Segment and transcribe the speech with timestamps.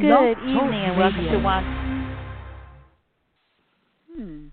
[0.00, 1.64] Good Blog evening and welcome to one.
[4.16, 4.46] Hmm.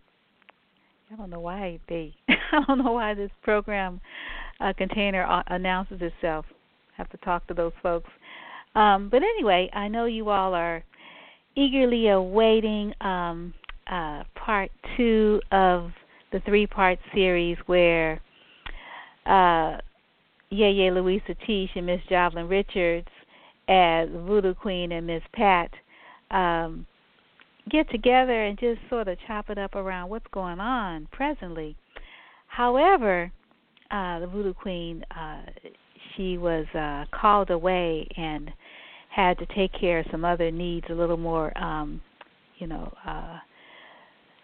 [1.10, 2.13] I don't know why they.
[2.28, 4.02] I don't know why this program
[4.60, 6.46] uh, container uh, announces itself.
[6.97, 8.10] have to talk to those folks.
[8.75, 10.83] Um, but anyway, I know you all are
[11.56, 13.54] eagerly awaiting um,
[13.90, 15.92] uh, part two of
[16.34, 18.20] the three-part series where
[19.26, 19.77] uh,
[20.52, 23.08] Yeye Luisah Teish and Miss Jovelyn Richards
[23.68, 25.72] as Voodoo Queen and Miss Pat
[26.31, 26.86] um,
[27.70, 31.76] get together and just sort of chop it up around what's going on presently.
[32.48, 33.32] However,
[33.91, 35.41] uh, the Voodoo Queen, uh,
[36.16, 38.50] she was uh, called away and
[39.10, 42.02] had to take care of some other needs a little more, um,
[42.60, 43.38] you know, uh,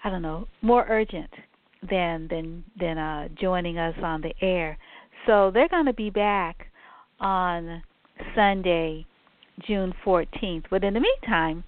[0.04, 1.30] I don't know, more urgent
[1.90, 4.78] than than than uh, joining us on the air.
[5.26, 6.68] So they're going to be back
[7.20, 7.82] on
[8.36, 9.06] Sunday,
[9.62, 10.66] June 14th.
[10.70, 11.64] But in the meantime,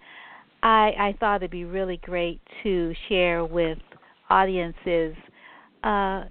[0.63, 3.77] I, I thought it'd be really great to share with
[4.29, 5.15] audiences
[5.84, 6.24] uh,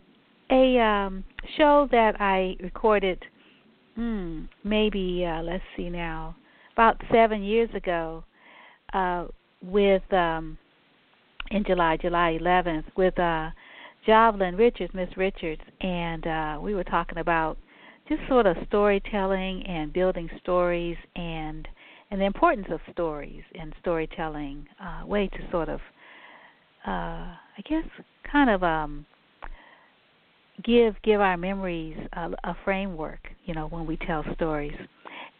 [0.50, 1.24] a um,
[1.56, 3.24] show that I recorded,
[3.94, 6.36] hmm, maybe uh, let's see now,
[6.72, 8.24] about seven years ago,
[8.92, 9.26] uh,
[9.62, 10.58] with um,
[11.50, 13.50] in July, July 11th, with uh,
[14.06, 17.56] Jovelyn Richards, Miss Richards, and uh, we were talking about
[18.08, 21.66] just sort of storytelling and building stories and
[22.10, 25.80] and the importance of stories and storytelling, uh, way to sort of,
[26.86, 27.84] uh, I guess,
[28.30, 29.04] kind of um,
[30.62, 34.76] give give our memories a, a framework, you know, when we tell stories.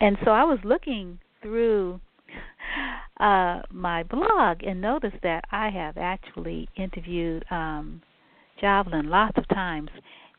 [0.01, 2.01] And so I was looking through
[3.21, 8.03] uh, my blog and noticed that I have actually interviewed um,
[8.63, 9.91] lots of times,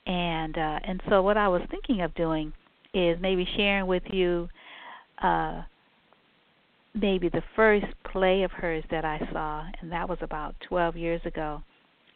[0.06, 2.54] and uh, and so what I was thinking of doing
[2.94, 4.48] is maybe sharing with you
[5.22, 5.64] uh,
[6.94, 11.22] maybe the first play of hers that I saw, and that was about 12 years
[11.26, 11.62] ago,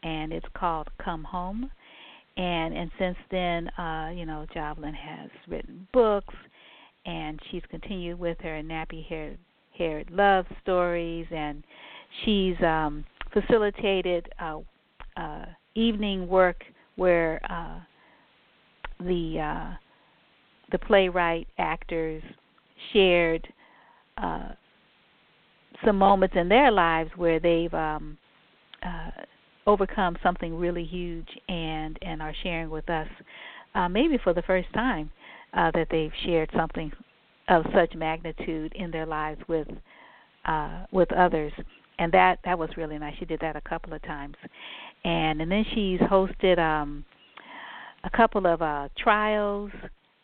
[0.04, 1.70] and it's called Come Home.
[2.38, 6.34] And and since then, uh, you know, Jovelyn has written books,
[7.06, 9.36] and she's continued with her nappy hair
[9.78, 11.64] haired love stories, and
[12.24, 14.60] she's um, facilitated uh,
[15.18, 15.46] uh,
[15.76, 16.64] evening work
[17.00, 17.80] where uh,
[19.00, 19.74] the uh,
[20.72, 22.22] the playwright actors
[22.94, 23.48] shared
[24.18, 24.50] uh,
[25.86, 28.18] some moments in their lives where they've um,
[28.86, 29.12] uh,
[29.66, 33.08] overcome something really huge and and are sharing with us
[33.76, 35.10] uh, maybe for the first time
[35.54, 36.92] uh, that they've shared something
[37.48, 39.68] of such magnitude in their lives with
[40.46, 41.54] uh, with others
[42.00, 44.36] and that that was really nice she did that a couple of times
[45.04, 47.06] and and then she's hosted um
[48.04, 49.72] a couple of uh trials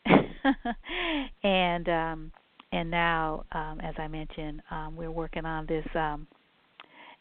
[1.44, 2.32] and um
[2.72, 6.28] and now um as I mentioned um we're working on this um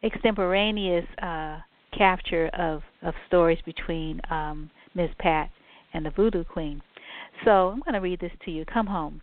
[0.02, 1.58] extemporaneous uh
[1.96, 5.10] capture of of stories between um Ms.
[5.18, 5.50] Pat
[5.92, 6.80] and the Voodoo Queen.
[7.44, 8.64] So I'm going to read this to you.
[8.64, 9.20] Come home.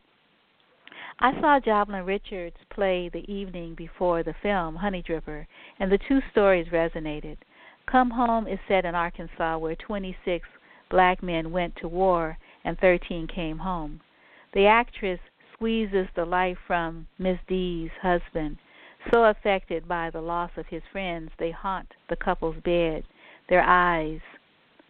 [1.24, 5.46] I saw Jovelyn Richards play the evening before the film Honeydripper,
[5.78, 7.38] and the two stories resonated.
[7.86, 10.48] Come Home is set in Arkansas, where 26
[10.90, 14.02] black men went to war and 13 came home.
[14.56, 15.20] The actress
[15.54, 18.58] squeezes the life from Miss D's husband.
[19.14, 23.04] So affected by the loss of his friends, they haunt the couple's bed.
[23.48, 24.22] Their eyes,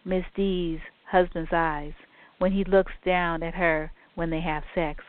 [0.06, 1.92] Miss D's husband's eyes,
[2.38, 5.04] when he looks down at her when they have sex.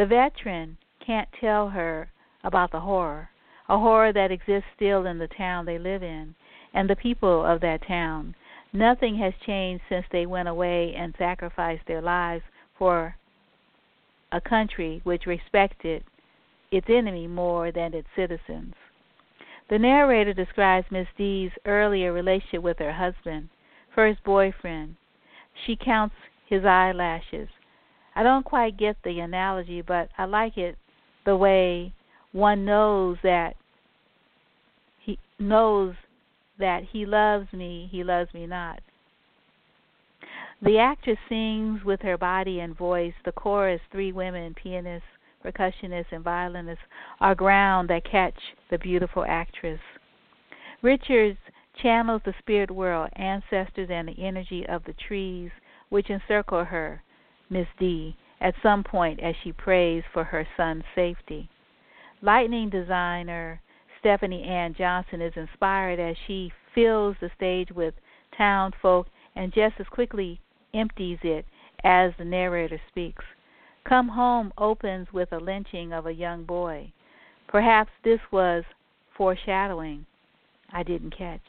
[0.00, 2.10] The veteran can't tell her
[2.42, 3.28] about the horror,
[3.68, 6.34] a horror that exists still in the town they live in
[6.72, 8.34] and the people of that town.
[8.72, 12.42] Nothing has changed since they went away and sacrificed their lives
[12.78, 13.14] for
[14.32, 16.02] a country which respected
[16.70, 18.72] its enemy more than its citizens.
[19.68, 23.50] The narrator describes Miss D's earlier relationship with her husband,
[23.94, 24.96] first boyfriend.
[25.66, 27.50] She counts his eyelashes.
[28.14, 30.76] I don't quite get the analogy, but I like it
[31.24, 31.92] the way
[32.32, 33.54] one knows that
[34.98, 35.94] he knows
[36.58, 38.80] that he loves me, he loves me not.
[40.62, 43.14] The actress sings with her body and voice.
[43.24, 45.08] The chorus, three women, pianists,
[45.42, 46.84] percussionists, and violinists,
[47.18, 48.38] are ground that catch
[48.70, 49.80] the beautiful actress.
[50.82, 51.38] Richards
[51.80, 55.50] channels the spirit world, ancestors, and the energy of the trees
[55.88, 57.02] which encircle her,
[57.50, 61.50] Miss D, at some point as she prays for her son's safety.
[62.22, 63.60] Lightning designer
[63.98, 67.94] Stephanie Ann Johnson is inspired as she fills the stage with
[68.36, 70.40] town folk and just as quickly
[70.72, 71.44] empties it
[71.84, 73.24] as the narrator speaks.
[73.84, 76.92] Come Home opens with a lynching of a young boy.
[77.48, 78.64] Perhaps this was
[79.16, 80.06] foreshadowing
[80.72, 81.40] I didn't catch.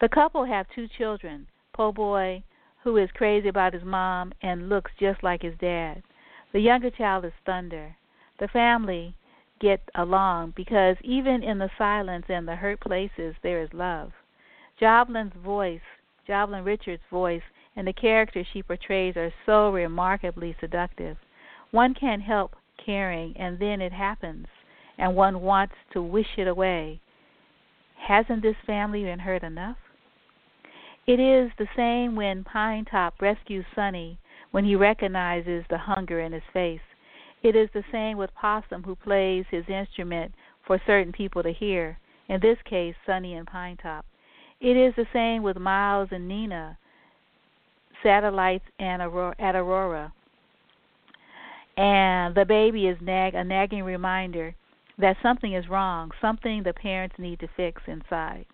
[0.00, 2.42] The couple have two children, Po Boy,
[2.86, 6.04] who is crazy about his mom and looks just like his dad.
[6.52, 7.96] The younger child is Thunder.
[8.38, 9.16] The family
[9.60, 14.12] get along because even in the silence and the hurt places there is love.
[14.80, 15.80] Jovelyn's voice,
[16.28, 17.42] Jovelyn Richards' voice,
[17.74, 21.16] and the characters she portrays are so remarkably seductive.
[21.72, 22.54] One can't help
[22.84, 24.46] caring, and then it happens,
[24.96, 27.00] and one wants to wish it away.
[27.98, 29.78] Hasn't this family been hurt enough?
[31.06, 34.18] It is the same when Pine Top rescues Sonny
[34.50, 36.80] when he recognizes the hunger in his face.
[37.44, 40.32] It is the same with Possum who plays his instrument
[40.66, 41.96] for certain people to hear,
[42.28, 44.04] in this case, Sonny and Pine Top.
[44.60, 46.76] It is the same with Miles and Nina,
[48.02, 50.12] satellites and Aurora, at Aurora.
[51.76, 54.56] And the baby is nag, a nagging reminder
[54.98, 58.46] that something is wrong, something the parents need to fix inside.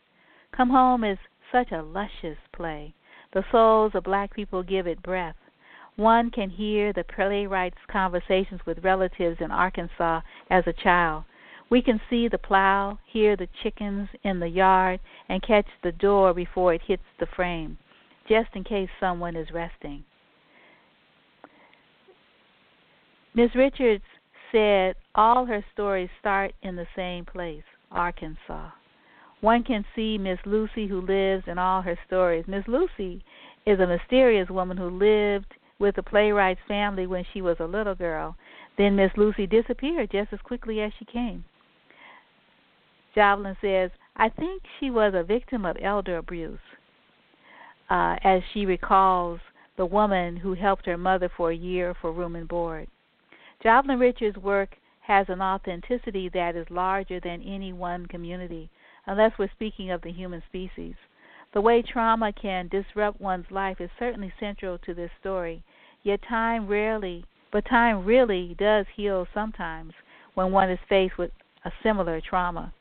[0.54, 1.18] Come Home is
[1.52, 2.94] such a luscious play.
[3.32, 5.36] The souls of black people give it breath.
[5.96, 11.24] One can hear the playwright's conversations with relatives in Arkansas as a child.
[11.70, 16.34] We can see the plow, hear the chickens in the yard, and catch the door
[16.34, 17.78] before it hits the frame,
[18.28, 20.04] just in case someone is resting.
[23.34, 24.04] Miss Richards
[24.50, 28.70] said all her stories start in the same place, Arkansas.
[29.42, 32.44] One can see Miss Lucy who lives in all her stories.
[32.46, 33.24] Miss Lucy
[33.66, 37.96] is a mysterious woman who lived with the playwright's family when she was a little
[37.96, 38.36] girl.
[38.78, 41.44] Then Miss Lucy disappeared just as quickly as she came.
[43.16, 46.60] Jovelyn says, I think she was a victim of elder abuse,
[47.90, 49.40] uh, as she recalls
[49.76, 52.86] the woman who helped her mother for a year for room and board.
[53.64, 58.70] Jovelyn Richards' work has an authenticity that is larger than any one community,
[59.06, 60.94] unless we're speaking of the human species.
[61.54, 65.62] The way trauma can disrupt one's life is certainly central to this story.
[66.02, 69.92] Yet time rarely, but time really does heal sometimes
[70.34, 71.30] when one is faced with
[71.64, 72.72] a similar trauma.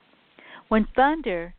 [0.70, 1.54] When Thunder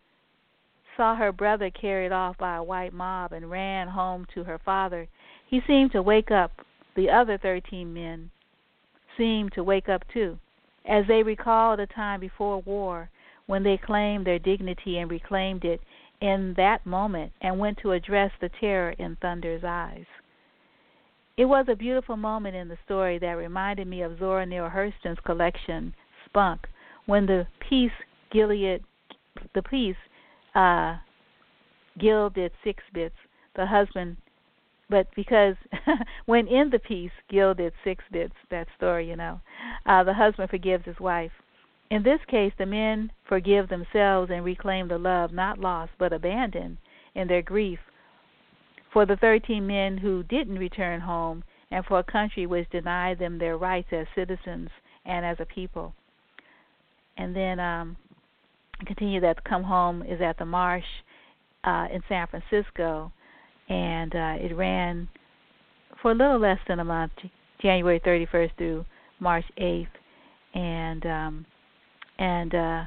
[0.97, 5.08] saw her brother carried off by a white mob and ran home to her father,
[5.47, 6.53] he seemed to wake up
[6.97, 8.31] the other 13 men
[9.17, 10.38] seemed to wake up too,
[10.87, 13.11] as they recalled a time before war
[13.47, 15.81] when they claimed their dignity and reclaimed it
[16.21, 20.06] in that moment and went to address the terror in Thunder's eyes.
[21.37, 25.19] It was a beautiful moment in the story that reminded me of Zora Neale Hurston's
[25.25, 25.94] collection
[26.27, 26.61] Spunk,
[27.06, 27.91] when the piece
[28.31, 28.85] Gilead,
[29.55, 29.97] the piece
[30.55, 30.97] uh,
[31.99, 33.17] Gil did six bits.
[33.56, 34.17] The husband
[34.93, 35.56] but because
[36.27, 39.41] when in the piece Gil did six bits, that story, you know,
[39.87, 41.33] uh, the husband forgives his wife.
[41.93, 46.79] In this case, the men forgive themselves and reclaim the love not lost but abandoned
[47.15, 47.79] in their grief.
[48.94, 53.37] For the 13 men who didn't return home and for a country which denied them
[53.37, 54.71] their rights as citizens
[55.05, 55.93] and as a people.
[57.19, 57.99] And then um,
[58.87, 60.89] continue that Come Home is at the Marsh
[61.62, 63.12] uh, in San Francisco.
[63.69, 65.09] And uh, it ran
[66.00, 67.12] for a little less than a month,
[67.61, 68.87] January 31st through
[69.21, 69.87] March 8th,
[70.55, 71.47] and um,
[72.22, 72.84] and uh,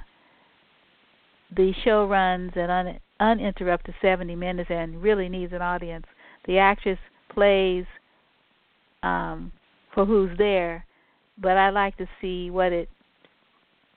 [1.58, 6.06] the show runs an un- uninterrupted 70 minutes and really needs an audience.
[6.48, 6.98] The actress
[7.30, 7.84] plays
[9.04, 9.51] um,
[9.94, 10.86] for who's there,
[11.38, 12.88] but I like to see what it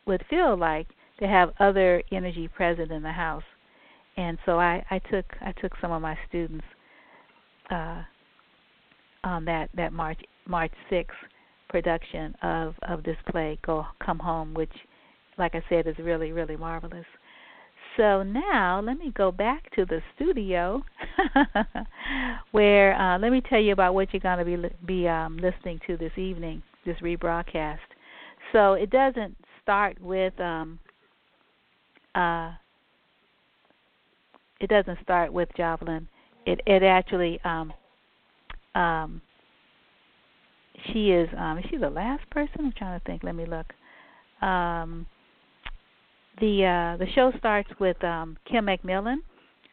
[0.07, 0.89] would feel like
[1.21, 3.45] to have other energy present in the house.
[4.17, 6.65] And so I, I took I took some of my students
[7.71, 8.03] uh,
[9.23, 11.07] on that that March March 6th
[11.69, 14.73] production of of this play, Go Come Home, which,
[15.39, 17.07] like I said, is really really marvelous.
[17.97, 20.83] So now let me go back to the studio,
[22.53, 25.81] where uh, let me tell you about what you're going to be be um, listening
[25.87, 27.79] to this evening, this rebroadcast.
[28.53, 30.79] So it doesn't start with um,
[32.15, 32.53] uh,
[34.61, 36.07] it doesn't start with Jovelyn
[36.49, 37.73] it it actually um
[38.75, 39.21] um
[40.87, 42.61] she is um is she the last person?
[42.61, 43.23] I'm trying to think.
[43.23, 43.67] Let me look.
[44.43, 45.07] Um
[46.41, 49.19] the uh the show starts with um Kim McMillan,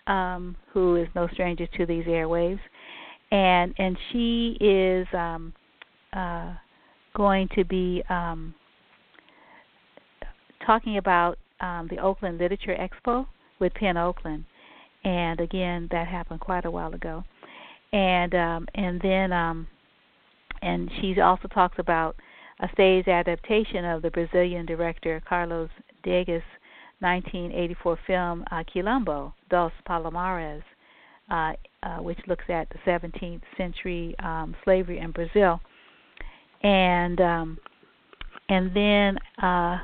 [0.08, 2.60] um, who is no stranger to these airwaves.
[3.32, 5.54] And and she is um
[6.14, 6.54] uh
[7.16, 8.54] going to be um
[10.66, 13.26] talking about um the Oakland Literature Expo
[13.60, 14.46] with PEN Oakland
[15.06, 17.24] and again that happened quite a while ago
[17.94, 19.68] and um and then um
[20.62, 22.16] and she also talks about
[22.60, 25.70] a stage adaptation of the Brazilian director Carlos
[26.04, 26.44] Diegues'
[27.00, 30.64] 1984 film uh, Quilombo dos Palmares,
[31.30, 35.60] uh, uh, which looks at the 17th century um, slavery in Brazil,
[36.64, 37.58] and um,
[38.48, 39.80] and then uh,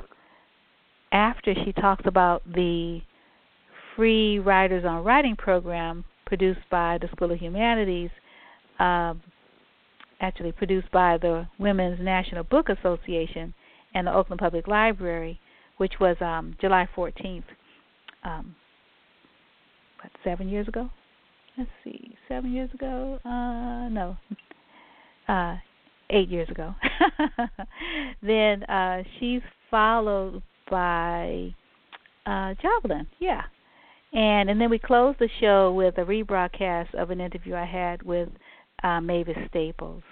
[1.12, 3.02] after she talks about the
[3.96, 8.10] free Writers on Writing program produced by the School of Humanities,
[8.80, 9.14] uh,
[10.22, 13.54] actually produced by the Women's National Book Association
[13.94, 15.40] and the Oakland Public Library,
[15.78, 17.44] which was um, July 14th,
[18.24, 18.56] um,
[20.02, 20.90] what, seven years ago?
[21.58, 23.20] Let's see, seven years ago?
[23.26, 24.18] Uh, no,
[25.28, 25.58] uh,
[26.10, 26.74] eight years ago.
[28.24, 31.54] then uh, she's followed by
[32.26, 32.54] uh,
[33.20, 33.42] yeah.
[34.14, 38.04] And and then we closed the show with a rebroadcast of an interview I had
[38.04, 38.30] with
[38.84, 40.04] uh, Mavis Staples,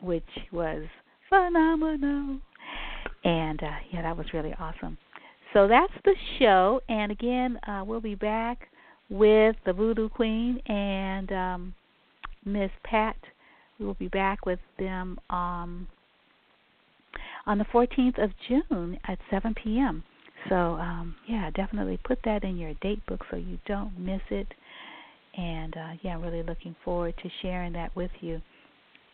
[0.00, 0.84] which was
[1.28, 2.38] phenomenal.
[3.24, 4.98] And uh, yeah, that was really awesome.
[5.52, 6.80] So that's the show.
[6.88, 8.68] And again, uh, we'll be back
[9.08, 11.74] with the Voodoo Queen and um,
[12.44, 13.16] Miss Pat.
[13.78, 15.86] We will be back with them um,
[17.46, 20.02] on the 14th of June at 7 p.m.
[20.48, 24.46] So um, yeah, definitely put that in your date book so you don't miss it.
[25.36, 28.40] And uh, yeah, really looking forward to sharing that with you.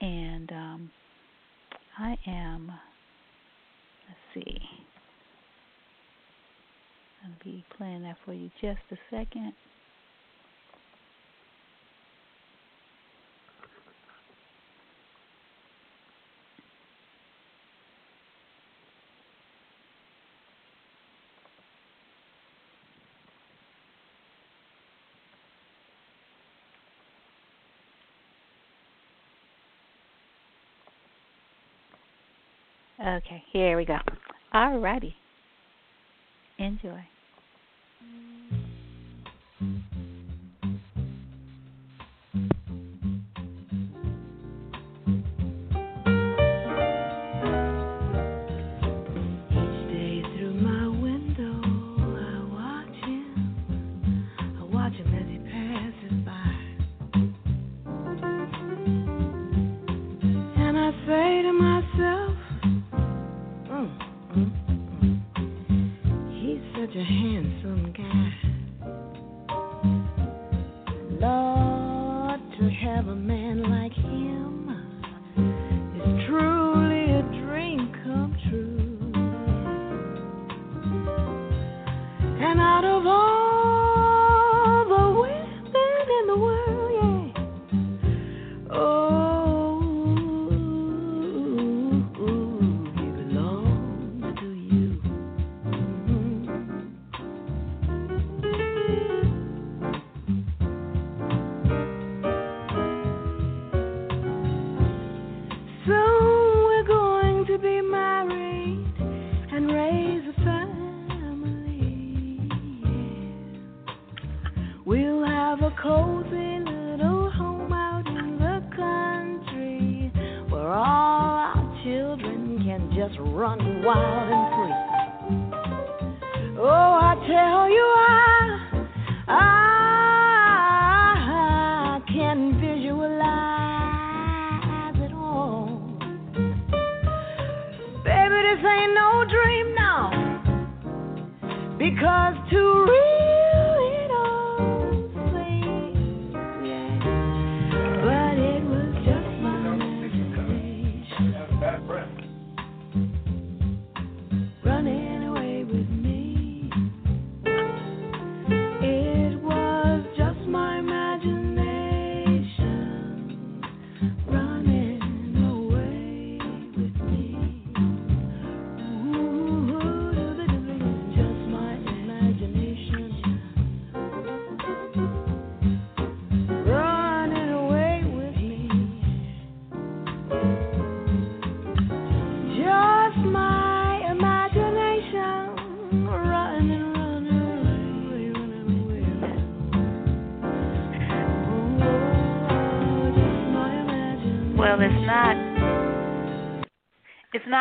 [0.01, 0.91] And um,
[1.99, 2.71] I am.
[4.09, 4.59] Let's see.
[7.25, 9.53] I'll be playing that for you just a second.
[33.03, 33.99] Okay, here we go.
[34.53, 35.17] All righty.
[36.59, 37.05] Enjoy.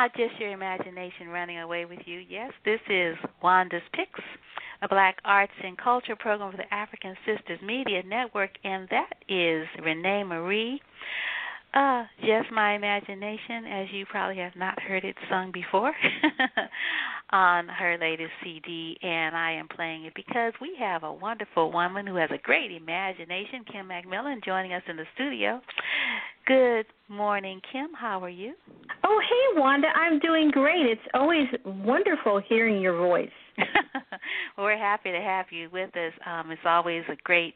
[0.02, 2.24] Not just your imagination running away with you.
[2.28, 4.20] Yes, this is Wanda's Picks,
[4.82, 9.68] a black arts and culture program for the African Sisters Media Network, and that is
[9.80, 10.82] René Marie
[11.76, 15.94] Uh, just my imagination, as you probably have not heard it sung before
[17.30, 22.08] on her latest CD, and I am playing it because we have a wonderful woman
[22.08, 25.62] who has a great imagination, Kim McMillan, joining us in the studio.
[26.48, 27.90] Good morning, Kim.
[27.94, 28.54] How are you?
[29.04, 29.88] Oh, hey, Wanda.
[29.90, 30.86] I'm doing great.
[30.86, 33.30] It's always wonderful hearing your voice.
[34.58, 36.14] We're happy to have you with us.
[36.26, 37.56] Um, it's always a great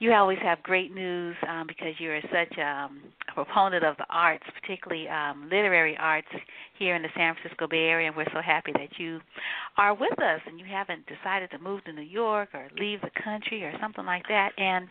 [0.00, 4.44] you always have great news um, because you're such um, a proponent of the arts,
[4.60, 6.28] particularly um, literary arts
[6.78, 8.06] here in the San Francisco Bay Area.
[8.06, 9.18] And we're so happy that you
[9.76, 13.10] are with us and you haven't decided to move to New York or leave the
[13.24, 14.50] country or something like that.
[14.56, 14.86] And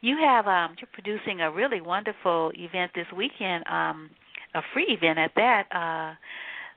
[0.00, 4.08] you have um, you're producing a really wonderful event this weekend, um,
[4.54, 5.64] a free event at that.
[5.70, 6.14] Uh,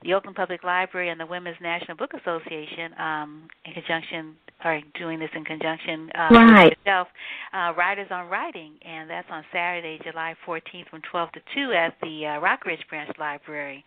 [0.02, 5.18] the Oakland Public Library and the Women's National Book Association, um, in conjunction, are doing
[5.18, 6.64] this in conjunction uh, right.
[6.64, 7.08] with yourself,
[7.52, 11.94] uh, Writers on Writing, and that's on Saturday, July 14th from 12 to 2 at
[12.02, 13.84] the uh, Rockridge Branch Library.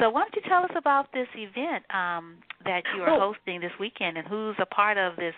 [0.00, 3.32] So why don't you tell us about this event um, that you are oh.
[3.32, 5.34] hosting this weekend and who's a part of this,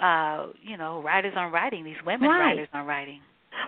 [0.00, 2.50] uh, you know, Writers on Writing, these women right.
[2.50, 3.20] writers on writing?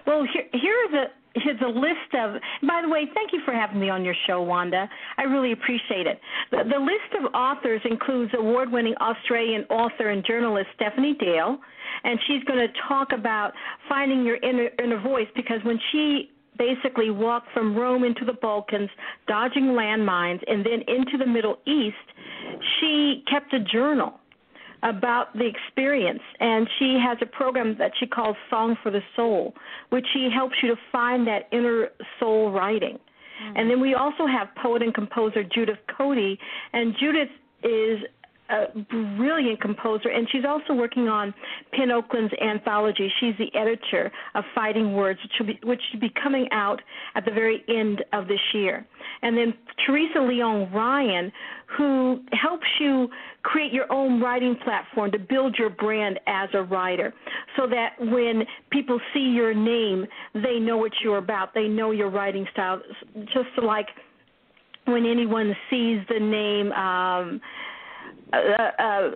[0.06, 1.06] Well, here, here's a
[1.64, 2.40] a list of.
[2.66, 4.88] By the way, thank you for having me on your show, Wanda.
[5.16, 6.20] I really appreciate it.
[6.50, 11.58] The, the list of authors includes award-winning Australian author and journalist Stephanie Dale,
[12.04, 13.52] and she's going to talk about
[13.88, 18.90] finding your inner inner voice because when she basically walked from Rome into the Balkans,
[19.26, 21.96] dodging landmines, and then into the Middle East,
[22.78, 24.19] she kept a journal
[24.82, 29.54] about the experience and she has a program that she calls Song for the Soul,
[29.90, 32.98] which she helps you to find that inner soul writing.
[32.98, 33.56] Mm-hmm.
[33.56, 36.38] And then we also have poet and composer Judith Cody,
[36.72, 37.30] and Judith
[37.62, 38.00] is
[38.50, 38.78] a
[39.16, 41.32] brilliant composer, and she's also working on
[41.72, 43.10] PEN Oakland's anthology.
[43.20, 46.80] She's the editor of Fighting Words, which will be, which will be coming out
[47.14, 48.86] at the very end of this year.
[49.22, 49.54] And then
[49.86, 51.32] Teresa LeYung Ryan,
[51.76, 53.08] who helps you
[53.42, 57.14] create your own writing platform to build your brand as a writer
[57.56, 61.54] so that when people see your name, they know what you're about.
[61.54, 62.80] They know your writing style.
[63.26, 63.86] Just like
[64.86, 67.40] when anyone sees the name, um,
[68.32, 69.10] uh, uh, uh,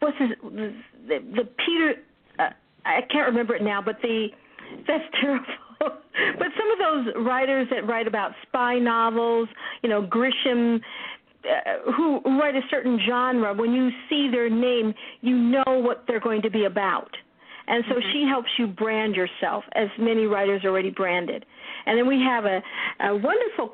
[0.00, 1.94] what's his the, the Peter
[2.38, 2.50] uh,
[2.84, 4.28] I can't remember it now, but the
[4.86, 5.44] that's terrible.
[5.78, 9.48] but some of those writers that write about spy novels,
[9.82, 10.80] you know, Grisham,
[11.44, 16.20] uh, who write a certain genre, when you see their name, you know what they're
[16.20, 17.10] going to be about.
[17.68, 18.12] And so mm-hmm.
[18.12, 21.44] she helps you brand yourself, as many writers already branded.
[21.84, 22.62] And then we have a,
[23.00, 23.70] a wonderful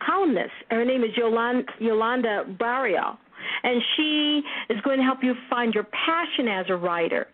[0.00, 0.52] columnist.
[0.70, 3.18] Her name is Yolanda, Yolanda Barrial
[3.62, 7.28] and she is going to help you find your passion as a writer.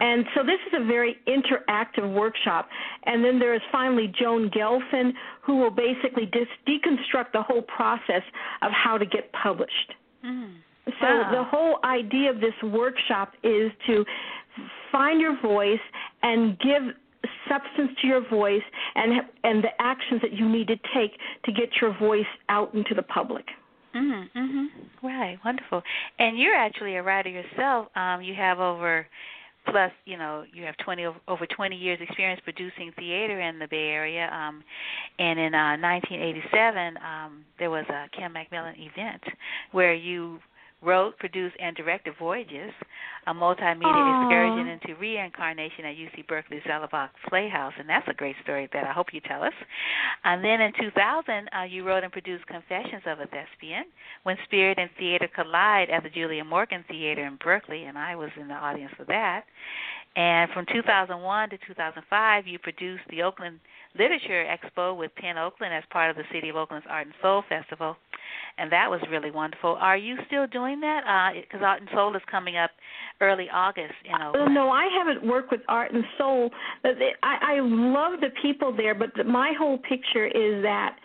[0.00, 2.68] And so this is a very interactive workshop.
[3.04, 8.22] And then there is finally Joan Gelfand, who will basically dis- deconstruct the whole process
[8.62, 9.94] of how to get published.
[10.24, 10.56] Mm.
[10.86, 11.30] So wow.
[11.30, 14.04] the whole idea of this workshop is to
[14.90, 15.80] find your voice
[16.22, 16.82] and give
[17.48, 18.62] substance to your voice
[18.94, 21.12] and and the actions that you need to take
[21.44, 23.44] to get your voice out into the public.
[23.94, 24.30] Mhm.
[24.32, 24.68] Mhm.
[25.02, 25.38] Right.
[25.44, 25.82] Wonderful.
[26.18, 27.88] And you're actually a writer yourself.
[27.96, 29.06] Um, you have over
[29.66, 33.88] plus, you know, you have 20 over 20 years experience producing theater in the Bay
[33.90, 34.30] Area.
[34.32, 34.62] Um,
[35.18, 39.22] and in uh, 1987, um, there was a Kim McMillan event
[39.72, 40.38] where you
[40.84, 42.72] wrote, produced, and directed Voyages,
[43.26, 44.24] a multimedia Aww.
[44.24, 48.92] excursion into reincarnation at UC Berkeley's Zellerbach Playhouse, and that's a great story that I
[48.92, 49.52] hope you tell us.
[50.24, 53.84] And then in 2000, uh, you wrote and produced Confessions of a Thespian,
[54.24, 58.30] When Spirit and Theater Collide at the Julia Morgan Theater in Berkeley, and I was
[58.38, 59.44] in the audience for that.
[60.16, 63.58] And from 2001 to 2005, you produced the Oakland
[63.98, 67.44] Literature Expo with PEN Oakland as part of the City of Oakland's Art and Soul
[67.48, 67.96] Festival,
[68.58, 69.76] and that was really wonderful.
[69.80, 71.32] Are you still doing that?
[71.34, 72.70] Because uh, Art and Soul is coming up
[73.20, 74.48] early August in Oakland.
[74.48, 76.50] Uh, no, I haven't worked with Art and Soul.
[76.82, 80.96] But I, I love the people there, but my whole picture is that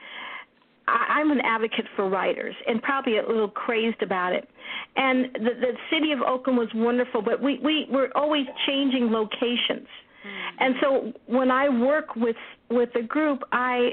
[0.88, 4.48] I, I'm an advocate for writers and probably a little crazed about it.
[4.96, 9.88] And the, the city of Oakland was wonderful, but we we were always changing locations.
[10.26, 10.64] Mm-hmm.
[10.64, 12.36] And so when I work with
[12.70, 13.92] with a group, I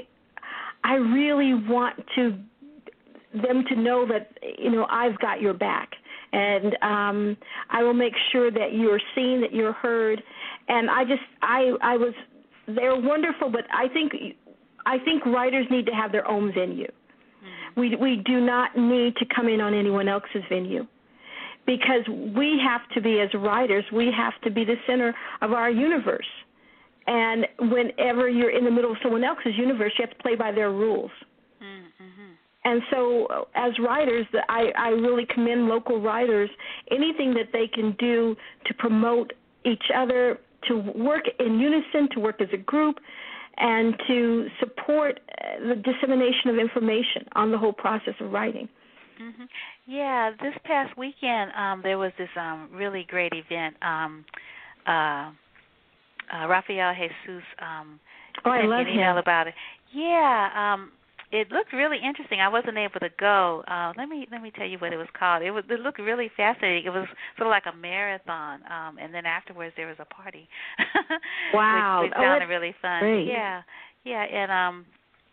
[0.83, 2.37] I really want to
[3.33, 5.91] them to know that you know I've got your back,
[6.33, 7.37] and um,
[7.69, 10.21] I will make sure that you're seen, that you're heard,
[10.67, 12.13] and I just I I was
[12.67, 14.11] they're wonderful, but I think
[14.85, 16.87] I think writers need to have their own venue.
[16.87, 17.79] Mm-hmm.
[17.79, 20.87] We we do not need to come in on anyone else's venue
[21.67, 25.69] because we have to be as writers we have to be the center of our
[25.69, 26.25] universe
[27.07, 30.51] And whenever you're in the middle of someone else's universe, you have to play by
[30.51, 31.11] their rules.
[31.63, 32.33] Mm-hmm.
[32.65, 36.49] And so, as writers, I, I really commend local writers.
[36.91, 39.31] Anything that they can do to promote
[39.65, 42.97] each other, to work in unison, to work as a group,
[43.57, 48.67] and to support uh, the dissemination of information on the whole process of writing.
[49.21, 49.43] Mm-hmm.
[49.87, 53.75] Yeah, this past weekend um, there was this um, really great event.
[53.81, 54.25] Um,
[54.87, 55.31] uh,
[56.33, 57.99] uh, Rafael Jesus um,
[58.45, 59.17] oh, I love an email him.
[59.17, 59.53] about it.
[59.93, 60.91] Yeah, um,
[61.31, 62.39] it looked really interesting.
[62.39, 63.63] I wasn't able to go.
[63.67, 65.43] Uh, let me let me tell you what it was called.
[65.43, 66.85] It was it looked really fascinating.
[66.85, 70.47] It was sort of like a marathon, um, and then afterwards there was a party.
[71.53, 72.99] wow, which, which oh, sounded really fun.
[73.01, 73.27] Great.
[73.27, 73.61] Yeah,
[74.05, 74.85] yeah, and um,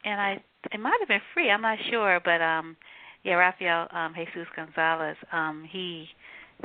[0.05, 0.43] and I
[0.73, 1.51] it might have been free.
[1.51, 2.77] I'm not sure, but um,
[3.25, 5.17] yeah, Rafael um, Jesus Gonzalez.
[5.33, 6.07] Um, he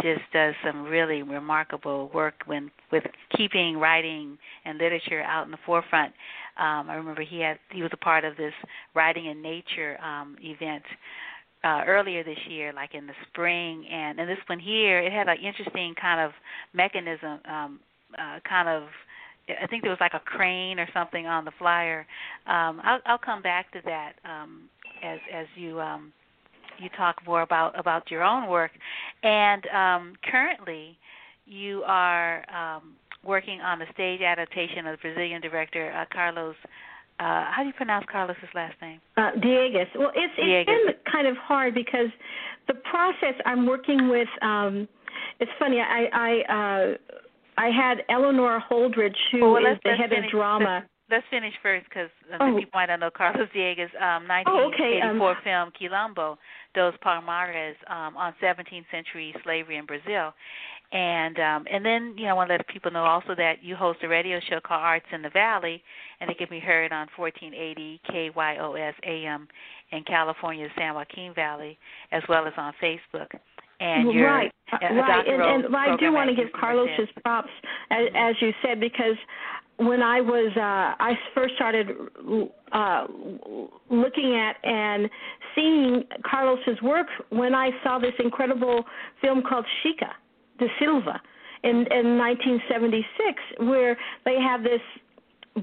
[0.02, 3.04] just does some really remarkable work when with
[3.36, 6.13] keeping writing and literature out in the forefront.
[6.58, 8.54] Um, I remember he had he was a part of this
[8.93, 10.84] writing in nature um, event
[11.63, 15.28] uh, earlier this year, like in the spring, and and this one here it had
[15.28, 16.32] an interesting kind of
[16.74, 17.80] mechanism, um,
[18.17, 18.84] uh, kind of.
[19.50, 22.06] I think there was like a crane or something on the flyer.
[22.45, 24.69] Um, I'll, I'll come back to that um,
[25.04, 26.13] as as you um,
[26.80, 28.72] you talk more about about your own work.
[29.24, 30.98] And um, currently,
[31.46, 36.56] you are um, working on a stage adaptation of the Brazilian director uh, Carlos.
[37.20, 39.02] Uh, how do you pronounce Carlos's last name?
[39.18, 39.88] Uh, Diegues.
[39.98, 40.65] Well, it's Diegues.
[40.68, 42.08] it's been kind of hard because
[42.68, 44.30] the process I'm working with.
[44.42, 44.88] Um,
[45.39, 45.80] it's funny.
[45.82, 46.98] I I uh,
[47.58, 50.86] I had Eleanor Holdridge, who well, well, is the head of drama.
[51.10, 52.56] Let's, finish first because uh, Oh.
[52.58, 56.38] people might not know Carlos Diegues' Um, Oh, okay, 1984 um, film Quilombo
[56.74, 60.34] dos Palmares um, on 17th century slavery in Brazil.
[60.91, 63.76] And um, and then you know I want to let people know also that you
[63.76, 65.84] host a radio show called Arts in the Valley,
[66.19, 69.48] and it can be heard on 1480 KYOS AM
[69.91, 71.78] in California's San Joaquin Valley,
[72.12, 73.28] as well as on Facebook.
[73.80, 77.08] And you're right, a right, and, doctoral and I do want to give Carlos his
[77.24, 77.50] props,
[77.91, 79.15] as, as you said, because
[79.80, 81.89] when I was uh, I first started
[82.72, 83.08] uh,
[83.89, 85.10] looking at and
[85.56, 88.84] seeing Carlos's work when I saw this incredible
[89.22, 90.10] film called Xica
[90.60, 91.22] da Silva
[91.63, 94.82] in, in 1976, where they have this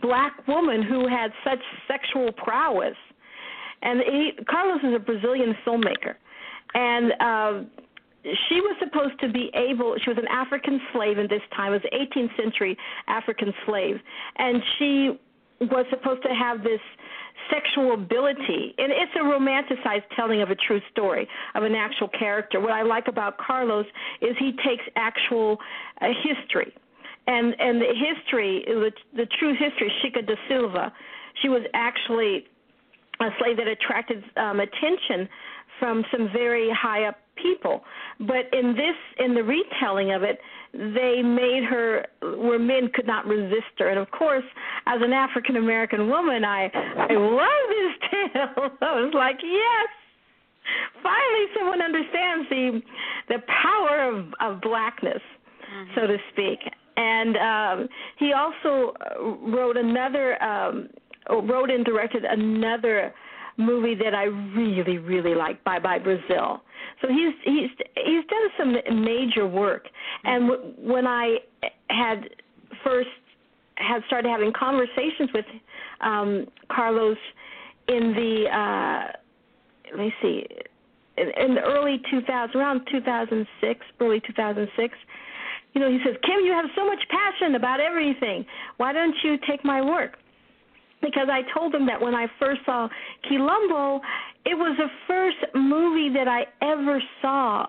[0.01, 2.97] black woman who had such sexual prowess,
[3.83, 6.15] and he, Carlos is a Brazilian filmmaker,
[6.75, 7.13] and.
[7.21, 7.69] Uh,
[8.49, 11.83] she was supposed to be able she was an african slave in this time it
[11.83, 12.77] was an 18th century
[13.09, 13.97] african slave.
[14.37, 15.19] And she
[15.61, 16.81] was supposed to have this
[17.51, 18.75] sexual ability.
[18.79, 22.61] And it's a romanticized telling of a true story of an actual character.
[22.61, 23.87] What i like about carlos
[24.21, 25.59] is he takes actual
[26.01, 26.73] uh, history.
[27.27, 30.93] And and the history the, the true history Xica da Silva
[31.43, 32.47] she was actually
[33.21, 35.29] a slave that attracted um, attention
[35.79, 37.83] from some very high up people.
[38.21, 40.39] But in this, in the retelling of it,
[40.73, 43.89] they made her where men could not resist her.
[43.89, 44.45] And of course,
[44.87, 48.71] as an African American woman, I I love this tale.
[48.83, 49.89] I was like, yes.
[51.03, 52.83] Finally, someone understands the
[53.29, 55.23] the power of of blackness,
[55.95, 56.59] so to speak.
[56.97, 60.89] And um, he also uh, wrote another, um,
[61.31, 63.13] wrote and directed another
[63.57, 66.63] movie that I really, really like, Bye Bye Brazil.
[67.03, 68.49] So he's he's he's done
[68.85, 69.87] some major work.
[70.25, 71.37] And w- when I
[71.89, 72.29] had
[72.85, 73.09] first
[73.77, 75.45] had started having conversations with
[76.01, 77.19] um, Carlos
[77.89, 79.13] in the uh,
[79.91, 80.47] let me see
[81.17, 84.95] in, in the early 2000s, around 2006, early 2006.
[85.73, 88.47] You know, he says, Kim, you have so much passion about everything.
[88.79, 90.17] Why don't you take my work?
[91.11, 92.89] Because I told him that when I first saw
[93.25, 94.01] Quilombo,
[94.45, 97.67] it was the first movie that I ever saw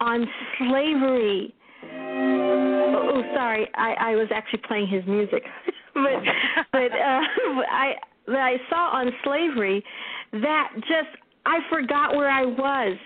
[0.00, 0.26] on
[0.58, 1.54] slavery.
[1.82, 5.42] Oh, oh sorry, I, I was actually playing his music,
[5.94, 6.22] but
[6.72, 7.20] but uh,
[7.70, 7.94] I
[8.26, 9.84] that I saw on slavery
[10.32, 12.96] that just I forgot where I was,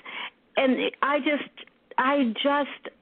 [0.57, 1.51] and I just
[1.99, 2.95] I just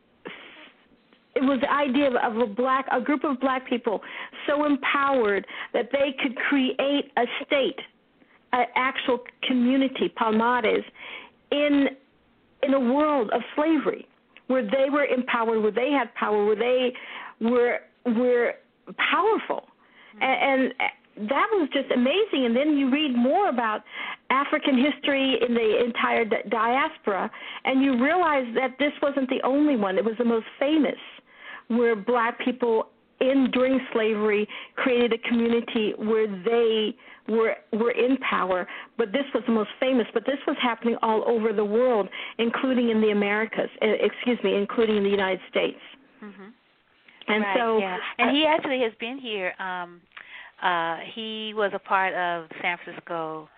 [1.37, 4.01] it was the idea of, of a black a group of black people
[4.47, 7.81] so empowered that they could create a state,
[8.53, 10.85] an actual community, Palmares,
[11.51, 11.89] in
[12.63, 14.07] in a world of slavery,
[14.47, 16.93] where they were empowered, where they had power, where they
[17.41, 18.55] were were
[19.13, 19.65] powerful,
[20.15, 20.23] mm-hmm.
[20.23, 22.47] and, and that was just amazing.
[22.47, 23.83] And then you read more about
[24.31, 27.31] African history in the entire di- diaspora,
[27.65, 29.97] and you realize that this wasn't the only one.
[29.97, 30.99] It was the most famous,
[31.69, 32.89] where black people
[33.21, 36.95] in during slavery created a community where they
[37.29, 38.67] were were in power,
[38.99, 40.07] but this was the most famous.
[40.15, 43.71] But this was happening all over the world, including in the Americas.
[43.83, 45.81] Uh, excuse me, including in the United States.
[46.23, 46.53] Mhm.
[47.29, 47.99] And right, so, yeah.
[48.19, 49.53] and he actually has been here.
[49.59, 50.01] Um,
[50.63, 53.49] uh, he was a part of San Francisco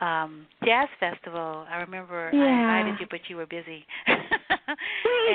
[0.00, 1.64] um jazz festival.
[1.70, 2.40] I remember yeah.
[2.40, 3.86] I invited you, but you were busy.
[4.08, 4.18] Wait,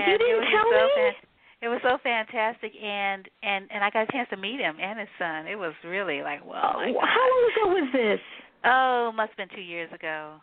[0.08, 1.12] you didn't tell so me.
[1.62, 5.00] It was so fantastic, and and and I got a chance to meet him and
[5.00, 5.48] his son.
[5.48, 8.20] It was really like, well, Oh, how long ago was this?
[8.66, 10.36] Oh, must have been two years ago.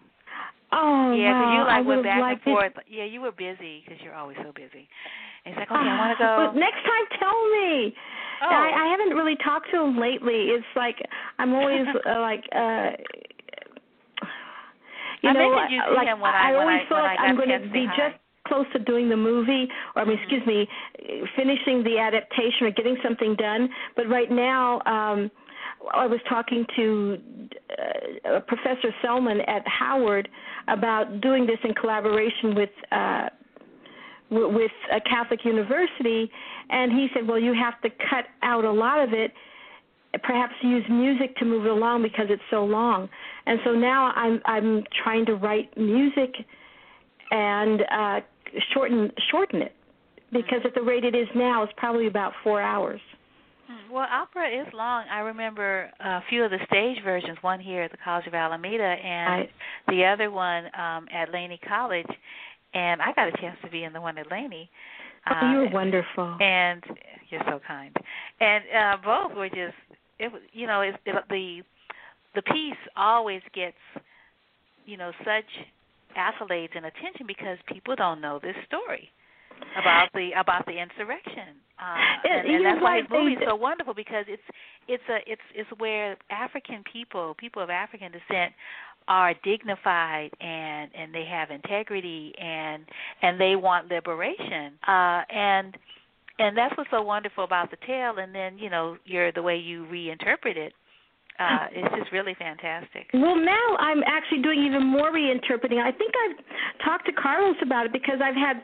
[0.73, 1.53] Oh, yeah, wow.
[1.53, 2.51] you like I went back and liked it.
[2.51, 2.73] forth.
[2.91, 4.89] Yeah, you were busy because you're always so busy.
[5.45, 6.53] And he's like, okay, I want to Ah, go.
[6.53, 7.95] But next time, tell me.
[8.43, 10.51] oh, I, I haven't really talked to him lately.
[10.53, 10.97] It's like
[11.39, 12.91] I'm always uh, like uh
[15.23, 17.23] you I know you like him when I- when always I- feel when like I
[17.23, 17.97] got I'm going to to be hi.
[17.97, 20.69] just close to doing the movie or I mean excuse me
[21.37, 25.31] finishing the adaptation or getting something done but right now um
[25.93, 27.19] I was talking to
[28.25, 30.29] uh, Professor Selman at Howard
[30.69, 33.29] about doing this in collaboration with uh
[34.31, 36.31] w- with a Catholic university,
[36.71, 39.33] and he said, "Well, you have to cut out a lot of it,
[40.23, 43.09] perhaps use music to move it along because it's so long."
[43.47, 46.35] And so now I'm I'm trying to write music
[47.31, 48.21] and uh,
[48.73, 49.75] shorten shorten it
[50.33, 53.01] because at the rate it is now, it's probably about four hours.
[53.69, 55.05] Hmm, Well, opera is long.
[55.11, 57.39] I remember a few of the stage versions.
[57.43, 59.49] One here at the College of Alameda, and I,
[59.89, 62.07] the other one um at Laney College.
[62.75, 64.69] And I got a chance to be in the one at Laney.
[65.31, 66.37] oh, you Uh, were wonderful.
[66.41, 66.83] and
[67.31, 67.95] you're so kind.
[68.41, 69.75] And uh both were just
[70.19, 71.63] it was you know it's it, the
[72.35, 73.77] the piece always gets
[74.85, 75.51] you know such
[76.17, 79.11] accolades and attention because people don't know this story
[79.79, 81.57] about the about the insurrection.
[81.79, 84.43] Uh, and, and that's why his movie is so wonderful because it's
[84.89, 88.53] it's a it's it's where African people, people of African descent
[89.09, 92.85] are dignified and and they have integrity and
[93.23, 94.73] and they want liberation.
[94.87, 95.77] Uh and
[96.39, 99.57] and that's what's so wonderful about the tale and then, you know, your the way
[99.57, 100.73] you reinterpret it.
[101.39, 103.09] Uh it's just really fantastic.
[103.13, 105.79] Well, now I'm actually doing even more reinterpreting.
[105.79, 108.63] I think I've talked to Carlos about it because I've had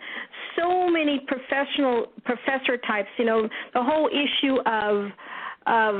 [0.59, 3.09] so many professional professor types.
[3.19, 5.11] You know, the whole issue of
[5.67, 5.95] of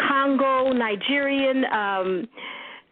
[0.00, 1.64] Congo, Nigerian.
[1.66, 2.28] Um,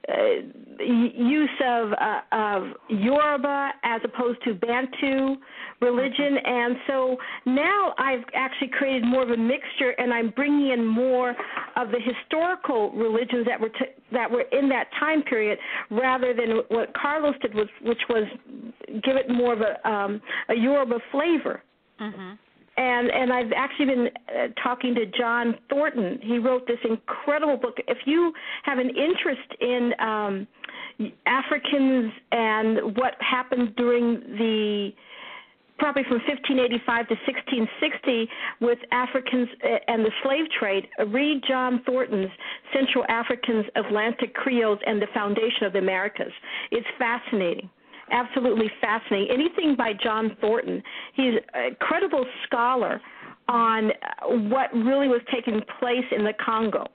[0.09, 5.37] uh, use of uh, of Yoruba as opposed to Bantu
[5.81, 10.85] religion, and so now I've actually created more of a mixture, and I'm bringing in
[10.87, 11.31] more
[11.77, 15.59] of the historical religions that were t- that were in that time period,
[15.91, 18.25] rather than what Carlos did, was which was
[19.05, 21.63] give it more of a um, a Yoruba flavor
[22.01, 22.39] Mhm.
[22.81, 26.19] And and I've actually been uh, talking to John Thornton.
[26.23, 27.77] He wrote this incredible book.
[27.87, 30.49] If you have an interest in um,
[31.27, 34.91] Africans and what happened during the
[35.79, 38.29] probably from 1585 to 1660
[38.61, 42.31] with Africans uh, and the slave trade, read John Thornton's
[42.73, 46.33] Central Africans, Atlantic Creoles, and the Foundation of the Americas.
[46.71, 47.69] It's fascinating
[48.11, 49.29] absolutely fascinating.
[49.33, 50.83] Anything by John Thornton.
[51.15, 53.01] He's a credible scholar
[53.49, 53.91] on
[54.49, 56.87] what really was taking place in the Congo.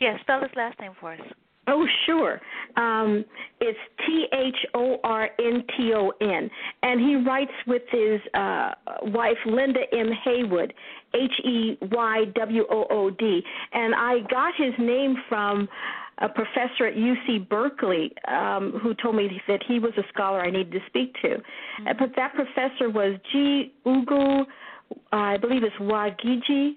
[0.00, 1.20] Yeah, spell his last name for us.
[1.68, 2.40] Oh, sure.
[2.76, 3.24] Um,
[3.60, 6.50] it's T H O R N T O N.
[6.82, 10.10] And he writes with his uh, wife, Linda M.
[10.24, 10.72] Heywood,
[11.14, 13.42] H E Y W O O D.
[13.72, 15.68] And I got his name from
[16.20, 20.50] a professor at UC Berkeley um, who told me that he was a scholar I
[20.50, 21.28] needed to speak to.
[21.28, 21.84] Mm-hmm.
[21.98, 23.72] But that professor was G.
[23.86, 24.44] Ugo, uh,
[25.12, 26.76] I believe it's Nwokeji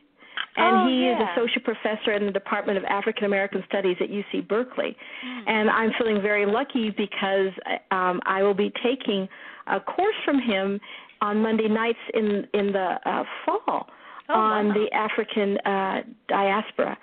[0.55, 1.33] and Oh, he is yeah.
[1.33, 4.95] associate professor in the Department of African American Studies at UC Berkeley.
[5.25, 5.43] Mm.
[5.47, 7.51] And I'm feeling very lucky because
[7.91, 9.27] um, I will be taking
[9.67, 10.79] a course from him
[11.21, 13.87] on Monday nights in in the uh, fall
[14.29, 14.73] Oh, on wow.
[14.73, 16.97] the African uh, diaspora.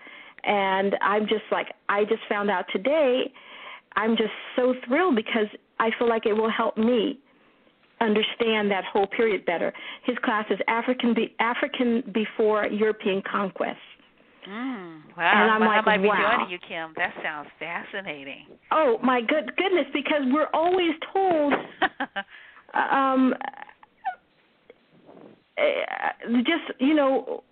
[0.44, 3.32] And I'm just like I just found out today.
[3.96, 5.46] I'm just so thrilled because
[5.78, 7.18] I feel like it will help me
[8.00, 9.72] understand that whole period better.
[10.04, 13.78] His class is African be, African before European conquest.
[14.48, 15.32] Mm, wow.
[15.34, 16.36] And I'm Well, I like, might be wow.
[16.36, 16.94] joining you, Kim.
[16.96, 18.46] That sounds fascinating.
[18.70, 19.86] Oh my good goodness!
[19.92, 21.52] Because we're always told,
[22.74, 23.34] um,
[25.58, 25.62] uh,
[26.38, 27.44] just you know,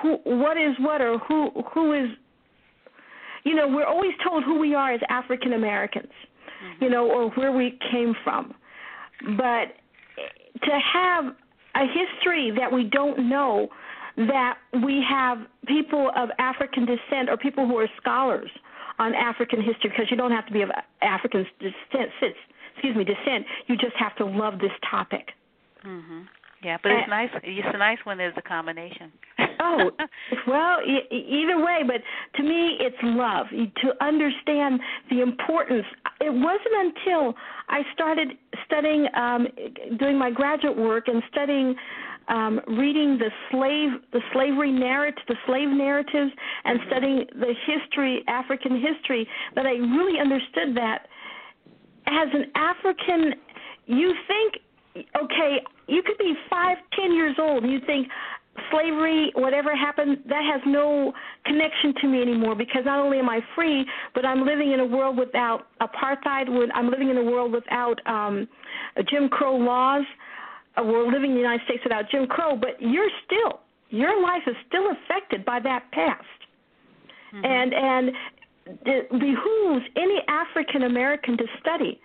[0.00, 2.08] who what is what or who who is.
[3.44, 6.12] You know, we're always told who we are as African Americans,
[6.80, 8.54] you know, or where we came from.
[9.36, 9.66] But
[10.62, 11.24] to have
[11.74, 13.68] a history that we don't know
[14.16, 18.50] that we have people of African descent or people who are scholars
[18.98, 20.70] on African history because you don't have to be of
[21.00, 22.10] African descent.
[22.74, 23.46] Excuse me, descent.
[23.66, 25.32] You just have to love this topic.
[25.84, 26.28] Mhm.
[26.62, 27.30] Yeah, but it's nice.
[27.42, 29.10] It's nice when there's a combination.
[29.60, 29.90] Oh,
[30.46, 32.00] well, e- either way, but
[32.36, 33.46] to me, it's love.
[33.50, 35.84] To understand the importance.
[36.20, 37.34] It wasn't until
[37.68, 38.28] I started
[38.66, 39.46] studying, um,
[39.98, 41.74] doing my graduate work and studying
[42.30, 46.30] um, reading the slave the slavery narrative the slave narratives
[46.64, 46.88] and mm-hmm.
[46.88, 51.08] studying the history African history that I really understood that
[52.06, 53.34] as an African
[53.86, 58.06] you think okay you could be five ten years old and you think
[58.70, 61.12] slavery whatever happened that has no
[61.44, 64.84] connection to me anymore because not only am I free but I'm living in a
[64.86, 68.48] world without apartheid I'm living in a world without um
[69.08, 70.04] Jim Crow laws.
[70.76, 74.42] Uh, we're living in the United States without Jim Crow, but you're still your life
[74.46, 76.24] is still affected by that past,
[77.34, 77.44] mm-hmm.
[77.44, 78.10] and and
[78.86, 82.00] it behooves any African American to study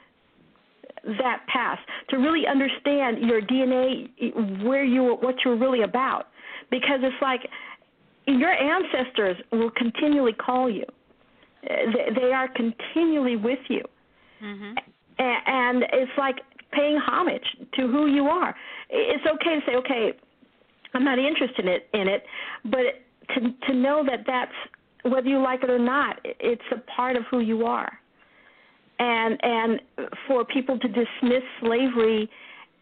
[1.04, 1.80] that path
[2.10, 6.28] to really understand your DNA, where you what you're really about,
[6.72, 7.42] because it's like
[8.28, 10.86] your ancestors will continually call you.
[11.64, 13.82] They are continually with you,
[14.44, 14.74] mm-hmm.
[15.18, 16.36] and it's like
[16.72, 18.56] paying homage to who you are.
[18.90, 20.14] It's okay to say, okay,
[20.94, 22.24] I'm not interested in it, in it
[22.66, 24.52] but to to know that that's
[25.04, 28.00] whether you like it or not, it's a part of who you are.
[29.00, 29.82] And and
[30.28, 32.30] for people to dismiss slavery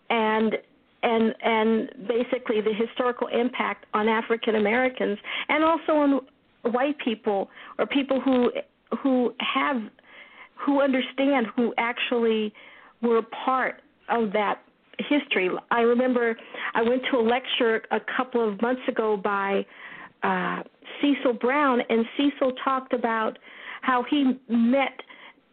[0.10, 0.56] and
[1.02, 5.18] and and basically the historical impact on African Americans
[5.50, 6.20] and also on
[6.72, 8.52] white people or people who
[9.02, 9.82] who have
[10.56, 12.54] who understand who actually
[13.02, 14.62] were part of that
[15.00, 15.50] history.
[15.72, 16.38] I remember
[16.74, 19.66] I went to a lecture a couple of months ago by
[20.24, 20.64] uh,
[21.02, 23.38] Cecil Brown, and Cecil talked about
[23.82, 25.02] how he met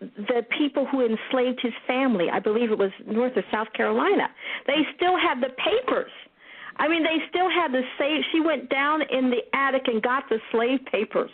[0.00, 2.28] the people who enslaved his family.
[2.32, 4.28] I believe it was North or South Carolina.
[4.66, 6.10] They still had the papers.
[6.76, 8.22] I mean, they still had the same.
[8.32, 11.30] She went down in the attic and got the slave papers.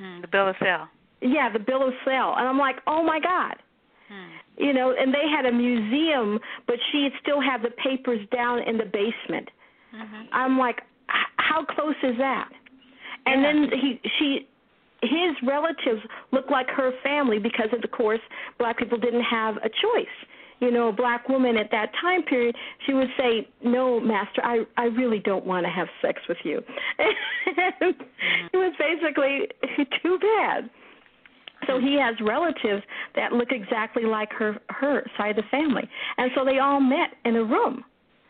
[0.00, 0.88] Mm, the bill of sale.
[1.20, 3.56] Yeah, the bill of sale, and I'm like, oh my God.
[4.08, 8.60] Hmm you know, and they had a museum, but she still had the papers down
[8.60, 9.48] in the basement.
[9.94, 10.22] Mm-hmm.
[10.32, 10.82] I'm like,
[11.36, 12.50] how close is that?
[13.26, 13.52] And yeah.
[13.52, 14.48] then he, she,
[15.04, 18.20] his relatives looked like her family because of the course
[18.58, 20.16] black people didn't have a choice.
[20.60, 24.64] You know, a black woman at that time period, she would say, "No, master, I
[24.76, 26.62] I really don't want to have sex with you."
[26.98, 27.90] mm-hmm.
[28.52, 29.48] it was basically
[30.02, 30.70] too bad.
[31.66, 32.82] So he has relatives
[33.16, 35.88] that look exactly like her her side of the family,
[36.18, 37.84] and so they all met in a room,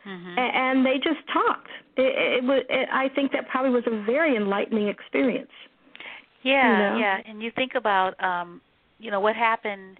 [0.06, 0.38] mm-hmm.
[0.38, 1.68] and, and they just talked.
[1.96, 2.62] It, it was.
[2.68, 5.50] It, I think that probably was a very enlightening experience.
[6.44, 6.98] Yeah, you know?
[7.00, 8.60] yeah, and you think about, um,
[8.98, 9.98] you know, what happened.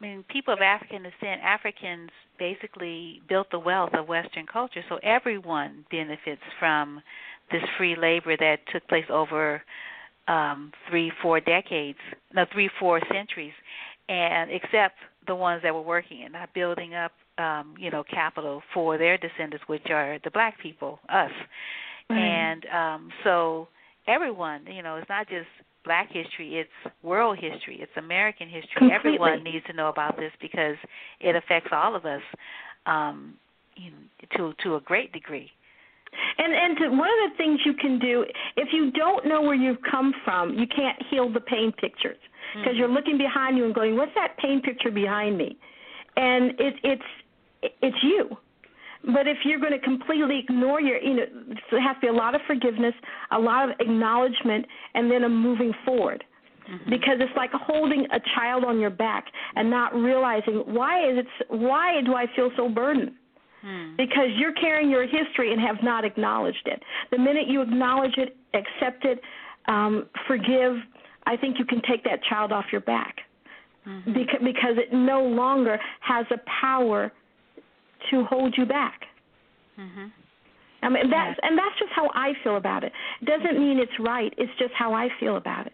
[0.00, 4.98] I mean, people of African descent, Africans basically built the wealth of Western culture, so
[5.02, 7.00] everyone benefits from
[7.52, 9.62] this free labor that took place over
[10.26, 11.98] um, three, four decades,
[12.32, 13.52] no, three, four centuries,
[14.08, 18.62] and except the ones that were working and not building up, um, you know, capital
[18.72, 21.30] for their descendants, which are the black people, us.
[22.10, 22.16] Mm.
[22.16, 23.68] And um, so
[24.06, 25.48] everyone, you know, it's not just
[25.84, 28.78] black history, it's world history, it's American history.
[28.78, 29.14] Completely.
[29.14, 30.76] Everyone needs to know about this because
[31.20, 32.22] it affects all of us
[32.86, 33.34] um,
[33.76, 33.96] you know,
[34.36, 35.50] to to a great degree.
[36.38, 38.24] And and to, one of the things you can do
[38.56, 42.16] if you don't know where you've come from, you can't heal the pain pictures
[42.54, 42.78] because mm-hmm.
[42.78, 45.58] you're looking behind you and going, "What's that pain picture behind me?"
[46.16, 47.02] And it, it's
[47.82, 48.36] it's you.
[49.06, 51.24] But if you're going to completely ignore your, you know,
[51.70, 52.94] there has to be a lot of forgiveness,
[53.32, 54.64] a lot of acknowledgement,
[54.94, 56.24] and then a moving forward.
[56.70, 56.90] Mm-hmm.
[56.90, 61.26] Because it's like holding a child on your back and not realizing why is it
[61.48, 63.12] why do I feel so burdened?
[63.60, 63.96] Hmm.
[63.96, 66.82] Because you're carrying your history and have not acknowledged it.
[67.10, 69.20] The minute you acknowledge it, accept it,
[69.68, 70.76] um, forgive,
[71.26, 73.16] I think you can take that child off your back.
[73.86, 74.12] Mm-hmm.
[74.12, 77.12] Because, because it no longer has a power
[78.10, 79.00] to hold you back.
[79.78, 80.06] Mm-hmm.
[80.82, 82.92] I mean that's and that's just how I feel about it.
[83.22, 84.32] It doesn't mean it's right.
[84.36, 85.72] It's just how I feel about it.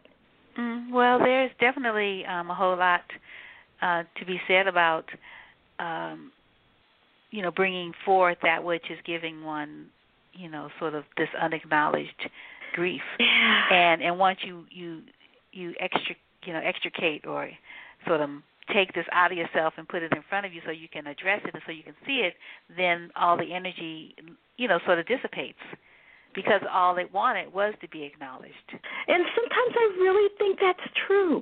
[0.58, 3.02] Mm, well, there's definitely um, a whole lot
[3.82, 5.04] uh, to be said about
[5.78, 6.32] um,
[7.30, 9.86] you know, bringing forth that which is giving one,
[10.32, 12.28] you know, sort of this unacknowledged
[12.74, 13.02] grief.
[13.18, 13.62] Yeah.
[13.72, 15.02] And and once you you
[15.52, 16.14] you extra
[16.44, 17.50] you know extricate or
[18.06, 18.30] sort of
[18.74, 21.06] take this out of yourself and put it in front of you so you can
[21.06, 22.34] address it and so you can see it,
[22.76, 24.14] then all the energy,
[24.56, 25.58] you know, sort of dissipates.
[26.34, 28.54] because all it wanted was to be acknowledged.
[28.70, 31.40] And sometimes I really think that's true.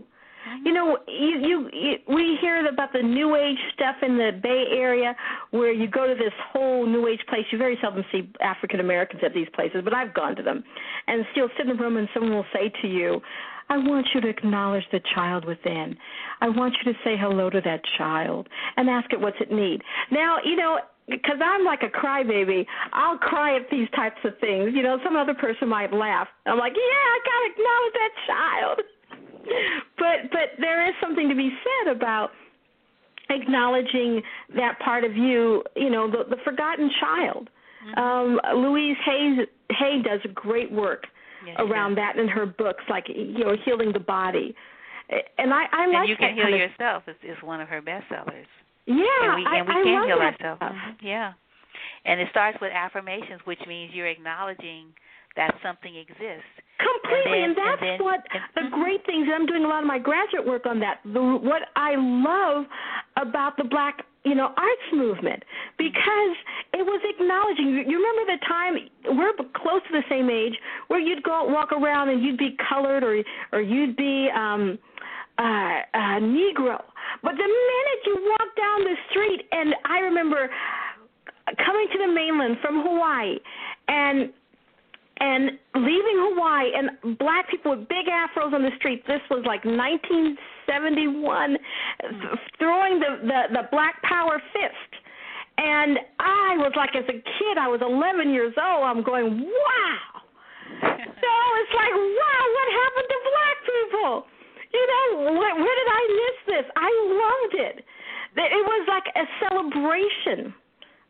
[0.48, 0.66] Mm-hmm.
[0.66, 4.64] You know, you, you, you we hear about the new age stuff in the Bay
[4.72, 5.14] Area
[5.50, 7.44] where you go to this whole new age place.
[7.50, 10.62] You very seldom see African Americans at these places, but I've gone to them.
[11.06, 13.20] And you'll sit in a room and someone will say to you,
[13.68, 15.96] I want you to acknowledge the child within.
[16.40, 19.82] I want you to say hello to that child and ask it what's it need.
[20.10, 24.72] Now, you know, because I'm like a crybaby, I'll cry at these types of things.
[24.74, 26.28] You know, some other person might laugh.
[26.46, 28.80] I'm like, yeah, I gotta acknowledge that child.
[29.98, 32.30] but but there is something to be said about
[33.30, 34.22] acknowledging
[34.56, 35.62] that part of you.
[35.76, 37.50] You know, the, the forgotten child.
[37.96, 37.98] Mm-hmm.
[37.98, 41.06] Um, Louise Hay Hay does great work
[41.48, 44.54] yes, around that in her books, like you know, healing the body.
[45.38, 48.48] And I, I and you can heal yourself is, is one of her bestsellers.
[48.86, 50.62] Yeah, and we, and we I, can I heal ourselves.
[50.62, 51.06] Mm-hmm.
[51.06, 51.32] Yeah,
[52.04, 54.86] and it starts with affirmations, which means you're acknowledging
[55.36, 56.50] that something exists.
[56.78, 58.20] Completely, and, then, and that's and then, what
[58.54, 58.82] the mm-hmm.
[58.82, 59.28] great things.
[59.32, 61.00] I'm doing a lot of my graduate work on that.
[61.04, 62.66] The, what I love
[63.16, 65.42] about the Black you know arts movement
[65.78, 66.36] because
[66.78, 68.74] it was acknowledging you remember the time
[69.16, 70.54] we're close to the same age
[70.88, 73.22] where you'd go out walk around and you'd be colored or
[73.52, 74.78] or you'd be um
[75.38, 75.42] uh,
[75.94, 76.82] uh negro
[77.22, 80.48] but the minute you walk down the street and i remember
[81.64, 83.38] coming to the mainland from hawaii
[83.88, 84.32] and
[85.20, 89.04] and leaving Hawaii and black people with big afros on the street.
[89.06, 91.58] This was like 1971,
[92.58, 95.02] throwing the, the the black power fist.
[95.58, 98.86] And I was like, as a kid, I was 11 years old.
[98.86, 100.10] I'm going, wow.
[100.94, 104.12] so it's like, wow, what happened to black people?
[104.70, 106.66] You know, where, where did I miss this?
[106.78, 107.76] I loved it.
[108.38, 110.54] It was like a celebration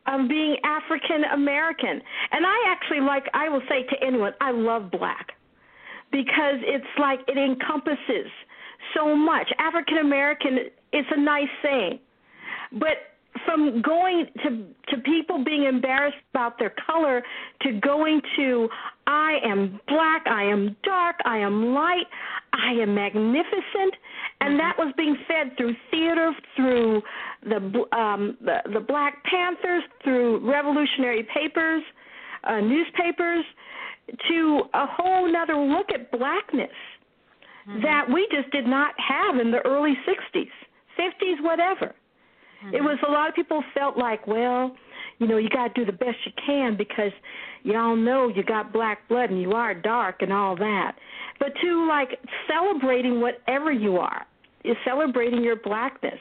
[0.07, 2.01] um, being African American.
[2.31, 5.33] And I actually like, I will say to anyone, I love black
[6.11, 8.31] because it's like it encompasses
[8.95, 9.47] so much.
[9.59, 10.57] African American
[10.93, 11.99] is a nice saying,
[12.73, 13.08] but
[13.45, 17.23] from going to to people being embarrassed about their color
[17.61, 18.67] to going to
[19.07, 22.05] I am black, I am dark, I am light,
[22.53, 23.93] I am magnificent,
[24.41, 27.01] and that was being fed through theater, through
[27.43, 31.83] the um, the, the Black Panthers, through revolutionary papers,
[32.43, 33.45] uh, newspapers,
[34.27, 36.69] to a whole nother look at blackness
[37.67, 37.81] mm-hmm.
[37.81, 40.49] that we just did not have in the early '60s,
[40.99, 41.93] '50s, whatever.
[42.65, 42.75] Mm-hmm.
[42.75, 44.75] It was a lot of people felt like, well,
[45.19, 47.11] you know, you got to do the best you can because
[47.63, 50.95] y'all know you got black blood and you are dark and all that.
[51.39, 54.25] But to like celebrating whatever you are,
[54.63, 56.19] is celebrating your blackness.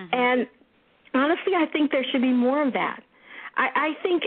[0.00, 0.14] Mm-hmm.
[0.14, 0.46] And
[1.14, 3.00] honestly, I think there should be more of that.
[3.56, 4.22] I, I think,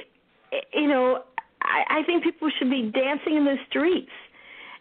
[0.74, 1.24] you know,
[1.64, 4.12] I, I think people should be dancing in the streets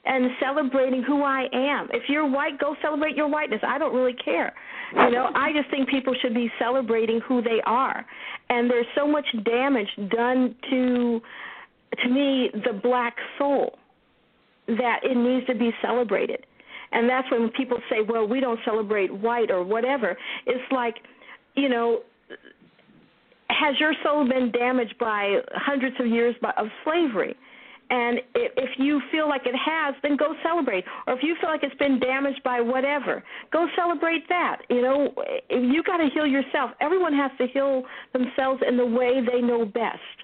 [0.06, 1.88] and celebrating who I am.
[1.92, 3.60] If you're white, go celebrate your whiteness.
[3.66, 4.54] I don't really care.
[4.94, 8.06] You know, I just think people should be celebrating who they are.
[8.48, 11.20] And there's so much damage done to
[12.02, 13.78] to me the black soul
[14.68, 16.46] that it needs to be celebrated.
[16.92, 20.96] And that's when people say, "Well, we don't celebrate white or whatever." It's like,
[21.54, 22.02] you know,
[23.50, 27.36] has your soul been damaged by hundreds of years of slavery?
[27.88, 30.84] And if you feel like it has, then go celebrate.
[31.06, 33.22] Or if you feel like it's been damaged by whatever,
[33.52, 34.62] go celebrate that.
[34.68, 35.14] You know,
[35.50, 36.72] you got to heal yourself.
[36.80, 40.16] Everyone has to heal themselves in the way they know best.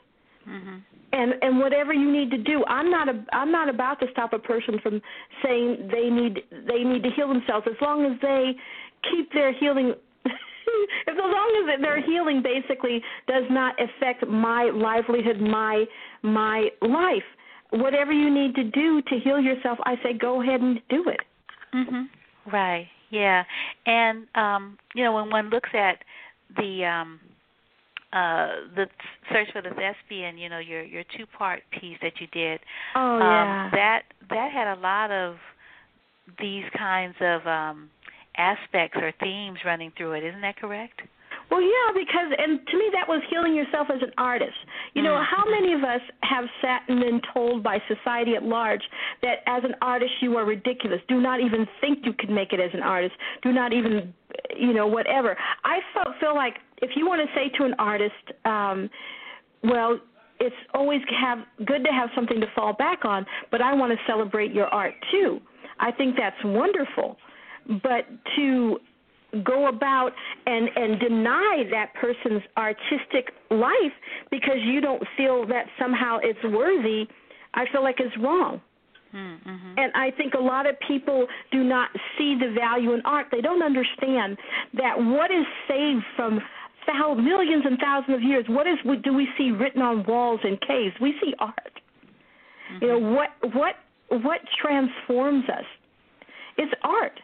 [0.48, 0.78] Mm-hmm.
[1.14, 4.32] And and whatever you need to do, I'm not a, I'm not about to stop
[4.32, 5.00] a person from
[5.44, 8.52] saying they need they need to heal themselves as long as they
[9.10, 9.92] keep their healing
[10.24, 15.84] as long as their healing basically does not affect my livelihood, my
[16.22, 17.22] my life,
[17.72, 21.20] whatever you need to do to heal yourself, I say go ahead and do it.
[21.74, 22.08] Mhm.
[22.52, 22.88] Right.
[23.10, 23.44] Yeah.
[23.86, 25.98] And um, you know, when one looks at
[26.56, 27.20] the um
[28.12, 28.86] uh the
[29.32, 32.60] search for the thespian, you know, your your two part piece that you did.
[32.94, 33.70] Oh um, yeah.
[33.72, 35.36] That that had a lot of
[36.38, 37.90] these kinds of um
[38.36, 40.24] aspects or themes running through it.
[40.24, 41.00] Isn't that correct?
[41.50, 44.56] Well, yeah, because and to me that was healing yourself as an artist.
[44.94, 45.36] You know, mm-hmm.
[45.36, 48.82] how many of us have sat and been told by society at large
[49.22, 51.00] that as an artist you are ridiculous.
[51.08, 53.14] Do not even think you can make it as an artist.
[53.42, 54.14] Do not even,
[54.56, 55.36] you know, whatever.
[55.64, 58.14] I felt feel like if you want to say to an artist,
[58.44, 58.88] um,
[59.62, 59.98] well,
[60.40, 63.98] it's always have good to have something to fall back on, but I want to
[64.06, 65.40] celebrate your art too.
[65.78, 67.16] I think that's wonderful.
[67.82, 68.78] But to
[69.44, 70.12] go about
[70.46, 73.94] and and deny that person's artistic life
[74.30, 77.06] because you don't feel that somehow it's worthy
[77.54, 78.60] I feel like is wrong.
[79.14, 79.74] Mm-hmm.
[79.76, 83.26] And I think a lot of people do not see the value in art.
[83.30, 84.38] They don't understand
[84.74, 86.40] that what is saved from
[86.86, 90.58] thou- millions and thousands of years, what is do we see written on walls and
[90.62, 90.94] caves?
[91.00, 91.54] We see art.
[92.72, 92.84] Mm-hmm.
[92.84, 93.74] You know what what
[94.22, 95.64] what transforms us?
[96.56, 97.20] It's art.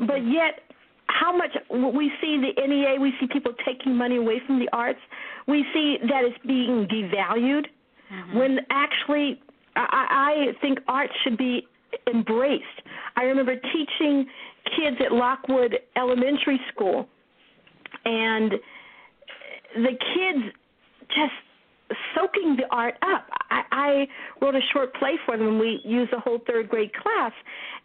[0.00, 0.60] But yet
[1.08, 5.00] how much we see the NEA, we see people taking money away from the arts.
[5.46, 7.66] We see that it's being devalued
[8.12, 8.38] Mm-hmm.
[8.38, 9.40] when actually
[9.74, 11.66] I, I think art should be
[12.06, 12.64] embraced.
[13.16, 14.26] I remember teaching
[14.76, 17.08] kids at Lockwood Elementary School,
[18.04, 18.52] and
[19.74, 20.54] the kids
[21.08, 21.32] just
[22.14, 23.26] soaking the art up.
[23.50, 24.06] I, I
[24.40, 25.48] wrote a short play for them.
[25.48, 27.32] and We used a whole third grade class,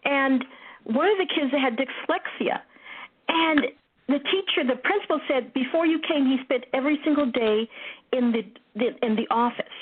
[0.05, 0.43] and
[0.83, 2.59] one of the kids that had dyslexia,
[3.31, 3.59] and
[4.07, 7.67] the teacher, the principal said before you came, he spent every single day
[8.11, 8.43] in the,
[8.75, 9.77] the in the office.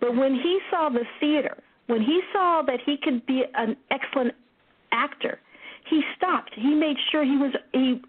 [0.00, 1.58] But when he saw the theater,
[1.88, 4.34] when he saw that he could be an excellent
[4.92, 5.40] actor,
[5.90, 6.52] he stopped.
[6.54, 8.00] He made sure he was he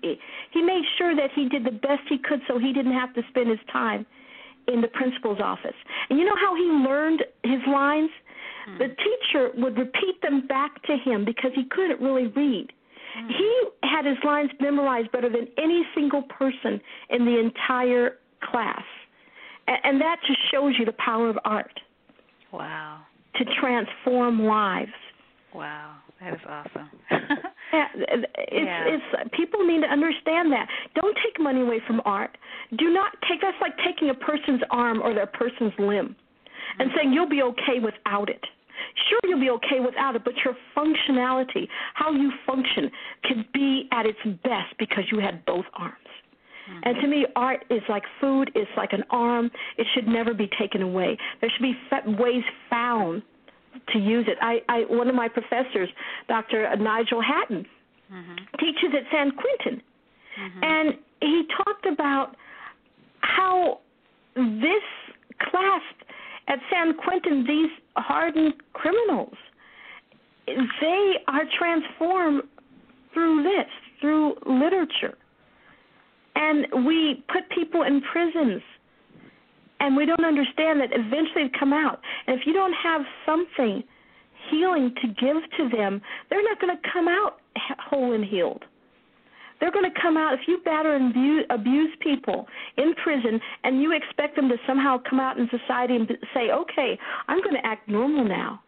[0.52, 3.24] he made sure that he did the best he could so he didn't have to
[3.30, 4.06] spend his time
[4.68, 5.76] in the principal's office.
[6.10, 8.12] And you know how he learned his lines?
[8.68, 8.78] Hmm.
[8.78, 12.72] The teacher would repeat them back to him because he couldn't really read.
[13.18, 13.28] Mm.
[13.28, 18.84] He had his lines memorized better than any single person in the entire class.
[19.68, 21.80] And, and that just shows you the power of art
[22.52, 23.02] Wow.
[23.36, 24.92] to transform lives.
[25.54, 25.96] Wow.
[26.20, 26.90] That is awesome.
[27.72, 28.86] Yeah, it's Yeah.
[28.88, 30.68] it's people need to understand that.
[30.96, 32.36] Don't take money away from art.
[32.78, 36.16] Do not take that's like taking a person's arm or their person's limb
[36.80, 36.96] and mm.
[36.96, 38.44] saying you'll be okay without it.
[39.10, 42.90] Sure you'll be okay without it, but your functionality, how you function
[43.24, 45.96] could be at its best because you had both arms.
[46.84, 48.52] And to me, art is like food.
[48.54, 49.50] It's like an arm.
[49.80, 51.18] It should never be taken away.
[51.42, 51.76] There should be
[52.22, 53.24] ways found
[53.92, 54.38] to use it.
[54.40, 55.90] I, I, one of my professors,
[56.28, 56.70] Dr.
[56.78, 57.66] Nigel Hatton,
[58.14, 58.36] mm-hmm.
[58.60, 59.82] teaches at San Quentin,
[60.40, 60.64] Mm-hmm.
[60.64, 62.36] and he talked about
[63.22, 63.80] how
[64.36, 64.84] this
[65.50, 65.82] class
[66.48, 67.70] at San Quentin, these
[68.02, 69.36] hardened criminals,
[70.48, 72.44] they are transformed
[73.14, 73.68] through this,
[74.02, 75.18] through literature.
[76.36, 78.62] And we put people in prisons,
[79.80, 82.00] and we don't understand that eventually they come out.
[82.28, 83.84] And if you don't have something
[84.50, 87.40] healing to give to them, they're not going to come out
[87.80, 88.64] whole and healed.
[89.60, 92.48] They're going to come out if you batter and abuse, abuse people
[92.78, 96.98] in prison, and you expect them to somehow come out in society and say, "Okay,
[97.28, 98.62] I'm going to act normal now."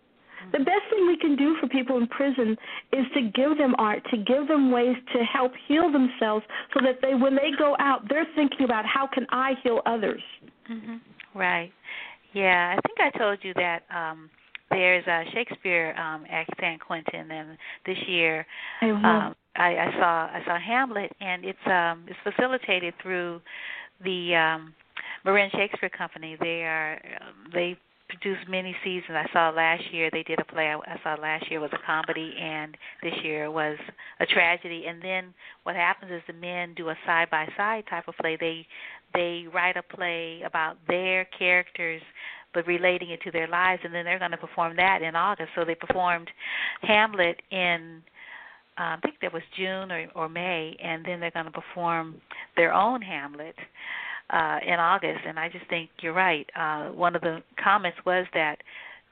[0.52, 2.58] The best thing we can do for people in prison
[2.92, 7.00] is to give them art, to give them ways to help heal themselves, so that
[7.02, 10.22] they, when they go out, they're thinking about how can I heal others.
[10.68, 10.98] hmm
[11.34, 11.72] Right.
[12.34, 14.30] Yeah, I think I told you that um
[14.70, 18.46] there's a Shakespeare um at San Quentin and this year
[19.06, 23.42] um I, I saw I saw Hamlet and it's um it's facilitated through
[24.04, 24.74] the um
[25.26, 26.38] Marin Shakespeare Company.
[26.40, 27.78] They are um, they
[28.08, 29.12] produce many seasons.
[29.12, 31.86] I saw last year they did a play I, I saw last year was a
[31.86, 33.78] comedy and this year was
[34.20, 35.34] a tragedy and then
[35.64, 38.38] what happens is the men do a side by side type of play.
[38.40, 38.66] They
[39.14, 42.02] they write a play about their characters
[42.54, 45.50] but relating it to their lives and then they're going to perform that in August.
[45.56, 46.30] So they performed
[46.82, 48.02] Hamlet in
[48.78, 52.16] I think that was June or, or May, and then they're going to perform
[52.56, 53.56] their own Hamlet
[54.30, 55.22] uh, in August.
[55.28, 56.50] And I just think you're right.
[56.56, 58.58] Uh, one of the comments was that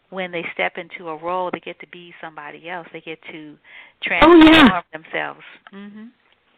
[0.10, 2.88] when they step into a role, they get to be somebody else.
[2.92, 3.56] They get to
[4.02, 4.82] transform Oh, yeah.
[4.92, 5.42] themselves.
[5.72, 6.08] hmm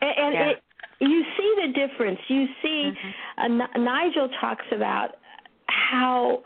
[0.02, 0.50] And, and Yeah.
[0.52, 0.64] it,
[1.00, 2.20] you see the difference.
[2.28, 3.14] You see, Mhm.
[3.38, 5.16] uh, Ni- Nigel talks about
[5.68, 6.44] how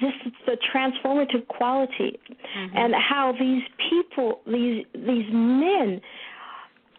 [0.00, 2.18] just the transformative quality,
[2.56, 2.70] Mhm.
[2.74, 6.00] and how these people, these these men,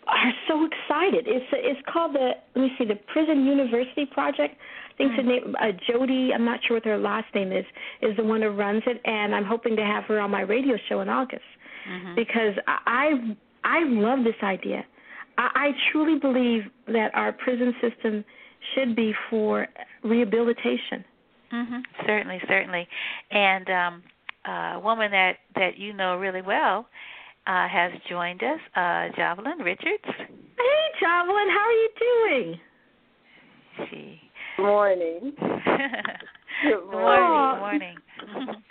[0.08, 1.28] are so excited.
[1.28, 4.56] It's it's called the let me see the Prison University Project.
[4.92, 6.32] I think the name uh, Jody.
[6.34, 7.66] I'm not sure what her last name is.
[8.02, 10.78] Is the one who runs it, and I'm hoping to have her on my radio
[10.90, 11.46] show in August
[11.90, 12.16] Mhm.
[12.16, 14.84] because I I love this idea.
[15.38, 18.26] I, I truly believe that our prison system
[18.74, 19.68] should be for
[20.04, 21.04] rehabilitation.
[21.52, 22.88] Hmm Certainly, certainly.
[23.30, 24.04] And um,
[24.48, 26.88] uh, a woman that that you know really well
[27.46, 30.06] uh, has joined us, uh, Jovelyn Richards.
[30.06, 32.60] Hey, Jovelyn, how are you doing?
[33.90, 34.22] She.
[34.62, 35.34] Morning.
[35.40, 37.60] good morning.
[37.60, 37.96] morning.
[38.20, 38.56] Good morning.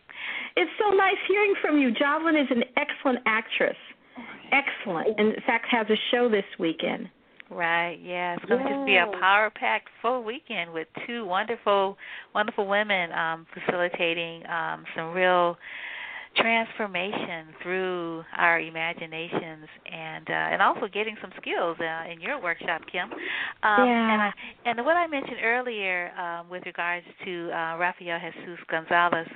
[0.57, 1.91] It's so nice hearing from you.
[1.93, 3.77] Jovelyn is an excellent actress.
[4.51, 5.09] Excellent.
[5.17, 7.09] And in fact, has a show this weekend.
[7.51, 7.99] Right.
[8.03, 8.37] Yeah.
[8.37, 11.97] It's going to just be a power-packed full weekend with two wonderful,
[12.35, 15.57] wonderful women um, facilitating um, some real
[16.37, 22.83] transformation through our imaginations and uh, and also getting some skills uh, in your workshop,
[22.91, 23.11] Kim.
[23.11, 23.11] Um,
[23.63, 24.13] yeah.
[24.13, 24.33] And, I,
[24.67, 29.27] and what I mentioned earlier um, with regards to uh, Rafael Jesus Gonzalez,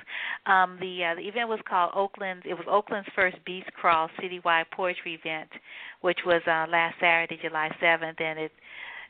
[0.45, 2.43] um, the uh, the event was called Oakland.
[2.45, 5.49] It was Oakland's first Beast Crawl citywide poetry event,
[6.01, 8.51] which was uh, last Saturday, July 7th, and it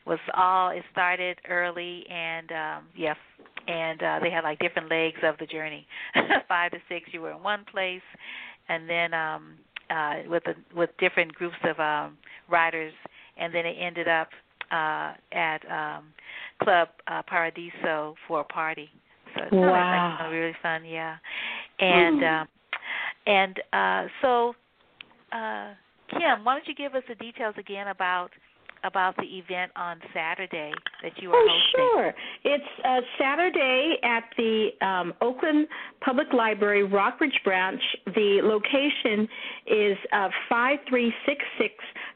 [0.06, 0.70] was all.
[0.70, 3.14] It started early and um, yeah
[3.66, 5.86] and uh, they had like different legs of the journey.
[6.48, 8.02] Five to six, you were in one place,
[8.68, 9.54] and then um,
[9.90, 12.16] uh, with a, with different groups of um,
[12.48, 12.92] riders,
[13.36, 14.28] and then it ended up
[14.70, 16.04] uh, at um,
[16.62, 18.88] Club uh, Paradiso for a party.
[19.34, 20.16] So it's wow.
[20.20, 21.16] like, really fun, yeah.
[21.78, 22.40] And mm.
[22.40, 22.48] um,
[23.26, 24.54] and uh, so,
[25.32, 25.74] uh,
[26.10, 28.30] Kim, why don't you give us the details again about
[28.84, 30.72] about the event on Saturday
[31.02, 31.90] that you are oh, hosting?
[31.92, 32.14] sure.
[32.44, 35.66] It's uh, Saturday at the um, Oakland
[36.04, 37.80] Public Library Rockridge branch.
[38.06, 39.28] The location
[39.66, 41.74] is uh, 5366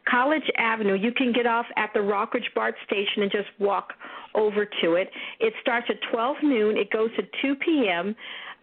[0.09, 0.95] College Avenue.
[0.95, 3.93] You can get off at the Rockridge BART station and just walk
[4.35, 5.11] over to it.
[5.41, 6.77] It starts at 12 noon.
[6.77, 8.15] It goes to 2 p.m.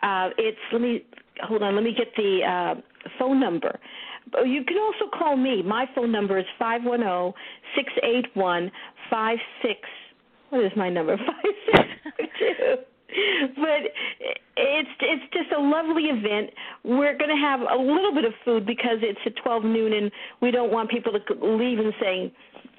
[0.02, 1.04] Uh, it's let me
[1.43, 1.76] hold on.
[1.76, 3.80] Let me get the uh, phone number.
[4.45, 5.61] You can also call me.
[5.63, 7.34] My phone number is five one zero
[7.75, 8.71] six eight one
[9.09, 9.80] five six.
[10.49, 11.17] What is my number?
[11.17, 11.86] Five
[12.17, 12.75] six two.
[13.55, 13.88] But
[14.57, 16.51] it's it's just a lovely event.
[16.84, 20.11] We're going to have a little bit of food because it's at 12 noon, and
[20.41, 22.32] we don't want people to leave and saying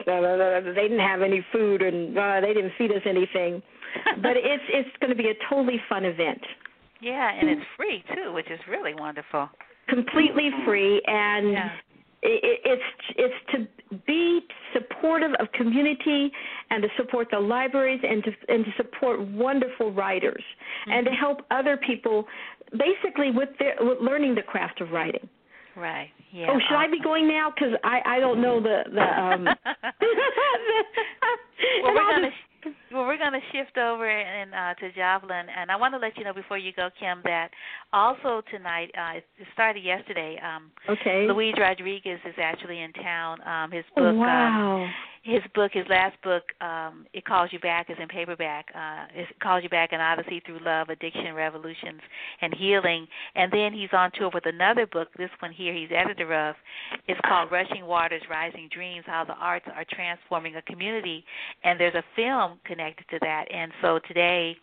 [0.06, 3.62] they didn't have any food and uh, they didn't feed us anything.
[4.22, 6.40] but it's it's going to be a totally fun event.
[7.00, 9.48] Yeah, and it's free too, which is really wonderful
[9.88, 11.70] completely free and yeah.
[12.22, 12.82] it, it's
[13.16, 13.68] it's to
[14.06, 14.40] be
[14.72, 16.32] supportive of community
[16.70, 20.92] and to support the libraries and to and to support wonderful writers mm-hmm.
[20.92, 22.26] and to help other people
[22.72, 25.28] basically with their with learning the craft of writing
[25.76, 26.76] right yeah oh should awesome.
[26.76, 29.44] i be going now because i i don't know the the um
[31.82, 32.28] well we're to
[32.92, 36.16] well, we're going to shift over and uh, to Jovelyn, and I want to let
[36.16, 37.50] you know before you go, Kim, that
[37.92, 40.38] also tonight, uh, it started yesterday.
[40.42, 41.26] Um, okay.
[41.28, 43.38] Luis Rodriguez is actually in town.
[43.46, 44.84] Um, his oh, book, wow.
[44.84, 44.90] um,
[45.28, 48.66] his book, his last book, um, it calls you back, is in paperback.
[48.74, 52.00] Uh, it calls you back: an odyssey through love, addiction, revolutions,
[52.40, 53.06] and healing.
[53.34, 55.08] And then he's on tour with another book.
[55.18, 56.56] This one here, he's editor of.
[57.06, 61.24] It's called Rushing Waters, Rising Dreams: How the Arts Are Transforming a Community.
[61.62, 63.44] And there's a film connected to that.
[63.52, 64.56] And so today.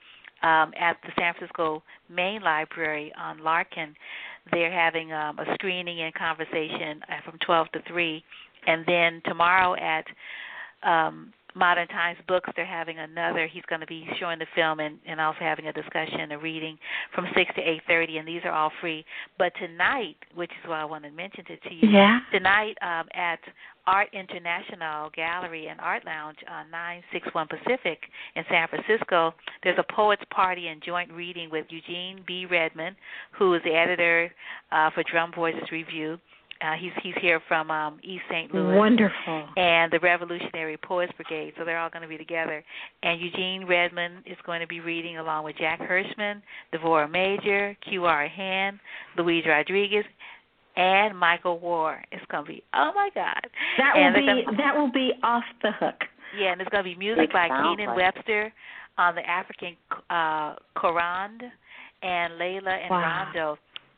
[0.44, 3.96] Um, at the San Francisco Main Library on Larkin,
[4.52, 8.24] they're having um, a screening and conversation uh, from 12 to 3
[8.68, 10.06] and then tomorrow at
[10.86, 13.48] um, Modern Times Books, they're having another.
[13.48, 16.78] He's going to be showing the film and, and also having a discussion, a reading
[17.14, 19.06] from six to eight thirty, and these are all free.
[19.38, 22.20] But tonight, which is why I wanted to mention it to you, yeah.
[22.32, 23.40] tonight um, at
[23.88, 28.00] Art International Gallery and Art Lounge on 961 Pacific
[28.36, 29.34] in San Francisco.
[29.64, 32.46] There's a poets party and joint reading with Eugene B.
[32.46, 32.96] Redmond,
[33.32, 34.32] who is the editor
[34.72, 36.18] uh, for Drum Voices Review,
[36.62, 38.54] uh, he's he's here from um, East St.
[38.54, 38.78] Louis.
[38.78, 39.48] Wonderful.
[39.58, 42.64] And the Revolutionary Poets Brigade, so they're all going to be together.
[43.04, 46.42] And Eugene Redmond is going to be reading along with Jack Hirschman,
[46.74, 48.28] Devorah Major, Q.R.
[48.28, 48.80] Hand,
[49.18, 50.06] Luis Rodriguez,
[50.78, 52.02] and Michael Warr.
[52.12, 53.48] It's going to be oh my God.
[53.78, 56.02] That and will be gonna, that will be off the hook.
[56.40, 57.98] Yeah, and there's going to be music it by Keenan like.
[57.98, 58.54] Webster
[58.98, 59.76] on the African
[60.10, 61.44] uh, Korand
[62.02, 63.26] and Layla and wow.
[63.26, 63.58] Rondo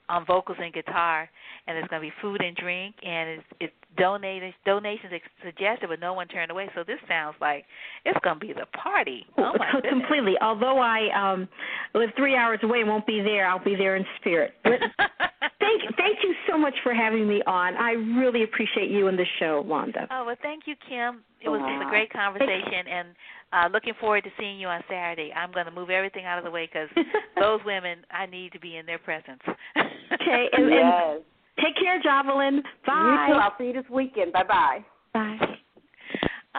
[0.10, 1.30] on vocals and guitar,
[1.68, 5.12] and there's going to be food and drink, and it's, it's donated donations
[5.44, 6.70] suggested, but no one turned away.
[6.76, 7.66] So this sounds like
[8.06, 9.26] it's going to be the party.
[9.38, 9.92] Oh my goodness.
[9.92, 10.36] completely.
[10.42, 11.48] Although I um
[11.94, 14.54] live three hours away and won't be there, I'll be there in spirit.
[14.64, 17.76] thank thank you so much for having me on.
[17.76, 20.08] I really appreciate you and the show, Wanda.
[20.12, 21.24] Oh well, thank you, Kim.
[21.42, 21.86] It was wow.
[21.86, 23.10] a great conversation, and
[23.54, 25.32] uh, looking forward to seeing you on Saturday.
[25.34, 26.90] I'm going to move everything out of the way because
[27.40, 29.42] those women, I need to be in their presence.
[29.46, 30.84] okay, and, yes.
[30.84, 31.24] and
[31.64, 32.62] take care, Jovelyn.
[32.86, 33.28] Bye.
[33.28, 33.40] You too.
[33.40, 34.34] I'll see you this weekend.
[34.34, 34.86] Bye bye.
[35.14, 35.38] Bye.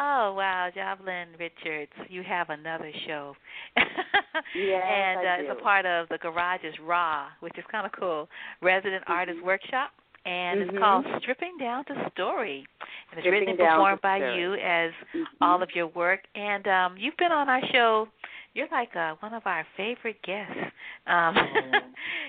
[0.01, 3.35] Oh wow, Jovelyn Richards, you have another show.
[3.77, 7.91] yes, and uh, I it's a part of the Garage's Raw, which is kind of
[7.99, 8.29] cool.
[8.63, 9.13] Resident mm-hmm.
[9.13, 9.91] Artist Workshop,
[10.29, 10.71] and mm-hmm.
[10.71, 12.67] it's called Stripping Down to Story.
[13.11, 14.41] And it's Stripping written and performed by Story.
[14.41, 15.23] you as mm-hmm.
[15.41, 16.21] all of your work.
[16.35, 18.09] And um, you've been on our show.
[18.55, 20.53] You're like uh, one of our favorite guests.
[21.07, 21.79] Um, Oh,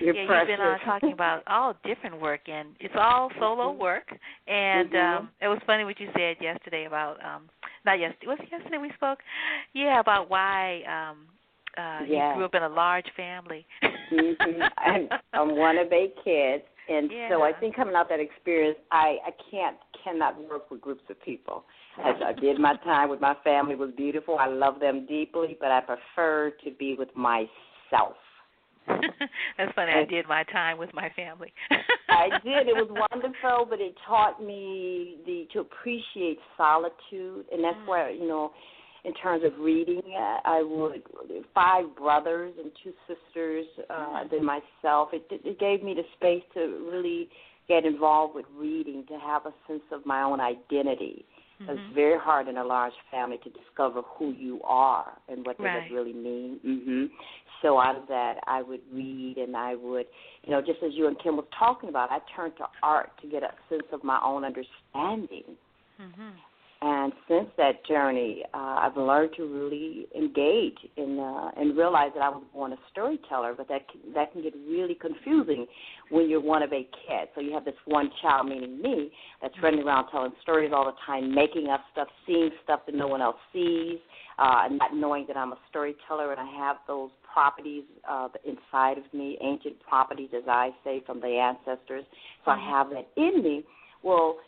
[0.00, 0.48] you're yeah, precious.
[0.48, 3.78] you've been on talking about all different work, and it's all solo Mhm.
[3.78, 4.08] work.
[4.46, 5.18] And Mhm.
[5.18, 7.48] um, it was funny what you said yesterday about um,
[7.84, 8.26] not yesterday.
[8.28, 9.18] Was it yesterday we spoke?
[9.74, 11.26] Yeah, about why um,
[11.76, 12.10] uh, Yes.
[12.32, 13.66] you grew up in a large family.
[13.82, 18.78] hmm I'm, I'm one of eight kids, and so I think coming out that experience,
[18.90, 21.64] I I can't cannot work with groups of people.
[22.04, 24.38] As I did my time with my family was beautiful.
[24.38, 28.16] I love them deeply, but I prefer to be with myself.
[28.88, 29.92] That's funny.
[29.92, 31.52] I did my time with my family.
[32.08, 32.66] I did.
[32.66, 37.86] It was wonderful, but it taught me the to appreciate solitude, and that's Mm.
[37.86, 38.52] where you know,
[39.04, 40.02] in terms of reading,
[40.44, 41.02] I would
[41.54, 44.30] five brothers and two sisters, uh, Mm.
[44.30, 45.12] than myself.
[45.12, 47.30] It it gave me the space to really
[47.68, 51.24] get involved with reading, to have a sense of my own identity.
[51.60, 51.68] Mhm.
[51.78, 55.66] It's very hard in a large family to discover who you are and what does
[55.66, 55.84] Right.
[55.90, 56.58] it really mean.
[56.62, 57.06] hmm
[57.62, 60.06] So out of that, I would read and I would,
[60.44, 63.26] you know, just as you and Kim was talking about, I turned to art to
[63.28, 65.56] get a sense of my own understanding.
[66.00, 66.32] Mhm.
[66.82, 72.22] And since that journey, uh, I've learned to really engage in uh, and realize that
[72.22, 75.66] I was born a storyteller, but that can, that can get really confusing
[76.08, 77.30] when you're one of eight kids.
[77.34, 79.12] So you have this one child, meaning me,
[79.42, 83.08] that's running around telling stories all the time, making up stuff, seeing stuff that no
[83.08, 83.98] one else sees,
[84.38, 88.96] uh, and not knowing that I'm a storyteller and I have those properties uh, inside
[88.96, 92.04] of me, ancient properties, as I say, from the ancestors.
[92.46, 93.64] So I have that in me.
[94.02, 94.38] Well,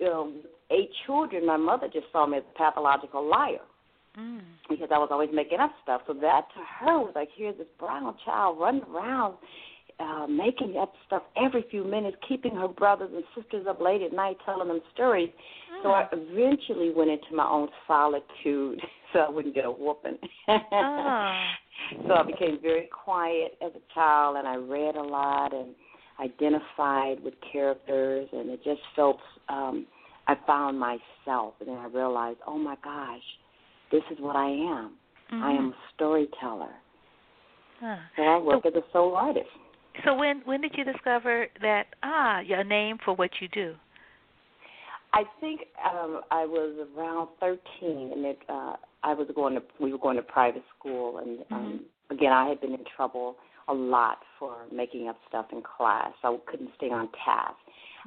[0.00, 0.32] know,
[0.70, 3.60] eight children, my mother just saw me as a pathological liar
[4.18, 4.40] Mm.
[4.68, 6.02] because I was always making up stuff.
[6.08, 9.36] So that to her was like, here's this brown child running around
[10.00, 14.12] uh, making up stuff every few minutes, keeping her brothers and sisters up late at
[14.12, 15.30] night telling them stories.
[15.82, 18.80] So I eventually went into my own solitude
[19.12, 20.18] so I wouldn't get a whooping.
[20.48, 21.42] Oh.
[22.08, 25.74] so I became very quiet as a child and I read a lot and
[26.20, 29.18] identified with characters and it just felt
[29.48, 29.86] um
[30.26, 33.22] I found myself and then I realized, oh my gosh,
[33.90, 34.92] this is what I am.
[35.32, 36.72] I am a storyteller.
[37.80, 37.96] Huh.
[38.16, 39.46] So I work as a solo artist.
[40.04, 43.74] So when when did you discover that ah your name for what you do?
[45.12, 49.92] I think um I was around thirteen and it uh I was going to we
[49.92, 53.36] were going to private school and um again I had been in trouble
[53.70, 56.12] a lot for making up stuff in class.
[56.24, 57.56] I couldn't stay on task.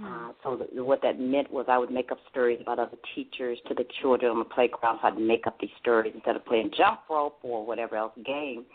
[0.03, 3.59] Uh, so the, what that meant was I would make up stories about other teachers
[3.67, 4.99] to the children on the playground.
[5.01, 8.65] So I'd make up these stories instead of playing jump rope or whatever else game.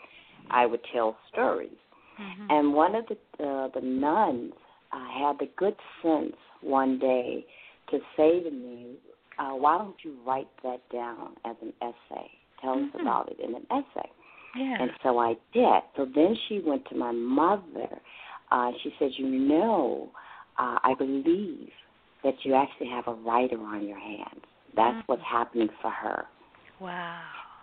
[0.49, 1.75] I would tell stories.
[2.19, 2.45] Mm-hmm.
[2.49, 4.53] And one of the uh, the nuns
[4.91, 7.45] uh, had the good sense one day
[7.91, 8.95] to say to me,
[9.37, 12.29] uh, "Why don't you write that down as an essay?
[12.61, 13.01] Tell us Mhm.
[13.01, 14.09] about it in an essay."
[14.55, 14.77] Yeah.
[14.81, 15.83] And so I did.
[15.95, 17.87] So then she went to my mother.
[18.51, 20.09] Uh, she said, You know,
[20.57, 21.69] uh, I believe
[22.23, 24.43] that you actually have a writer on your hands.
[24.75, 25.07] That's Mhm.
[25.07, 26.27] what's happening for her.
[26.79, 27.21] wow.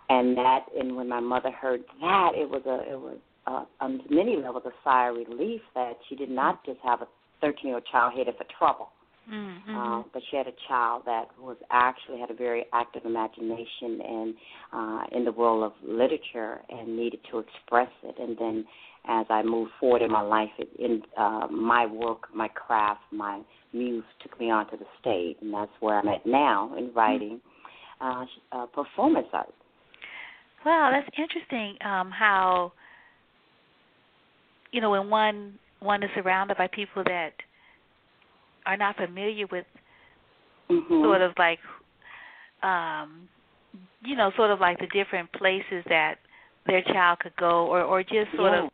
[0.09, 3.17] And that, and when my mother heard that, it was a, it was
[3.47, 7.07] uh, on many levels a sigh of relief that she did not just have a
[7.41, 8.89] 13 year old child headed for trouble.
[9.31, 9.75] Mm-hmm.
[9.75, 14.35] Uh, but she had a child that was actually had a very active imagination and
[14.71, 18.15] uh, in the world of literature and needed to express it.
[18.19, 18.65] And then
[19.09, 23.41] as I moved forward in my life, it, in uh, my work, my craft, my
[23.73, 27.41] muse took me onto the stage, and that's where I'm at now in writing
[27.99, 29.53] uh, uh, performance art.
[30.65, 31.77] Wow, that's interesting.
[31.85, 32.73] Um, how
[34.71, 37.31] you know when one one is surrounded by people that
[38.67, 39.65] are not familiar with
[40.69, 41.03] Mm-hmm.
[41.03, 41.59] sort of like
[42.63, 43.29] um
[44.03, 46.15] you know sort of like the different places that
[46.67, 48.63] their child could go or or just sort Yeah.
[48.65, 48.71] of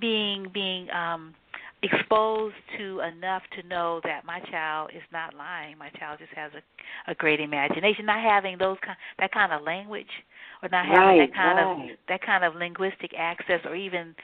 [0.00, 1.34] being being um
[1.82, 6.52] exposed to enough to know that my child is not lying my child just has
[6.54, 6.62] a
[7.10, 10.24] a great imagination not having those kind that kind of language
[10.62, 11.90] or not having Right, that kind right.
[11.90, 14.14] of that kind of linguistic access or even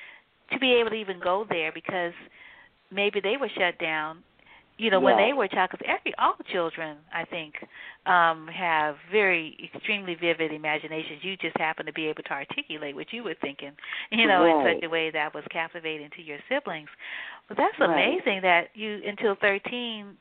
[0.52, 2.12] to be able to even go there because
[2.92, 4.22] maybe they were shut down
[4.78, 7.54] you know when they were child because every all children i think
[8.06, 13.12] um have very extremely vivid imaginations you just happen to be able to articulate what
[13.12, 13.72] you were thinking
[14.10, 16.88] you know in such a way that was captivating to your siblings
[17.48, 18.18] but that's Right.
[18.18, 20.16] amazing that you until 13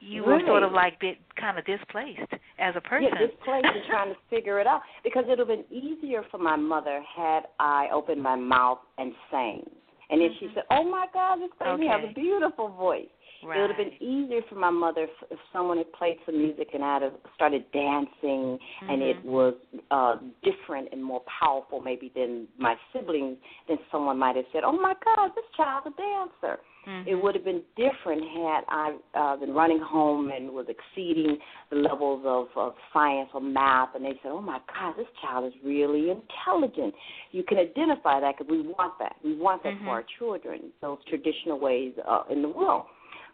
[0.00, 3.64] you were sort of like bit kind of displaced as a person Yeah, this place
[3.64, 7.02] is trying to figure it out because it would have been easier for my mother
[7.16, 9.62] had I opened my mouth and sang.
[10.10, 10.54] And then she Mhm.
[10.54, 13.08] said, "Oh my God, this baby has a beautiful voice."
[13.44, 13.58] Right.
[13.58, 16.68] It would have been easier for my mother if, if someone had played some music
[16.74, 18.90] and I'd have started dancing, mm-hmm.
[18.90, 19.54] and it was
[19.90, 23.38] uh different and more powerful, maybe than my siblings.
[23.68, 27.08] Then someone might have said, "Oh my God, this child's a dancer." Mm-hmm.
[27.08, 31.38] It would have been different had I uh, been running home and was exceeding
[31.70, 35.46] the levels of, of science or math, and they said, "Oh my God, this child
[35.46, 36.94] is really intelligent."
[37.30, 39.16] You can identify that because we want that.
[39.24, 39.84] We want that Mhm.
[39.84, 40.72] for our children.
[40.80, 42.86] Those traditional ways uh, in the world.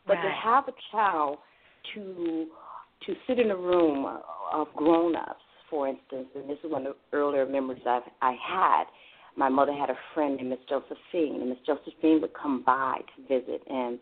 [0.08, 1.38] But to have a child
[1.94, 2.46] to
[3.06, 4.04] to sit in a room
[4.52, 5.40] of grown-ups,
[5.70, 8.84] for instance, and this is one of the earlier memories I've, I had.
[9.36, 13.22] My mother had a friend named Miss Josephine, and Miss Josephine would come by to
[13.22, 14.00] visit, and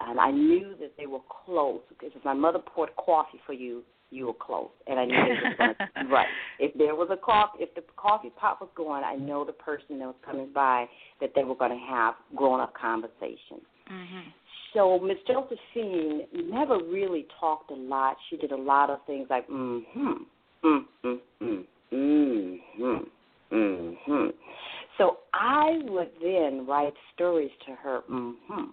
[0.00, 3.82] and I knew that they were close because if my mother poured coffee for you,
[4.10, 5.14] you were close, and I knew
[5.58, 6.26] they were to right.
[6.58, 9.98] If there was a coffee, if the coffee pot was going, I know the person
[9.98, 10.86] that was coming by
[11.20, 13.66] that they were going to have grown-up conversations.
[13.90, 14.32] Mhm.
[14.74, 18.16] So Miss Josephine never really talked a lot.
[18.28, 20.12] She did a lot of things like mm-hmm,
[20.64, 21.14] mm-hmm,
[21.92, 22.96] mm-hmm,
[23.52, 24.28] mm-hmm.
[24.98, 28.64] So I would then write stories to her, mm-hmm.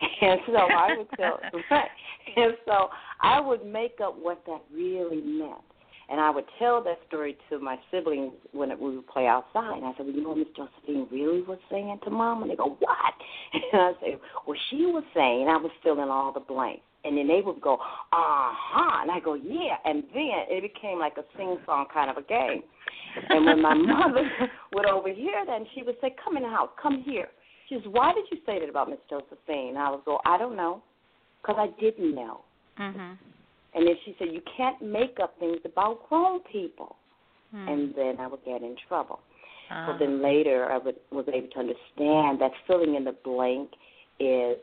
[0.20, 1.40] And so I would tell,
[1.70, 1.88] right.
[2.36, 2.88] And so
[3.20, 5.60] I would make up what that really meant.
[6.14, 9.78] And I would tell that story to my siblings when we would play outside.
[9.78, 12.42] And I said, Well, you know what Miss Josephine really was saying to Mom?
[12.42, 13.14] And they go, What?
[13.72, 16.84] And I say, Well, she was saying, I was filling all the blanks.
[17.02, 19.02] And then they would go, Uh huh.
[19.02, 19.74] And I go, Yeah.
[19.84, 22.62] And then it became like a sing song kind of a game.
[23.30, 24.30] And when my mother
[24.72, 27.26] would overhear that, and she would say, Come in the house, come here.
[27.68, 29.70] She says, Why did you say that about Miss Josephine?
[29.70, 30.80] And I would go, I don't know.
[31.42, 32.42] Because I didn't know.
[32.78, 33.18] Mhm.
[33.74, 36.96] And then she said, You can't make up things about grown people.
[37.50, 37.68] Hmm.
[37.68, 39.20] And then I would get in trouble.
[39.70, 43.70] uh So then later I would, was able to understand that filling in the blank
[44.20, 44.56] is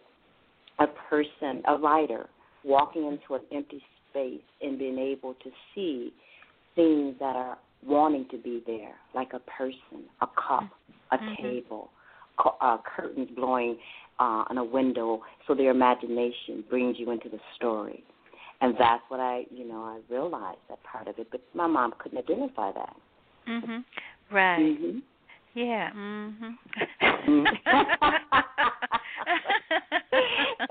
[0.79, 2.27] a person, a writer,
[2.63, 6.13] walking into an empty space and being able to see
[6.75, 10.69] things that are wanting to be there, like a person, a cup,
[11.11, 11.37] a Mhm.
[11.37, 11.89] table,
[12.61, 13.77] uh, curtains blowing
[14.19, 18.03] uh, on a window, so their imagination brings you into the story.
[18.61, 21.93] And that's what I, you know, I realized that part of it, but my mom
[21.97, 22.95] couldn't identify that.
[23.47, 23.83] Mhm.
[24.31, 24.77] Right.
[24.77, 24.99] hmm
[25.53, 25.91] Yeah.
[25.91, 26.57] Mhm.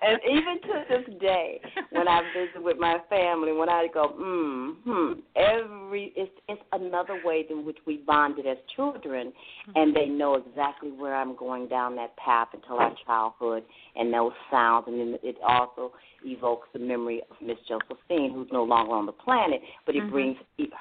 [0.03, 4.75] and even to this day, when I visit with my family, when I go, mm,
[4.85, 9.33] hmm, every it's it's another way in which we bonded as children,
[9.75, 13.65] and they know exactly where I'm going down that path until our childhood,
[13.97, 15.93] and those sounds, and then it also
[16.25, 20.11] evokes the memory of Miss Josephine, who's no longer on the planet, but it Mhm.
[20.11, 20.39] brings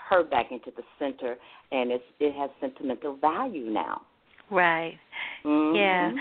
[0.09, 1.37] her back into the center,
[1.71, 4.01] and it's it has sentimental value now.
[4.51, 4.97] right.
[5.45, 5.75] Mhm.
[5.75, 6.11] Yeah.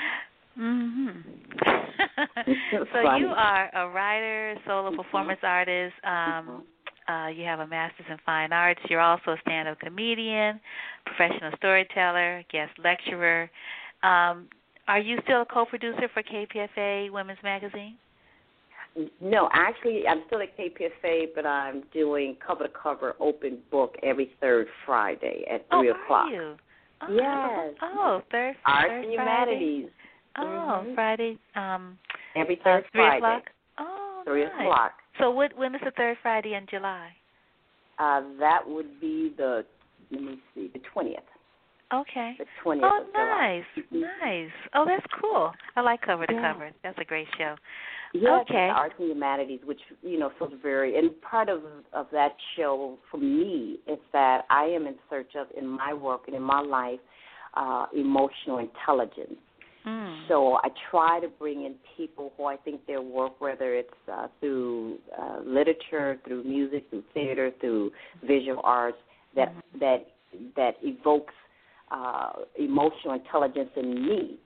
[0.61, 1.22] Mhm.
[2.92, 5.94] So you are a writer, solo performance artist.
[6.04, 6.64] Um,
[7.09, 8.80] uh, you have a master's in fine arts.
[8.88, 10.61] You're also a stand-up comedian,
[11.06, 13.50] professional storyteller, guest lecturer.
[14.02, 14.48] Um,
[14.88, 17.96] are you still a co-producer for KPFA Women's Magazine?
[19.20, 24.30] No, actually, I'm still at KPFA, but I'm doing cover to cover open book every
[24.40, 26.56] third Friday at oh, three are you?
[27.02, 27.74] Oh, Yes.
[27.82, 28.56] Oh, third.
[28.66, 29.88] Arts third and humanities.
[30.39, 30.95] Oh, Mhm.
[30.95, 31.39] Friday.
[31.55, 31.99] Um,
[32.36, 33.16] Every uh, third three Friday.
[33.18, 33.51] o'clock.
[33.78, 34.61] Oh, Three nice.
[34.61, 34.93] o'clock.
[35.18, 35.53] So what?
[35.57, 37.14] When is the third Friday in July?
[37.99, 39.64] Uh, that would be the
[40.11, 41.24] let me see, the twentieth.
[41.93, 42.34] Okay.
[42.39, 43.64] The twentieth Oh, of July.
[43.66, 43.84] nice,
[44.20, 44.51] nice.
[44.74, 45.53] Oh, that's cool.
[45.74, 46.53] I like cover to Yeah.
[46.53, 46.70] cover.
[46.82, 47.57] That's a great show.
[48.12, 48.68] Yes, Okay.
[48.68, 53.18] arts and humanities, which you know feels very, and part of of that show for
[53.18, 57.01] me is that I am in search of in my work and in my life
[57.55, 59.39] uh, emotional intelligence.
[59.86, 60.28] Mm.
[60.28, 64.28] So I try to bring in people who I think their work, whether it's uh,
[64.40, 68.98] through uh, literature, through music, through theater, through visual arts,
[69.34, 69.80] that Mhm.
[69.80, 70.06] that
[70.56, 71.34] that evokes
[71.90, 74.38] uh, emotional intelligence in me.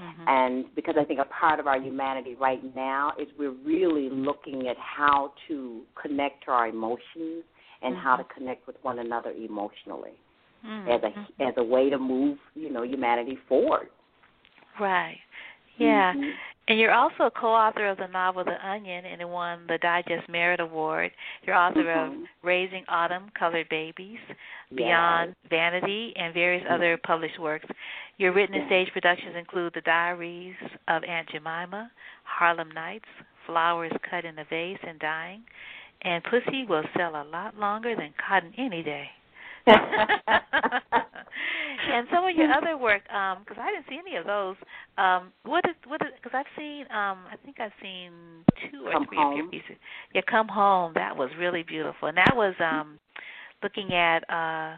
[0.00, 0.28] Mhm.
[0.28, 4.68] And because I think a part of our humanity right now is we're really looking
[4.68, 7.44] at how to connect to our emotions
[7.82, 8.28] and how to Mhm.
[8.30, 10.16] connect with one another emotionally
[10.64, 10.88] Mm.
[10.88, 11.12] as a
[11.42, 13.90] as a way to move, you know, humanity forward.
[14.78, 15.20] Right.
[15.76, 16.12] Yeah.
[16.14, 16.32] Mhm.
[16.68, 20.28] And you're also a co-author of the novel The Onion, and it won the Digest
[20.28, 21.12] Merit Award.
[21.42, 22.28] You're author of Mhm.
[22.42, 24.36] Raising Autumn Colored Babies, Yes.
[24.74, 26.72] Beyond Vanity, and various Yes.
[26.72, 27.66] other published works.
[28.18, 30.56] Your written and stage productions include The Diaries
[30.88, 31.90] of Aunt Jemima,
[32.24, 33.08] Harlem Nights,
[33.44, 35.46] Flowers Cut in a Vase and Dying,
[36.02, 39.12] and Pussy Will Sell a Lot Longer Than Cotton Any Day.
[41.92, 44.56] and some of your other work, because um, I didn't see any of those.
[44.98, 46.08] Um, what is what is?
[46.22, 48.12] Because I've seen, um, I think I've seen
[48.70, 49.32] two or come three home.
[49.32, 49.76] of your pieces.
[50.14, 50.92] Yeah, come home.
[50.94, 52.98] That was really beautiful, and that was um,
[53.62, 54.76] looking at uh,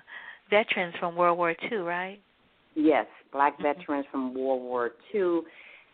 [0.50, 2.20] veterans from World War II, right?
[2.74, 3.80] Yes, black mm-hmm.
[3.80, 5.40] veterans from World War II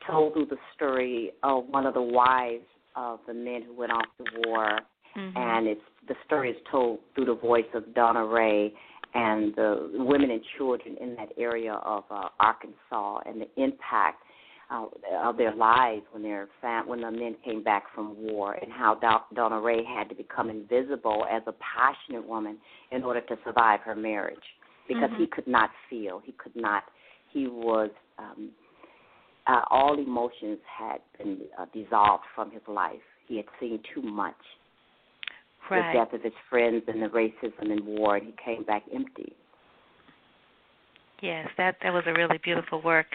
[0.07, 2.65] told through the story of one of the wives
[2.97, 4.81] of the men who went off to war,
[5.17, 5.37] mm-hmm.
[5.37, 8.73] and it's the story is told through the voice of Donna Ray
[9.15, 14.23] and the women and children in that area of uh, Arkansas and the impact
[14.71, 14.87] uh,
[15.23, 18.95] of their lives when their fam- when the men came back from war and how
[18.95, 22.59] Do- Donna Ray had to become invisible as a passionate woman
[22.91, 24.37] in order to survive her marriage
[24.89, 25.23] because mm-hmm.
[25.23, 26.85] he could not feel he could not
[27.31, 28.51] he was um,
[29.47, 32.95] uh, all emotions had been uh, dissolved from his life
[33.29, 34.35] he had seen too much
[35.71, 35.93] right.
[35.93, 39.33] the death of his friends and the racism and war, and he came back empty.
[41.23, 43.07] Yes, that that was a really beautiful work.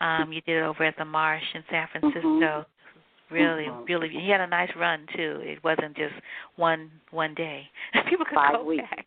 [0.00, 2.22] Um, you did it over at the Marsh in San Francisco.
[2.22, 3.34] Mm-hmm.
[3.34, 3.84] Really, mm-hmm.
[3.84, 5.40] really, he had a nice run too.
[5.42, 6.14] It wasn't just
[6.56, 7.62] one one day.
[8.10, 8.84] People could five go weeks.
[8.90, 9.06] back.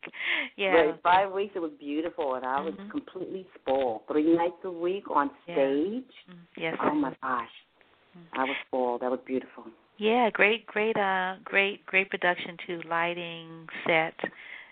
[0.55, 1.53] Yeah, right, five weeks.
[1.55, 2.89] It was beautiful, and I was mm-hmm.
[2.89, 4.01] completely spoiled.
[4.11, 5.55] Three nights a week on stage.
[5.57, 6.61] Mm-hmm.
[6.61, 6.75] Yes.
[6.81, 7.49] Oh my gosh,
[8.17, 8.39] Mm-hmm.
[8.39, 9.01] I was spoiled.
[9.01, 9.65] That was beautiful.
[9.97, 12.81] Yeah, great, great, uh, great, great production too.
[12.87, 14.13] Lighting, set.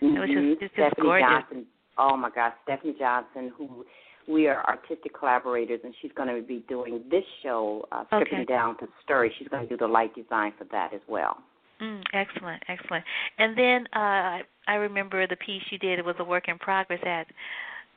[0.02, 1.28] It was just, it's just Stephanie gorgeous.
[1.30, 1.66] Johnson.
[1.98, 3.86] Oh my gosh, Stephanie Johnson, who
[4.28, 8.46] we are artistic collaborators, and she's going to be doing this show, uh, stripping Okay.
[8.46, 9.34] down to story.
[9.40, 11.38] She's going to do the light design for that as well.
[11.82, 13.04] Mm, excellent, excellent.
[13.38, 16.00] And then uh, I remember the piece you did.
[16.00, 17.28] It was a work in progress at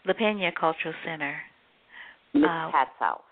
[0.06, 1.36] La Pena Cultural Center.
[2.34, 3.22] Miss Uh, Pat's house.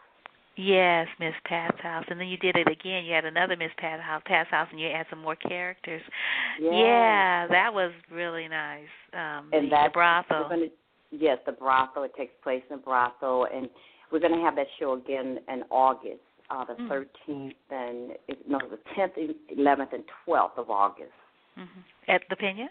[0.56, 3.04] Yes, Miss Pat's house, and then you did it again.
[3.04, 6.00] You had another Miss Pat house, Pat's house, and you had some more characters.
[6.60, 6.70] Yeah.
[6.72, 8.88] Yeah, that was really nice.
[9.12, 10.48] Um, and the, the brothel.
[10.48, 10.66] Gonna,
[11.10, 12.04] yes, the brothel.
[12.04, 13.68] It takes place in the brothel, and
[14.10, 16.88] we're going to have that show again in August, uh, the Mm.
[17.28, 18.10] 13th and
[18.48, 19.18] no, the 10th,
[19.58, 21.10] 11th, and 12th of August
[21.54, 21.64] hmm
[22.08, 22.68] At La Pena.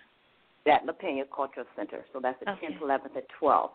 [0.66, 2.04] at La Pena Cultural Center.
[2.14, 2.68] So that's the Okay.
[2.68, 3.70] 10th, 11th, and 12th.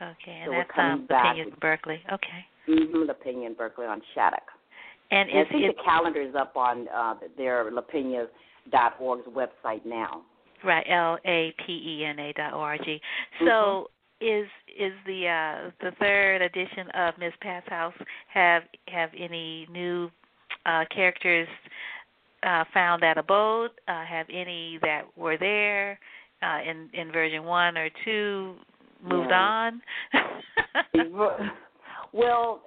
[0.00, 2.00] Okay, and So that's um, Pena, Berkeley.
[2.12, 2.44] Okay.
[2.68, 4.42] Mm-hmm, in Berkeley on Shattuck.
[5.10, 9.84] And And is I think it the calendar is up on uh, their lapena.org's website
[9.86, 10.22] now.
[10.64, 10.86] right?
[10.88, 13.00] L A P E N A dot O R G.
[13.40, 13.44] So.
[13.44, 13.84] Mhm.
[14.20, 17.94] Is is the uh the third edition of Miss Pat's House
[18.34, 20.10] have have any new
[20.66, 21.46] uh characters
[22.42, 23.70] uh found that abode?
[23.86, 26.00] Uh have any that were there
[26.42, 28.56] uh in in version 1 or 2
[29.02, 29.40] moved Yeah.
[29.40, 29.82] on?
[32.12, 32.62] well,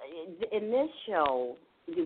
[0.52, 1.56] in this show,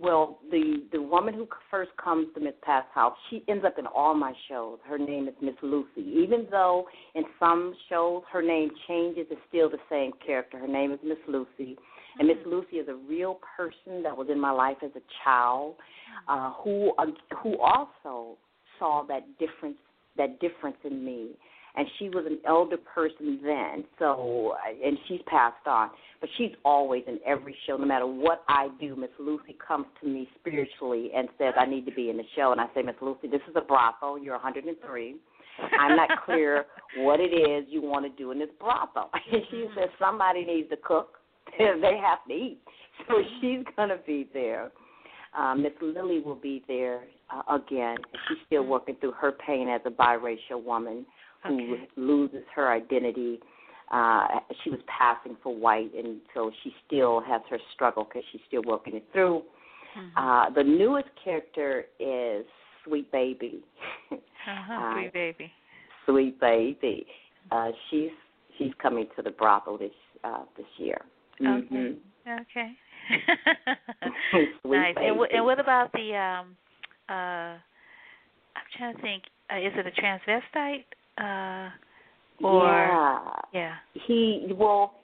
[0.00, 3.86] well, the the woman who first comes to Miss Pat's house, she ends up in
[3.86, 4.78] all my shows.
[4.84, 6.00] Her name is Miss Lucy.
[6.00, 10.58] Even though in some shows her name changes, it's still the same character.
[10.58, 11.76] Her name is Miss Lucy,
[12.18, 15.76] and Miss Lucy is a real person that was in my life as a child,
[16.28, 17.06] uh, who uh,
[17.42, 18.38] who also
[18.78, 19.78] saw that difference
[20.16, 21.32] that difference in me
[21.76, 24.54] and she was an elder person then so
[24.84, 25.90] and she's passed on.
[26.20, 30.08] But she's always in every show no matter what i do miss lucy comes to
[30.08, 32.52] me spiritually and says i need to be in the show.
[32.52, 34.18] And i say miss lucy this is a brothel.
[34.18, 35.16] You're 103
[35.78, 36.66] i'm not clear
[36.98, 39.10] what it is you want to do in this brothel.
[39.32, 41.18] And she says somebody needs to cook.
[41.58, 42.58] They have to eat.
[43.08, 44.70] So she's going to be there.
[45.36, 47.96] Uh, Miss Lily will be there uh, again.
[48.26, 51.04] She's still working through her pain as a biracial woman
[51.48, 51.88] who Okay.
[51.96, 53.40] loses her identity.
[53.90, 58.40] Uh, she was passing for white, and so she still has her struggle because she's
[58.48, 59.42] still working it through.
[59.96, 60.10] Mhm.
[60.16, 62.44] Uh, the newest character is
[62.84, 63.62] Sweet Baby.
[64.10, 65.52] uh-huh, uh, sweet baby.
[66.04, 67.06] Sweet Baby.
[67.50, 68.10] Uh, she's
[68.58, 69.92] she's coming to the brothel this
[70.24, 71.00] uh, this year.
[71.40, 71.66] Okay.
[71.74, 71.96] Mhm.
[72.40, 72.72] Okay.
[74.62, 74.94] Sweet nice.
[74.96, 75.06] baby.
[75.08, 76.56] And, wh- and what about the um
[77.08, 77.56] uh
[78.56, 79.22] I'm trying to think
[79.52, 80.84] uh, is it a transvestite
[81.18, 81.70] uh
[82.42, 83.20] or yeah.
[83.52, 83.74] yeah.
[84.06, 84.94] He well,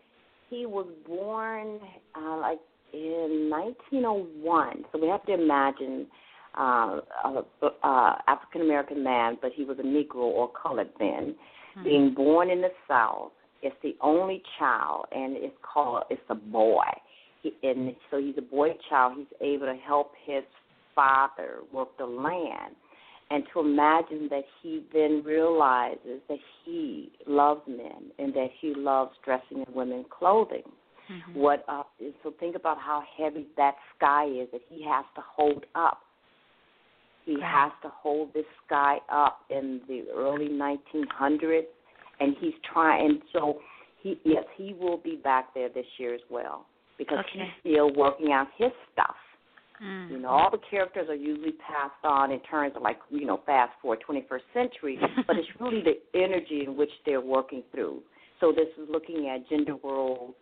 [0.51, 1.81] he was born
[2.15, 2.61] uh, like
[2.93, 4.85] in 1901.
[4.93, 6.07] So we have to imagine
[6.59, 7.43] uh, a
[7.83, 11.35] uh, African American man, but he was a Negro or colored man,
[11.77, 11.85] Mhm.
[11.85, 13.33] being born in the South.
[13.63, 16.85] It's the only child, and it's called it's a boy.
[17.43, 19.17] He, and so he's a boy child.
[19.17, 20.45] He's able to help his
[20.95, 22.77] father work the land
[23.33, 29.13] and to imagine that he then realizes that he loves men and that he loves
[29.25, 30.71] dressing in women's clothing.
[31.09, 31.35] Mhm.
[31.35, 31.85] What uh,
[32.23, 36.03] so think about how heavy that sky is that he has to hold up.
[37.25, 41.67] He has to hold this sky up in the early 1900s,
[42.21, 43.23] and he's trying.
[43.33, 43.63] So
[44.03, 46.67] he yes, he will be back there this year as well
[46.99, 47.51] because okay.
[47.63, 49.17] he's still working out his stuff.
[49.83, 50.11] Mm.
[50.11, 53.41] You know, all the characters are usually passed on in terms of like, you know,
[53.47, 58.01] fast forward 21st century, but it's really the energy in which they're working through.
[58.41, 60.35] So this is looking at gender roles,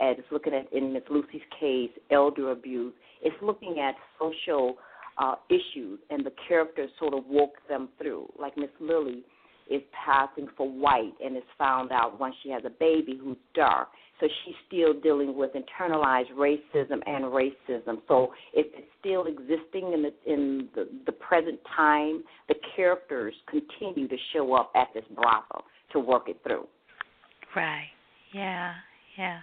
[0.00, 2.92] and it's looking at, in Miss Lucy's case, elder abuse.
[3.22, 4.76] It's looking at social
[5.18, 8.28] uh, issues, and the characters sort of walk them through.
[8.38, 9.24] Like Miss Lily
[9.70, 13.88] is passing for white and is found out once she has a baby who's dark.
[14.20, 17.98] So she's still dealing with internalized racism and racism.
[18.08, 24.08] So if it's still existing in the in the, the present time, the characters continue
[24.08, 26.66] to show up at this brothel to work it through.
[27.54, 27.88] Right.
[28.34, 28.74] Yeah.
[29.16, 29.38] Yeah.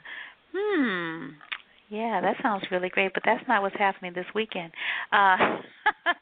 [0.53, 1.28] Hmm.
[1.89, 4.71] Yeah, that sounds really great, but that's not what's happening this weekend.
[5.11, 5.38] Uh,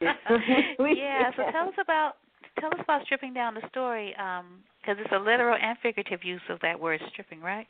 [0.00, 2.14] yeah, so tell us about
[2.60, 6.40] tell us about stripping down the story, because um, it's a literal and figurative use
[6.50, 7.66] of that word stripping, right?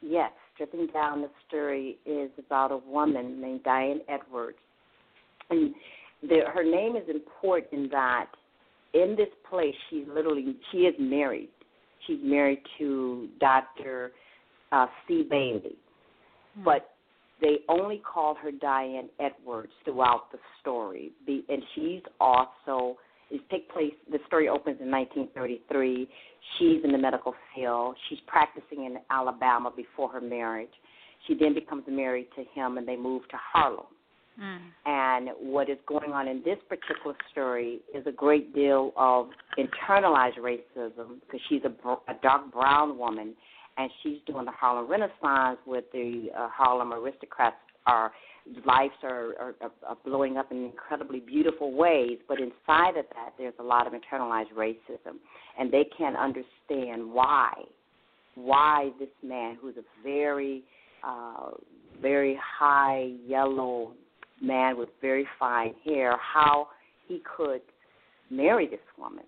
[0.00, 4.58] Yes, stripping down the story is about a woman named Diane Edwards,
[5.50, 5.74] and
[6.22, 8.26] the, her name is important in that
[8.94, 11.48] in this place she literally she is married.
[12.06, 14.12] She's married to Dr.
[14.72, 15.26] Uh, C.
[15.28, 15.76] Bailey,
[16.54, 16.64] hmm.
[16.64, 16.90] but
[17.40, 21.12] they only call her Diane Edwards throughout the story.
[21.26, 22.96] And she's also
[23.30, 26.08] it take place the story opens in 1933.
[26.58, 27.96] She's in the medical field.
[28.08, 30.70] She's practicing in Alabama before her marriage.
[31.26, 33.86] She then becomes married to him and they move to Harlem.
[34.40, 34.58] Mm.
[34.86, 39.26] And what is going on in this particular story is a great deal of
[39.58, 43.34] internalized racism because she's a, a dark brown woman
[43.78, 47.56] and she's doing the Harlem Renaissance with the uh, Harlem aristocrats
[47.86, 48.12] are
[48.64, 49.54] lives are, are,
[49.86, 53.92] are blowing up in incredibly beautiful ways, but inside of that, there's a lot of
[53.92, 55.16] internalized racism,
[55.58, 57.52] and they can't understand why,
[58.34, 60.62] why this man, who's a very,
[61.06, 61.50] uh,
[62.00, 63.92] very high yellow
[64.40, 66.68] man with very fine hair, how
[67.06, 67.60] he could
[68.30, 69.24] marry this woman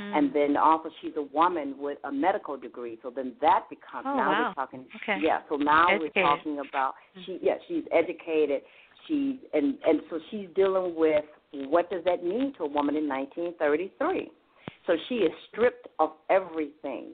[0.00, 0.18] Mm.
[0.18, 2.98] And then also she's a woman with a medical degree.
[3.02, 4.48] So then that becomes oh, now wow.
[4.48, 5.18] we're talking okay.
[5.22, 6.12] yeah, so now educated.
[6.14, 7.26] we're talking about mm.
[7.26, 8.62] she yeah, she's educated.
[9.06, 13.08] She's and and so she's dealing with what does that mean to a woman in
[13.08, 14.30] 1933.
[14.86, 17.10] So she is stripped of everything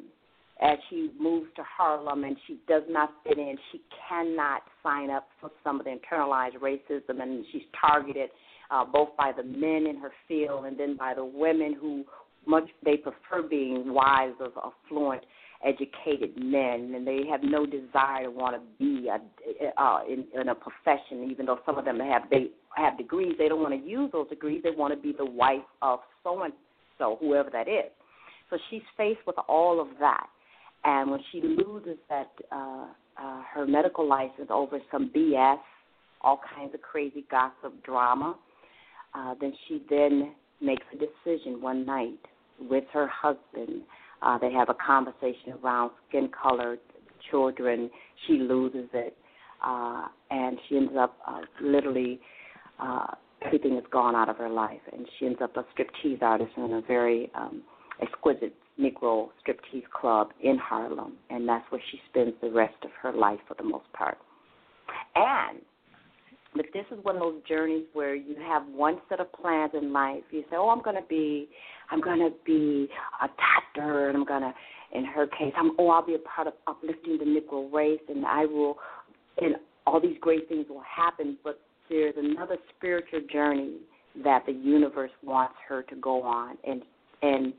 [0.63, 3.57] as she moves to Harlem and she does not fit in.
[3.73, 8.31] She cannot sign up for some of the internalized racism and she's targeted
[8.71, 12.05] uh, both by the men in her field and then by the women who
[12.47, 15.25] much they prefer being wives of affluent,
[15.65, 20.49] educated men, and they have no desire to want to be a, uh, in, in
[20.49, 21.29] a profession.
[21.31, 24.29] Even though some of them have they have degrees, they don't want to use those
[24.29, 24.63] degrees.
[24.63, 26.53] They want to be the wife of so and
[26.99, 27.91] so, whoever that is.
[28.51, 30.27] So she's faced with all of that,
[30.85, 32.87] and when she loses that uh,
[33.21, 35.59] uh, her medical license over some BS,
[36.21, 38.37] all kinds of crazy gossip drama,
[39.15, 42.19] uh, then she then makes a decision one night
[42.61, 43.83] with her husband.
[44.23, 46.77] Uh, they have a conversation around skin color,
[47.31, 47.91] children.
[48.27, 49.17] She loses it,
[49.65, 52.21] uh, and she ends up uh, literally
[52.79, 56.53] uh, everything is gone out of her life, and she ends up a striptease artist
[56.57, 57.63] in a very um,
[58.01, 63.13] exquisite Negro striptease club in Harlem, and that's where she spends the rest of her
[63.13, 64.19] life for the most part.
[65.15, 65.61] And
[66.55, 69.93] but this is one of those journeys where you have one set of plans in
[69.93, 70.23] life.
[70.31, 71.49] You say, "Oh, I'm going to be,
[71.91, 72.89] I'm going to be
[73.23, 74.53] a doctor, and I'm going to."
[74.93, 75.73] In her case, I'm.
[75.79, 78.77] Oh, I'll be a part of uplifting the Negro race, and I will,
[79.41, 81.37] and all these great things will happen.
[81.43, 83.79] But there's another spiritual journey
[84.23, 86.83] that the universe wants her to go on, and
[87.23, 87.53] and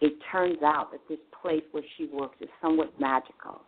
[0.00, 3.60] it turns out that this place where she works is somewhat magical,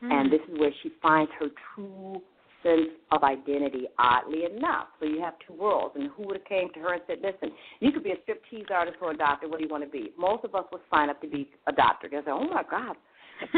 [0.00, 0.12] mm.
[0.12, 2.22] and this is where she finds her true
[2.62, 4.88] sense of identity, oddly enough.
[5.00, 5.94] So you have two worlds.
[5.96, 8.70] And who would have came to her and said, listen, you could be a striptease
[8.70, 9.48] artist or a doctor.
[9.48, 10.12] What do you want to be?
[10.18, 12.08] Most of us would sign up to be a doctor.
[12.10, 12.96] They say, oh, my God.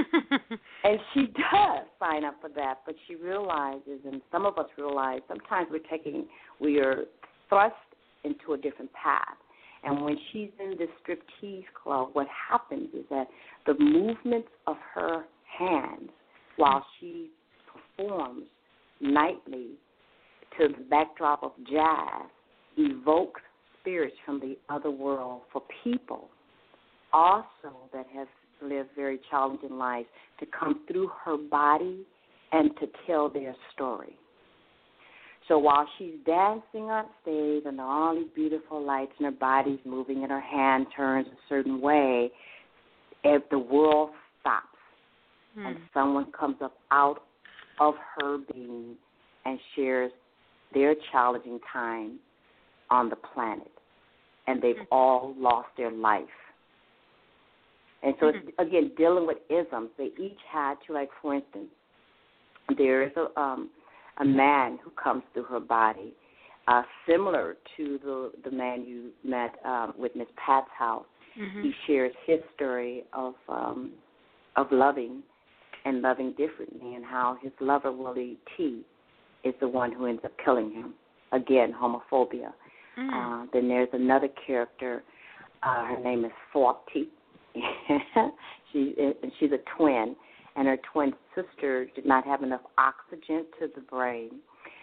[0.84, 5.20] and she does sign up for that, but she realizes, and some of us realize,
[5.26, 6.26] sometimes we're taking,
[6.60, 7.04] we are
[7.48, 7.74] thrust
[8.24, 9.36] into a different path.
[9.82, 13.28] And when she's in this striptease club, what happens is that
[13.66, 15.24] the movements of her
[15.58, 16.10] hands
[16.56, 17.30] while she
[17.96, 18.44] performs
[19.00, 19.68] nightly
[20.58, 22.28] to the backdrop of jazz
[22.76, 23.40] evokes
[23.80, 26.28] spirits from the other world for people
[27.12, 28.28] also that have
[28.62, 30.06] lived very challenging lives
[30.38, 32.04] to come through her body
[32.52, 34.16] and to tell their story.
[35.48, 40.22] So while she's dancing on stage and all these beautiful lights and her body's moving
[40.22, 42.30] and her hand turns a certain way,
[43.24, 44.10] if the world
[44.40, 44.66] stops
[45.54, 45.66] Hmm.
[45.66, 47.22] and someone comes up out
[47.80, 48.94] of her being
[49.44, 50.12] and shares
[50.72, 52.18] their challenging time
[52.90, 53.72] on the planet,
[54.46, 56.24] and they've all lost their life.
[58.02, 61.68] And so, it's, again, dealing with isms, they each had to, like, for instance,
[62.78, 63.70] there is a um,
[64.18, 66.12] a man who comes through her body,
[66.68, 71.06] uh, similar to the the man you met um, with Miss Pat's house.
[71.38, 71.62] Mhm.
[71.62, 73.92] He shares his story of um,
[74.56, 75.22] of loving
[75.84, 78.82] and loving differently, and how his lover Willie T
[79.44, 80.94] is the one who ends up killing him.
[81.32, 82.52] Again, homophobia.
[82.98, 83.44] Mm.
[83.44, 85.02] Uh, then there's another character.
[85.62, 87.08] Uh, her name is Salty.
[88.72, 90.14] she and she's a twin,
[90.56, 94.30] and her twin sister did not have enough oxygen to the brain,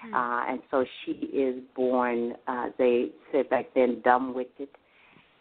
[0.02, 0.14] Hmm.
[0.14, 2.34] uh, and so she is born.
[2.48, 4.70] Uh, they said back then, dumb-witted,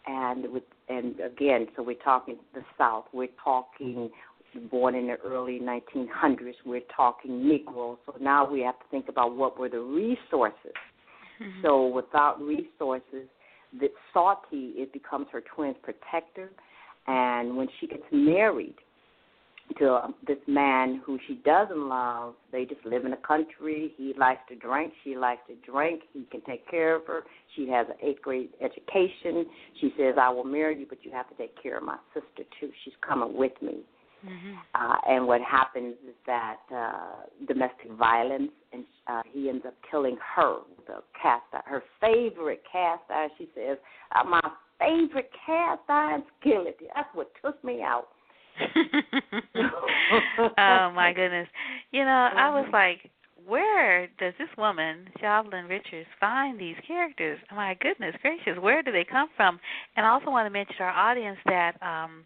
[0.07, 3.05] and with and again, so we're talking the South.
[3.13, 4.09] We're talking
[4.57, 6.55] born in the early 1900s.
[6.65, 7.97] We're talking Negroes.
[8.05, 10.73] So now we have to think about what were the resources.
[11.39, 11.61] Mhm.
[11.61, 13.27] So without resources,
[13.79, 16.49] that Salty it becomes her twin's protector,
[17.07, 18.75] and when she gets married
[19.77, 23.93] to um, this man who she doesn't love, they just live in the country.
[23.97, 26.03] He likes to drink, she likes to drink.
[26.13, 27.23] He can take care of her.
[27.55, 29.45] She has an eighth grade education.
[29.79, 32.43] She says, "I will marry you, but you have to take care of my sister
[32.59, 32.71] too.
[32.83, 33.83] She's coming with me."
[34.27, 34.57] Mhm.
[34.75, 40.17] uh, and what happens is that uh, domestic violence, and uh, he ends up killing
[40.35, 43.29] her with a cast iron, her favorite cast iron.
[43.37, 43.77] She says,
[44.15, 44.41] uh, "My
[44.79, 46.77] favorite cast iron skillet.
[46.93, 48.09] That's what took me out."
[50.57, 51.47] oh my goodness.
[51.91, 53.09] You know, I was like,
[53.45, 57.39] where does this woman, Jovelyn Richards, find these characters?
[57.51, 59.59] My goodness gracious, where do they come from?
[59.95, 62.25] And I also want to mention to our audience that um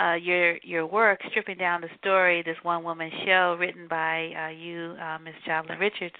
[0.00, 4.48] uh your your work, Stripping Down the Story, this one woman show written by uh
[4.48, 6.14] you, uh Miss Jovelyn Richards,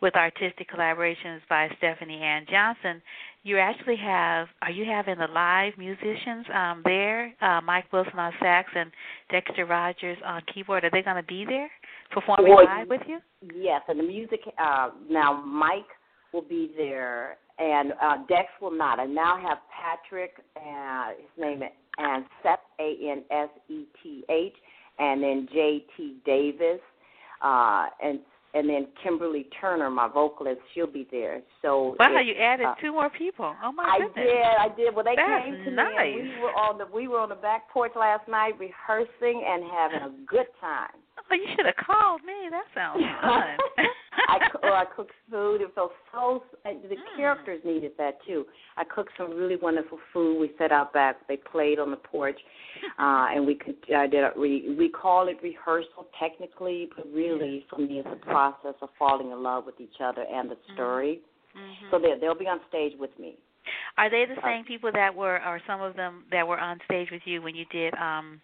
[0.00, 3.02] with artistic collaborations by Stephanie Ann Johnson,
[3.42, 8.32] you actually have are you having the live musicians um there uh mike wilson on
[8.40, 8.90] sax and
[9.30, 11.70] dexter rogers on keyboard are they going to be there
[12.10, 13.20] performing Well, live with you
[13.54, 14.40] Yes, and the music.
[14.58, 15.86] Uh, now Mike
[16.32, 18.98] will be there, and uh, Dex will not.
[18.98, 20.32] I now have Patrick.
[20.56, 21.62] Uh, his name
[21.98, 22.04] is
[22.44, 24.54] Anseth, A N S E T H,
[24.98, 26.80] and then J T Davis,
[27.42, 28.20] uh, and
[28.54, 30.60] and then Kimberly Turner, my vocalist.
[30.74, 31.42] She'll be there.
[31.62, 34.72] So wow it- you added uh, two more people oh my I goodness I did,
[34.72, 34.94] I did.
[34.94, 35.86] Well, they That's came to nice.
[36.14, 39.44] me, and we were on the we were on the back porch last night rehearsing
[39.46, 40.90] and having a good time.
[41.30, 43.58] oh you should have called me that sounds fun
[44.28, 45.62] I or I cooked food.
[45.62, 46.42] It felt so.
[46.64, 47.16] and The Mm.
[47.16, 48.46] characters needed that too.
[48.76, 50.38] I cooked some really wonderful food.
[50.38, 51.26] We set out back.
[51.26, 52.38] They played on the porch,
[52.98, 53.76] uh, and we could.
[53.94, 54.24] I did.
[54.24, 58.90] A, we we call it rehearsal technically, but really for me it's a process of
[58.98, 61.20] falling in love with each other and the story.
[61.56, 61.90] Mhm.
[61.90, 63.36] So they they'll be on stage with me.
[63.96, 66.80] Are they the Uh, same people that were, or some of them that were on
[66.84, 68.40] stage with you when you did um,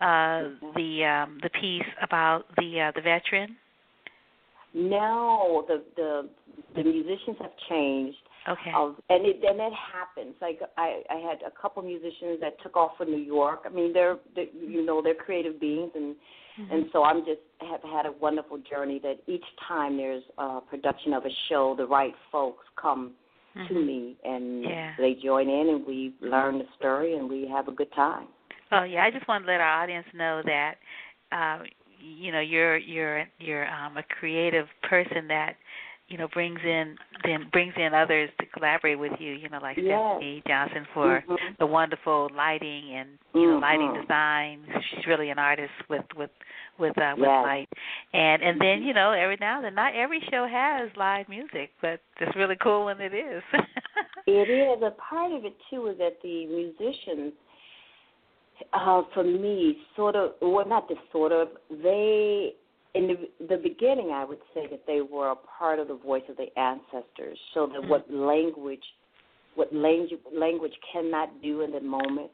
[0.00, 3.56] uh, the um, the piece about the uh, the veteran?
[4.74, 6.28] No, the the
[6.74, 8.18] the musicians have changed.
[8.46, 8.72] Okay.
[8.74, 12.76] of and it and it happens like i i had a couple musicians that took
[12.76, 16.14] off for new york i mean they're, they you know they're creative beings and
[16.60, 16.70] Mhm.
[16.74, 21.14] and so i'm just have had a wonderful journey that each time there's a production
[21.14, 23.14] of a show the right folks come
[23.66, 23.86] to Mhm.
[23.86, 24.92] me and Yeah.
[24.98, 28.28] they join in and we learn the story and we have a good time
[28.72, 30.74] Oh yeah, I just want to let our audience know that
[31.32, 31.58] uh,
[32.04, 35.56] you know you're you're you're um, a creative person that
[36.08, 39.32] you know brings in then brings in others to collaborate with you.
[39.32, 39.86] You know, like Yes.
[39.86, 41.56] Stephanie Johnson for Mhm.
[41.58, 44.02] the wonderful lighting and you know lighting Mhm.
[44.02, 44.82] design.
[44.90, 46.30] She's really an artist with with
[46.78, 47.44] with uh, with Yes.
[47.44, 47.68] light.
[48.12, 51.70] And and then you know every now and then not every show has live music,
[51.80, 53.42] but it's really cool when it is.
[54.26, 54.82] It is.
[54.82, 57.34] A part of it too is that the musicians,
[58.72, 62.52] uh, for me, sort of, well, not just sort of, they,
[62.94, 66.22] in the, the beginning, I would say that they were a part of the voice
[66.28, 67.38] of the ancestors.
[67.52, 68.82] So that what language,
[69.54, 72.30] what language, language cannot do in the moment,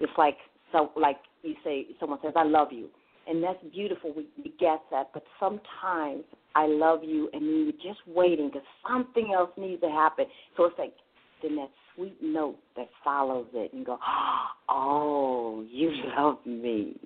[0.00, 0.36] it's like
[0.72, 2.88] so, like you say, someone says, "I love you,"
[3.28, 4.12] and that's beautiful.
[4.14, 6.24] We, we get that, but sometimes
[6.54, 10.26] I love you, and you're just waiting because something else needs to happen.
[10.56, 10.94] So it's like
[11.42, 13.98] then that sweet note that follows it, and go,
[14.68, 16.96] "Oh, you love me."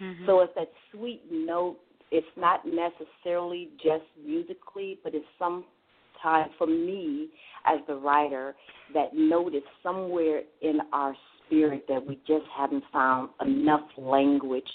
[0.00, 0.26] Mhm.
[0.26, 1.78] So it's that sweet note.
[2.10, 7.28] It's not necessarily just musically, but it's sometimes for me
[7.64, 8.54] as the writer
[8.94, 11.16] that note is somewhere in our
[11.46, 14.70] spirit that we just haven't found enough language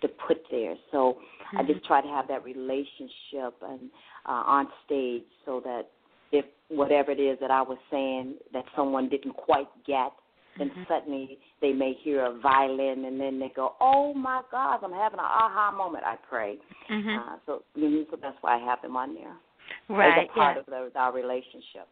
[0.00, 0.74] to put there.
[0.90, 1.58] So mm-hmm.
[1.58, 3.90] I just try to have that relationship and
[4.26, 5.90] uh, on stage so that
[6.32, 10.12] if whatever it is that I was saying that someone didn't quite get,
[10.58, 10.82] then mm-hmm.
[10.88, 15.18] suddenly they may hear a violin and then they go, "Oh my God, I'm having
[15.18, 16.58] an aha moment." I pray.
[16.90, 17.08] Mm-hmm.
[17.08, 19.36] Uh, so, so that's why I have them on there.
[19.88, 20.24] Right.
[20.24, 20.78] As a part yeah.
[20.78, 21.88] of the, our relationship.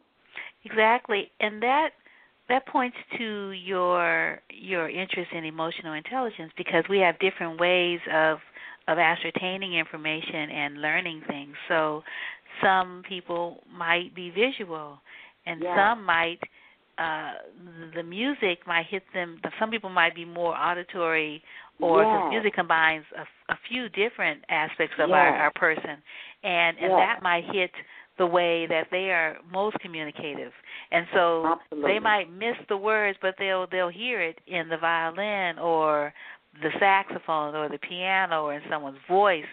[0.64, 1.90] Exactly, and that
[2.48, 8.38] that points to your your interest in emotional intelligence because we have different ways of
[8.88, 11.54] of ascertaining information and learning things.
[11.68, 12.02] So
[12.62, 14.98] some people might be visual
[15.46, 16.38] and some might
[16.98, 17.32] uh
[17.94, 21.42] the music might hit them some people might be more auditory
[21.80, 25.96] or the music combines a, a few different aspects of our, our person
[26.42, 27.70] and and that might hit
[28.18, 30.52] the way that they are most communicative
[30.90, 31.92] and so Absolutely.
[31.92, 36.12] they might miss the words but they'll they'll hear it in the violin or
[36.62, 39.44] the saxophone or the piano or in someone's voice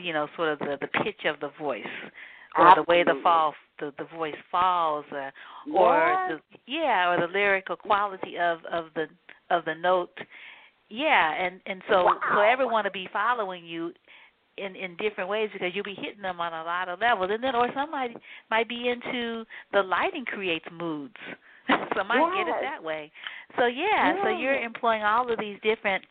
[0.00, 1.84] you know sort of the the pitch of the voice
[2.56, 2.84] or Absolutely.
[2.84, 5.30] the way the fall the the voice falls uh,
[5.74, 9.06] or the yeah or the lyrical quality of of the
[9.50, 10.16] of the note
[10.88, 12.18] yeah and and so wow.
[12.34, 13.92] so everyone will be following you
[14.56, 17.42] in in different ways because you'll be hitting them on a lot of levels and
[17.42, 18.14] then or somebody
[18.50, 21.14] might be into the lighting creates moods
[21.68, 22.46] so might yes.
[22.46, 23.10] get it that way
[23.58, 24.16] so yeah yes.
[24.22, 26.04] so you're employing all of these different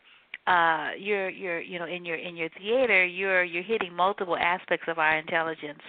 [0.46, 4.86] uh you're you're you know in your in your theater you're you're hitting multiple aspects
[4.88, 5.80] of our intelligence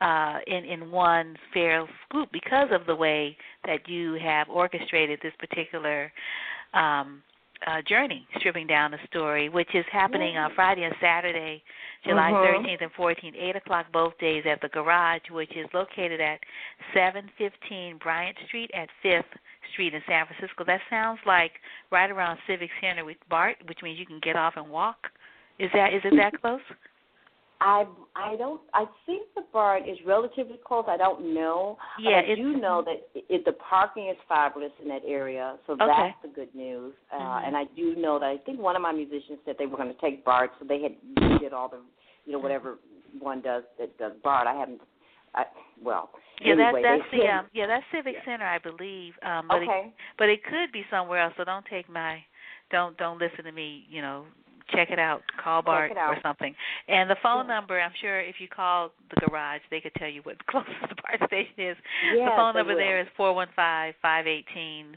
[0.00, 5.32] uh, in in one fair swoop because of the way that you have orchestrated this
[5.38, 6.12] particular
[6.74, 7.22] um,
[7.66, 11.62] uh, journey, stripping down the story, which is happening on Friday and Saturday,
[12.04, 12.66] July mm-hmm.
[12.66, 16.38] 13th and 14th, 8 o'clock both days at the Garage, which is located at
[16.94, 19.24] 715 Bryant Street at 5th
[19.72, 20.64] Street in San Francisco.
[20.64, 21.52] That sounds like
[21.90, 25.08] right around Civic Center with BART, which means you can get off and walk.
[25.58, 26.60] Is that is it that close?
[27.60, 30.84] I I don't I think the BART is relatively close.
[30.88, 31.76] I don't know.
[32.00, 35.72] Yeah, but I do know that it, the parking is fabulous in that area, so
[35.74, 35.86] okay.
[35.86, 36.94] that's the good news.
[37.12, 37.46] Uh, mm-hmm.
[37.46, 39.92] And I do know that I think one of my musicians said they were going
[39.92, 41.80] to take BART, so they had did all the
[42.26, 42.76] you know whatever
[43.18, 44.46] one does that does BART.
[44.46, 44.80] I haven't.
[45.34, 45.44] I,
[45.82, 46.10] well,
[46.40, 48.32] yeah, anyway, that, that's the um, yeah that's Civic yeah.
[48.32, 49.14] Center, I believe.
[49.22, 49.88] Um, but okay.
[49.88, 51.34] it, but it could be somewhere else.
[51.36, 52.18] So don't take my
[52.70, 53.84] don't don't listen to me.
[53.90, 54.24] You know,
[54.70, 55.22] check it out.
[55.42, 56.54] Call Bart or something.
[56.88, 57.54] And the phone yeah.
[57.54, 60.72] number, I'm sure if you call the garage, they could tell you what the closest
[60.80, 61.76] BART station is.
[62.14, 62.78] Yes, the phone number will.
[62.78, 64.96] there is four one five five eighteen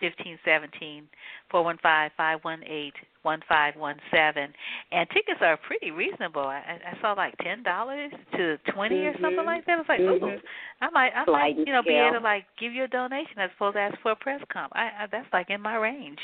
[0.00, 1.04] fifteen seventeen
[1.50, 4.52] four one five five one eight one five one seven.
[4.90, 6.42] And tickets are pretty reasonable.
[6.42, 9.08] I i saw like ten dollars to 20 mm-hmm.
[9.08, 9.78] or something like that.
[9.80, 10.24] It's like mm-hmm.
[10.24, 10.38] ooh
[10.82, 13.50] i might i might you know be able to like give you a donation as
[13.54, 16.18] opposed to ask for a press comp i, I that's like in my range.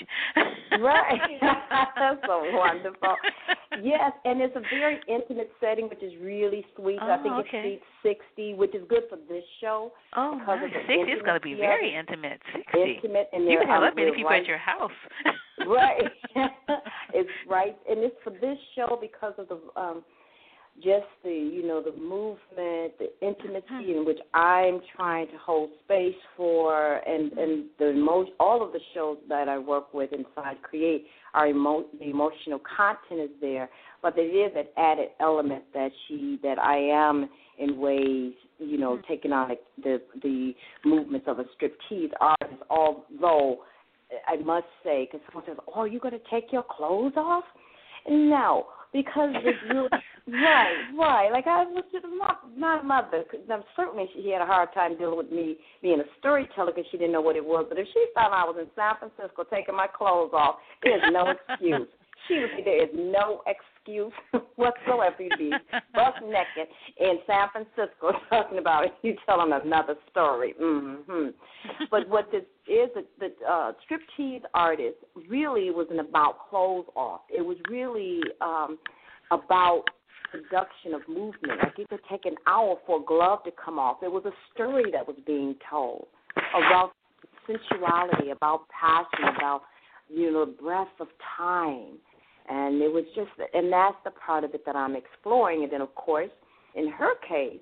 [0.80, 1.20] Right.
[1.96, 3.16] That's so wonderful.
[3.82, 6.98] Yes and it's a very intimate setting which is really sweet.
[7.00, 7.80] Oh, i think okay.
[7.80, 10.66] it's seat 60 which is good for this show oh because nice.
[10.66, 12.40] of the 60 is going to be very intimate.
[12.54, 14.90] 60 intimate and you can have that many people right, at your house
[15.66, 16.02] right.
[17.14, 20.04] It's right and it's for this show because of the um
[20.82, 26.14] just the you know the movement, the intimacy in which I'm trying to hold space
[26.36, 31.06] for, and and the emo- all of the shows that I work with inside create
[31.34, 33.68] our emo- the emotional content is there,
[34.02, 37.28] but there is that added element that she that I am
[37.58, 39.50] in ways you know taking on
[39.82, 40.52] the the
[40.84, 43.58] movements of a striptease artist, although
[44.26, 47.44] I must say because someone says, "Oh, are you going to take your clothes off?"
[48.08, 49.88] No, because the
[50.32, 51.30] right, right.
[51.30, 53.24] Like I was just my, my mother.
[53.48, 56.98] Now, certainly, she had a hard time dealing with me being a storyteller because she
[56.98, 57.66] didn't know what it was.
[57.68, 61.32] But if she found I was in San Francisco taking my clothes off, there's no
[61.48, 61.88] excuse.
[62.26, 63.77] She would say there is no excuse
[64.56, 65.50] whatsoever you be
[65.94, 68.92] buck naked in San Francisco talking about it.
[69.02, 70.54] You telling another story.
[70.60, 71.28] Mm-hmm.
[71.90, 74.96] But what this is, the, the uh, striptease artist
[75.28, 77.22] really wasn't about clothes off.
[77.30, 78.78] It was really um,
[79.30, 79.84] about
[80.30, 81.60] production of movement.
[81.62, 83.98] Like it could take an hour for a glove to come off.
[84.00, 86.06] There was a story that was being told
[86.54, 86.92] about
[87.46, 89.62] sensuality, about passion, about
[90.08, 91.98] you know, breath of time.
[92.48, 95.64] And it was just, and that's the part of it that I'm exploring.
[95.64, 96.30] And then, of course,
[96.74, 97.60] in her case,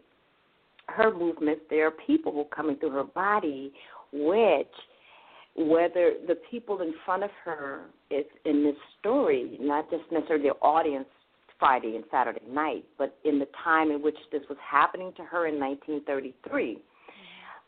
[0.89, 3.73] her movements, there are people coming through her body,
[4.13, 4.69] which,
[5.57, 10.55] whether the people in front of her is in this story, not just necessarily the
[10.57, 11.07] audience
[11.59, 15.47] Friday and Saturday night, but in the time in which this was happening to her
[15.47, 16.79] in 1933,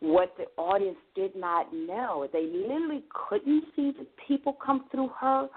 [0.00, 5.48] what the audience did not know, they literally couldn't see the people come through her,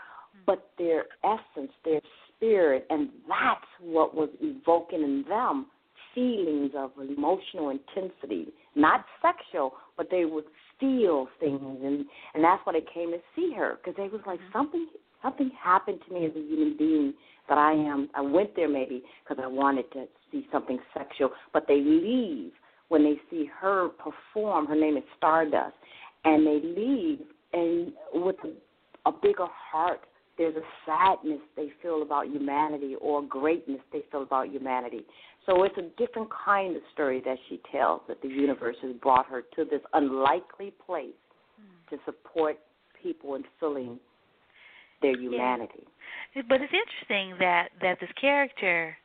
[0.45, 2.01] but their essence, their
[2.35, 5.68] spirit, and that's what was evoking in them
[6.13, 10.45] feelings of emotional intensity, not sexual, but they would
[10.80, 14.39] feel things, and and that's why they came to see her because they was like
[14.39, 14.57] Mm-hmm.
[14.57, 14.88] something
[15.22, 17.13] something happened to me as a human being
[17.47, 18.09] that I am.
[18.15, 22.51] I went there maybe because I wanted to see something sexual, but they leave
[22.89, 24.65] when they see her perform.
[24.65, 25.76] Her name is Stardust,
[26.26, 27.19] and they leave
[27.53, 30.01] and with a, a bigger heart.
[30.41, 35.05] There's a sadness they feel about humanity, or greatness they feel about humanity.
[35.45, 39.27] So it's a different kind of story that she tells that the universe has brought
[39.27, 41.13] her to this unlikely place
[41.91, 42.57] to support
[43.03, 43.99] people in filling
[45.03, 45.85] their humanity.
[46.34, 48.97] But it's interesting that that this character,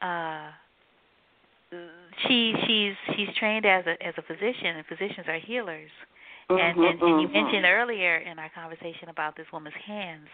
[0.00, 0.48] uh,
[2.26, 5.90] she she's she's trained as a as a physician, and physicians are healers.
[6.48, 7.32] And, Mhm, and and you mhm.
[7.32, 10.28] mentioned earlier in our conversation about this woman's hands,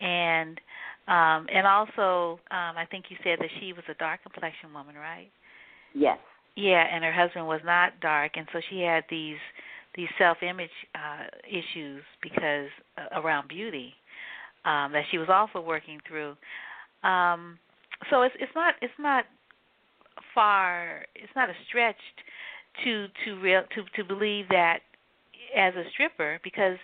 [0.00, 0.60] and
[1.08, 4.94] um and also um I think you said that she was a dark complexion woman,
[4.94, 5.30] right?
[5.94, 6.18] Yes.
[6.56, 9.38] Yeah, and her husband was not dark, and so she had these
[9.96, 13.92] these self-image uh, issues because uh, around beauty
[14.64, 16.36] um, that she was also working through.
[17.02, 17.58] Um,
[18.08, 19.24] so it's it's not it's not
[20.34, 21.96] far it's not a stretch
[22.84, 24.80] to to real to to believe that
[25.56, 26.76] as a stripper because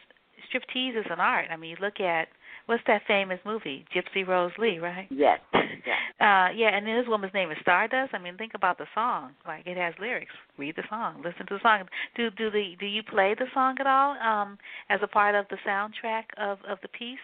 [0.51, 1.47] striptease is an art.
[1.51, 2.28] I mean, you look at
[2.66, 5.06] what's that famous movie, Gypsy Rose Lee, right?
[5.10, 5.40] Yes.
[5.86, 5.98] Yes.
[6.18, 8.12] Uh yeah, and this woman's name is Stardust.
[8.12, 9.32] I mean, think about the song.
[9.47, 10.32] Like it has lyrics.
[10.59, 11.22] Read the song.
[11.24, 11.84] Listen to the song.
[12.16, 15.47] Do do the do you play the song at all um as a part of
[15.48, 17.18] the soundtrack of of the piece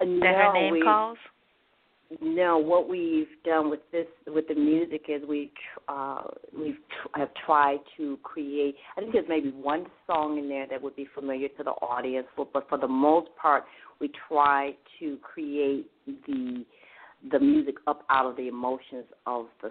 [0.00, 1.18] that no, her name we, calls?
[2.20, 5.50] No, what we've done with this with the music is we
[5.88, 6.22] uh,
[6.56, 8.76] we've tr- have tried to create.
[8.96, 12.26] I think there's maybe one song in there that would be familiar to the audience,
[12.36, 13.64] but, but for the most part,
[14.00, 16.64] we try to create the
[17.32, 19.70] the music up out of the emotions of the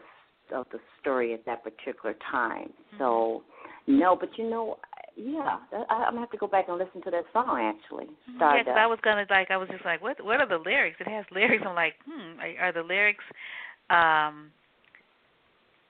[0.56, 2.72] of the story at that particular time.
[2.98, 3.44] So,
[3.88, 4.78] no, but you know,
[5.16, 5.58] yeah,
[5.90, 8.08] I, I'm gonna have to go back and listen to that song actually.
[8.40, 10.98] Yeah, because I was gonna like I was just like, what what are the lyrics?
[11.00, 11.64] It has lyrics.
[11.68, 13.24] I'm like, hmm, are, are the lyrics,
[13.90, 14.52] um,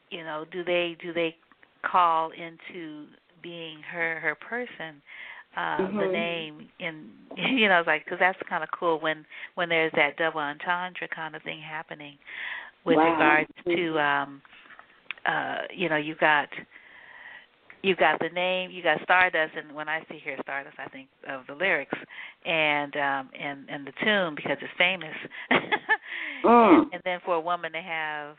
[0.09, 1.35] you know, do they do they
[1.83, 3.05] call into
[3.41, 5.01] being her her person?
[5.55, 6.11] Uh, The Mhm.
[6.11, 9.25] name in you know, it's like because that's kind of cool when
[9.55, 12.17] when there's that double entendre kind of thing happening
[12.85, 13.13] with Wow.
[13.13, 14.41] regards to um,
[15.25, 16.49] uh, you know, you got
[17.83, 21.09] you got the name, you got Stardust, and when I see here Stardust, I think
[21.27, 21.97] of the lyrics
[22.45, 25.15] and um and and the tune because it's famous.
[26.43, 26.83] Mm.
[26.83, 28.35] and, and then for a woman to have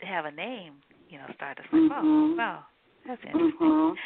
[0.00, 0.74] to have a name,
[1.08, 2.36] you know, Stardust, like, oh, Mhm.
[2.38, 2.64] wow,
[3.04, 3.58] that's interesting.
[3.58, 3.96] Mhm.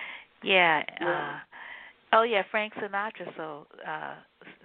[0.42, 0.82] Yeah.
[1.00, 1.08] Yeah.
[1.10, 1.38] Uh,
[2.14, 4.14] oh yeah, Frank Sinatra so uh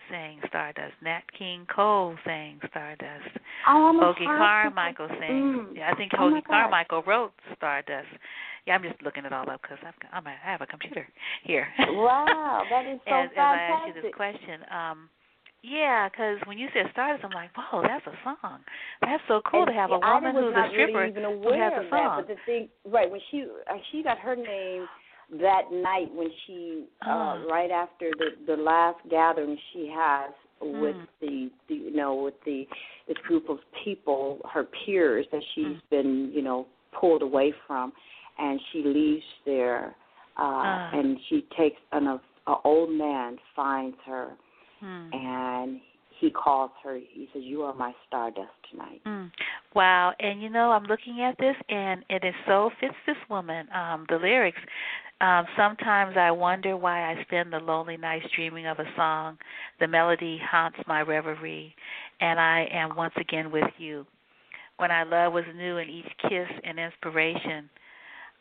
[0.10, 0.94] sang Stardust.
[1.02, 3.38] Nat King Cole sang Stardust.
[3.68, 5.30] Oh, a Carmichael sang.
[5.30, 5.76] Mm.
[5.76, 8.08] Yeah, I think Oh, Carmichael wrote Stardust.
[8.68, 10.68] Yeah, I'm just looking it all up because I've got, I'm a, I have a
[10.68, 11.08] computer
[11.44, 11.68] here.
[11.90, 15.10] Wow, that is so as, as I ask you this question, um,
[15.62, 18.60] yeah, because when you said Stardust, I'm like, whoa, that's a song.
[19.02, 21.64] That's so cool And to have a woman who's a stripper really even who aware
[21.64, 21.92] has a of song.
[21.92, 22.16] that.
[22.16, 24.88] But the thing, right when she uh, she got her name
[25.42, 27.36] that night when she uh Ah.
[27.52, 30.32] right after the the last gathering she has
[30.62, 31.08] with Mm.
[31.22, 32.66] the, the you know with the
[33.08, 35.82] this group of people her peers that she's Mm.
[35.90, 36.68] been you know
[37.00, 37.92] pulled away from
[38.40, 39.96] and she leaves there
[40.38, 40.92] uh Ah.
[40.94, 44.32] and she takes an a, a old man finds her
[44.80, 45.10] Hmm.
[45.12, 45.82] and
[46.22, 49.30] he calls her he says you are my stardust tonight Mm.
[49.76, 53.68] Wow, and you know, I'm looking at this, and it is so fits this woman.
[53.74, 54.58] Um, the lyrics.
[55.22, 59.38] Um, sometimes I wonder why I spend the lonely nights dreaming of a song.
[59.80, 61.76] The melody haunts my reverie,
[62.20, 64.06] and I am once again with you.
[64.78, 67.70] When our love was new, and each kiss an inspiration.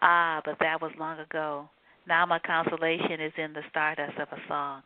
[0.00, 1.68] Ah, but that was long ago.
[2.06, 4.82] Now my consolation is in the stardust of a song.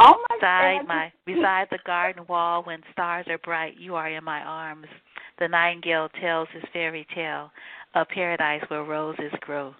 [0.00, 0.88] Oh my beside God.
[0.88, 4.86] my beside the garden wall when stars are bright you are in my arms
[5.40, 7.50] the nightingale tells his fairy tale
[7.94, 9.74] a paradise where roses grow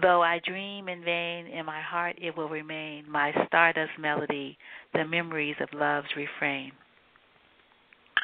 [0.00, 4.56] though i dream in vain in my heart it will remain my stardust melody
[4.94, 6.72] the memories of love's refrain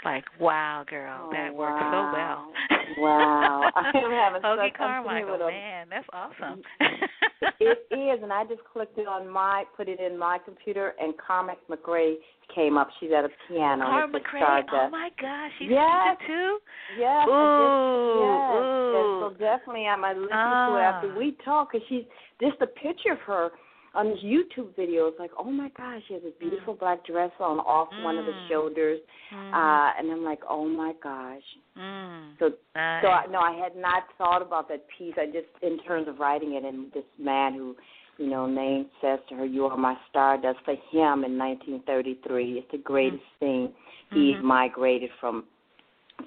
[0.07, 2.53] like wow girl Oh, that works so well
[2.99, 3.61] wow.
[3.61, 6.63] wow, I am having Hoagy such Carmichael, with man, that's awesome.
[7.61, 11.15] it is, and I just clicked it on my, put it in my computer, and
[11.19, 12.15] Carmen McRae
[12.55, 12.89] came up.
[13.01, 13.85] She's at a piano.
[13.87, 16.17] It's McRae, oh my gosh, she's yes.
[16.27, 16.59] too.
[16.99, 18.53] Yes, ooh, yes.
[18.57, 18.95] ooh.
[18.97, 20.71] And so definitely, I might listen ah.
[20.71, 22.05] to it after we talk, because she's
[22.41, 23.51] just a picture of her
[23.95, 26.81] on this YouTube videos, like, oh my gosh, she has a beautiful mm.
[26.81, 28.03] black dress on off mm.
[28.03, 28.49] one of the mm.
[28.49, 29.01] shoulders,
[29.33, 29.53] mm.
[29.53, 31.43] uh, and I'm like, oh my gosh.
[31.79, 32.33] Mm.
[32.39, 33.03] So, nice.
[33.03, 35.15] so I, no, I had not thought about that piece.
[35.19, 37.77] I just, in terms of writing it, and this man who,
[38.19, 42.59] you know, name says to her, "You are my star." stardust." For him, in 1933,
[42.59, 43.41] it's the greatest mm.
[43.41, 43.73] thing.
[44.11, 44.47] He mm-hmm.
[44.47, 45.45] migrated from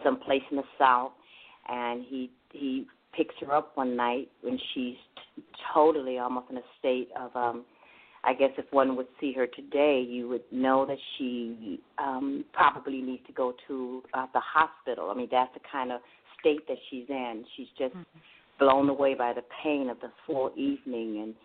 [0.03, 1.11] some place in the south,
[1.67, 2.85] and he he
[3.15, 4.95] picks her up one night when she's
[5.35, 5.43] t-
[5.73, 7.65] totally almost in a state of um
[8.23, 13.01] I guess if one would see her today, you would know that she um probably
[13.01, 15.11] needs to go to uh, the hospital.
[15.11, 16.01] I mean, that's the kind of
[16.39, 17.45] state that she's in.
[17.55, 18.19] She's just mm-hmm.
[18.59, 21.35] blown away by the pain of the full evening and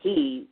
[0.00, 0.46] he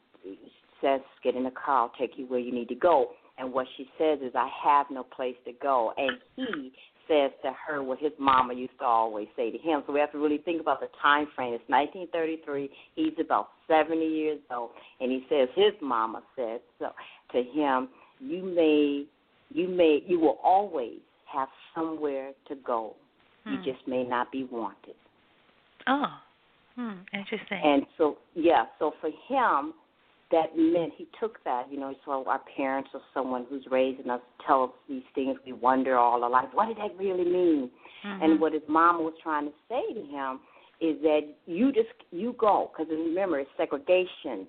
[0.80, 1.82] says, "Get in the car.
[1.82, 4.86] I'll take you where you need to go." And what she says is, "I have
[4.90, 6.72] no place to go." And he
[7.10, 9.82] says to her what his mama used to always say to him.
[9.86, 11.52] So we have to really think about the time frame.
[11.52, 12.70] It's 1933.
[12.94, 14.70] He's about 70 years old,
[15.00, 16.90] and he says his mama said so
[17.32, 17.88] to him,
[18.20, 19.06] "You may,
[19.50, 22.94] you may, you will always have somewhere to go.
[23.44, 23.54] Hmm.
[23.54, 24.94] You just may not be wanted."
[25.88, 26.06] Oh,
[26.76, 27.60] hmm, interesting.
[27.62, 29.74] And so, yeah, so for him,
[30.30, 34.20] that meant he took that, you know, so our parents or someone who's raising us
[34.46, 37.70] tell us these things we wonder all our life, what did that really mean?
[38.06, 38.22] Mm-hmm.
[38.22, 40.40] And what his mom was trying to say to him
[40.80, 44.46] is that you just you go because remember it's segregation.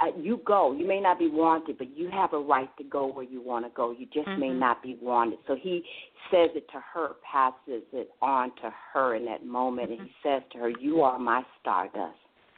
[0.00, 0.72] Uh, you go.
[0.72, 3.66] You may not be wanted, but you have a right to go where you want
[3.66, 3.92] to go.
[3.92, 4.40] You just mm-hmm.
[4.40, 5.38] may not be wanted.
[5.46, 5.82] So he
[6.30, 10.00] says it to her, passes it on to her in that moment, mm-hmm.
[10.00, 12.16] and he says to her, "You are my stardust."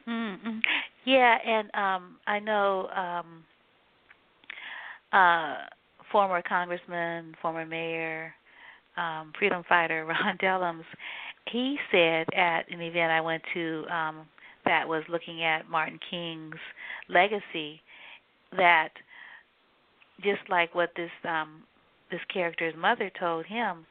[0.09, 0.59] Mm-hmm.
[1.05, 3.45] Yeah, and um I know um
[5.13, 5.57] uh
[6.11, 8.33] former congressman, former mayor,
[8.97, 10.85] um freedom fighter Ron Dellums,
[11.51, 14.27] he said at an event I went to um
[14.65, 16.57] that was looking at Martin King's
[17.09, 17.81] legacy
[18.57, 18.91] that
[20.23, 21.65] just like what this um
[22.11, 23.85] this character's mother told him,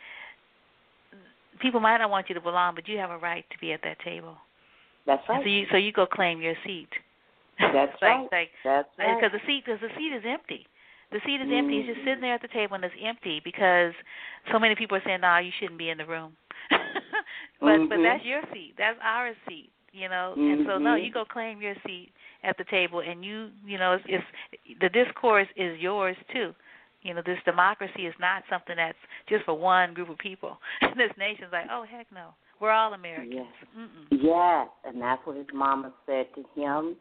[1.62, 3.82] people might not want you to belong, but you have a right to be at
[3.84, 4.38] that table.
[5.06, 5.44] That's right.
[5.44, 6.90] So you so you go claim your seat.
[7.60, 8.28] That's like, right.
[8.32, 9.18] Like, That's right.
[9.20, 10.66] Because the seat, because the seat is empty.
[11.12, 11.78] The seat is empty.
[11.78, 12.06] It's just Mm-hmm.
[12.06, 13.94] sitting there at the table and it's empty because
[14.52, 16.36] so many people are saying, "Nah, you shouldn't be in the room."
[17.64, 18.04] but but Mhm.
[18.04, 18.74] that's your seat.
[18.78, 19.70] That's our seat.
[19.92, 20.38] You know.
[20.50, 22.10] And so no, you go claim your seat
[22.44, 26.54] at the table, and you you know it's, it's the discourse is yours too.
[27.04, 28.98] You know, this democracy is not something that's
[29.28, 30.58] just for one group of people.
[30.98, 32.30] this nation's like, oh heck no,
[32.64, 33.34] we're all Americans.
[33.36, 33.70] Yes.
[33.78, 34.08] Mm-mm.
[34.10, 36.96] Yes, and that's what his mama said to him.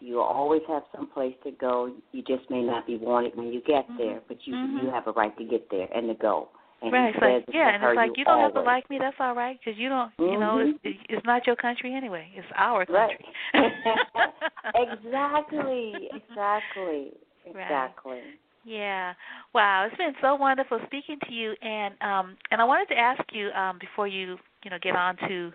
[0.00, 1.90] You always have some place to go.
[2.12, 3.96] You just may not be wanted when you get Mhm.
[3.96, 4.82] there, but you Mhm.
[4.82, 6.50] you have a right to get there and to go.
[6.82, 7.14] And right.
[7.14, 8.98] It's like yeah, and it's like you you don't have to like me.
[8.98, 10.12] That's all right because you don't.
[10.18, 10.78] You know, Mhm.
[10.84, 12.30] it's, it's not your country anyway.
[12.36, 13.26] It's our country.
[13.54, 13.72] Right.
[13.72, 14.32] country.
[14.74, 16.10] exactly.
[16.12, 17.12] Exactly.
[17.46, 17.62] Right.
[17.62, 18.20] Exactly.
[18.64, 19.12] Yeah.
[19.54, 23.22] Wow, it's been so wonderful speaking to you and um and I wanted to ask
[23.32, 25.52] you um before you, you know, get on to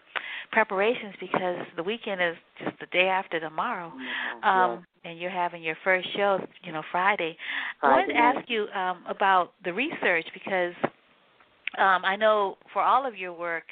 [0.52, 3.92] preparations because the weekend is just the day after tomorrow.
[4.44, 7.38] Um and you're having your first show, you know, Friday.
[7.82, 10.74] I Friday wanted to ask you um about the research because
[11.78, 13.64] um I know for all of your work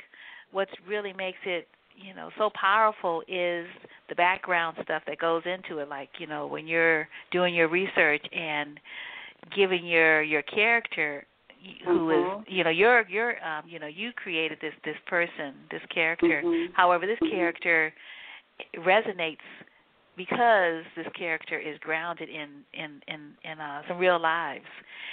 [0.51, 3.65] what really makes it you know so powerful is
[4.09, 8.23] the background stuff that goes into it like you know when you're doing your research
[8.33, 8.79] and
[9.55, 11.25] giving your your character
[11.83, 12.43] who is Mhm.
[12.47, 16.73] you know you're you're um you know you created this this person this character Mhm.
[16.73, 17.31] however this Mhm.
[17.31, 17.93] character
[18.77, 19.45] resonates
[20.15, 24.65] because this character is grounded in in in in uh some real lives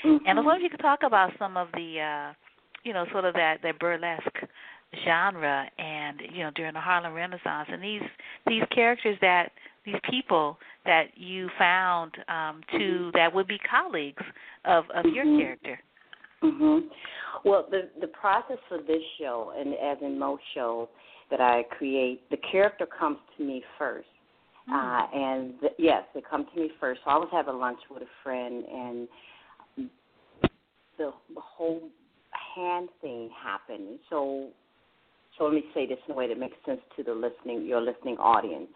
[0.05, 0.45] and I was Mhm.
[0.47, 2.33] wondering if you could talk about some of the uh
[2.85, 4.39] you know sort of that that burlesque
[5.05, 8.03] genre and you know during the Harlem Renaissance and these
[8.47, 9.53] these characters that
[9.85, 14.23] these people that you found um to that would be colleagues
[14.65, 15.39] of of your Mhm.
[15.39, 15.81] character.
[16.45, 16.91] Mhm.
[17.45, 20.89] Well, the the process for this show, and as in most shows
[21.31, 24.09] that I create, the character comes to me first.
[24.67, 24.75] Hmm.
[24.75, 27.01] Uh, and th- yes, they come to me first.
[27.05, 29.09] So I was having lunch with a friend, and
[30.97, 31.83] the, the whole
[32.57, 33.99] hand thing happened.
[34.11, 34.49] So,
[35.37, 37.81] so let me say this in a way that makes sense to the listening, your
[37.81, 38.69] listening audience.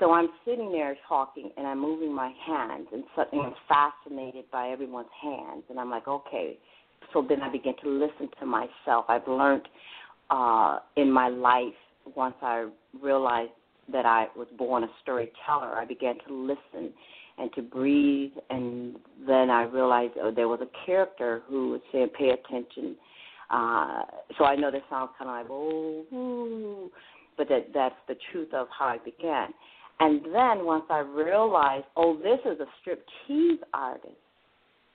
[0.00, 4.70] So I'm sitting there talking, and I'm moving my hands, and suddenly I'm fascinated by
[4.70, 6.58] everyone's hands, and I'm like, okay.
[7.12, 9.06] So then I begin to listen to myself.
[9.08, 9.68] I've learned
[10.30, 11.74] uh, in my life
[12.16, 12.68] once I
[13.00, 13.52] realized
[13.92, 15.76] that I was born a storyteller.
[15.76, 16.92] I began to listen
[17.38, 18.96] and to breathe, and
[19.26, 22.96] then I realized oh, there was a character who was saying, "Pay attention."
[23.50, 24.02] Uh,
[24.38, 26.90] so I know this sounds kind of like oh,
[27.36, 29.48] but that that's the truth of how I began.
[30.00, 34.14] And then once I realized, oh, this is a striptease artist,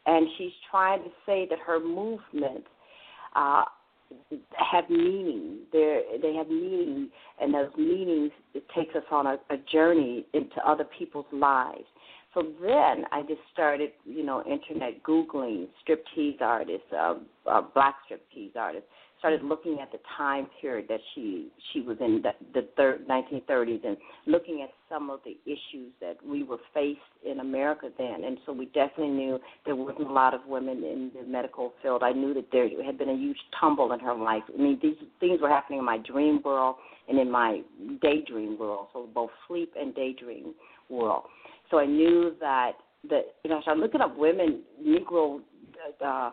[0.07, 2.67] and she's trying to say that her movements
[3.35, 3.63] uh,
[4.71, 5.59] have meaning.
[5.71, 7.09] They they have meaning,
[7.39, 11.85] and those meanings it takes us on a, a journey into other people's lives.
[12.33, 17.15] So then I just started, you know, internet googling striptease artists, uh,
[17.49, 18.87] uh, black striptease artists,
[19.27, 23.85] started looking at the time period that she she was in the, the thir- 1930s
[23.85, 26.99] and looking at some of the issues that we were faced
[27.29, 28.23] in America then.
[28.23, 32.03] And so we definitely knew there wasn't a lot of women in the medical field.
[32.03, 34.43] I knew that there had been a huge tumble in her life.
[34.53, 36.77] I mean, these things were happening in my dream world
[37.09, 37.61] and in my
[38.01, 40.53] daydream world, so both sleep and daydream
[40.89, 41.23] world.
[41.69, 42.73] So I knew that
[43.09, 45.41] that you know, so I'm looking up women, Negro.
[46.03, 46.31] Uh,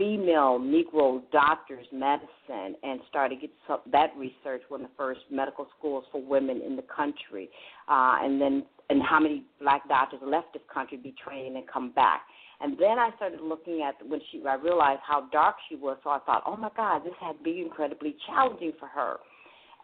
[0.00, 6.04] female Negro doctors medicine and started get some, that research when the first medical schools
[6.10, 7.50] for women in the country,
[7.86, 11.92] uh, and then and how many black doctors left this country, be trained and come
[11.92, 12.22] back.
[12.62, 15.98] And then I started looking at when she, I realized how dark she was.
[16.02, 19.16] So I thought, oh my God, this had to be incredibly challenging for her.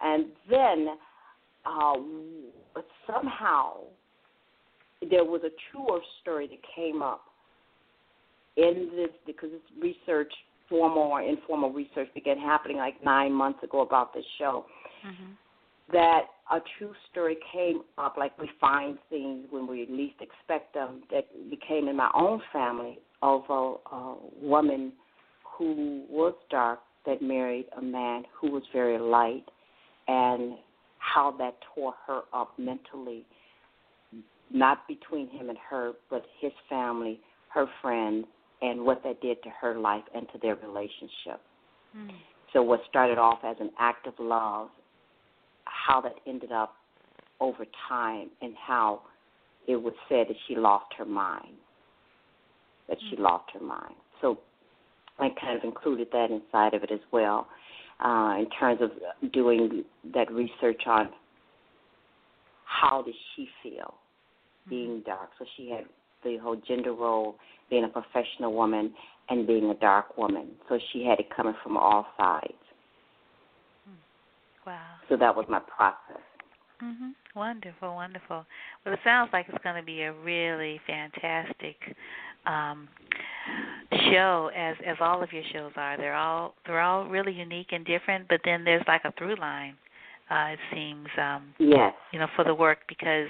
[0.02, 0.88] And then,
[1.64, 1.92] uh,
[3.06, 3.80] somehow,
[5.08, 7.22] there was a truer story that came up
[8.56, 10.32] in this because this research,
[10.68, 14.64] formal or informal research, began happening like nine months ago about this show.
[15.06, 15.32] Mm-hmm.
[15.92, 21.02] That a true story came up, like we find things when we least expect them,
[21.12, 24.92] that became in my own family of a, a woman
[25.44, 29.44] who was dark that married a man who was very light,
[30.08, 30.54] and
[30.98, 33.24] how that tore her up mentally,
[34.52, 38.26] not between him and her, but his family, her friends,
[38.62, 41.40] and what that did to her life and to their relationship.
[41.96, 42.10] Mm.
[42.52, 44.68] So, what started off as an act of love,
[45.64, 46.74] how that ended up
[47.40, 49.02] over time, and how
[49.68, 51.54] it was said that she lost her mind.
[52.88, 53.10] That mm.
[53.10, 53.94] she lost her mind.
[54.20, 54.38] So,
[55.18, 57.46] I kind of included that inside of it as well,
[58.04, 59.84] uh, in terms of doing
[60.14, 61.08] that research on
[62.64, 63.94] how did she feel
[64.66, 64.70] mm.
[64.70, 65.30] being dark.
[65.38, 65.84] So she had
[66.24, 67.36] the whole gender role,
[67.70, 68.92] being a professional woman
[69.28, 70.48] and being a dark woman.
[70.68, 72.52] So she had it coming from all sides.
[73.84, 74.70] Hmm.
[74.70, 74.94] Wow.
[75.08, 76.22] So that was my process.
[76.82, 77.14] Mhm.
[77.34, 78.44] Wonderful, wonderful.
[78.84, 81.76] Well, it sounds like it's going to be a really fantastic
[82.44, 82.88] um
[84.10, 85.96] show as as all of your shows are.
[85.96, 89.76] They're all they're all really unique and different, but then there's like a through line.
[90.30, 91.94] Uh it seems um yes.
[92.12, 93.28] you know for the work because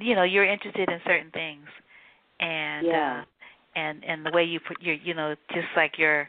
[0.00, 1.66] you know you're interested in certain things
[2.40, 3.22] and yeah.
[3.22, 3.24] uh
[3.74, 6.28] and and the way you put your you know just like your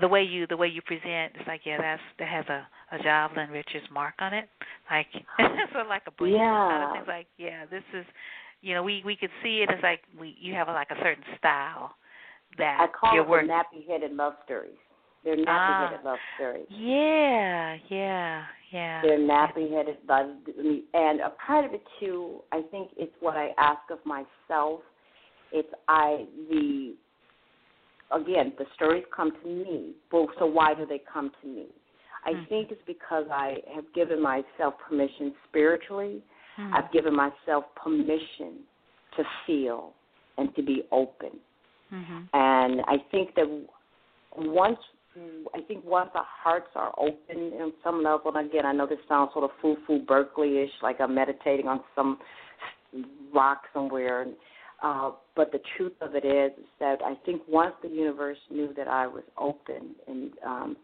[0.00, 2.98] the way you the way you present it's like yeah that's that has a a
[3.02, 4.48] Jovelyn Richards mark on it
[4.90, 5.06] like
[5.72, 6.68] sort of like a brand yeah.
[6.70, 8.06] kind of things like yeah this is
[8.62, 11.02] you know we we could see it as like we you have a, like a
[11.02, 11.92] certain style
[12.56, 13.46] that I call your it work.
[13.46, 14.72] the nappy headed love stories.
[15.24, 16.08] They're nappy headed ah.
[16.08, 16.66] love stories.
[16.70, 19.00] Yeah, yeah, yeah.
[19.02, 20.26] They're nappy headed love
[20.94, 24.80] and a part of it too, I think it's what I ask of myself.
[25.52, 26.94] It's I the
[28.10, 29.92] again, the stories come to me.
[30.10, 31.66] But so why do they come to me?
[32.24, 32.44] I mm-hmm.
[32.48, 36.22] think it's because I have given myself permission spiritually.
[36.58, 36.74] Mm-hmm.
[36.74, 38.64] I've given myself permission
[39.16, 39.92] to feel
[40.36, 41.30] and to be open.
[41.92, 42.18] Mm-hmm.
[42.34, 43.46] And I think that
[44.36, 44.78] once
[45.54, 48.98] I think once the hearts are open on some level, and again, I know this
[49.08, 52.18] sounds sort of foo-foo Berkeley-ish, like I'm meditating on some
[53.34, 54.26] rock somewhere.
[54.82, 58.72] Uh, but the truth of it is, is that I think once the universe knew
[58.76, 60.76] that I was open and um,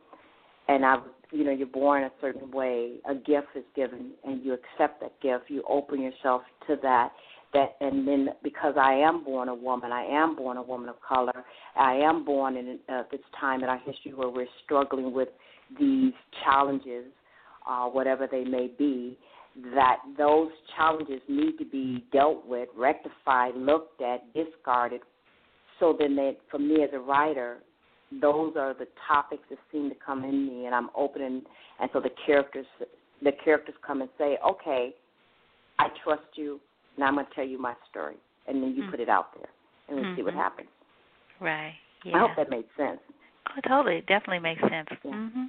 [0.66, 0.97] and I,
[1.31, 5.12] you know, you're born a certain way, a gift is given, and you accept that
[5.20, 5.44] gift.
[5.48, 7.12] You open yourself to that,
[7.55, 10.97] that and then because I am born a woman, I am born a woman of
[11.01, 11.44] color.
[11.76, 15.28] I am born in uh, this time in our history where we're struggling with
[15.78, 16.12] these
[16.44, 17.06] challenges,
[17.66, 19.16] uh, whatever they may be.
[19.74, 25.01] That those challenges need to be dealt with, rectified, looked at, discarded.
[25.78, 27.59] So then, that for me as a writer,
[28.20, 31.43] those are the topics that seem to come in me, and I'm opening.
[31.81, 32.66] And so the characters,
[33.22, 34.93] the characters come and say, "Okay,
[35.78, 36.60] I trust you
[36.99, 38.16] now I'm going to tell you my story,
[38.47, 38.91] and then you mm-hmm.
[38.91, 39.49] put it out there,
[39.89, 40.16] and we mm-hmm.
[40.16, 40.43] see what mm-hmm.
[40.43, 40.69] happens.
[41.41, 41.75] Right.
[42.05, 42.16] Yeah.
[42.16, 43.01] I hope that made sense.
[43.51, 43.97] Oh, totally.
[43.97, 44.89] It definitely makes sense.
[45.05, 45.11] Yeah.
[45.11, 45.45] Mm-hmm.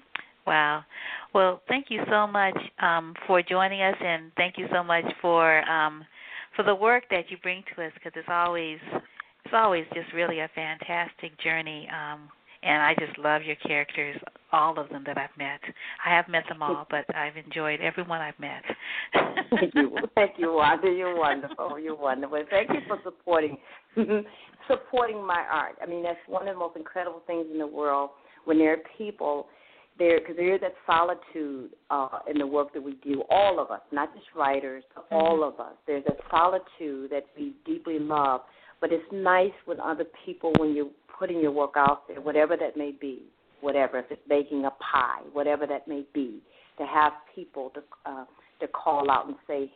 [0.48, 0.84] Wow.
[1.34, 5.68] Well, thank you so much um, for joining us, and thank you so much for
[5.70, 6.04] um,
[6.56, 8.78] for the work that you bring to us because it's always
[9.44, 11.88] it's always just really a fantastic journey.
[11.90, 12.30] Um,
[12.66, 14.18] and I just love your characters,
[14.52, 15.60] all of them that I've met.
[16.06, 18.64] I have met them all, but I've enjoyed everyone I've met.
[19.52, 20.90] thank you, thank you, Wanda.
[20.90, 21.80] You're wonderful.
[21.80, 22.44] You're wonderful.
[22.50, 23.58] Thank you for supporting
[24.68, 25.76] supporting my art.
[25.82, 28.10] I mean, that's one of the most incredible things in the world
[28.46, 29.48] when there are people
[29.98, 33.24] there because there is that solitude uh, in the work that we do.
[33.30, 35.16] All of us, not just writers, but mm-hmm.
[35.16, 35.74] all of us.
[35.88, 38.42] There's a solitude that we deeply love.
[38.86, 42.78] But it's nice with other people when you're putting your work out there, whatever that
[42.78, 43.24] may be,
[43.62, 46.40] whatever if it's baking a pie, whatever that may be,
[46.78, 48.26] to have people to uh,
[48.60, 49.72] to call out and say,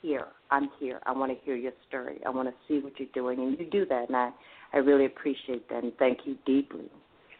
[0.00, 1.00] "Here, I'm here.
[1.04, 2.18] I want to hear your story.
[2.24, 4.30] I want to see what you're doing," and you do that, and I
[4.72, 6.90] I really appreciate that, and thank you deeply.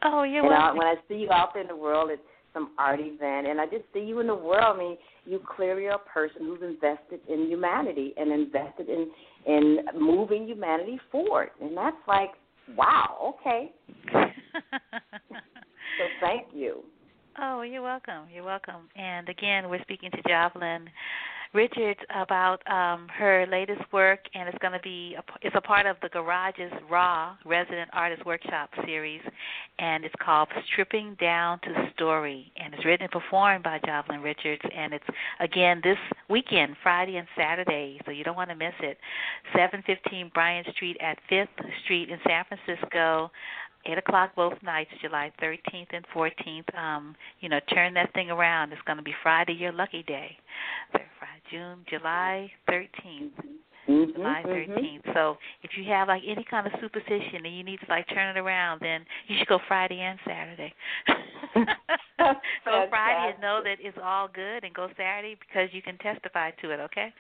[0.03, 0.77] Oh, you're and welcome.
[0.77, 2.19] I, when I see you out there in the world at
[2.53, 5.87] some art event, and I just see you in the world, I mean, you clearly
[5.87, 9.09] are a person who's invested in humanity and invested in
[9.47, 12.31] in moving humanity forward, and that's like,
[12.77, 13.73] wow, okay.
[14.13, 16.83] so thank you.
[17.41, 18.25] Oh, you're welcome.
[18.33, 18.89] You're welcome.
[18.97, 20.87] And again, we're speaking to Jovelyn
[21.53, 25.85] Richards about um, her latest work, and it's going to be a, it's a part
[25.85, 29.21] of the Garage's Raw Resident Artist Workshop series,
[29.81, 34.63] and it's called Stripping Down to Story, and it's written and performed by Jovelyn Richards,
[34.77, 35.05] and it's
[35.41, 35.99] again this
[36.29, 38.99] weekend, Friday and Saturday, so you don't want to miss it.
[39.53, 41.49] 715 Bryant Street at Fifth
[41.85, 43.31] Street in San Francisco
[43.87, 46.79] eight o'clock both nights, July 13th and 14th.
[46.79, 48.73] Um, you know, turn that thing around.
[48.73, 50.37] It's going to be Friday, your lucky day.
[50.93, 53.31] Friday, June, July 13th.
[53.89, 54.69] Mm-hmm, July 13th.
[54.69, 55.11] Mm-hmm.
[55.15, 58.37] So if you have like any kind of superstition and you need to like turn
[58.37, 60.73] it around, then you should go Friday and Saturday.
[62.65, 66.51] go Friday and know that it's all good, and go Saturday because you can testify
[66.63, 66.81] to it.
[66.81, 67.13] Okay.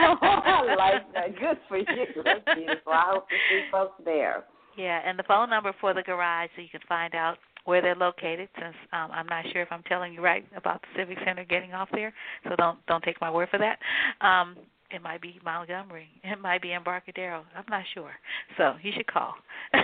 [0.00, 1.38] oh, I like that.
[1.38, 1.84] Good for you.
[2.24, 2.92] That's beautiful.
[2.92, 4.44] I hope to see folks there.
[4.76, 7.94] Yeah, and the phone number for the garage so you can find out where they're
[7.94, 11.44] located since um I'm not sure if I'm telling you right about the Civic Center
[11.44, 12.12] getting off there.
[12.44, 13.78] So don't don't take my word for that.
[14.26, 14.56] Um
[14.90, 16.08] it might be Montgomery.
[16.24, 17.44] It might be Embarcadero.
[17.56, 18.12] I'm not sure.
[18.56, 19.34] So you should call.
[19.74, 19.80] uh,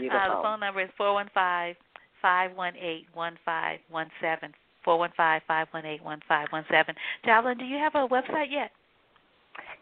[0.00, 1.76] the phone number is four one five
[2.20, 4.52] five one eight one five one seven.
[4.84, 6.94] Four one five five one eight one five one seven.
[7.26, 8.70] Jovelyn, do you have a website yet?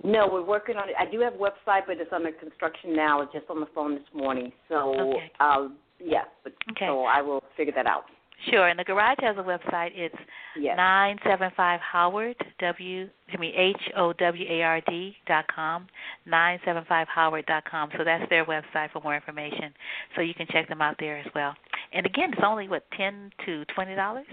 [0.03, 0.95] No, we're working on it.
[0.99, 3.23] I do have a website, but it's under construction now.
[3.23, 4.53] It's just on the phone this morning.
[4.69, 5.33] So, okay.
[5.41, 5.69] uh,
[5.99, 6.87] yeah, but okay.
[6.87, 8.05] so I will figure that out.
[8.51, 9.91] Sure, and the garage has a website.
[9.95, 10.15] It's
[10.57, 15.87] nine seven five Howard W I mean H O W A R D dot com,
[16.27, 17.89] nine seven five Howard dot com.
[17.97, 19.73] So that's their website for more information.
[20.15, 21.55] So you can check them out there as well.
[21.93, 24.27] And again, it's only what ten to twenty dollars.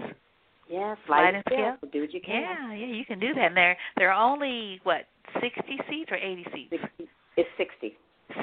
[0.69, 1.77] Yeah, slide and scale.
[1.91, 2.41] Do what you can.
[2.41, 3.45] Yeah, yeah, you can do that.
[3.45, 5.05] And they're they're only what
[5.41, 6.71] sixty seats or eighty seats.
[6.71, 7.09] 60.
[7.37, 7.93] It's sixty.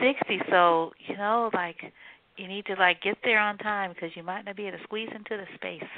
[0.00, 0.40] Sixty.
[0.50, 1.76] So you know, like
[2.40, 4.84] you need to like get there on time because you might not be able to
[4.84, 5.88] squeeze into the space.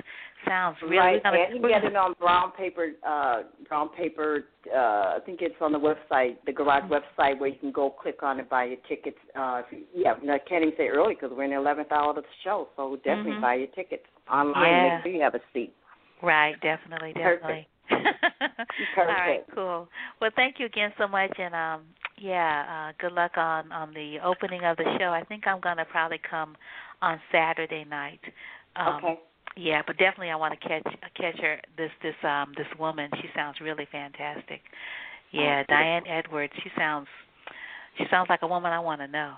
[0.46, 1.22] Sounds really right.
[1.22, 2.90] Gonna, and you can get it on brown paper.
[3.06, 4.44] uh Brown paper.
[4.74, 4.76] uh
[5.16, 6.94] I think it's on the website, the garage mm-hmm.
[6.94, 9.18] website, where you can go click on it, buy your tickets.
[9.38, 9.62] uh
[9.94, 12.68] Yeah, I can't even say early because we're in the eleventh hour of the show,
[12.76, 13.40] so definitely mm-hmm.
[13.42, 14.70] buy your tickets online.
[14.70, 14.94] Yeah.
[14.96, 15.74] Make sure you have a seat.
[16.22, 17.68] Right, definitely, definitely.
[17.88, 18.18] Perfect.
[18.98, 19.88] All right, cool.
[20.20, 21.82] Well, thank you again so much, and um,
[22.18, 25.10] yeah, uh, good luck on on the opening of the show.
[25.10, 26.56] I think I'm gonna probably come
[27.00, 28.20] on Saturday night.
[28.76, 29.20] Um, okay.
[29.56, 30.84] Yeah, but definitely I want to catch
[31.14, 33.10] catch her this this um this woman.
[33.20, 34.60] She sounds really fantastic.
[35.30, 36.52] Yeah, oh, Diane Edwards.
[36.62, 37.06] She sounds
[37.98, 39.34] she sounds like a woman I want to know.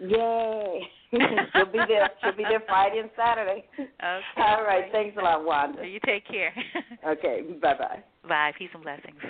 [0.00, 0.80] Yay!
[1.10, 2.10] She'll be there.
[2.22, 3.64] She'll be there Friday and Saturday.
[3.78, 4.22] Okay.
[4.36, 4.84] All right.
[4.92, 5.86] Thanks a lot, Wanda.
[5.86, 6.52] You take care.
[7.08, 7.42] okay.
[7.62, 8.02] Bye bye.
[8.28, 8.52] Bye.
[8.58, 9.20] Peace and blessings.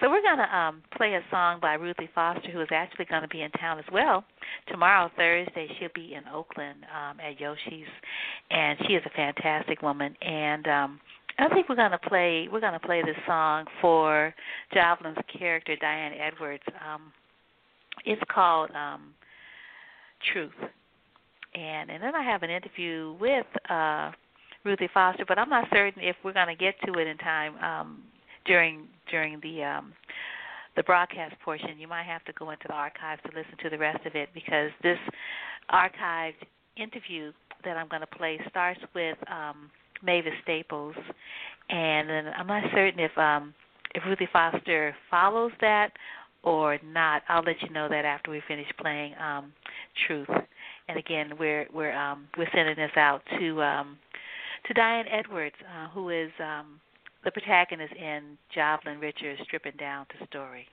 [0.00, 3.22] So we're going to um, play a song by Ruthie Foster, who is actually going
[3.22, 4.24] to be in town as well
[4.68, 5.68] tomorrow, Thursday.
[5.78, 7.86] She'll be in Oakland um, at Yoshi's,
[8.50, 10.16] and she is a fantastic woman.
[10.22, 11.00] And um,
[11.38, 14.34] I think we're going to play we're going to play this song for
[14.74, 16.64] Jovelyn's character Diane Edwards.
[16.86, 17.12] Um,
[18.04, 19.14] it's called um,
[20.32, 20.52] Truth.
[21.54, 24.12] And and then I have an interview with uh
[24.64, 27.54] Ruthie Foster, but I'm not certain if we're going to get to it in time
[27.62, 28.02] um
[28.48, 29.92] during during the um
[30.76, 31.78] the broadcast portion.
[31.78, 34.30] You might have to go into the archives to listen to the rest of it
[34.34, 34.98] because this
[35.72, 36.42] archived
[36.76, 37.32] interview
[37.64, 39.70] that I'm going to play starts with um
[40.02, 40.96] Mavis Staples
[41.70, 43.54] and I'm not certain if um
[43.94, 45.92] if Ruthie Foster follows that
[46.42, 47.22] or not.
[47.28, 49.52] I'll let you know that after we finish playing um
[50.06, 50.28] Truth
[50.88, 53.98] and again, we're we're um, we're sending this out to um,
[54.66, 56.80] to Diane Edwards, uh, who is um,
[57.24, 60.66] the protagonist in Jovelyn Richards' Stripping Down to Story.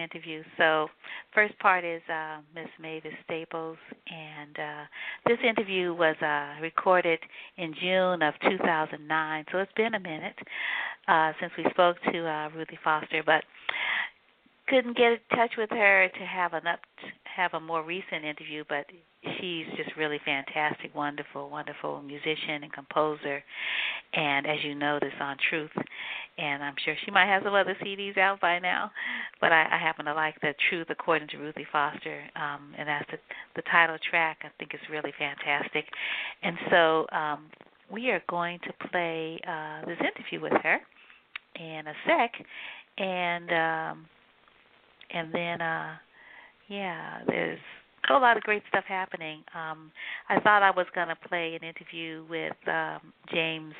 [0.00, 0.42] Interview.
[0.56, 0.88] So,
[1.34, 3.78] first part is uh, Miss Mavis Staples,
[4.10, 4.84] and uh,
[5.26, 7.18] this interview was uh, recorded
[7.56, 9.44] in June of 2009.
[9.52, 10.38] So it's been a minute
[11.08, 13.44] uh, since we spoke to uh, Ruthie Foster, but
[14.68, 16.80] couldn't get in touch with her to have an up
[17.40, 18.84] have a more recent interview, but
[19.22, 23.42] she's just really fantastic, wonderful, wonderful musician and composer.
[24.12, 25.70] And as you notice on Truth,
[26.36, 28.90] and I'm sure she might have some other CDs out by now,
[29.40, 33.10] but I, I happen to like the Truth according to Ruthie Foster, um, and that's
[33.10, 33.18] the,
[33.56, 34.38] the title track.
[34.42, 35.86] I think it's really fantastic.
[36.42, 37.46] And so um,
[37.90, 40.78] we are going to play uh, this interview with her
[41.56, 42.32] in a sec,
[42.98, 44.06] and um,
[45.10, 45.62] and then.
[45.62, 45.94] Uh,
[46.70, 47.58] yeah, there's
[48.08, 49.42] a lot of great stuff happening.
[49.54, 49.90] Um,
[50.28, 53.74] I thought I was going to play an interview with um, James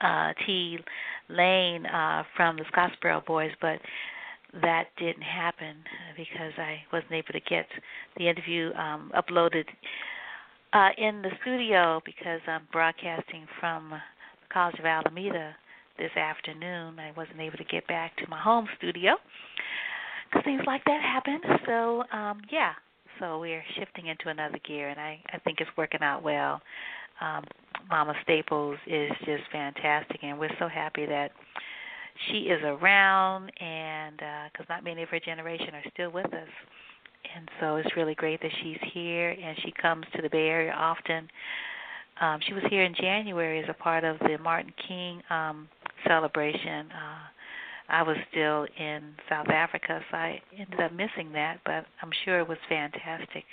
[0.00, 0.78] uh, T.
[1.28, 3.78] Lane uh, from the Scottsboro Boys, but
[4.62, 5.76] that didn't happen
[6.16, 7.66] because I wasn't able to get
[8.16, 9.64] the interview um, uploaded
[10.72, 13.98] uh, in the studio because I'm broadcasting from the
[14.52, 15.54] College of Alameda
[15.98, 16.98] this afternoon.
[16.98, 19.16] I wasn't able to get back to my home studio
[20.28, 21.40] because things like that happen.
[21.66, 22.72] So um, yeah,
[23.20, 26.60] so we're shifting into another gear, and I I think it's working out well.
[27.20, 27.44] Um,
[27.90, 31.32] Mama Staples is just fantastic, and we're so happy that
[32.28, 36.48] she is around, and because uh, not many of her generation are still with us,
[37.36, 40.72] and so it's really great that she's here, and she comes to the Bay Area
[40.72, 41.28] often.
[42.20, 45.68] Um, she was here in January as a part of the Martin King um,
[46.06, 46.86] celebration.
[46.90, 47.26] Uh,
[47.88, 52.38] I was still in South Africa, so I ended up missing that, but I'm sure
[52.40, 53.44] it was fantastic.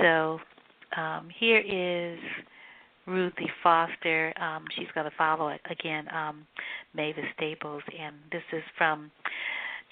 [0.00, 0.40] So
[0.96, 2.18] um, here is
[3.06, 4.32] Ruthie Foster.
[4.40, 6.46] Um, she's going to follow it again, um,
[6.94, 9.10] Mavis Staples, and this is from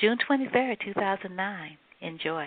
[0.00, 1.78] June 23rd, 2009.
[2.02, 2.46] Enjoy.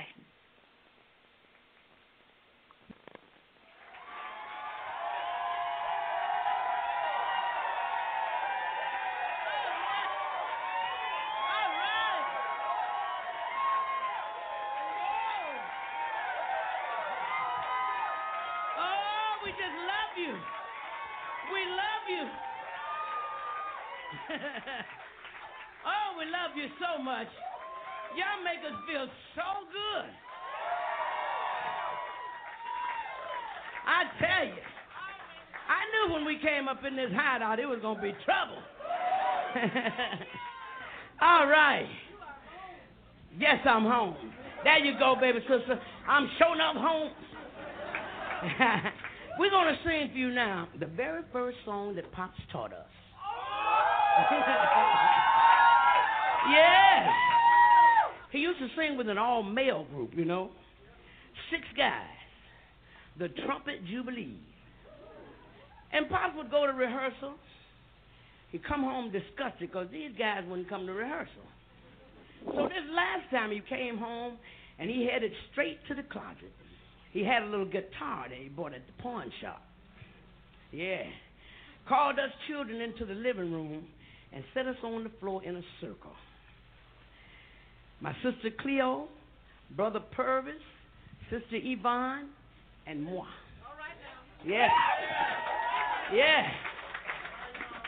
[36.90, 38.58] In this hideout, it was going to be trouble.
[41.22, 41.88] All right.
[43.38, 44.16] Yes, I'm home.
[44.64, 45.80] There you go, baby sister.
[46.08, 47.12] I'm showing up home.
[49.40, 52.86] We're going to sing for you now the very first song that Pops taught us.
[56.50, 57.10] yes.
[58.32, 60.50] He used to sing with an all male group, you know.
[61.52, 62.04] Six guys.
[63.18, 64.40] The Trumpet Jubilee.
[65.92, 67.34] And Pops would go to rehearsal.
[68.52, 71.46] He'd come home disgusted because these guys wouldn't come to rehearsal.
[72.46, 74.38] So this last time he came home
[74.80, 76.52] and he headed straight to the closet.
[77.12, 79.62] He had a little guitar that he bought at the pawn shop.
[80.72, 81.04] Yeah.
[81.88, 83.86] Called us children into the living room
[84.32, 86.12] and set us on the floor in a circle.
[88.00, 89.08] My sister Cleo,
[89.76, 90.54] brother Purvis,
[91.30, 92.30] sister Yvonne,
[92.88, 93.12] and moi.
[93.12, 93.98] All right
[94.46, 94.52] now.
[94.52, 94.70] Yeah.
[96.14, 96.48] Yeah.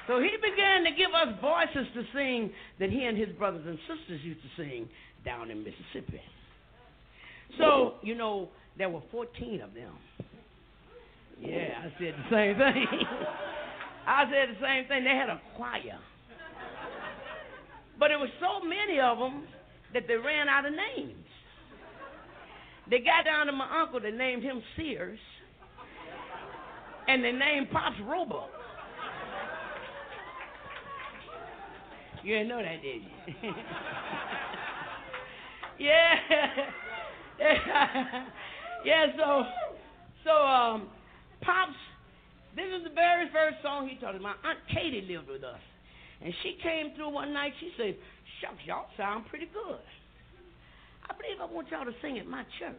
[0.07, 3.77] So he began to give us voices to sing that he and his brothers and
[3.87, 4.89] sisters used to sing
[5.23, 6.21] down in Mississippi.
[7.57, 9.93] So, you know, there were 14 of them.
[11.39, 12.87] Yeah, I said the same thing.
[14.07, 15.03] I said the same thing.
[15.03, 15.99] They had a choir.
[17.99, 19.43] But it was so many of them
[19.93, 21.15] that they ran out of names.
[22.89, 25.19] They got down to my uncle, they named him Sears
[27.11, 28.49] and they named Pops Roebuck.
[32.23, 33.09] You didn't know that, did you?
[35.79, 36.15] yeah.
[38.85, 39.43] yeah, so
[40.23, 40.87] so um
[41.41, 41.73] Pops
[42.55, 44.21] this is the very first song he taught us.
[44.21, 45.59] My Aunt Katie lived with us.
[46.21, 47.95] And she came through one night, she said,
[48.39, 49.79] Shucks, y'all sound pretty good.
[51.09, 52.75] I believe I want y'all to sing at my church.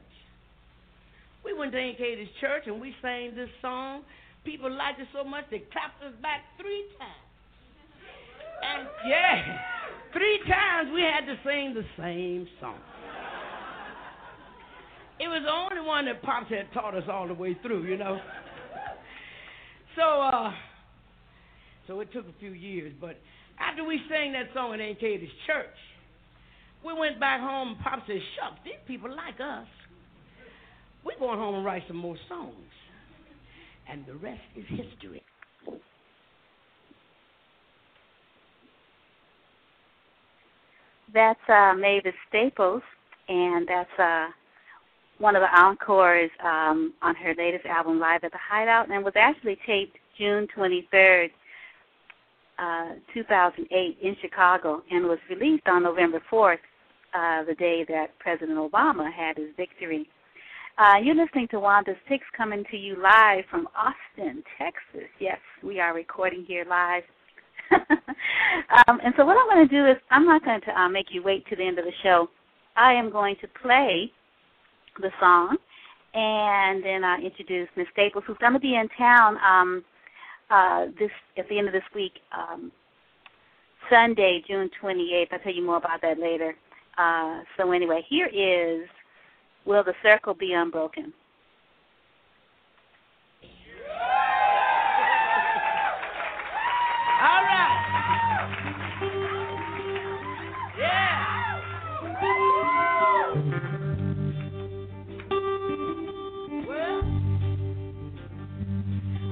[1.44, 4.04] We went to Aunt Katie's church and we sang this song.
[4.44, 7.28] People liked it so much they clapped us back three times.
[8.62, 9.58] And yeah,
[10.12, 12.78] three times we had to sing the same song.
[15.20, 17.96] It was the only one that Pops had taught us all the way through, you
[17.96, 18.18] know.
[19.94, 20.50] So, uh,
[21.86, 23.18] so it took a few years, but
[23.60, 25.76] after we sang that song at Aunt Katie's church,
[26.82, 29.66] we went back home and Pop said, Shucks, these people like us.
[31.04, 32.71] We're going home and write some more songs.
[33.88, 35.22] And the rest is history.
[41.12, 42.82] That's uh, Mavis Staples,
[43.28, 44.28] and that's uh,
[45.18, 49.12] one of the encores um, on her latest album, Live at the Hideout, and was
[49.16, 51.30] actually taped June 23rd,
[52.58, 56.58] uh, 2008, in Chicago, and was released on November 4th,
[57.14, 60.08] uh, the day that President Obama had his victory
[60.78, 65.08] uh, you're listening to Wanda's Picks coming to you live from Austin, Texas.
[65.20, 67.02] Yes, we are recording here live.
[68.88, 71.06] um, and so what I'm going to do is I'm not going to uh, make
[71.10, 72.28] you wait to the end of the show.
[72.76, 74.10] I am going to play
[75.00, 75.56] the song,
[76.14, 79.84] and then I introduce Miss Staples, who's going to be in town um,
[80.50, 82.72] uh, this at the end of this week, um,
[83.90, 85.26] Sunday, June 28th.
[85.32, 86.54] I'll tell you more about that later.
[86.96, 88.88] Uh, so anyway, here is
[89.64, 91.12] "Will the Circle Be Unbroken."
[97.22, 97.78] All right.
[100.78, 101.32] Yeah.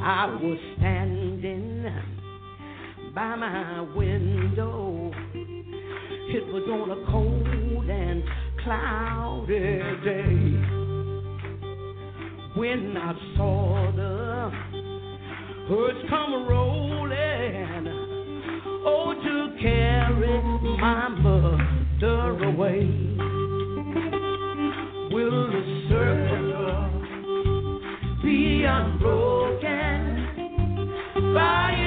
[0.02, 1.85] I was standing
[3.15, 5.12] by my window.
[5.35, 8.23] It was on a cold and
[8.65, 10.81] cloudy day
[12.57, 14.51] when I saw the
[15.69, 17.87] birds come rolling,
[18.87, 20.43] oh, to carry
[20.78, 22.87] my mother away.
[25.12, 27.01] Will the circle
[28.23, 30.01] be unbroken
[31.35, 31.80] by,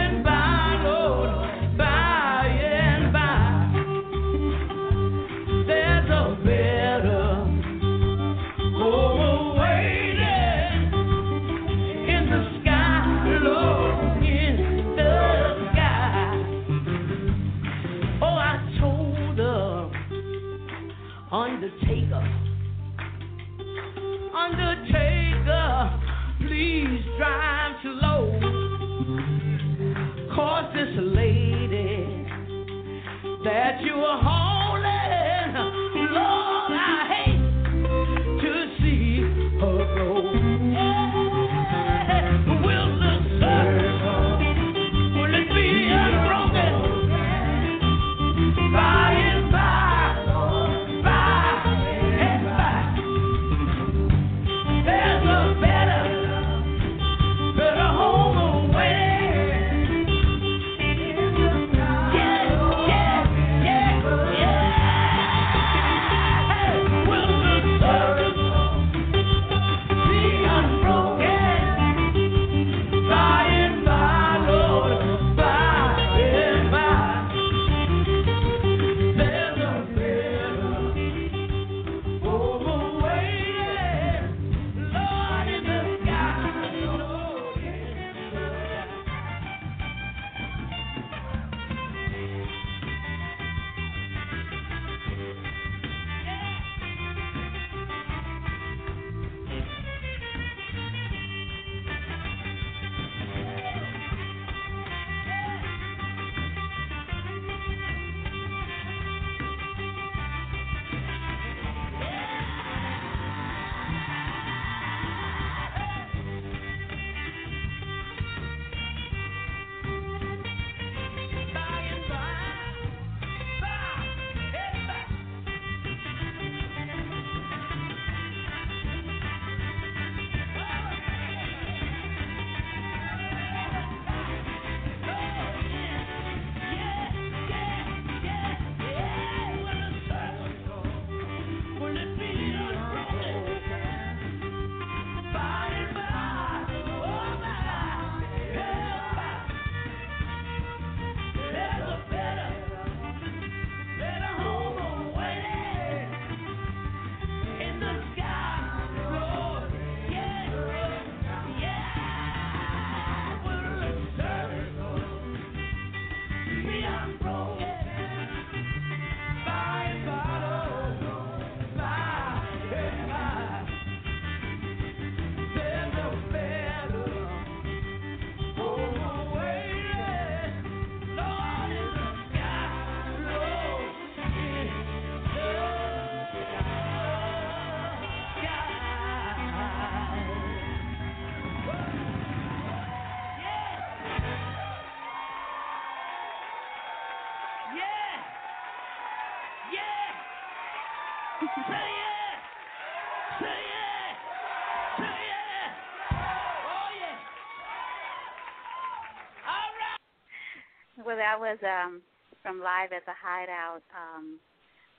[211.13, 212.01] Well, that was um,
[212.41, 214.41] from Live at the Hideout, um,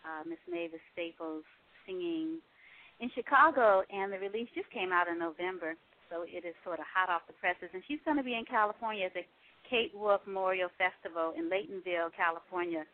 [0.06, 1.42] uh, Miss Mavis Staples
[1.82, 2.38] singing
[3.02, 5.74] in Chicago, and the release just came out in November,
[6.06, 7.66] so it is sort of hot off the presses.
[7.74, 9.26] And she's going to be in California at the
[9.66, 12.86] Kate Wolf Memorial Festival in Laytonville, California,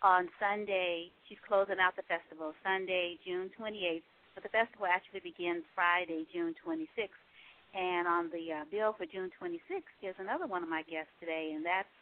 [0.00, 1.12] on Sunday.
[1.28, 4.08] She's closing out the festival Sunday, June 28th.
[4.32, 7.20] But the festival actually begins Friday, June 26th.
[7.76, 11.52] And on the uh, bill for June 26th is another one of my guests today,
[11.52, 11.92] and that's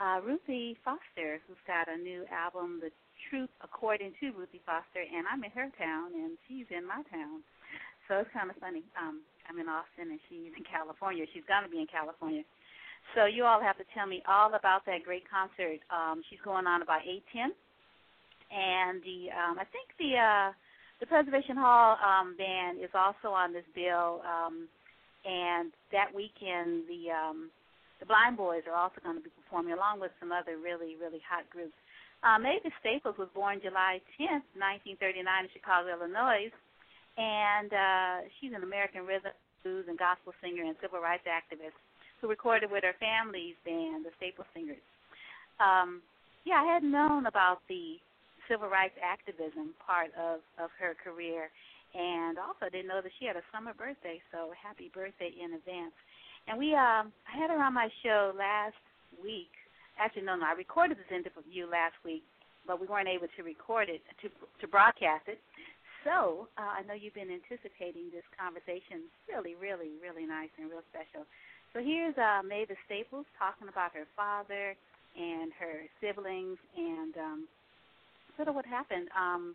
[0.00, 2.90] uh, Ruthie Foster, who's got a new album, The
[3.28, 7.44] Truth According to Ruthie Foster, and I'm in her town, and she's in my town.
[8.08, 8.82] So it's kind of funny.
[8.96, 11.28] Um, I'm in Austin, and she's in California.
[11.30, 12.42] She's going to be in California.
[13.14, 15.84] So you all have to tell me all about that great concert.
[15.92, 17.52] Um, she's going on about 8:10,
[18.50, 20.50] and the um, I think the uh,
[21.00, 24.24] the Preservation Hall um, band is also on this bill.
[24.24, 24.68] Um,
[25.24, 27.50] and that weekend the um,
[28.00, 31.20] the Blind Boys are also going to be performing along with some other really really
[31.22, 31.76] hot groups.
[32.20, 36.52] Uh, Mavis Staples was born July 10th, 1939, in Chicago, Illinois,
[37.16, 39.32] and uh, she's an American rhythm,
[39.64, 41.76] blues, and gospel singer and civil rights activist
[42.20, 44.84] who recorded with her family's band, the Staples Singers.
[45.56, 46.04] Um,
[46.44, 47.96] yeah, I had known about the
[48.48, 51.48] civil rights activism part of of her career,
[51.94, 54.20] and also didn't know that she had a summer birthday.
[54.32, 55.96] So happy birthday in advance.
[56.48, 58.78] And we, um, I had her on my show last
[59.22, 59.52] week.
[59.98, 62.24] Actually, no, no, I recorded this interview last week,
[62.66, 64.28] but we weren't able to record it to
[64.60, 65.38] to broadcast it.
[66.04, 69.04] So uh, I know you've been anticipating this conversation.
[69.28, 71.28] Really, really, really nice and real special.
[71.76, 74.74] So here's uh, Mavis Staples talking about her father
[75.12, 77.40] and her siblings and um,
[78.36, 79.08] sort of what happened.
[79.12, 79.54] Um,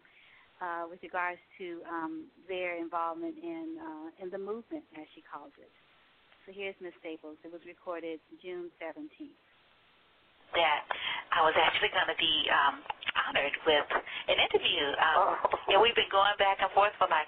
[0.62, 5.52] uh, with regards to um, their involvement in uh, in the movement, as she calls
[5.60, 5.70] it.
[6.46, 7.42] So here's Miss Staples.
[7.42, 9.34] It was recorded June 17th.
[10.54, 10.86] That
[11.34, 12.86] I was actually going to be um,
[13.18, 13.90] honored with
[14.30, 14.86] an interview.
[14.94, 15.74] Um, oh.
[15.74, 17.28] Yeah, we've been going back and forth for like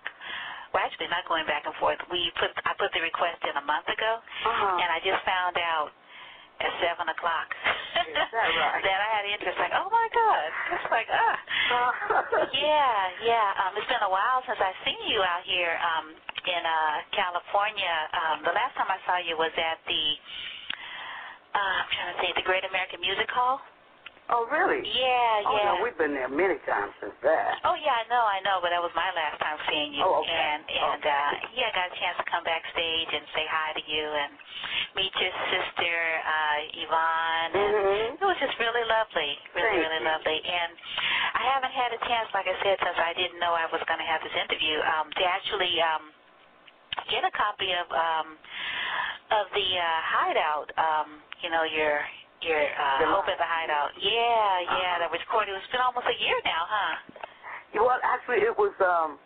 [0.70, 1.98] well, actually not going back and forth.
[2.14, 4.86] We put I put the request in a month ago, uh-huh.
[4.86, 5.90] and I just found out
[6.62, 7.48] at seven o'clock.
[8.08, 8.82] Is that right?
[8.84, 9.58] that I had interest.
[9.60, 10.50] Like, oh my God!
[10.78, 11.38] It's like, ah,
[12.54, 13.48] yeah, yeah.
[13.66, 16.14] Um, it's been a while since I've seen you out here um,
[16.48, 17.96] in uh, California.
[18.14, 20.04] Um, the last time I saw you was at the,
[21.54, 23.62] uh, I'm trying to say, the Great American Music Hall.
[24.28, 24.84] Oh, really?
[24.84, 25.68] Yeah, oh, yeah.
[25.72, 27.64] no, we've been there many times since that.
[27.64, 30.04] Oh, yeah, I know, I know, but that was my last time seeing you.
[30.04, 30.36] Oh, okay.
[30.36, 31.08] And, and okay.
[31.08, 34.32] uh, yeah, I got a chance to come backstage and say hi to you and
[35.00, 35.96] meet your sister,
[36.28, 37.52] uh, Yvonne.
[37.56, 38.20] And mm-hmm.
[38.20, 40.12] It was just really lovely, really, Thank really you.
[40.12, 40.40] lovely.
[40.44, 40.72] And
[41.32, 44.02] I haven't had a chance, like I said, since I didn't know I was going
[44.04, 46.04] to have this interview, um, to actually um,
[47.08, 48.28] get a copy of um,
[49.32, 50.68] of the uh, hideout.
[50.76, 52.04] Um, you know, your
[52.42, 53.92] your uh, The at the Hideout.
[53.98, 55.56] Yeah, yeah, that was recorded.
[55.58, 56.94] It's been almost a year now, huh?
[57.78, 59.18] Well, actually, it was um,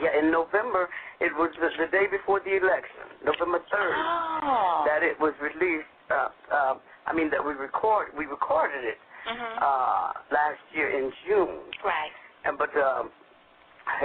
[0.00, 0.88] yeah, in November.
[1.20, 3.96] It was the, the day before the election, November third,
[4.42, 4.84] Oh.
[4.88, 5.88] that it was released.
[6.10, 6.74] Uh, uh,
[7.06, 8.98] I mean, that we record we recorded it
[9.28, 9.62] mhm.
[9.62, 12.12] uh, last year in June, right.
[12.44, 13.10] and but um,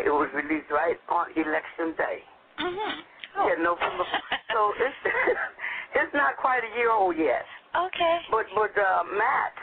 [0.06, 2.20] it was released right on election day.
[2.60, 2.94] Mhm.
[3.36, 4.06] Yeah, November.
[4.54, 5.00] so it's
[6.00, 7.44] it's not quite a year old yet.
[7.76, 8.16] Okay.
[8.32, 9.54] But but uh, Matt,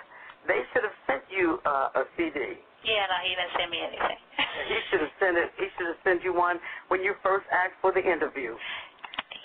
[0.46, 2.60] they should have sent you uh, a CD.
[2.84, 4.18] Yeah, no, he didn't send me anything.
[4.66, 5.54] He should have sent it.
[5.56, 6.58] He should have sent you one
[6.88, 8.58] when you first asked for the interview.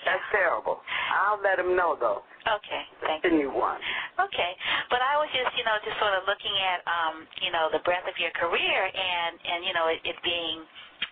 [0.04, 0.80] That's terrible.
[1.14, 2.22] I'll let him know though.
[2.48, 3.50] Okay, thank Send you.
[3.50, 3.76] you one.
[4.18, 4.52] Okay,
[4.88, 7.82] but I was just, you know, just sort of looking at, um, you know, the
[7.84, 10.64] breadth of your career and, and you know, it, it being,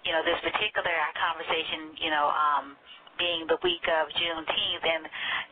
[0.08, 2.72] you know, this particular conversation, you know, um,
[3.16, 5.02] being the week of Juneteenth, and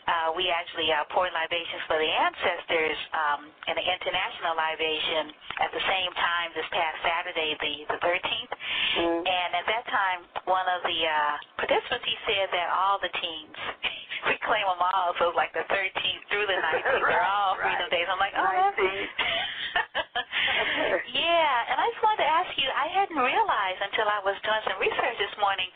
[0.04, 5.32] uh, we actually uh, poured libations for the ancestors um, in an international libation
[5.64, 8.52] at the same time this past Saturday, the the 13th.
[9.00, 9.22] Mm.
[9.24, 13.58] And at that time, one of the uh, participants he said that all the teens,
[14.28, 17.74] we claim them all, so it's like the 13th through the 19th, they're all Right,
[17.74, 18.08] Freedom Days.
[18.10, 18.74] I'm like, oh, right.
[18.74, 18.78] that's
[21.10, 24.62] yeah, and I just wanted to ask you, I hadn't realized until I was doing
[24.66, 25.66] some research this morning,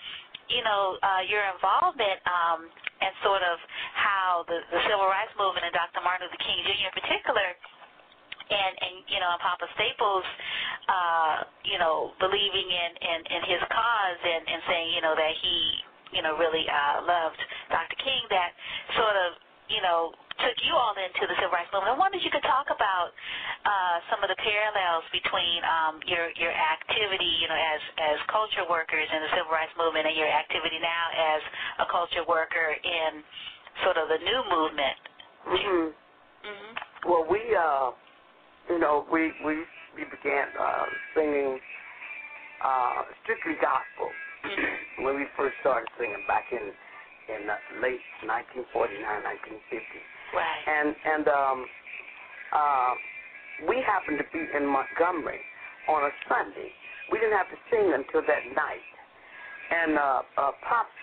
[0.49, 2.61] you know, uh, your involvement um,
[3.01, 3.57] and sort of
[3.95, 6.01] how the, the civil rights movement and Dr.
[6.03, 6.89] Martin Luther King Jr.
[6.89, 7.49] in particular,
[8.49, 10.27] and and you know, and Papa Staples,
[10.89, 11.37] uh,
[11.69, 15.57] you know, believing in, in in his cause and and saying, you know, that he,
[16.17, 17.97] you know, really uh, loved Dr.
[18.01, 18.51] King, that
[18.97, 19.37] sort of,
[19.69, 21.95] you know, took you all into the civil rights movement.
[21.95, 23.11] I wondered if you could talk about
[23.67, 28.65] uh, some of the parallels between um, your your activity, you know, as as culture
[28.67, 31.05] workers in the civil rights movement, and your activity now
[31.37, 31.41] as
[31.83, 33.23] a culture worker in
[33.85, 34.99] sort of the new movement.
[35.47, 35.91] hmm
[36.39, 37.11] Mm-hmm.
[37.11, 37.91] Well, we uh,
[38.71, 39.67] you know, we we
[39.99, 41.59] we began uh, singing
[42.63, 45.03] uh, strictly gospel Mm-hmm.
[45.03, 46.63] when we first started singing back in
[47.27, 48.71] in the late 1949,
[49.03, 49.83] 1950.
[50.35, 50.63] Right.
[50.67, 51.59] and and um
[52.53, 52.93] uh
[53.67, 55.43] we happened to be in Montgomery
[55.89, 56.71] on a Sunday.
[57.11, 58.87] We didn't have to sing until that night.
[59.73, 60.95] And uh, uh, Pops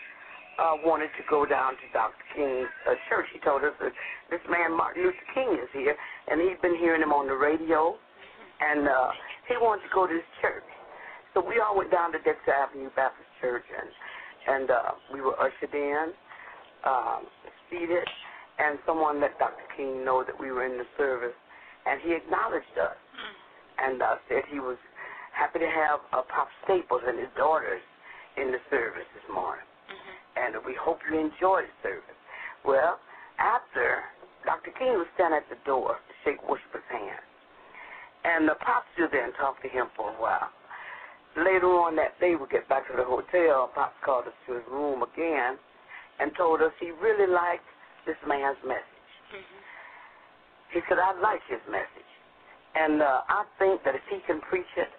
[0.55, 2.23] uh, wanted to go down to Dr.
[2.31, 3.27] King's uh, church.
[3.33, 3.91] He told us that
[4.31, 5.97] this man, Martin Luther King, is here,
[6.31, 7.97] and he'd been hearing him on the radio,
[8.61, 9.11] and uh,
[9.49, 10.63] he wanted to go to his church.
[11.33, 13.89] So we all went down to Dexter Avenue Baptist Church, and
[14.47, 16.13] and uh, we were ushered in,
[16.85, 17.25] um,
[17.69, 18.05] seated,
[18.59, 19.65] and someone let Dr.
[19.75, 21.35] King know that we were in the service,
[21.85, 22.97] and he acknowledged us,
[23.79, 24.77] and uh, said he was
[25.33, 27.83] happy to have uh, Pop Staples and his daughters
[28.37, 29.65] in the service this morning
[30.35, 32.19] and we hope you enjoy the service.
[32.63, 32.99] Well,
[33.39, 34.03] after
[34.43, 34.71] Dr.
[34.77, 37.23] King was standing at the door to shake worshiper's hand,
[38.23, 40.49] and the Pop stood there and talked to him for a while.
[41.37, 43.71] Later on that day, we get back to the hotel.
[43.75, 45.59] Pop called us to his room again
[46.19, 47.67] and told us he really liked
[48.05, 49.11] this man's message.
[49.33, 49.61] Mm-hmm.
[50.73, 52.11] He said, I like his message.
[52.75, 54.89] And uh, I think that if he can preach it,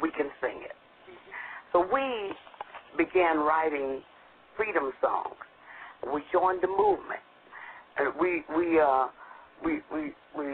[0.00, 0.76] we can sing it.
[1.06, 1.32] Mm-hmm.
[1.72, 2.34] So we
[2.96, 4.02] began writing
[4.56, 5.36] freedom songs.
[6.12, 7.22] We joined the movement.
[7.98, 9.08] And we we uh
[9.64, 10.44] we we we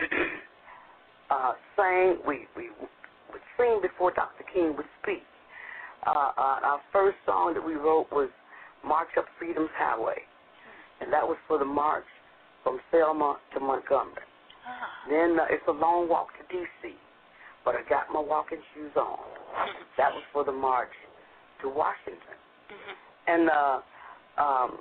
[1.30, 2.70] uh sang we we
[3.30, 4.44] would sing before Dr.
[4.52, 5.22] King would speak.
[6.06, 8.30] Uh, uh, our first song that we wrote was
[8.84, 10.22] March Up Freedom's Highway.
[11.00, 12.04] And that was for the march
[12.62, 14.28] from Selma to Montgomery.
[14.66, 15.08] Ah.
[15.08, 16.94] Then uh, it's a long walk to D.C.,
[17.64, 19.18] but I got my walking shoes on.
[19.98, 20.92] That was for the march
[21.60, 22.36] to Washington.
[22.72, 23.80] Mm-hmm and uh,
[24.38, 24.78] um,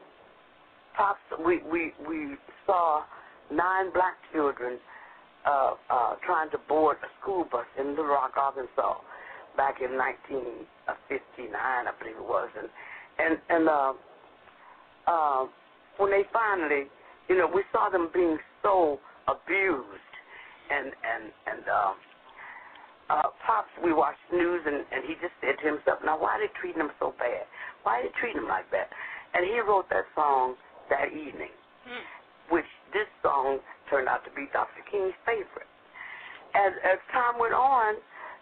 [0.96, 2.36] pops, we we we
[2.66, 3.04] saw
[3.52, 4.78] nine black children
[5.46, 8.98] uh, uh, trying to board a school bus in Little Rock, Arkansas,
[9.58, 12.70] back in 1959, I believe it was, and
[13.20, 13.94] and and uh,
[15.08, 15.46] uh,
[16.00, 16.88] when they finally,
[17.28, 20.14] you know, we saw them being so abused,
[20.72, 21.64] and and and.
[21.68, 21.94] Uh,
[23.10, 26.42] uh, Pops, we watched news, and, and he just said to himself, now, why are
[26.46, 27.42] they treating them so bad?
[27.82, 28.94] Why are they treating him like that?
[29.34, 30.54] And he wrote that song
[30.90, 31.54] that evening,
[31.86, 32.06] hmm.
[32.54, 34.86] which this song turned out to be Dr.
[34.90, 35.70] King's favorite.
[36.54, 37.98] As as time went on,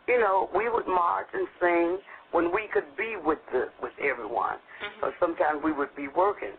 [0.07, 1.99] you know, we would march and sing
[2.31, 4.59] when we could be with the with everyone.
[4.79, 4.99] Mm-hmm.
[5.03, 6.55] But sometimes we would be working,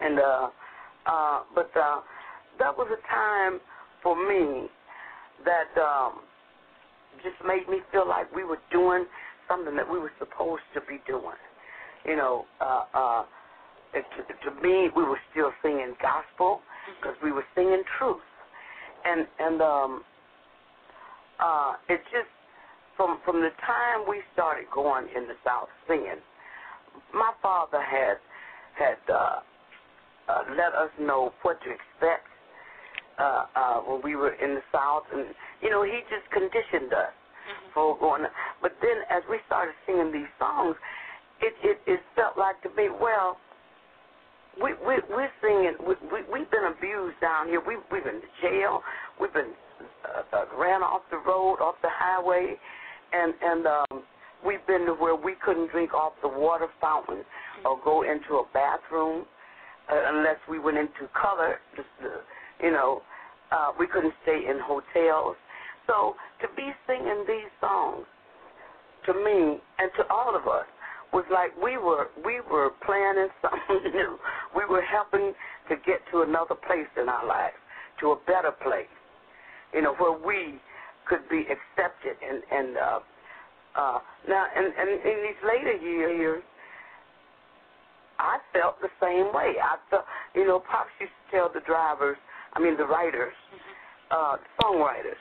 [0.00, 0.48] and uh,
[1.06, 2.00] uh, but uh,
[2.58, 3.60] that was a time
[4.02, 4.68] for me
[5.44, 6.20] that um,
[7.22, 9.04] just made me feel like we were doing
[9.48, 11.38] something that we were supposed to be doing.
[12.04, 13.22] You know, uh, uh,
[13.94, 16.60] to, to me, we were still singing gospel
[17.00, 18.22] because we were singing truth,
[19.04, 20.02] and and um,
[21.40, 22.30] uh, it just
[22.96, 26.20] from from the time we started going in the South singing,
[27.14, 28.18] my father had
[28.78, 29.40] had uh,
[30.28, 32.28] uh, let us know what to expect
[33.18, 35.26] uh, uh, when we were in the South, and
[35.62, 37.68] you know he just conditioned us mm-hmm.
[37.74, 38.24] for going.
[38.62, 40.76] But then as we started singing these songs,
[41.40, 43.38] it, it, it felt like to me, well,
[44.62, 47.62] we, we, we're singing, we, we, we've been abused down here.
[47.64, 48.82] We, we've been to jail.
[49.20, 52.56] We've been uh, uh, ran off the road, off the highway,
[53.12, 54.02] and, and um,
[54.44, 57.22] we've been to where we couldn't drink off the water fountain
[57.64, 59.26] or go into a bathroom
[59.88, 61.58] unless we went into color.
[61.78, 61.82] Uh,
[62.62, 63.02] you know,
[63.52, 65.36] uh, we couldn't stay in hotels.
[65.86, 68.04] So to be singing these songs,
[69.06, 70.66] to me and to all of us,
[71.12, 74.18] was like we were we were planning something new.
[74.54, 75.32] We were helping
[75.68, 77.56] to get to another place in our life,
[78.00, 78.92] to a better place,
[79.72, 80.60] you know, where we
[81.08, 83.00] could be accepted and and uh,
[83.76, 83.98] uh,
[84.28, 86.42] now and, and in these later years,
[88.18, 89.54] I felt the same way.
[89.62, 90.04] I felt,
[90.34, 92.16] you know, Pops used to tell the drivers,
[92.54, 93.34] I mean the writers,
[94.10, 95.20] uh, songwriters,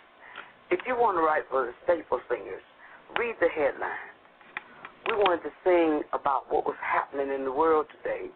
[0.71, 2.63] if you want to write for the staple singers,
[3.17, 4.17] read the headline
[5.07, 8.27] we wanted to sing about what was happening in the world today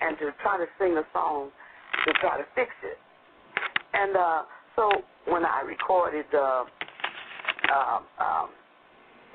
[0.00, 1.50] and to try to sing a song
[2.04, 2.98] to try to fix it.
[3.94, 4.42] And uh,
[4.76, 4.90] so
[5.26, 6.64] when I recorded uh,
[7.72, 8.48] uh, um,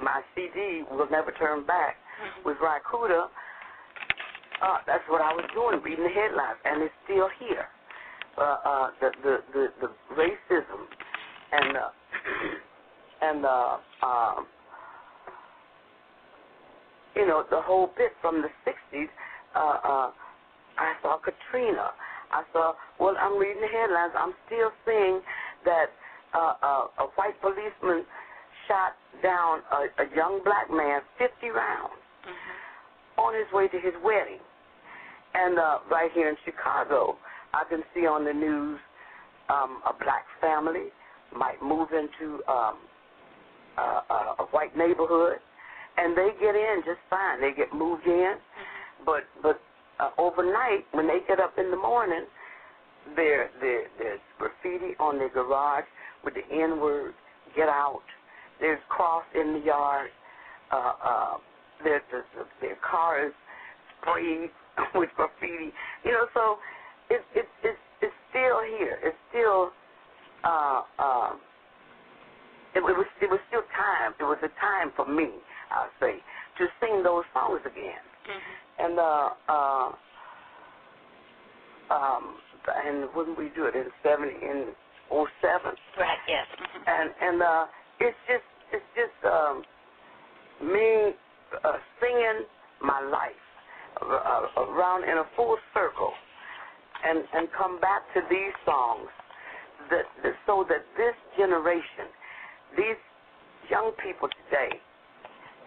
[0.02, 2.48] my CD, We'll Never Turn Back, mm-hmm.
[2.48, 3.27] with Cooder,
[4.62, 7.66] uh, that's what I was doing, reading the headlines, and it's still here.
[8.38, 10.86] Uh, uh, the, the, the, the racism
[11.52, 11.90] and uh,
[13.22, 13.78] and uh,
[17.18, 19.10] you know, the whole bit from the 60s.
[19.56, 20.10] Uh, uh,
[20.78, 21.90] I saw Katrina.
[22.32, 24.14] I saw, well, I'm reading the headlines.
[24.14, 25.22] I'm still seeing
[25.66, 25.90] that
[26.38, 28.06] uh, uh, a white policeman
[28.68, 28.94] shot
[29.24, 31.98] down a, a young black man 50 rounds.
[33.18, 34.39] On his way to his wedding.
[35.34, 37.18] And uh, right here in Chicago,
[37.53, 38.80] I can see on the news
[39.49, 40.89] um, a black family
[41.35, 42.77] might move into um,
[43.77, 45.38] uh, a white neighborhood,
[45.98, 47.41] and they get in just fine.
[47.41, 48.35] They get moved in,
[49.06, 49.60] but but
[49.99, 52.26] uh, overnight when they get up in the morning,
[53.15, 55.85] there there there's graffiti on their garage
[56.23, 57.14] with the N word,
[57.56, 58.03] get out.
[58.60, 60.10] There's cross in the yard.
[60.72, 61.38] Uh, uh,
[61.84, 63.34] their the, the, their car is
[63.99, 64.49] sprayed
[64.95, 65.74] with graffiti.
[66.06, 66.58] You know, so
[67.10, 68.99] it it it's it's still here.
[69.04, 69.72] It's still
[70.44, 71.40] uh um
[72.76, 74.14] it, it was it was still time.
[74.20, 75.30] It was a time for me,
[75.72, 76.18] I'll say,
[76.58, 78.04] to sing those songs again.
[78.28, 78.86] Mm-hmm.
[78.86, 79.91] And uh uh
[81.90, 82.38] um
[82.68, 84.74] and when we do it in seventy in
[85.12, 85.76] oh seven.
[85.98, 86.20] Right.
[86.28, 86.45] Yes.
[86.60, 86.84] Mm-hmm.
[86.86, 87.66] And and uh
[87.99, 89.64] it's just it's just um
[90.62, 91.16] me
[91.64, 92.45] uh, singing
[92.82, 93.44] my life
[94.02, 96.11] uh, around in a full circle
[97.06, 99.10] and and come back to these songs
[99.90, 102.10] that, that so that this generation
[102.76, 102.99] these
[103.69, 104.80] young people today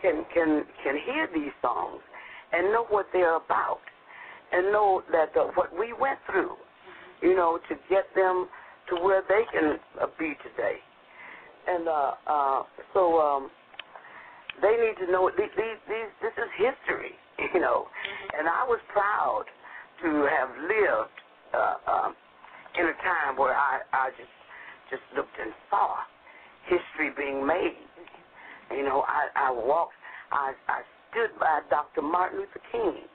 [0.03, 2.01] can can can hear these songs
[2.53, 3.81] and know what they're about
[4.53, 6.55] and know that uh, what we went through
[7.23, 8.49] you know to get them
[8.89, 10.77] to where they can uh, be today.
[11.69, 12.63] And uh uh
[12.95, 13.51] so um
[14.63, 17.17] they need to know these, these, these this is history,
[17.55, 17.89] you know.
[18.39, 19.45] And I was proud
[20.03, 21.17] to have lived
[21.53, 22.11] uh, um,
[22.79, 24.35] in a time where I, I just
[24.91, 26.03] just looked and saw
[26.67, 27.79] history being made.
[28.75, 29.95] You know, I, I walked,
[30.33, 32.03] I, I stood by Dr.
[32.03, 33.07] Martin Luther King,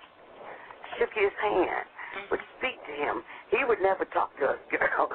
[0.97, 1.85] shook his hand,
[2.31, 3.23] would speak to him.
[3.51, 5.11] He would never talk to us girls.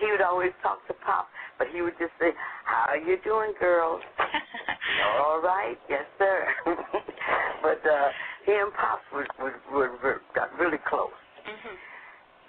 [0.00, 1.28] He would always talk to Pop,
[1.58, 2.30] but he would just say,
[2.64, 4.02] "How are you doing, girls?"
[5.24, 6.46] All right, yes, sir.
[7.62, 8.08] but uh,
[8.46, 11.10] he and Pops would, would, would, would got really close.
[11.46, 11.76] Mhm.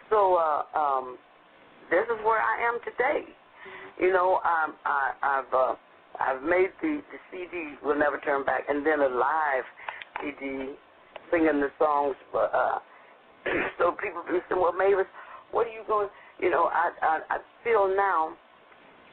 [0.10, 1.18] So uh, um,
[1.90, 3.30] this is where I am today.
[4.00, 5.76] You know, um, I, I've uh,
[6.20, 9.66] I've made the, the CD "We'll Never Turn Back" and then a live
[10.22, 10.74] CD
[11.32, 12.16] singing the songs.
[12.32, 12.80] For, uh,
[13.78, 15.06] so people be saying, "Well, Mavis,
[15.52, 16.10] what are you going?"
[16.40, 18.34] You know, I, I I feel now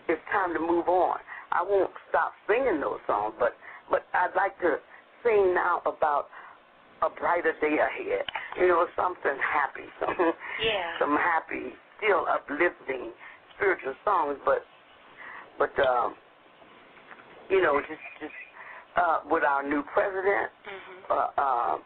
[0.09, 1.19] it's time to move on.
[1.53, 3.55] I won't stop singing those songs, but
[3.91, 4.77] but I'd like to
[5.25, 6.29] sing now about
[7.03, 8.25] a brighter day ahead.
[8.59, 10.33] You know, something happy, some
[10.63, 10.99] Yeah.
[10.99, 13.13] some happy, still uplifting
[13.57, 14.65] spiritual songs, but
[15.59, 16.15] but um,
[17.49, 18.33] you know, just just
[18.97, 21.11] uh, with our new president, Mhm.
[21.11, 21.79] uh, uh,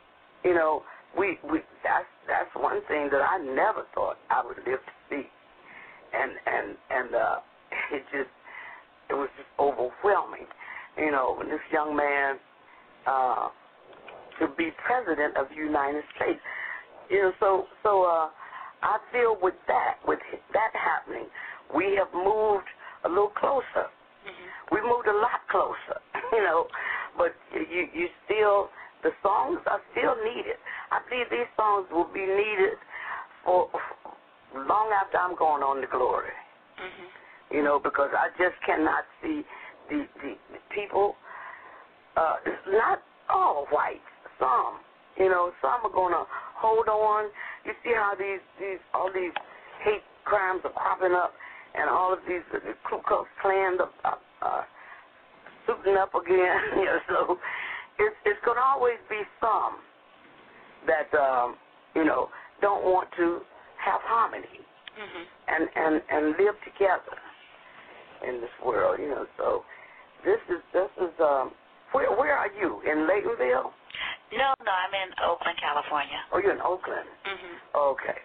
[0.44, 0.82] you know,
[1.16, 5.22] we we that's that's one thing that I never thought I would live to see,
[6.12, 7.36] and and and uh,
[7.92, 8.30] it just
[9.10, 10.46] it was just overwhelming,
[10.96, 12.36] you know, when this young man
[13.06, 13.48] uh,
[14.40, 16.40] to be president of the United States,
[17.10, 18.28] you know, so so uh,
[18.82, 20.20] I feel with that with
[20.52, 21.26] that happening,
[21.74, 22.68] we have moved
[23.04, 23.88] a little closer.
[24.24, 24.72] Mhm.
[24.72, 26.00] We moved a lot closer,
[26.32, 26.66] you know,
[27.18, 28.70] but you you still
[29.04, 30.56] the songs are still needed.
[30.90, 32.80] I believe these songs will be needed
[33.44, 33.68] for
[34.56, 36.32] long after I'm going on to glory.
[36.80, 37.08] Mhm.
[37.50, 39.44] You know, because I just cannot see
[39.88, 41.16] the the, the people.
[42.16, 42.36] Uh,
[42.68, 44.00] not all white.
[44.38, 44.80] Some,
[45.16, 46.24] you know, some are gonna
[46.56, 47.30] hold on.
[47.64, 49.32] You see how these these all these
[49.82, 51.34] hate crimes are cropping up,
[51.74, 54.62] and all of these the Ku Klux Klan uh, uh,
[55.66, 56.60] suiting up again.
[56.76, 57.38] you know, so
[57.98, 59.78] it's it's gonna always be some
[60.86, 61.56] that um,
[61.94, 62.28] you know
[62.60, 63.40] don't want to
[63.78, 64.60] have harmony
[64.94, 65.24] Mhm.
[65.48, 67.18] and and and live together
[68.22, 68.98] in this world.
[69.00, 69.64] You know, so
[70.24, 71.52] this is this is um.
[71.92, 73.70] Where where are you in Laytonville?
[74.34, 76.18] No, no, I'm in Oakland, California.
[76.32, 77.06] Oh, you're in Oakland.
[77.24, 77.54] Mhm.
[77.74, 78.18] Okay.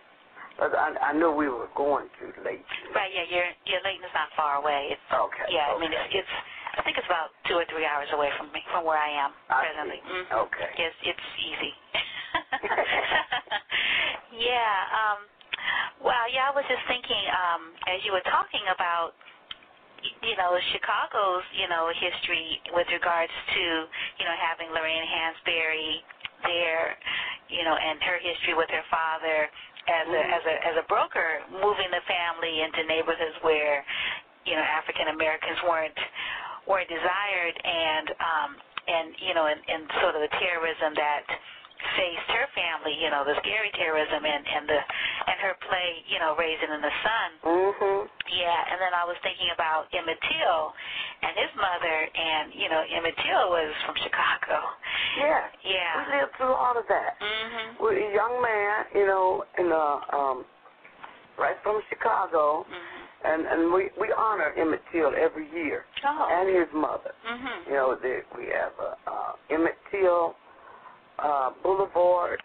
[0.57, 2.65] But I I knew we were going to Layton.
[2.95, 3.13] Right.
[3.13, 3.23] Yeah.
[3.29, 4.89] Your your Layton is not far away.
[4.91, 5.45] It's Okay.
[5.49, 5.69] yeah.
[5.69, 5.75] okay.
[5.75, 6.33] I mean, it's, it's
[6.77, 9.31] I think it's about two or three hours away from me, from where I am
[9.49, 10.01] I presently.
[10.05, 10.31] Mhm.
[10.49, 10.69] Okay.
[10.77, 11.73] Yes, it's easy.
[14.37, 14.75] yeah.
[14.93, 15.19] Um.
[16.03, 16.49] Well, yeah.
[16.49, 19.13] I was just thinking, um, as you were talking about,
[20.23, 23.61] you know, Chicago's, you know, history with regards to,
[24.19, 25.99] you know, having Lorraine Hansberry
[26.45, 26.95] there,
[27.49, 29.49] you know, and her history with her father
[29.89, 30.33] as a Mhm.
[30.37, 33.83] as a as a broker, moving the family into neighborhoods where,
[34.45, 35.97] you know, African Americans weren't
[36.69, 38.49] weren't desired, and um,
[38.87, 41.25] and you know, and, and sort of the terrorism that
[41.95, 46.19] faced her family, you know, the scary terrorism and and the and her play, you
[46.19, 47.29] know, Raisin in the Sun.
[47.43, 48.07] Mhm.
[48.29, 50.61] Yeah, and then I was thinking about Emmett Till
[51.23, 54.59] and his mother, and you know, Emmett Till was from Chicago.
[55.17, 55.43] Yeah.
[55.63, 55.93] Yeah.
[56.05, 57.15] We lived through all of that.
[57.19, 57.79] Mhm.
[57.79, 60.45] We're a young man, you know, and uh, um,
[61.37, 62.98] right from Chicago, Mhm.
[63.23, 66.27] And and we we honor Emmett Till every year, oh.
[66.31, 67.11] and his mother.
[67.29, 67.69] Mm-hmm.
[67.69, 70.35] You know, there, we have uh, uh, Emmett Till
[71.19, 72.39] uh, Boulevard.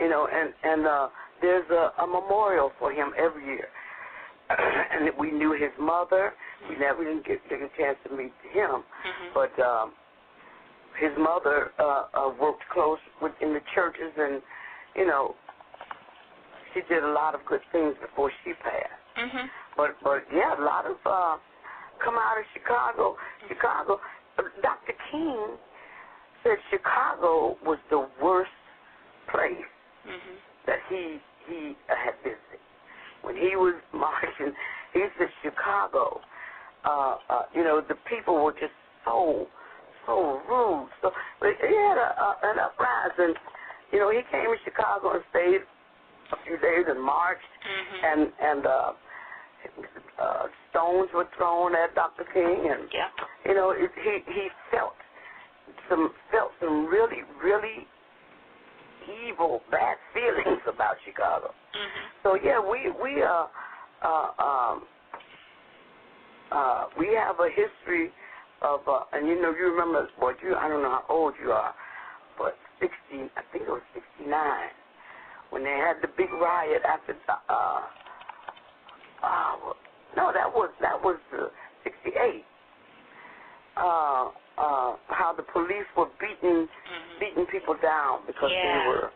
[0.00, 1.08] You know, and and uh,
[1.40, 3.68] there's a, a memorial for him every year.
[4.50, 6.32] and we knew his mother.
[6.68, 9.34] We never didn't get, get a chance to meet him, Mm-hmm.
[9.34, 9.92] but um,
[10.98, 14.42] his mother uh, uh, worked close with in the churches, and
[14.96, 15.34] you know,
[16.74, 19.04] she did a lot of good things before she passed.
[19.18, 19.46] Mm-hmm.
[19.78, 21.36] But but yeah, a lot of uh,
[22.04, 23.16] come out of Chicago.
[23.48, 24.00] Chicago.
[24.62, 24.94] Dr.
[25.10, 25.56] King
[26.44, 28.50] said Chicago was the worst
[29.32, 29.70] place
[30.06, 30.36] Mm-hmm.
[30.66, 32.62] that he he had visited.
[33.22, 34.52] When he was marching,
[34.94, 36.20] he said Chicago.
[36.84, 38.72] Uh, uh, you know, the people were just
[39.04, 39.46] so
[40.06, 40.88] so rude.
[41.02, 41.10] So
[41.40, 43.34] but he had a, a, an uprising.
[43.92, 45.62] You know, he came to Chicago and stayed
[46.32, 48.04] a few days and marched Mm-hmm.
[48.06, 48.92] and and uh,
[50.20, 52.24] uh, stones were thrown at Dr.
[52.32, 53.08] King, and yeah.
[53.46, 54.94] you know it, he he felt
[55.88, 57.86] some felt some really really
[59.08, 61.48] evil bad feelings about Chicago.
[61.48, 62.04] Mm-hmm.
[62.22, 63.46] So yeah, we we uh
[64.02, 64.82] uh um
[66.52, 68.10] uh we have a history
[68.62, 71.52] of uh and you know you remember what you I don't know how old you
[71.52, 71.74] are,
[72.38, 74.70] but sixty I think it was sixty nine
[75.50, 77.80] when they had the big riot after the uh
[79.22, 79.56] uh
[80.16, 81.46] no that was that was uh,
[81.84, 82.44] sixty eight.
[83.76, 87.20] Uh uh how the police were beating Mm-hmm.
[87.20, 88.62] beating people down because Yeah.
[88.62, 89.10] they were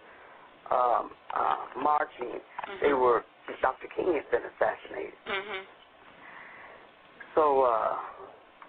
[0.71, 2.41] um uh marching.
[2.81, 3.25] They were
[3.61, 3.89] Dr.
[3.97, 5.19] King had been assassinated.
[5.27, 5.63] Mm-hmm.
[7.35, 7.97] So uh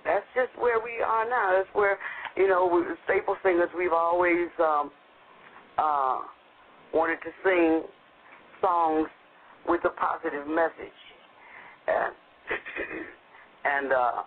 [0.05, 1.51] that's just where we are now.
[1.51, 1.97] That's where
[2.35, 4.91] you know, we staple singers we've always um
[5.77, 6.19] uh
[6.93, 7.83] wanted to sing
[8.61, 9.07] songs
[9.67, 10.99] with a positive message.
[11.87, 12.13] And
[13.65, 14.23] and uh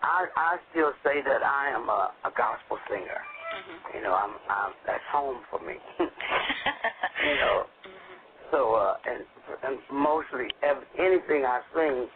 [0.00, 3.18] I I still say that I am a, a gospel singer.
[3.18, 3.96] Mm-hmm.
[3.96, 5.74] You know, I'm, I'm that's home for me.
[5.98, 7.64] you know.
[7.66, 8.16] Mm-hmm.
[8.50, 9.24] So uh and
[9.64, 12.06] and mostly ev- anything I sing,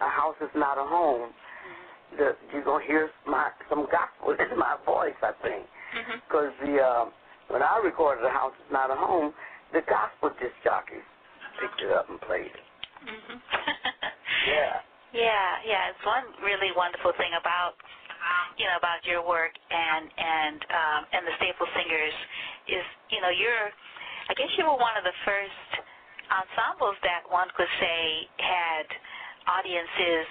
[0.00, 1.30] a house is not a home.
[1.30, 2.16] Mm-hmm.
[2.18, 6.18] The, you're gonna hear my some gospel in my voice, I think, Mm-hmm.
[6.26, 7.04] because the uh,
[7.48, 9.32] when I recorded a house is not a home,
[9.72, 11.06] the gospel disc jockeys
[11.60, 12.66] picked it up and played it.
[13.06, 13.38] Mm-hmm.
[14.46, 14.74] Yeah.
[15.14, 15.90] Yeah, yeah.
[15.94, 17.78] It's one really wonderful thing about
[18.58, 22.16] you know about your work and and um, and the Staple Singers
[22.70, 22.84] is
[23.14, 23.70] you know you're
[24.30, 25.70] I guess you were one of the first
[26.32, 28.86] ensembles that one could say had
[29.46, 30.26] audiences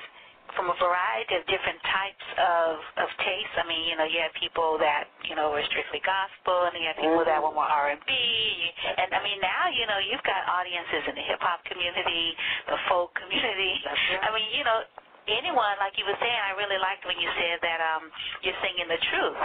[0.55, 2.71] from a variety of different types of
[3.03, 3.55] of tastes.
[3.57, 6.87] I mean, you know, you had people that you know were strictly gospel, and you
[6.87, 8.13] had people that were more R and B.
[8.13, 12.35] And I mean, now you know you've got audiences in the hip hop community,
[12.69, 13.73] the folk community.
[13.85, 14.23] Right.
[14.25, 14.81] I mean, you know,
[15.27, 16.41] anyone like you were saying.
[16.43, 18.11] I really liked when you said that um
[18.43, 19.39] you're singing the truth.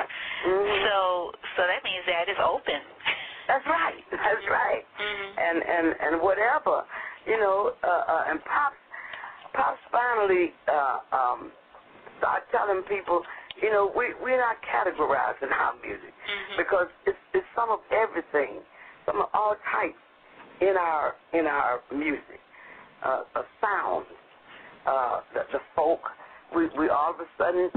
[0.44, 0.76] Mhm.
[0.88, 0.96] So
[1.56, 2.82] so that means that it's open.
[3.46, 4.02] That's right.
[4.12, 4.84] That's right.
[4.98, 5.28] Mhm.
[5.38, 6.84] And and and whatever,
[7.26, 8.76] you know, uh, uh, and pops,
[9.58, 11.50] pops finally uh, um,
[12.22, 13.22] start telling people,
[13.60, 16.56] you know, we we're not categorizing our music Mhm.
[16.62, 18.62] because it's it's some of everything,
[19.04, 19.98] some of all types
[20.60, 22.40] in our in our music,
[23.02, 24.06] uh, a sound,
[24.86, 26.02] uh, the, the folk.
[26.54, 27.70] We we all of a sudden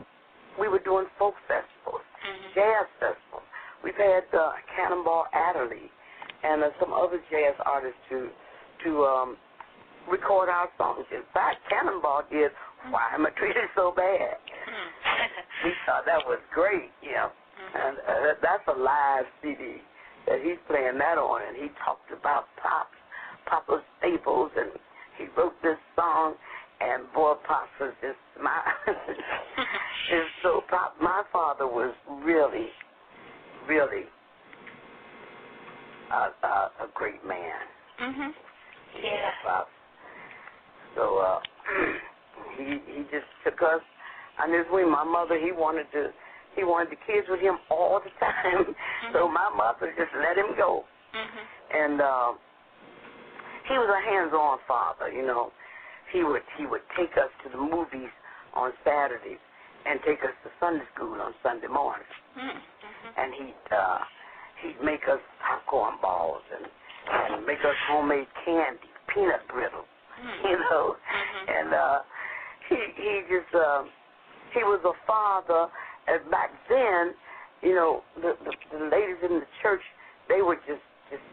[0.59, 2.53] we were doing folk festivals Mhm.
[2.53, 3.41] jazz festival.
[3.83, 5.89] We've had uh, Cannonball Adderley
[6.43, 8.29] and uh, some other jazz artists to
[8.83, 9.37] to um,
[10.09, 11.05] record our songs.
[11.11, 12.51] In fact, Cannonball did
[12.89, 14.37] "Why Am I Treated So Bad."
[14.67, 14.89] Mhm.
[15.63, 17.29] We thought that was great, you know.
[17.75, 19.77] And uh, that's a live CD
[20.25, 22.97] that he's playing that on, and he talked about Pops,
[23.45, 24.71] Papa Staples, and
[25.17, 26.33] he wrote this song.
[26.81, 28.57] And boy, Pops was just my.
[28.87, 32.69] and so, Pop, my father was really,
[33.67, 34.05] really
[36.11, 37.61] a, a, a great man.
[38.01, 38.33] Mhm.
[38.95, 39.29] Yeah, Yeah.
[39.45, 39.69] Pops.
[40.95, 41.39] So uh,
[42.57, 43.81] he he just took us
[44.41, 44.89] on his wing.
[44.91, 46.09] My mother, he wanted to,
[46.55, 48.75] he wanted the kids with him all the time.
[49.13, 50.85] So my mother just let him go.
[51.13, 51.43] Mhm.
[51.71, 52.31] And uh,
[53.67, 55.11] he was a hands-on father.
[55.11, 55.51] You know,
[56.11, 58.11] he would he would take us to the movies
[58.53, 59.39] on Saturdays
[59.85, 62.15] and take us to Sunday school on Sunday mornings.
[62.37, 62.59] Mhm.
[63.17, 63.99] And he'd uh,
[64.63, 66.65] he'd make us popcorn balls and
[67.11, 69.85] and make us homemade candy, peanut brittle.
[70.49, 70.95] you know.
[70.95, 71.59] Mhm.
[71.59, 71.99] And uh,
[72.69, 73.83] he he just uh,
[74.53, 75.67] he was a father.
[76.07, 77.13] And back then,
[77.61, 79.81] you know, the, the the ladies in the church
[80.29, 81.23] they were just just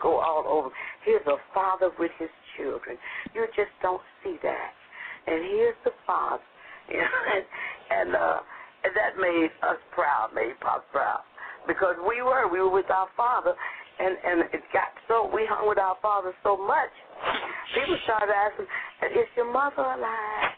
[0.00, 0.70] go all over.
[1.04, 2.96] Here's a father with his children.
[3.34, 4.72] You just don't see that.
[5.26, 6.42] And here's the father.
[6.84, 7.44] You know, and,
[7.96, 8.38] and uh
[8.84, 11.24] and that made us proud, made Pop proud.
[11.66, 13.54] Because we were, we were with our father
[13.98, 16.90] and and it got so we hung with our father so much.
[17.74, 18.66] People started asking,
[19.18, 20.50] "Is your mother alive?"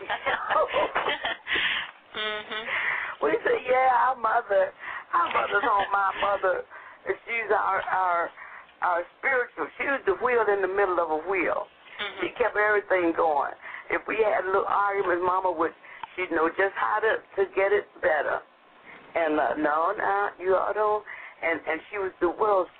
[2.14, 2.64] mhm.
[3.22, 4.72] We said, "Yeah, our mother,
[5.14, 5.86] our mother's home.
[5.92, 6.62] My mother,
[7.06, 8.30] she's our our
[8.82, 9.66] our spiritual.
[9.78, 11.66] She was the wheel in the middle of a wheel.
[12.00, 12.20] Mhm.
[12.20, 13.52] She kept everything going.
[13.90, 15.74] If we had a little argument, Mama would
[16.16, 18.40] she'd know just how to to get it better.
[19.14, 21.04] And uh, no, no, you all don't.
[21.42, 22.70] And and she was the world's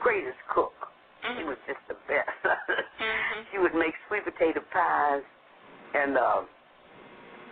[0.00, 0.72] greatest cook.
[1.22, 1.46] She Mhm.
[1.46, 2.28] was just the best.
[2.44, 3.46] Mhm.
[3.50, 5.22] she would make sweet potato pies,
[5.94, 6.42] and uh,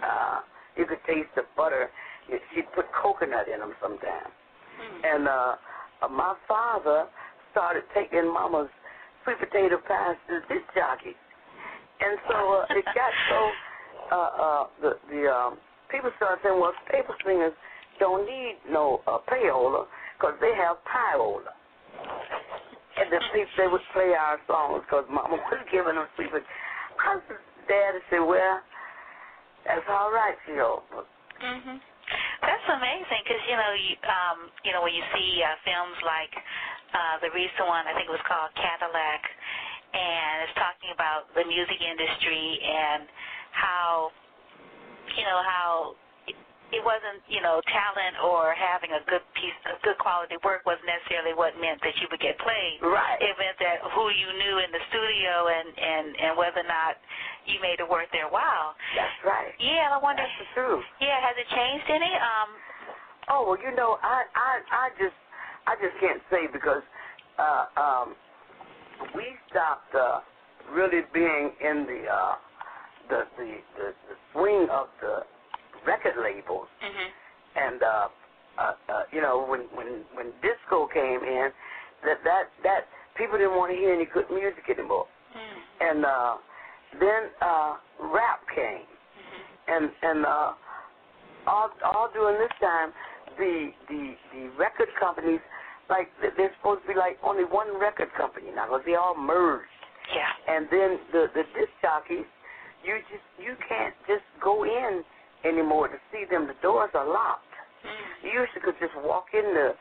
[0.03, 0.41] uh,
[0.77, 1.91] you could taste the butter.
[2.55, 4.33] She'd put coconut in them sometimes.
[4.81, 5.05] Mhm.
[5.05, 5.57] And uh,
[6.03, 7.09] uh, my father
[7.53, 8.71] started taking Mama's
[9.25, 11.17] sweet potato pies to the disc jockeys,
[12.01, 13.53] and so uh, it got so
[14.13, 15.59] uh, uh, the the um,
[15.91, 17.53] people started saying, well, paper singers
[17.99, 19.87] don't need no uh, payola
[20.17, 21.53] because they have piola.
[23.09, 26.05] And the people they would play our songs because Mama was giving them.
[26.05, 27.25] I was
[27.65, 28.61] Daddy said, well,
[29.65, 30.85] that's all right, you know.
[31.41, 31.81] Mhm.
[32.41, 36.33] That's amazing because you know you um you know when you see uh, films like
[36.93, 39.23] uh the recent one I think it was called Cadillac
[39.93, 43.09] and it's talking about the music industry and
[43.53, 44.13] how
[45.17, 45.97] you know how
[46.73, 50.87] it, wasn't you know talent or having a good piece of good quality work wasn't
[50.89, 53.19] necessarily what meant that you would get played right.
[53.21, 56.97] it meant that who you knew in the studio and and and whether or not
[57.49, 59.53] you made it worth their while That's right.
[59.61, 60.85] yeah I wonder That's the truth.
[61.01, 62.13] yeah, has it changed any?
[62.17, 62.51] Um,
[63.31, 65.17] Oh well, you know, I I I just
[65.67, 66.81] I just can't say because
[67.39, 68.15] uh, um,
[69.15, 70.21] we stopped uh,
[70.73, 72.35] really being in the uh,
[73.11, 75.29] the, the the the swing of the
[75.89, 77.09] record labels, mhm,
[77.57, 78.09] and uh,
[78.61, 81.49] uh, uh, you know when when when disco came in,
[82.05, 82.83] that that that
[83.17, 85.59] people didn't want to hear any good music anymore, mhm,
[85.89, 86.35] and uh,
[87.01, 87.73] then uh,
[88.13, 88.85] rap came.
[88.85, 89.41] Mhm,
[89.73, 90.53] and and uh,
[91.47, 92.93] all all during this time,
[93.39, 94.03] the the
[94.35, 95.41] the record companies
[95.89, 99.17] like th- they're supposed to be like only one record company now because they all
[99.17, 99.73] merged,
[100.15, 102.29] yeah, and then the the disc jockeys,
[102.85, 105.03] you just you can't just go in
[105.45, 106.47] anymore to see them.
[106.47, 107.45] The doors are locked.
[107.85, 109.75] mhm, You used to could just walk in the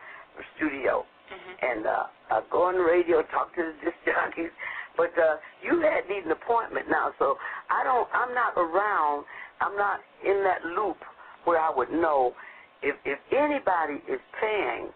[0.55, 4.51] studio mhm, and uh, uh, go on the radio, talk to the disc jockeys.
[4.95, 7.37] But uh, you had need an appointment now, so
[7.69, 8.07] I don't.
[8.13, 9.25] I'm not around.
[9.61, 10.97] I'm not in that loop
[11.45, 12.33] where I would know
[12.81, 14.89] if if anybody is paying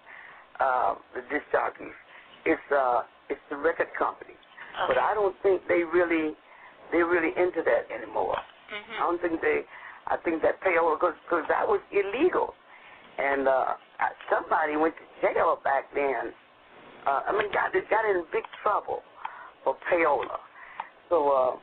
[0.59, 1.93] uh, the disc jockeys.
[2.45, 4.33] It's uh, it's the record company.
[4.87, 6.33] But I don't think they really
[6.91, 8.37] they're really into that anymore.
[8.37, 9.61] I mhm, don't think they.
[10.07, 12.53] I think that payola because that was illegal,
[13.17, 13.75] and uh,
[14.29, 16.33] somebody went to jail back then.
[17.05, 19.01] Uh, I mean, got got in big trouble
[19.63, 20.37] for payola.
[21.09, 21.55] So uh,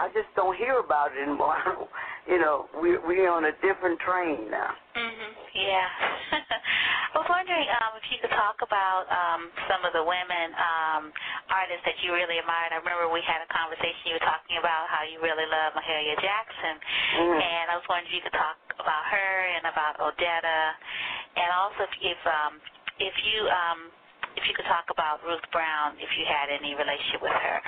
[0.00, 1.56] I just don't hear about it anymore.
[2.28, 4.70] you know, we we're on a different train now.
[4.96, 5.88] mhm, yeah.
[7.12, 11.12] I was wondering um, if you could talk about um, some of the women um,
[11.52, 12.72] artists that you really admired.
[12.72, 14.08] I remember we had a conversation.
[14.08, 16.80] You were talking about how you really love Mahalia Jackson,
[17.20, 17.36] Mhm.
[17.36, 20.60] and I was wondering if you could talk about her and about Odetta,
[21.36, 22.52] and also if if, um,
[22.96, 23.92] if you um,
[24.40, 27.60] if you could talk about Ruth Brown, if you had any relationship with her.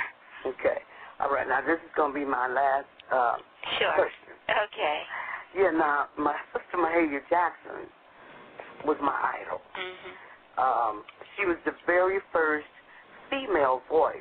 [0.57, 0.81] Okay.
[1.21, 1.45] All right.
[1.47, 3.37] Now this is gonna be my last uh,
[3.77, 3.93] Sure.
[3.93, 4.33] question.
[4.49, 4.99] Okay.
[5.53, 5.71] Yeah.
[5.77, 7.93] Now my sister Mahalia Jackson
[8.85, 9.61] was my idol.
[9.77, 10.13] Mhm.
[10.57, 11.05] um,
[11.37, 12.67] she was the very first
[13.31, 14.17] female voice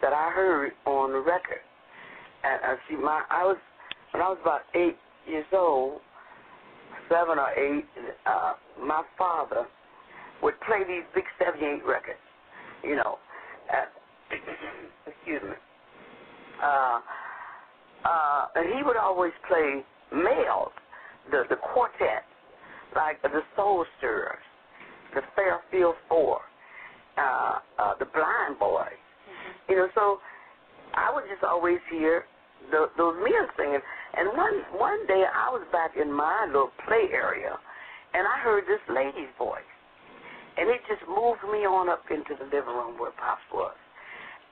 [0.00, 1.60] that I heard on the record.
[2.44, 3.56] And uh, see, my I was
[4.12, 6.00] when I was about eight years old,
[7.08, 7.86] seven or eight.
[8.24, 9.66] Uh, my father
[10.42, 12.18] would play these big '78 records,
[12.82, 13.18] you know.
[13.72, 13.86] Uh,
[15.06, 15.56] excuse me.
[16.62, 17.00] Uh,
[18.04, 20.72] uh, and he would always play males,
[21.30, 22.24] the the quartet,
[22.94, 24.42] like the Soul Stirrers
[25.16, 26.44] the Fairfield Four,
[27.16, 29.00] uh, uh, the Blind Boys.
[29.26, 29.68] Mhm.
[29.68, 30.20] You know, so
[30.94, 32.26] I would just always hear
[32.70, 33.80] the, those men singing.
[34.14, 37.58] And one one day I was back in my little play area,
[38.12, 39.72] and I heard this lady's voice,
[40.58, 43.74] and it just moved me on up into the living room where Pops was.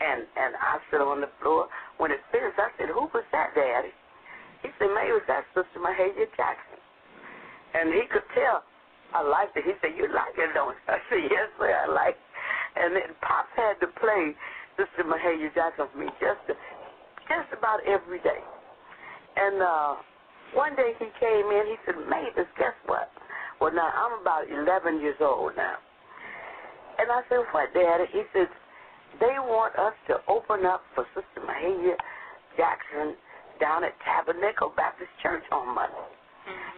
[0.00, 1.68] And and I sit on the floor.
[1.98, 3.92] When it finished, I said, "Who was that, Daddy?"
[4.62, 6.73] He said, "Maybe it was that Sister Mahalia Jackson."
[7.74, 8.62] And he could tell
[9.14, 9.64] I liked it.
[9.64, 12.22] He said, "You like it, don't you?" I said, "Yes, sir, I like." It.
[12.74, 14.34] And then Pops had to play
[14.74, 16.42] Sister Mahalia Jackson for me just
[17.28, 18.42] just about every day.
[19.36, 19.94] And uh
[20.54, 23.10] one day he came in, he said, Mavis, guess what?
[23.60, 25.74] Well, now I'm about 11 years old now.
[26.98, 28.04] And I said, what, Daddy?
[28.12, 28.46] He said,
[29.18, 31.98] they want us to open up for Sister Mahalia
[32.56, 33.18] Jackson
[33.58, 36.14] down at Tabernacle Baptist Church on Monday.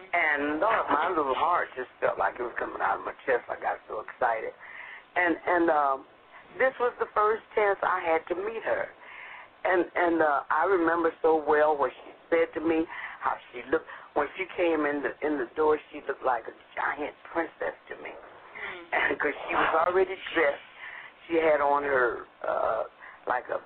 [0.07, 0.15] Mm-hmm.
[0.15, 3.43] And Lord, my little heart just felt like it was coming out of my chest.
[3.51, 4.55] I got so excited.
[5.15, 5.97] And and um,
[6.55, 8.87] this was the first chance I had to meet her.
[9.65, 12.85] And and uh, I remember so well what she said to me,
[13.19, 15.77] how she looked when she came in the in the door.
[15.91, 18.13] She looked like a giant princess to me,
[19.11, 19.43] because mm.
[19.49, 20.67] she was already dressed.
[21.27, 22.83] She had on her uh,
[23.27, 23.59] like a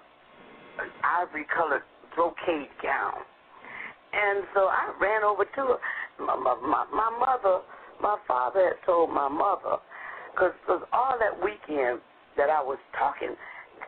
[0.82, 1.84] an ivory colored
[2.16, 3.22] brocade gown,
[4.14, 5.80] and so I ran over to her.
[6.26, 7.62] My my my, mother,
[8.02, 9.82] my father had told my mother,
[10.34, 10.54] because
[10.94, 12.00] all that weekend
[12.38, 13.36] that I was talking.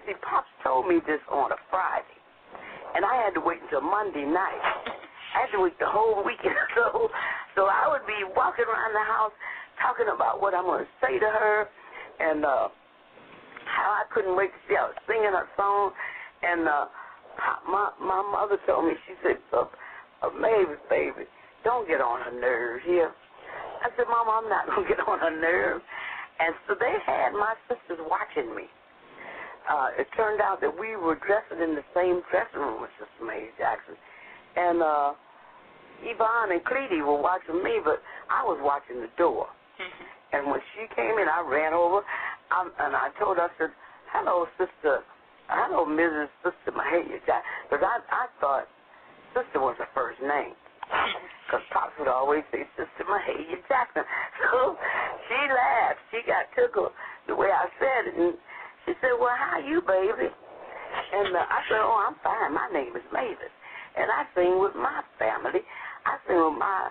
[0.05, 2.17] See, Pops told me this on a Friday,
[2.95, 4.59] and I had to wait until Monday night.
[5.33, 6.55] I had to wait the whole weekend.
[6.75, 7.07] So,
[7.55, 9.31] so I would be walking around the house
[9.77, 11.69] talking about what I'm to say to her,
[12.19, 12.67] and uh,
[13.65, 15.93] how I couldn't wait to see was singing her song,
[16.41, 16.85] and uh,
[17.69, 19.65] my my mother told me she said, uh,
[20.33, 21.29] "Mavis, baby,
[21.63, 23.11] don't get on her nerves here."
[23.81, 25.83] I said, "Mama, I'm not gonna get on her nerves."
[26.39, 28.65] And so they had my sisters watching me.
[29.69, 33.23] Uh, it turned out that we were dressing in the same dressing room with Sister
[33.23, 33.95] May Jackson,
[34.57, 35.13] and uh,
[36.03, 39.47] Yvonne and Cleety were watching me, but I was watching the door.
[39.79, 40.05] Mm-hmm.
[40.33, 42.01] And when she came in, I ran over
[42.51, 43.71] I, and I told her, I said,
[44.11, 45.01] hello, sister,
[45.47, 46.29] hello, Mrs.
[46.43, 48.67] Sister Mahalia Jackson, because I, I thought
[49.33, 50.53] sister was her first name.
[51.53, 54.01] Because Pops would always say Sister Mahalia Jackson.
[54.41, 54.73] So
[55.29, 56.01] she laughed.
[56.09, 56.89] She got tickled
[57.29, 58.17] the way I said it.
[58.17, 58.33] And
[58.89, 60.33] she said, well, how are you, baby?
[60.33, 62.57] And uh, I said, oh, I'm fine.
[62.57, 63.53] My name is Mavis
[63.95, 65.61] and I sing with my family.
[66.05, 66.89] I sing with my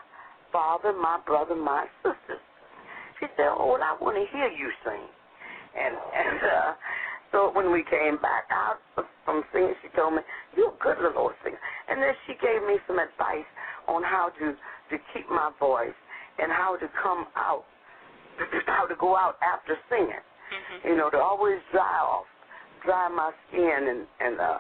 [0.51, 2.43] father, my brother, my sisters.
[3.19, 5.07] She said, "Oh, well, I want to hear you sing."
[5.73, 6.71] And and uh,
[7.33, 8.79] so when we came back out
[9.25, 10.23] from singing, she told me,
[10.57, 13.49] "You're a good little singer." And then she gave me some advice
[13.89, 15.97] on how to to keep my voice
[16.39, 17.65] and how to come out,
[18.67, 20.13] how to go out after singing.
[20.13, 20.89] Mm-hmm.
[20.89, 22.27] You know, to always dry off,
[22.85, 24.59] dry my skin and and uh,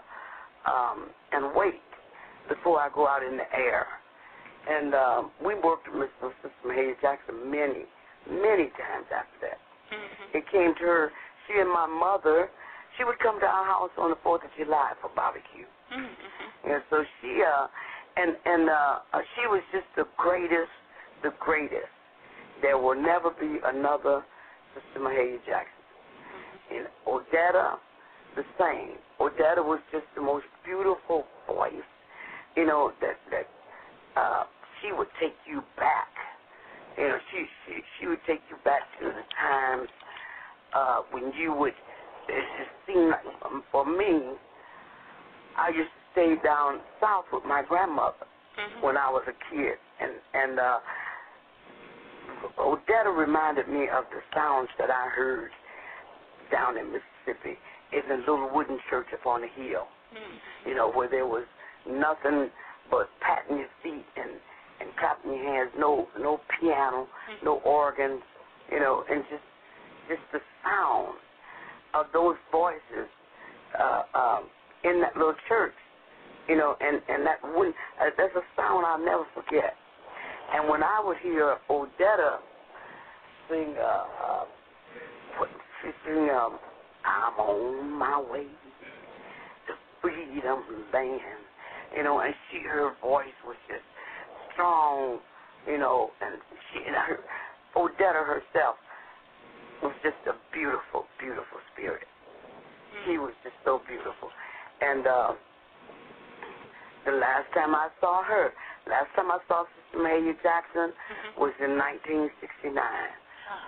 [0.66, 1.80] um, and wait
[2.48, 3.86] before I go out in the air.
[4.68, 7.84] And um, we worked with Miss Sister Mahalia Jackson many,
[8.30, 9.58] many times after that.
[9.90, 10.38] Mm-hmm.
[10.38, 11.12] It came to her,
[11.46, 12.48] she and my mother,
[12.96, 15.66] she would come to our house on the 4th of July for barbecue.
[15.92, 16.70] Mm-hmm.
[16.70, 17.66] And so she, uh,
[18.16, 20.72] and, and uh, uh, she was just the greatest,
[21.22, 21.92] the greatest.
[22.60, 24.24] There will never be another
[24.74, 25.82] Sister Mahalia Jackson.
[25.82, 26.76] Mm-hmm.
[26.76, 27.76] And Odetta,
[28.36, 28.96] the same.
[29.20, 31.88] Odetta was just the most beautiful voice
[32.56, 33.48] you know that that
[34.20, 34.44] uh,
[34.80, 36.08] she would take you back.
[36.98, 39.88] You know, she she she would take you back to the times
[40.74, 41.74] uh, when you would.
[42.28, 43.24] It just seemed like
[43.70, 44.36] for me,
[45.56, 48.26] I used to stay down south with my grandmother
[48.58, 48.84] mm-hmm.
[48.84, 50.78] when I was a kid, and and uh,
[52.58, 55.50] Odetta reminded me of the sounds that I heard
[56.50, 57.58] down in Mississippi
[57.92, 59.88] in the little wooden church up on the hill.
[60.12, 60.68] Mm-hmm.
[60.68, 61.44] You know, where there was
[61.88, 62.50] nothing
[62.90, 64.30] but patting your feet and
[64.80, 65.70] and clapping your hands.
[65.78, 67.44] No no piano, mm-hmm.
[67.44, 68.22] no organs,
[68.70, 69.44] you know, and just
[70.08, 71.16] just the sound
[71.94, 73.08] of those voices
[73.78, 74.44] uh, um,
[74.84, 75.74] in that little church,
[76.48, 79.74] you know, and and that when uh, that's a sound I'll never forget.
[80.54, 82.38] And when I would hear Odetta
[83.48, 84.44] sing, uh, uh,
[85.82, 86.58] she sing, um,
[87.04, 88.46] "I'm on my way
[89.66, 90.62] to freedom
[90.92, 91.20] land."
[91.96, 93.84] you know, and she her voice was just
[94.52, 95.18] strong,
[95.66, 96.40] you know, and
[96.72, 97.18] she and her
[97.76, 98.76] Odetta herself
[99.82, 102.06] was just a beautiful, beautiful spirit.
[103.06, 104.30] She was just so beautiful.
[104.80, 105.32] And uh
[107.04, 108.52] the last time I saw her,
[108.86, 111.40] last time I saw Sister Mahalia Jackson mm-hmm.
[111.40, 112.78] was in 1969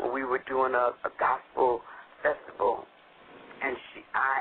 [0.01, 1.83] when we were doing a, a gospel
[2.23, 2.87] festival,
[3.63, 4.41] and she, I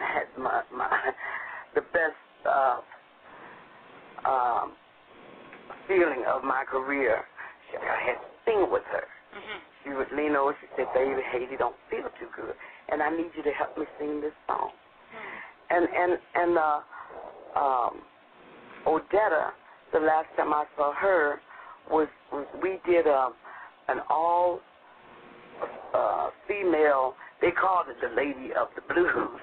[0.00, 0.88] had my my
[1.74, 2.16] the best
[2.48, 2.80] uh,
[4.24, 4.72] um,
[5.86, 7.24] feeling of my career.
[7.76, 9.04] I had to sing with her.
[9.38, 9.58] Mm-hmm.
[9.84, 10.56] She would lean over.
[10.60, 12.54] She said, "Baby, Halie don't feel too good,
[12.90, 15.74] and I need you to help me sing this song." Mm-hmm.
[15.74, 16.80] And and and uh,
[17.58, 17.94] um,
[18.86, 19.50] Odetta,
[19.92, 21.40] the last time I saw her
[21.90, 23.32] was, was we did a um,
[23.88, 24.60] an all
[25.94, 29.40] uh, female they called it the Lady of the Blues,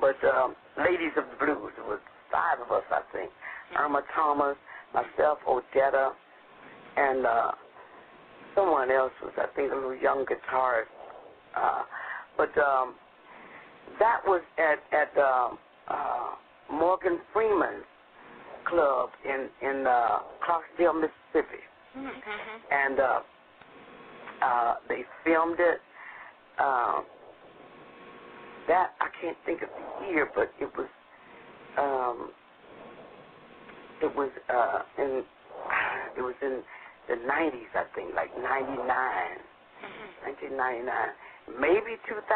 [0.00, 1.70] but um, Ladies of the Blues.
[1.78, 2.00] It was
[2.30, 3.30] five of us, I think.
[3.78, 4.56] Irma Thomas,
[4.92, 6.10] myself, Odetta,
[6.96, 7.52] and uh,
[8.56, 10.90] someone else was, I think, a little young guitarist.
[11.56, 11.82] Uh,
[12.36, 12.94] but um,
[14.00, 15.50] that was at at uh,
[15.88, 16.30] uh,
[16.72, 17.84] Morgan Freeman's
[18.68, 21.62] club in in uh, Clarksdale, Mississippi,
[21.96, 22.74] Mm-hmm.
[22.74, 23.20] and uh,
[24.42, 25.80] uh, they filmed it.
[26.58, 27.04] Um,
[28.68, 30.88] that I can't think of the year, but it was
[31.78, 32.30] um,
[34.02, 35.22] it was uh, in
[36.18, 36.62] it was in
[37.08, 38.82] the 90s, I think, like 99,
[40.26, 40.90] 1999,
[41.60, 42.26] maybe 2000.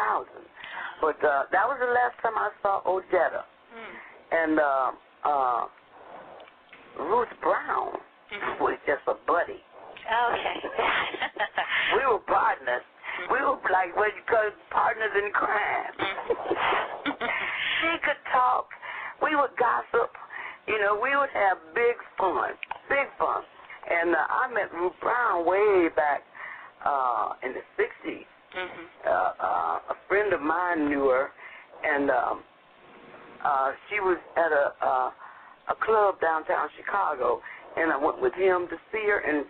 [1.01, 3.43] But uh, that was the last time I saw Odetta.
[4.31, 4.91] And uh,
[5.27, 5.61] uh,
[6.99, 7.99] Ruth Brown
[8.59, 9.59] was just a buddy.
[9.59, 10.57] Okay.
[11.95, 12.83] We were partners.
[13.29, 15.91] We were like what you call partners in crime.
[17.03, 18.67] she could talk.
[19.21, 20.11] We would gossip.
[20.67, 22.55] You know, we would have big fun,
[22.87, 23.43] big fun.
[23.91, 26.23] And uh, I met Ruth Brown way back
[26.85, 28.25] uh, in the '60s.
[28.51, 28.85] Mhm.
[29.05, 31.31] Uh, uh, a friend of mine knew her,
[31.83, 32.43] and um,
[33.43, 35.09] uh, she was at a uh,
[35.69, 37.41] a club downtown Chicago,
[37.77, 39.19] and I went with him to see her.
[39.19, 39.45] And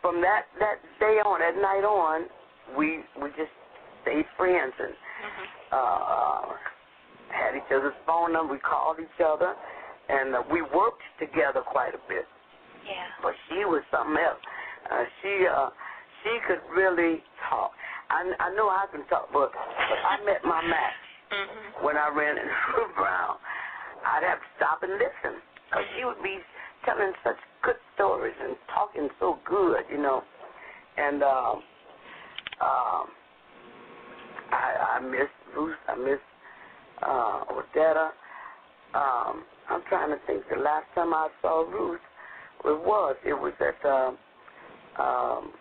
[0.00, 2.26] from that that day on, that night on,
[2.76, 3.50] we we just
[4.02, 4.94] stayed friends and
[5.72, 6.42] uh,
[7.30, 8.52] had each other's phone number.
[8.54, 9.54] We called each other,
[10.08, 12.26] and uh, we worked together quite a bit.
[12.84, 13.08] Yeah.
[13.22, 14.40] But she was something else.
[14.90, 15.68] Uh, she uh,
[16.22, 17.72] she could really talk.
[18.10, 21.00] I I know I can talk, but, but I met my match
[21.32, 21.82] Mhm.
[21.84, 23.36] when I ran into Brown.
[24.06, 25.40] I'd have to stop and listen
[25.70, 26.38] because she would be
[26.84, 30.22] telling such good stories and talking so good, you know.
[30.98, 31.62] And um,
[32.60, 33.04] um,
[34.52, 35.76] I I miss Ruth.
[35.88, 36.20] I miss
[37.02, 38.10] uh, Odetta.
[38.94, 40.44] Um, I'm trying to think.
[40.54, 42.00] The last time I saw Ruth,
[42.64, 44.16] it was it was at um,
[44.98, 45.52] um,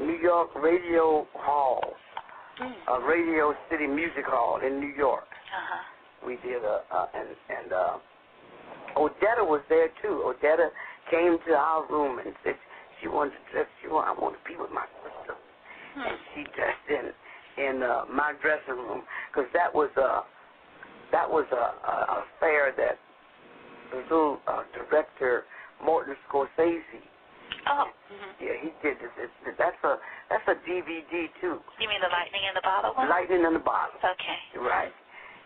[0.00, 1.94] New York Radio Hall,
[2.60, 5.24] uh, Radio City Music Hall in New York.
[5.24, 6.26] Uh-huh.
[6.26, 7.96] We did a uh, and and uh,
[8.96, 10.32] Odetta was there too.
[10.32, 10.68] Odetta
[11.10, 12.54] came to our room and said
[13.00, 13.66] she wanted to dress.
[13.82, 15.34] She want I want to be with my sister,
[15.96, 17.12] and she dressed in
[17.64, 20.22] in uh, my dressing room because that was a
[21.12, 22.98] that was a, a affair that
[23.92, 25.44] the little uh, director
[25.84, 27.02] Martin Scorsese.
[27.68, 27.86] Oh.
[28.10, 28.30] Mhm.
[28.40, 29.10] Yeah, he did this.
[29.18, 29.98] It's, that's a
[30.30, 31.60] that's a DVD too.
[31.78, 33.08] You mean the lightning in the bottle one?
[33.08, 33.98] Lightning in the bottle.
[34.02, 34.38] Okay.
[34.58, 34.92] Right.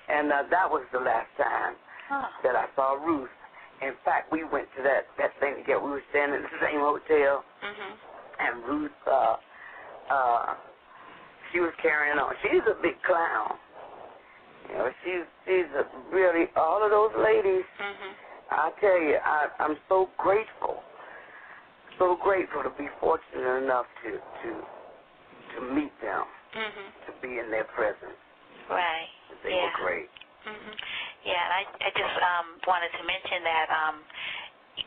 [0.08, 1.74] And uh, that was the last time
[2.10, 2.28] Oh.
[2.44, 3.28] that I saw Ruth.
[3.82, 5.80] In fact, we went to that that thing together.
[5.84, 7.92] We were staying in the same hotel, Mhm.
[8.38, 9.36] and Ruth, uh,
[10.08, 10.54] uh,
[11.52, 12.32] she was carrying on.
[12.42, 13.58] She's a big clown.
[14.70, 15.84] You know, she's she's a
[16.14, 17.64] really all of those ladies.
[17.78, 18.12] Mhm.
[18.50, 20.82] I tell you, I, I'm so grateful,
[21.98, 24.50] so grateful to be fortunate enough to to
[25.54, 26.86] to meet them, Mhm.
[27.06, 28.18] to be in their presence.
[28.68, 29.08] Right.
[29.42, 29.64] They yeah.
[29.64, 30.10] were great.
[30.44, 30.74] Mhm.
[31.24, 34.04] Yeah, and I I just um wanted to mention that um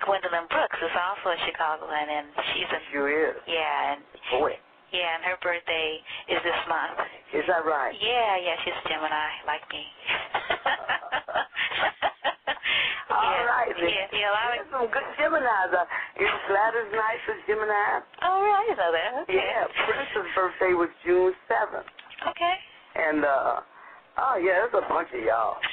[0.06, 3.36] Gwendolyn Brooks is also a Chicagoan and she's a Sure is.
[3.48, 4.58] yeah and Boy,
[4.92, 7.00] yeah and her birthday is this month.
[7.34, 7.94] is that right?
[8.00, 9.84] Yeah, yeah, she's a Gemini like me.
[13.10, 13.74] All yeah, right.
[13.74, 13.90] then.
[14.14, 15.74] Yeah, lot There's some good Geminis.
[15.74, 15.86] Uh,
[16.22, 18.06] is Gladys Knight a Gemini?
[18.22, 19.26] Oh, right, you know that.
[19.26, 19.34] Okay.
[19.34, 21.90] Yeah, Prince's birthday was June 7th.
[22.30, 22.56] Okay.
[22.96, 23.62] And, uh,
[24.22, 25.58] oh, yeah, there's a bunch of y'all.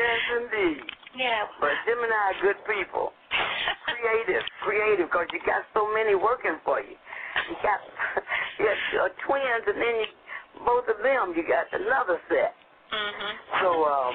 [0.00, 0.80] Yes, indeed.
[1.18, 1.44] Yeah.
[1.60, 3.12] But Gemini are good people.
[3.84, 6.96] Creative, creative, because you got so many working for you.
[6.96, 7.80] You got
[8.58, 10.08] you got uh, twins, and then you,
[10.64, 12.56] both of them, you got another set.
[12.92, 13.32] Mhm.
[13.62, 14.14] So, um,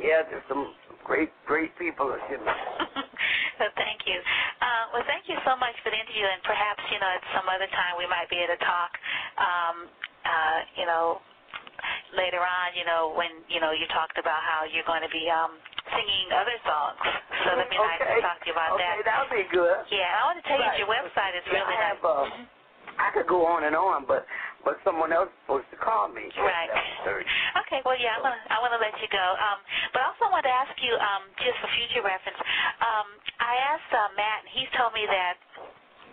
[0.00, 2.52] yeah, there's some great, great people Gemini.
[3.58, 4.18] well, thank you.
[4.60, 7.48] Uh, well, thank you so much for the interview, and perhaps you know at some
[7.48, 8.90] other time we might be able to talk.
[9.38, 9.76] Um,
[10.24, 11.22] uh, you know,
[12.14, 15.26] later on, you know, when you know you talked about how you're going to be
[15.30, 15.56] um,
[15.94, 16.98] singing other songs,
[17.46, 19.06] so that'd be nice to talk to you about okay, that.
[19.08, 19.78] that would be good.
[19.90, 20.78] Yeah, I want to tell you Right.
[20.78, 21.96] your website is really I nice.
[21.96, 22.46] have, uh, Mhm.
[22.98, 24.26] I could go on and on, but
[24.64, 26.30] but someone else is supposed to call me.
[26.38, 26.70] Right.
[27.64, 27.80] Okay.
[27.84, 29.20] Well, yeah, I'm gonna I want to let you go.
[29.20, 29.58] Um,
[29.92, 32.36] but I also wanted to ask you, um, just for future reference.
[32.80, 33.08] Um,
[33.40, 35.36] I asked uh, Matt, and he's told me that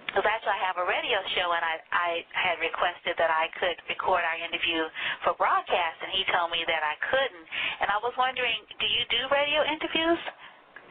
[0.08, 3.76] because actually I have a radio show, and I I had requested that I could
[3.88, 4.88] record our interview
[5.24, 7.46] for broadcast, and he told me that I couldn't.
[7.84, 10.22] And I was wondering, do you do radio interviews?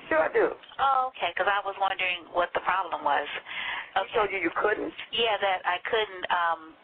[0.08, 0.52] Sure I do.
[0.81, 1.33] Oh, okay.
[1.33, 3.28] Because I was wondering what the problem was.
[3.97, 4.08] Okay.
[4.08, 4.92] He told you you couldn't.
[5.12, 6.24] Yeah, that I couldn't.
[6.28, 6.83] Um, I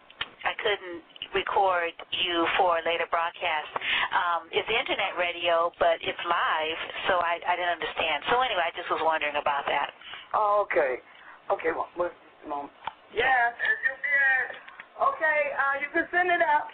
[0.62, 1.02] couldn't
[1.34, 3.70] record you for a later broadcast.
[4.12, 8.24] Um, it's internet radio, but it's live, so I, I didn't understand.
[8.30, 9.88] So anyway, I just was wondering about that.
[10.34, 11.00] Oh, okay.
[11.50, 12.12] Okay, well, well,
[12.46, 12.70] mom.
[13.14, 13.78] Yes, as.
[15.00, 16.68] Okay, uh, you can send it up.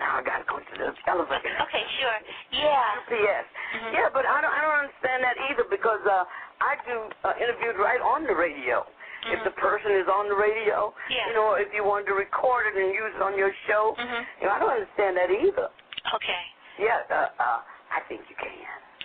[0.00, 1.52] Now I gotta go to the elevator.
[1.68, 2.18] Okay, sure.
[2.56, 3.04] Yeah.
[3.04, 3.46] UPS.
[3.76, 3.92] Mhm.
[3.92, 4.48] Yeah, but I don't.
[4.54, 6.24] I don't understand that either because uh,
[6.64, 8.86] I do uh, interviews right on the radio.
[9.26, 9.44] If Mhm.
[9.44, 11.26] the person is on the radio, Yeah.
[11.28, 14.26] you know, if you wanted to record it and use it on your show, Mhm.
[14.40, 15.70] you know, I don't understand that either.
[16.14, 16.44] Okay.
[16.78, 17.60] Yeah, uh, uh,
[17.92, 18.50] I think you can.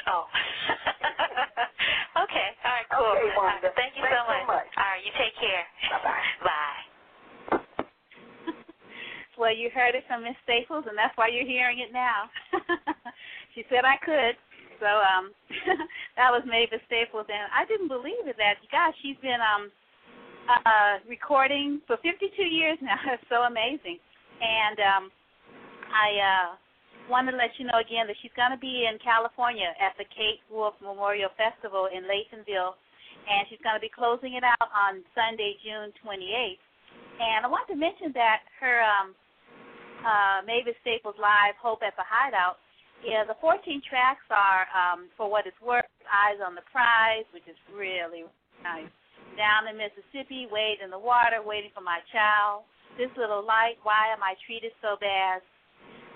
[0.07, 0.29] Oh.
[2.23, 2.55] okay.
[2.63, 2.87] All right.
[2.91, 3.05] Cool.
[3.05, 3.71] Okay, Wanda.
[3.71, 4.47] Thank you Thanks so so much.
[4.47, 4.67] much.
[4.77, 5.03] All right.
[5.03, 5.67] You take care.
[5.89, 6.23] Bye-bye.
[6.43, 7.59] Bye.
[9.37, 12.29] Well, you heard it from Miss Staples, and that's why you're hearing it now.
[13.53, 14.37] she said I could.
[14.79, 15.33] So um,
[16.15, 18.37] that was Mavis Staples, and I didn't believe it.
[18.37, 19.71] That gosh, she's been um
[20.49, 22.97] uh recording for 52 years now.
[23.05, 23.97] That's so amazing.
[24.41, 25.03] And um,
[25.89, 26.49] I uh
[27.09, 30.05] want to let you know again that she's going to be in California at the
[30.09, 32.73] Kate Wolf Memorial Festival in Laytonville,
[33.29, 36.61] and she's going to be closing it out on Sunday, June 28th.
[37.21, 39.13] And I want to mention that her um,
[40.01, 42.57] uh, Mavis Staples Live Hope at the Hideout,
[43.05, 47.45] yeah, the 14 tracks are um, For What It's Worth, Eyes on the Prize, which
[47.45, 48.25] is really
[48.65, 48.89] nice.
[49.35, 52.63] Down in Mississippi, Wade in the Water, Waiting for My Child.
[52.95, 55.43] This Little Light, Why Am I Treated So Bad?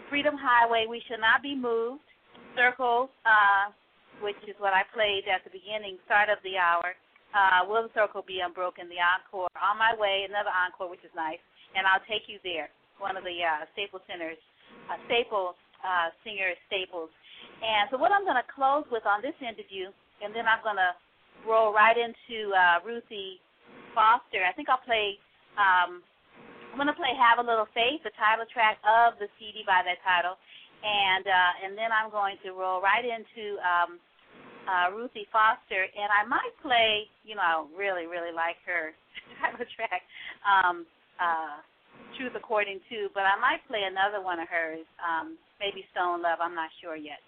[0.08, 2.08] Freedom Highway, We Shall Not Be Moved.
[2.56, 3.76] Circle, uh,
[4.24, 6.96] which is what I played at the beginning, start of the hour.
[7.36, 8.88] Uh, Will the Circle Be Unbroken?
[8.88, 9.52] The encore.
[9.60, 11.44] On My Way, another encore, which is nice.
[11.76, 12.72] And I'll Take You There,
[13.04, 14.40] one of the uh, Staples Center's,
[14.88, 17.12] uh, Staples uh, singer Staples.
[17.60, 19.92] And so what I'm going to close with on this interview,
[20.24, 20.96] and then I'm going to
[21.48, 23.40] roll right into uh, Ruthie
[23.94, 24.44] Foster.
[24.44, 25.18] I think I'll play.
[25.60, 26.04] Um,
[26.72, 30.00] I'm to play "Have a Little Faith," the title track of the CD by that
[30.06, 30.38] title,
[30.84, 34.00] and uh, and then I'm going to roll right into um,
[34.70, 37.10] uh, Ruthie Foster, and I might play.
[37.26, 38.94] You know, I really really like her
[39.42, 40.02] title track.
[40.46, 40.86] Um,
[41.20, 41.60] uh,
[42.18, 46.40] Truth According to, but I might play another one of hers, um, maybe Stone Love.
[46.42, 47.22] I'm not sure yet.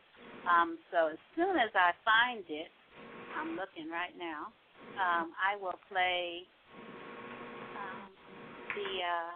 [0.48, 2.72] Um, so as soon as I find it,
[3.40, 4.52] I'm looking right now.
[4.98, 6.44] Um, I will play
[7.78, 8.10] um,
[8.76, 8.90] the.
[9.02, 9.32] Uh,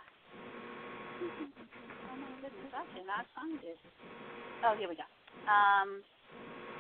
[1.23, 3.79] oh my goodness, I cannot find it.
[4.65, 5.07] Oh, here we go.
[5.47, 6.01] Um,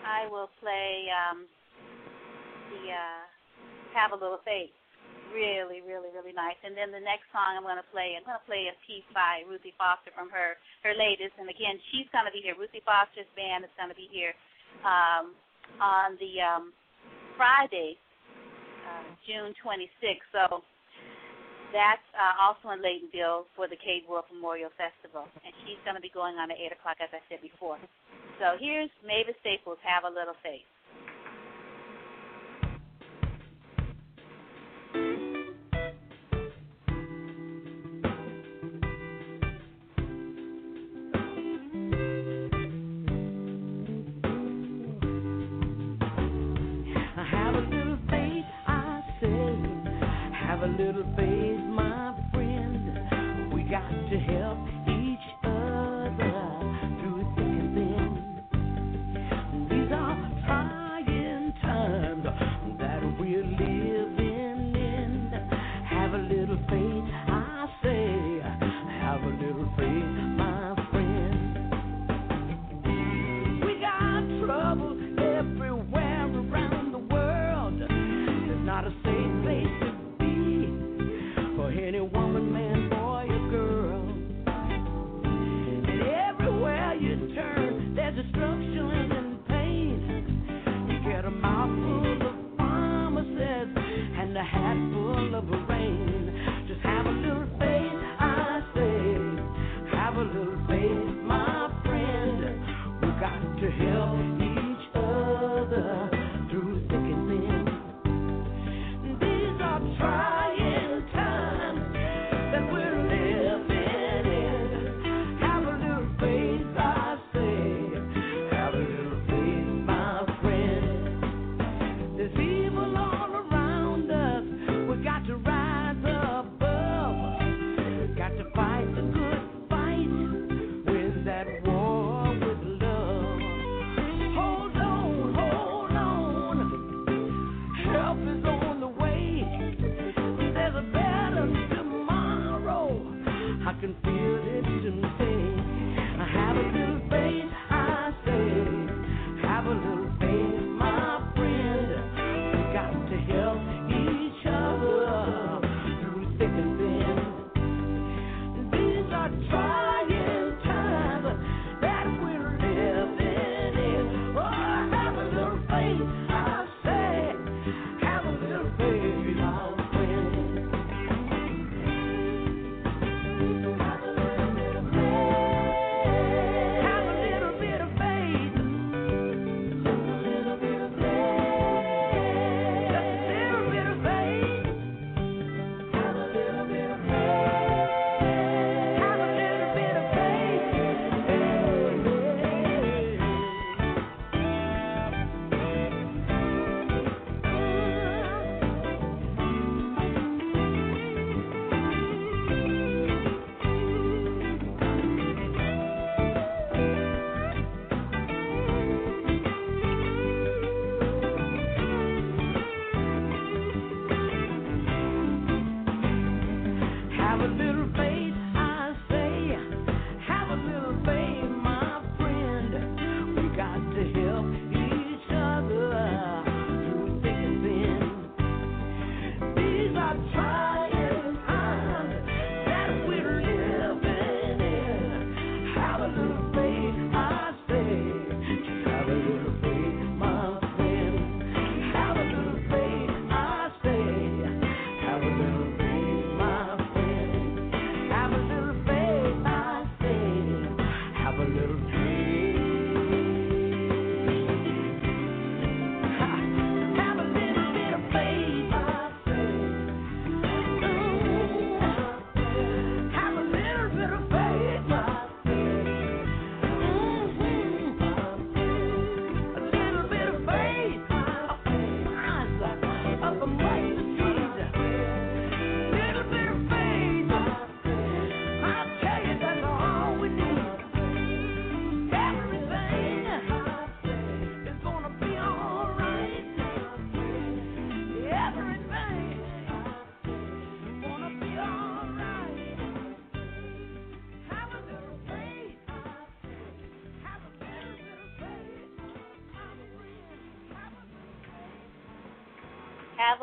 [0.05, 1.45] I will play um,
[2.71, 3.21] the uh,
[3.93, 4.73] Have a Little Faith
[5.35, 6.55] really, really, really nice.
[6.63, 9.05] And then the next song I'm going to play, I'm going to play a piece
[9.11, 10.55] by Ruthie Foster from her
[10.87, 11.35] her latest.
[11.35, 12.55] And again, she's going to be here.
[12.55, 14.31] Ruthie Foster's band is going to be here
[14.87, 15.35] um,
[15.83, 16.71] on the um,
[17.37, 17.95] Friday,
[18.87, 20.27] uh, June 26th.
[20.31, 20.63] So
[21.71, 26.03] that's uh, also in Laytonville for the Kate Wolf Memorial Festival, and she's going to
[26.03, 27.79] be going on at 8 o'clock, as I said before.
[28.39, 30.67] So here's Mavis Staples, Have a Little Faith.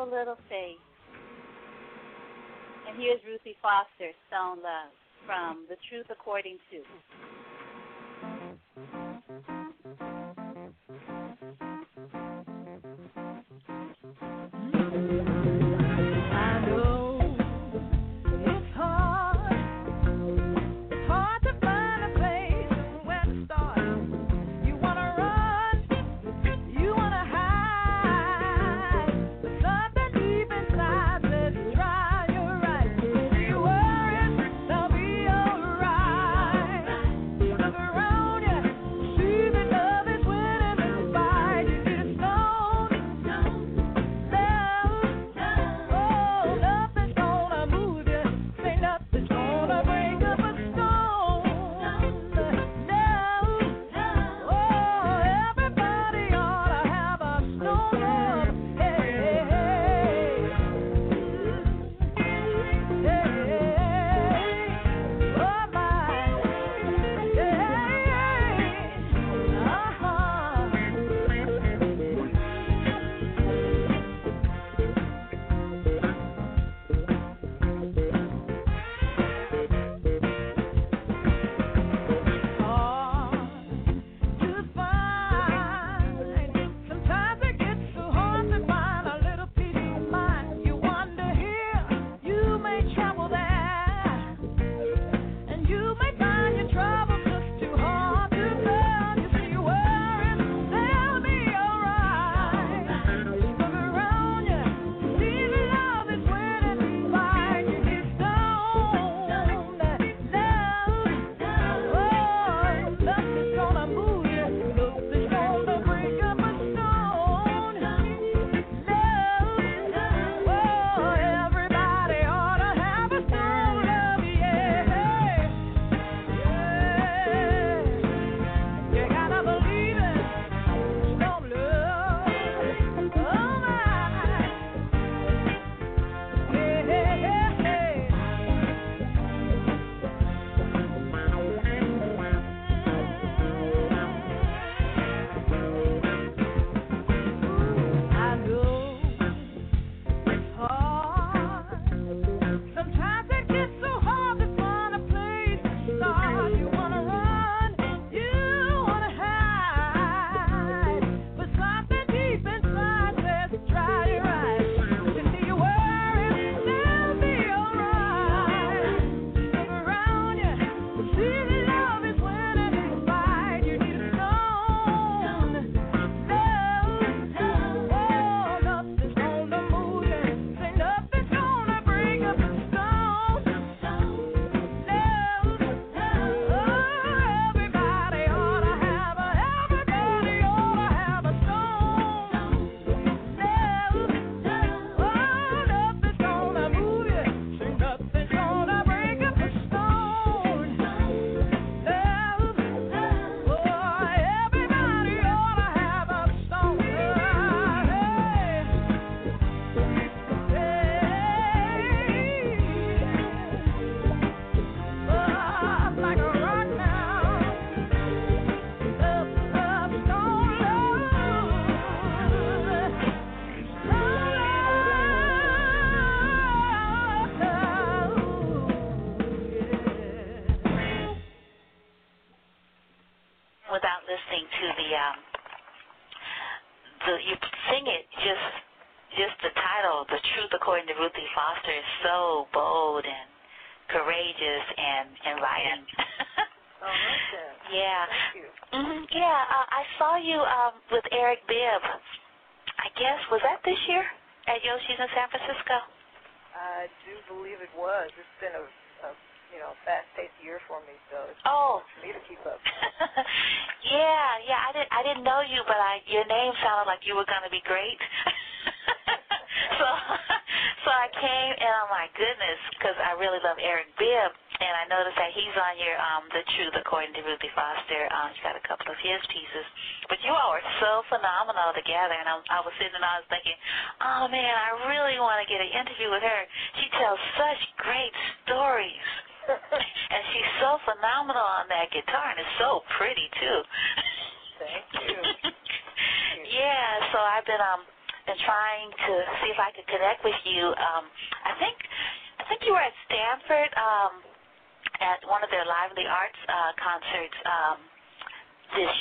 [0.03, 0.83] A little faith.
[2.87, 4.91] And here's Ruthie Foster, Stone Love,
[5.25, 6.83] from The Truth According to.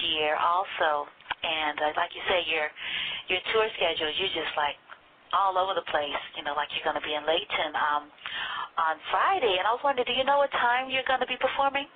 [0.02, 1.06] Year, also.
[1.42, 2.68] And uh, like you say, your
[3.28, 4.76] your tour schedule, you're just like
[5.32, 6.22] all over the place.
[6.36, 8.10] You know, like you're going to be in Layton um,
[8.78, 9.56] on Friday.
[9.58, 11.86] And I was wondering, do you know what time you're going to be performing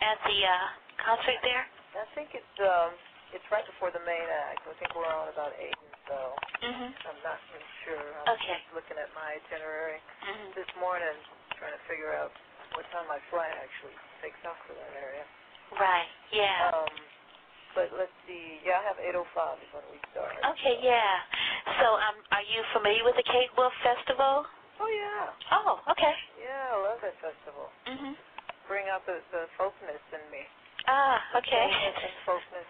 [0.00, 0.66] at the uh,
[1.04, 1.64] concert there?
[1.96, 2.92] I think it's um,
[3.32, 4.64] it's right before the main act.
[4.68, 6.20] I think we're on about eight or so.
[6.64, 6.88] Mhm.
[6.92, 8.06] I'm not really sure.
[8.24, 8.58] I'm Okay.
[8.60, 10.54] just looking at my itinerary Mhm.
[10.54, 11.16] this morning,
[11.58, 12.32] trying to figure out
[12.74, 15.24] what time my flight actually takes off for that area.
[15.72, 16.08] Right.
[16.30, 16.70] Yeah.
[16.72, 16.94] Um,
[17.76, 18.58] but let's see.
[18.64, 20.32] Yeah, I have 8:05 is when we start.
[20.56, 20.80] Okay.
[20.80, 21.20] Yeah.
[21.78, 24.48] So, um, are you familiar with the Kate Wolf Festival?
[24.80, 25.28] Oh yeah.
[25.52, 25.80] Oh.
[25.92, 26.14] Okay.
[26.40, 27.68] Yeah, I love that festival.
[27.86, 28.16] Mhm.
[28.66, 30.42] Bring out the the folkness in me.
[30.88, 31.20] Ah.
[31.36, 31.68] Okay.
[31.68, 32.66] And folkness.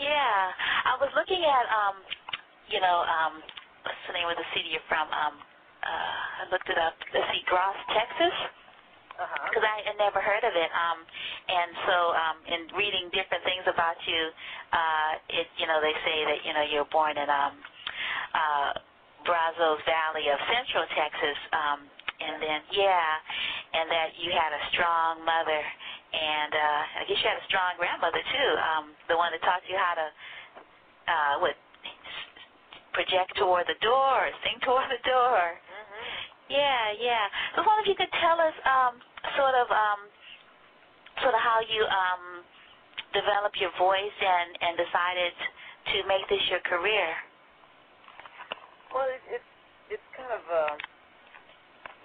[0.00, 0.50] Yeah,
[0.90, 2.02] I was looking at um,
[2.68, 3.38] you know, um,
[3.84, 5.06] what's the name of the city you're from?
[5.12, 5.38] Um,
[5.84, 6.94] uh, I looked it up.
[7.12, 8.34] Let's see, Gause, Texas,
[9.14, 10.70] Because I had never heard of it.
[10.74, 10.98] Um,
[11.46, 14.22] and so, um, in reading different things about you,
[14.74, 17.54] uh, it, you know, they say that you know you're born in um,
[18.34, 18.70] uh,
[19.22, 21.86] Brazos Valley of Central Texas, um,
[22.18, 25.62] and then yeah, and that you had a strong mother
[26.14, 29.66] and uh, I guess you had a strong grandmother too, um, the one that taught
[29.66, 30.06] you how to
[31.10, 31.58] uh, what
[32.94, 35.58] project toward the door, sing toward the door.
[36.48, 37.24] Yeah, yeah.
[37.56, 39.00] So I wonder if you could tell us um,
[39.36, 40.00] sort of um,
[41.24, 42.44] sort of how you um,
[43.16, 45.32] developed your voice and and decided
[45.94, 47.08] to make this your career.
[48.92, 49.50] Well, it, it's
[49.98, 50.74] it's kind of uh,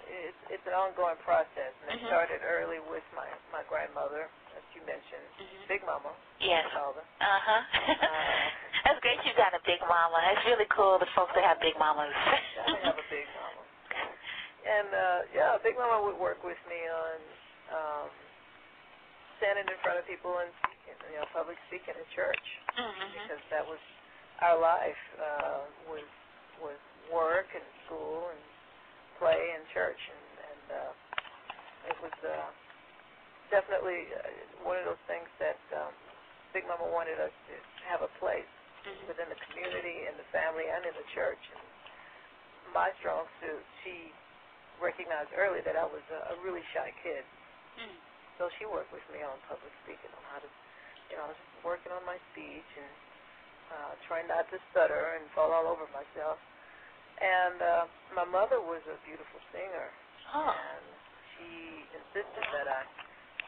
[0.08, 2.08] it's it's an ongoing process, and it Mhm.
[2.08, 5.68] started early with my my grandmother, as you mentioned, Mhm.
[5.68, 6.10] Big Mama.
[6.40, 6.64] Yes.
[6.72, 6.80] Her.
[7.20, 7.62] Uh huh.
[8.84, 9.20] That's great.
[9.28, 10.18] You got a big mama.
[10.32, 10.98] It's really cool.
[10.98, 12.08] The folks that have big mamas.
[12.16, 13.59] I have a Big Mama.
[14.60, 17.18] And uh, yeah, Big Mama would work with me on
[17.72, 18.10] um,
[19.40, 23.08] standing in front of people and speaking, you know, public speaking in church, Mhm.
[23.24, 23.80] because that was
[24.44, 26.06] our life uh, was
[26.60, 26.80] was
[27.12, 28.42] work and school and
[29.18, 30.92] play and church, and, and uh,
[31.88, 32.48] it was uh,
[33.50, 35.92] definitely uh, one of those things that um,
[36.52, 37.54] Big Mama wanted us to
[37.88, 38.48] have a place
[38.84, 39.08] Mhm.
[39.08, 41.40] within the community, in the family, and in the church.
[41.52, 41.60] And
[42.72, 44.12] my strong suit, she
[44.82, 47.24] recognized early that I was a, a really shy kid.
[47.78, 47.96] Mhm.
[48.38, 50.48] So she worked with me on public speaking, on how to,
[51.12, 52.92] you know, just working on my speech and
[53.72, 56.38] uh, trying not to stutter and fall all over myself.
[57.20, 57.84] And uh,
[58.16, 59.88] my mother was a beautiful singer,
[60.34, 60.54] Oh.
[60.54, 60.84] and
[61.36, 61.50] she
[61.98, 62.80] insisted that I,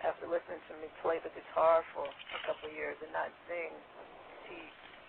[0.04, 3.72] after listening to me play the guitar for a couple of years and not sing,
[4.48, 4.58] she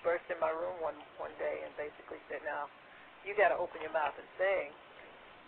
[0.06, 2.70] burst in my room one one day and basically said, "Now,
[3.26, 4.72] you got to open your mouth and sing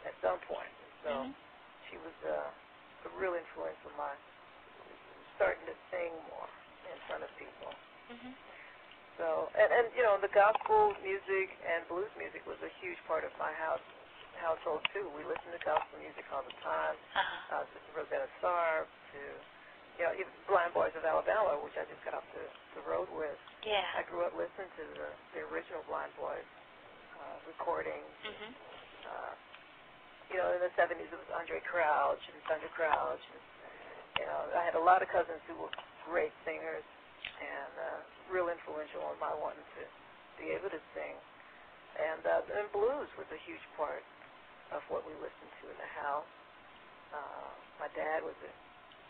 [0.05, 0.71] at some point."
[1.03, 1.33] So Mhm.
[1.89, 2.49] she was uh,
[3.05, 4.13] a real influence on my
[5.35, 6.47] starting to sing more
[6.91, 7.69] in front of people.
[8.09, 8.31] Mhm.
[9.17, 13.23] So, and and you know, the gospel music and blues music was a huge part
[13.23, 13.83] of my house
[14.39, 15.07] household too.
[15.15, 16.95] We listened to gospel music all the time.
[17.15, 17.55] Uh-huh.
[17.55, 19.21] Uh, Sister Rosetta Tharpe to,
[19.97, 22.43] you know, even Blind Boys of Alabama, which I just got off the,
[22.75, 23.39] the road with.
[23.63, 23.87] Yeah.
[23.95, 25.07] I grew up listening to the,
[25.39, 26.43] the original Blind Boys
[27.15, 28.11] uh, recordings.
[28.27, 28.51] Mhm.
[29.07, 29.33] Uh,
[30.31, 33.21] you know, in the 70s it was Andraé Crouch and Sandra Crouch.
[33.31, 33.41] And,
[34.21, 35.73] you know, I had a lot of cousins who were
[36.07, 36.85] great singers
[37.41, 37.99] and uh,
[38.31, 39.83] real influential on my wanting to
[40.41, 41.15] be able to sing.
[41.95, 44.03] And, uh, and blues was a huge part
[44.73, 46.27] of what we listened to in the house.
[47.13, 48.51] Uh, my dad was a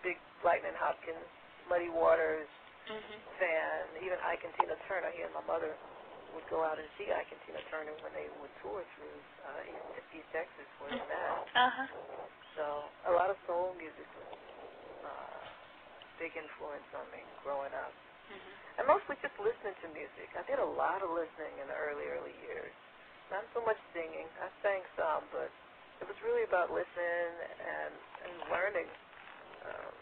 [0.06, 1.26] big Lightning Hopkins,
[1.66, 2.50] Muddy Waters
[2.86, 3.18] Mhm.
[3.40, 3.82] fan.
[4.06, 5.10] Even Ike and Tina Turner.
[5.10, 5.74] He and my mother
[6.36, 9.72] would go out and see Ike and Tina Turner when they would tour through uh,
[9.72, 11.48] East, East Texas, where they met.
[11.56, 11.88] Uh-huh.
[12.60, 12.66] So
[13.10, 14.30] a lot of soul music was
[15.08, 15.42] uh,
[16.20, 17.92] big influence on me growing up.
[18.32, 18.52] Mhm.
[18.80, 20.28] And mostly just listening to music.
[20.36, 22.74] I did a lot of listening in the early, early years.
[23.32, 24.28] Not so much singing.
[24.44, 25.48] I sang some, but
[26.04, 27.32] it was really about listening
[27.64, 27.94] and,
[28.28, 28.90] and learning
[29.64, 29.94] um,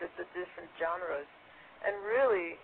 [0.00, 1.28] the, the different genres
[1.84, 2.56] and really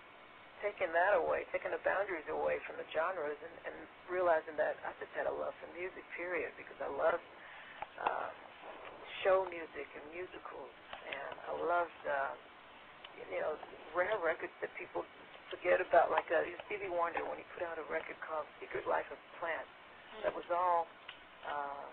[0.61, 3.75] taking that away, taking the boundaries away from the genres and, and
[4.11, 7.25] realizing that I just had a love for music, period, because I loved
[7.99, 8.29] uh,
[9.25, 10.73] show music and musicals,
[11.07, 12.33] and I loved, uh,
[13.17, 13.57] you know,
[13.95, 15.01] rare records that people
[15.49, 19.07] forget about, like uh, Stevie Wonder when he put out a record called Secret Life
[19.13, 19.69] of Plants.
[20.25, 20.85] That was all
[21.45, 21.85] uh,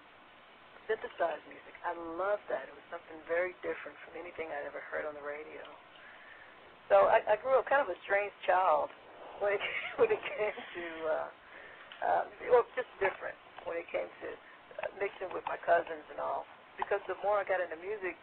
[0.89, 1.75] synthesized music.
[1.85, 2.69] I loved that.
[2.69, 5.63] It was something very different from anything I'd ever heard on the radio.
[6.91, 8.91] So I, I grew up kind of a strange child
[9.41, 9.63] when it
[10.03, 11.29] when it came to uh,
[12.03, 14.29] uh, well, just different when it came to
[14.85, 16.45] uh, mixing with my cousins and all.
[16.77, 18.17] Because the more I got into music,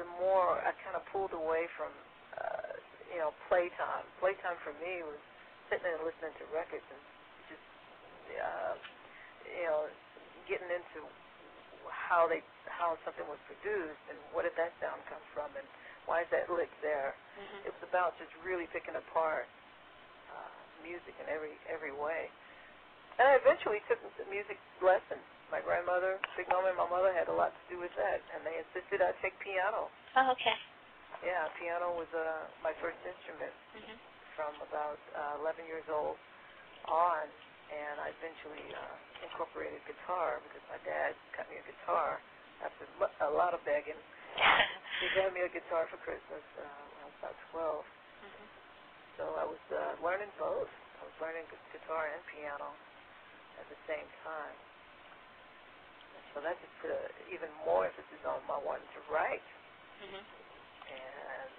[0.00, 1.92] the more I kind of pulled away from,
[2.36, 2.72] uh,
[3.08, 4.04] you know, playtime.
[4.20, 5.20] Playtime for me was
[5.72, 7.02] sitting and listening to records and
[7.48, 7.66] just,
[8.36, 8.74] uh,
[9.48, 9.88] you know,
[10.48, 11.04] getting into
[11.88, 15.66] how they how something was produced and what did that sound come from and
[16.06, 17.14] why is that lick there.
[17.38, 17.68] Mm-hmm.
[17.68, 19.46] It was about just really picking apart
[20.30, 20.50] uh,
[20.82, 22.30] music in every every way.
[23.18, 23.98] And I eventually took
[24.30, 25.22] music lessons.
[25.48, 28.42] My grandmother, Big Mama, and my mother had a lot to do with that, and
[28.42, 29.86] they insisted I take piano.
[30.18, 30.56] Oh, okay.
[31.22, 33.94] Yeah, piano was uh, my first instrument Mhm.
[34.34, 36.18] from about uh, 11 years old
[36.90, 37.24] on,
[37.72, 42.20] and I eventually uh, incorporated guitar because my dad got me a guitar
[42.66, 42.84] after
[43.22, 43.96] a lot of begging.
[45.00, 47.84] He got me a guitar for Christmas uh, when I was about 12.
[48.24, 48.46] Mhm.
[49.18, 50.70] So I was uh, learning both.
[51.00, 52.70] I was learning gu- guitar and piano
[53.60, 54.56] at the same time.
[56.34, 57.00] So that just put a,
[57.32, 59.44] even more emphasis on my wanting to write.
[60.04, 60.22] Mhm.
[60.90, 61.52] And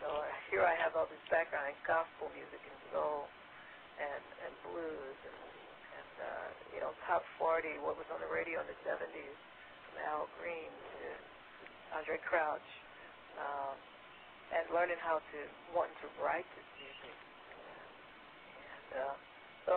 [0.00, 0.08] so
[0.50, 3.28] here I have all this background in gospel music and soul
[4.00, 5.38] and and blues and
[5.98, 9.38] and uh, you know top 40, what was on the radio in the 70s,
[9.90, 11.00] from Al Green to
[11.96, 12.70] Andraé Crouch,
[13.38, 13.74] um,
[14.54, 15.38] and learning how to
[15.74, 17.16] wanting to write this music.
[18.58, 19.14] And uh,
[19.66, 19.72] so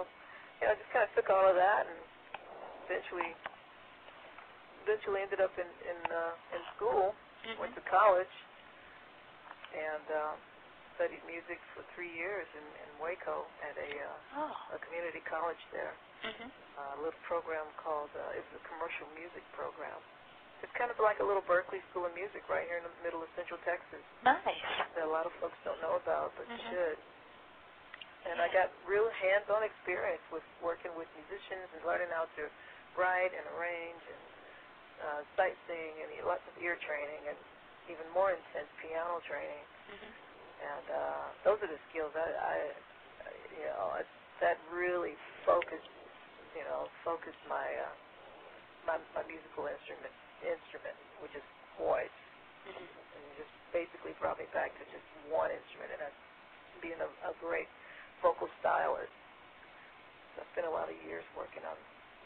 [0.62, 2.00] you know, I just kind of took all of that and
[2.90, 3.32] eventually
[4.84, 7.14] eventually ended up in in uh, in school
[7.60, 8.32] went to college
[9.76, 10.38] and um,
[10.96, 14.76] studied music for three years in, in Waco at a, uh, Oh.
[14.76, 15.92] a community college there.
[16.24, 16.48] Mhm.
[16.48, 19.98] A little program called uh, it was a commercial music program.
[20.64, 23.20] It's kind of like a little Berklee School of Music right here in the middle
[23.20, 24.40] of Central Texas Nice.
[24.96, 26.70] that a lot of folks don't know about but Mhm.
[26.72, 26.98] should.
[28.24, 32.50] And I got real hands-on experience with working with musicians and learning how to
[32.96, 34.24] write and arrange and
[35.04, 37.38] uh, sight sing and lots of ear training and
[37.90, 39.66] even more intense piano training.
[39.92, 40.12] Mhm.
[40.64, 42.72] And uh, those are the skills I, I
[43.60, 44.08] you know, it,
[44.40, 45.92] that really focused,
[46.56, 47.92] you know, focused my uh,
[48.88, 50.14] my my musical instrument
[50.46, 51.46] instrument, which is
[51.80, 52.14] voice
[52.68, 52.88] Mhm.
[53.16, 56.22] and just basically brought me back to just one instrument and that's
[56.82, 57.70] being a, a great
[58.22, 59.12] vocal stylist.
[60.36, 61.78] So I spent a lot of years working on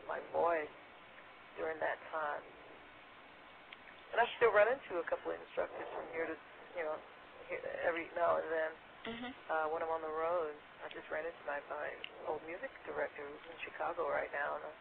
[0.07, 0.71] my voice
[1.57, 2.43] during that time.
[4.13, 6.35] And I still run into a couple of instructors from here to,
[6.77, 6.97] you know,
[7.49, 8.71] here, every now and then
[9.07, 9.33] Mhm.
[9.49, 10.55] uh, when I'm on the road.
[10.85, 11.87] I just ran into my, my
[12.27, 14.73] old music director who's in Chicago right now, and I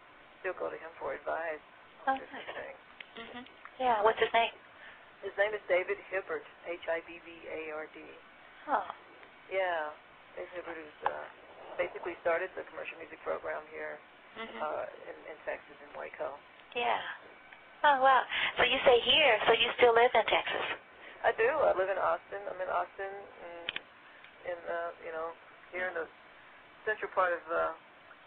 [0.43, 1.63] still go to him for advice
[2.07, 2.57] Oh, on different nice.
[2.57, 2.86] things.
[3.17, 3.45] Mhm.
[3.79, 4.03] Yeah.
[4.03, 4.53] What's his name?
[5.23, 7.97] His name is David Hibbard, H-I-B-B-A-R-D.
[8.69, 8.87] Oh.
[9.51, 9.91] Yeah,
[10.37, 11.25] Dave Hibbard who's uh,
[11.79, 13.99] basically started the commercial music program here
[14.37, 14.61] Mhm.
[14.63, 16.37] uh, in, in Texas, in Waco.
[16.75, 17.01] Yeah.
[17.85, 18.25] Oh wow.
[18.59, 20.67] So you say here, so you still live in Texas?
[21.25, 21.49] I do.
[21.49, 22.41] I live in Austin.
[22.49, 23.81] I'm in Austin, and
[24.53, 25.33] in uh, you know,
[25.73, 26.07] here in the
[26.85, 27.73] central part of uh,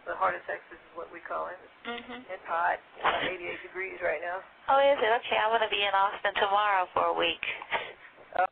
[0.05, 1.59] the heart of Texas is what we call it.
[1.85, 2.23] Mhm.
[2.29, 4.43] It's hot, it's about 88 degrees right now.
[4.69, 5.11] Oh, is it?
[5.23, 7.43] Okay, I'm gonna be in Austin tomorrow for a week.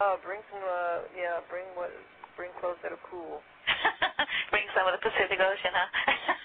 [0.01, 1.91] Oh, bring some, uh, yeah, bring what,
[2.35, 3.43] bring clothes that are cool.
[4.49, 5.89] Bring some of the Pacific Ocean, huh?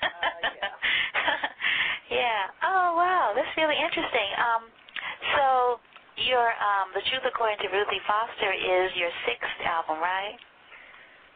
[0.02, 0.74] Uh, yeah.
[2.10, 2.42] yeah.
[2.62, 4.28] Oh wow, that's really interesting.
[4.36, 4.62] Um,
[5.38, 5.80] so
[6.16, 10.36] your um, the Truth According to Ruthie Foster is your sixth album, right?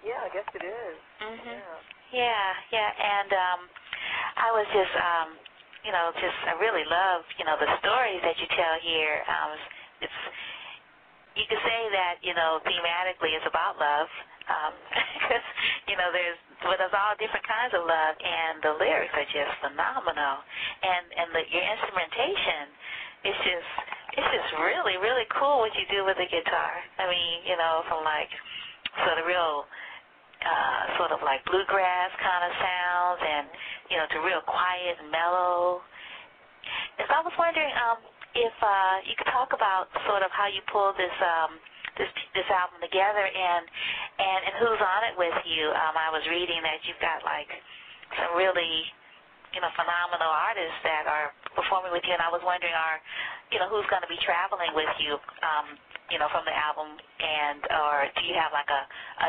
[0.04, 0.96] Yeah, I guess it is.
[1.22, 1.54] Mhm.
[1.54, 1.95] Yeah.
[2.16, 3.60] Yeah, yeah, and um,
[4.40, 5.28] I was just, um,
[5.84, 9.20] you know, just I really love, you know, the stories that you tell here.
[9.28, 9.52] Um,
[10.08, 10.20] it's
[11.38, 14.10] you could say that, you know, thematically it's about love,
[15.22, 15.46] because
[15.86, 19.54] you know there's well, there's all different kinds of love, and the lyrics are just
[19.62, 20.42] phenomenal,
[20.82, 22.64] and and the, your instrumentation
[23.30, 23.70] is just
[24.18, 26.72] it's just really really cool what you do with the guitar.
[26.98, 28.32] I mean, you know, from like
[29.06, 29.70] sort of real
[30.42, 33.46] uh, sort of like bluegrass kind of sounds, and
[33.88, 35.80] you know, to real quiet and mellow.
[36.98, 37.98] And I was wondering um,
[38.34, 41.56] if uh, you could talk about sort of how you pulled this um,
[41.96, 43.64] this this album together, and
[44.20, 45.72] and and who's on it with you.
[45.72, 47.48] Um, I was reading that you've got like
[48.20, 48.84] some really
[49.56, 53.00] you know phenomenal artists that are performing with you, and I was wondering, are
[53.50, 55.16] you know who's going to be traveling with you?
[55.42, 55.80] Um,
[56.12, 58.82] you know, from the album, and or do you have like a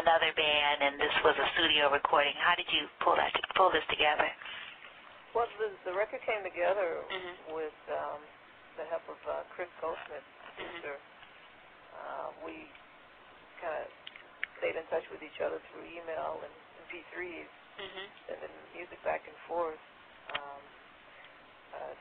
[0.03, 2.35] another band, and this was a studio recording?
[2.37, 4.29] How did you pull that pull this together?
[5.33, 7.55] Well, the, the record came together Mhm.
[7.57, 8.21] with um,
[8.77, 10.25] the help of uh, Chris Goldsmith,
[10.55, 10.97] producer.
[11.97, 12.69] Uh, we
[13.61, 13.87] kind of
[14.61, 17.49] stayed in touch with each other through email and, and P3s,
[17.81, 18.05] Mhm.
[18.29, 19.79] sending music back and forth.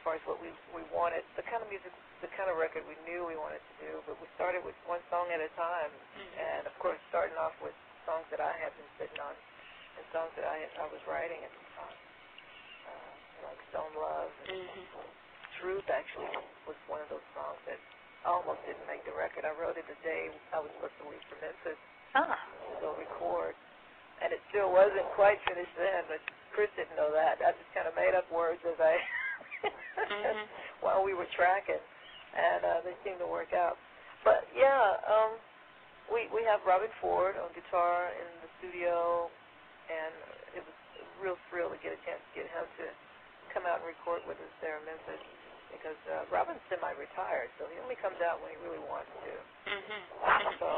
[0.07, 1.91] Far as what we we wanted, the kind of music,
[2.23, 3.93] the kind of record we knew we wanted to do.
[4.07, 6.31] But we started with one song at a time, mm-hmm.
[6.39, 7.75] and of course, starting off with
[8.07, 9.35] songs that I had been sitting on,
[9.99, 11.99] and songs that I had, I was writing at the time,
[12.87, 13.13] uh,
[13.51, 14.31] like Stone Love.
[14.47, 15.11] And mm-hmm.
[15.59, 16.31] Truth actually
[16.69, 17.81] was one of those songs that
[18.23, 19.49] I almost didn't make the record.
[19.49, 21.81] I wrote it the day I was supposed to leave for Memphis
[22.13, 22.37] ah.
[22.37, 23.57] to go record,
[24.21, 26.21] and it still wasn't quite finished then, but
[26.53, 27.41] Chris didn't know that.
[27.41, 29.01] I just kind of made up words as I
[29.65, 30.45] mm-hmm.
[30.85, 31.81] while we were tracking,
[32.35, 33.77] and uh, they seemed to work out.
[34.25, 35.39] But yeah, um,
[36.11, 39.31] we we have Robben Ford on guitar in the studio,
[39.89, 40.15] and
[40.55, 42.87] it was a real thrill to get a chance to get him to
[43.55, 45.23] come out and record with us there in Memphis
[45.73, 49.33] because uh, Robben's semi-retired, so he only comes out when he really wants to.
[49.67, 50.03] Mm-hmm.
[50.63, 50.69] So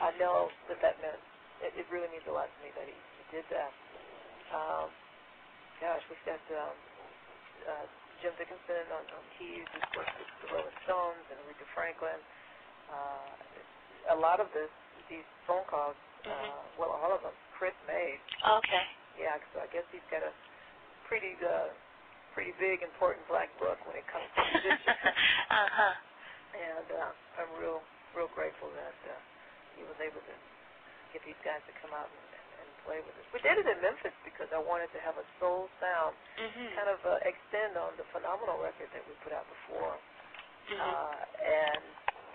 [0.00, 1.18] I know that that meant
[1.64, 3.72] it, it really means a lot to me that he, he did that.
[4.52, 4.88] Um,
[5.82, 6.76] gosh, we've got um,
[7.66, 7.86] uh,
[8.22, 12.20] Jim Dickinson on, on keys, worked with the Rolling Stones and Aretha Franklin.
[12.88, 14.70] Uh, a lot of this,
[15.10, 16.80] these phone calls, uh, mm-hmm.
[16.80, 18.20] well, all of them, Chris made.
[18.42, 18.84] Okay.
[19.18, 20.32] Yeah, so I guess he's got a
[21.08, 21.72] pretty, uh,
[22.36, 25.00] pretty big, important black book when it comes to musicians.
[25.50, 25.94] uh-huh.
[26.56, 27.80] And uh, I'm real,
[28.12, 29.18] real grateful that uh,
[29.76, 30.34] he was able to
[31.12, 32.25] get these guys to come out and
[32.86, 33.26] play with us.
[33.34, 36.70] We did it in Memphis because I wanted to have a soul sound, mm-hmm.
[36.78, 40.78] kind of uh, extend on the phenomenal record that we put out before, mm-hmm.
[40.78, 41.82] uh, and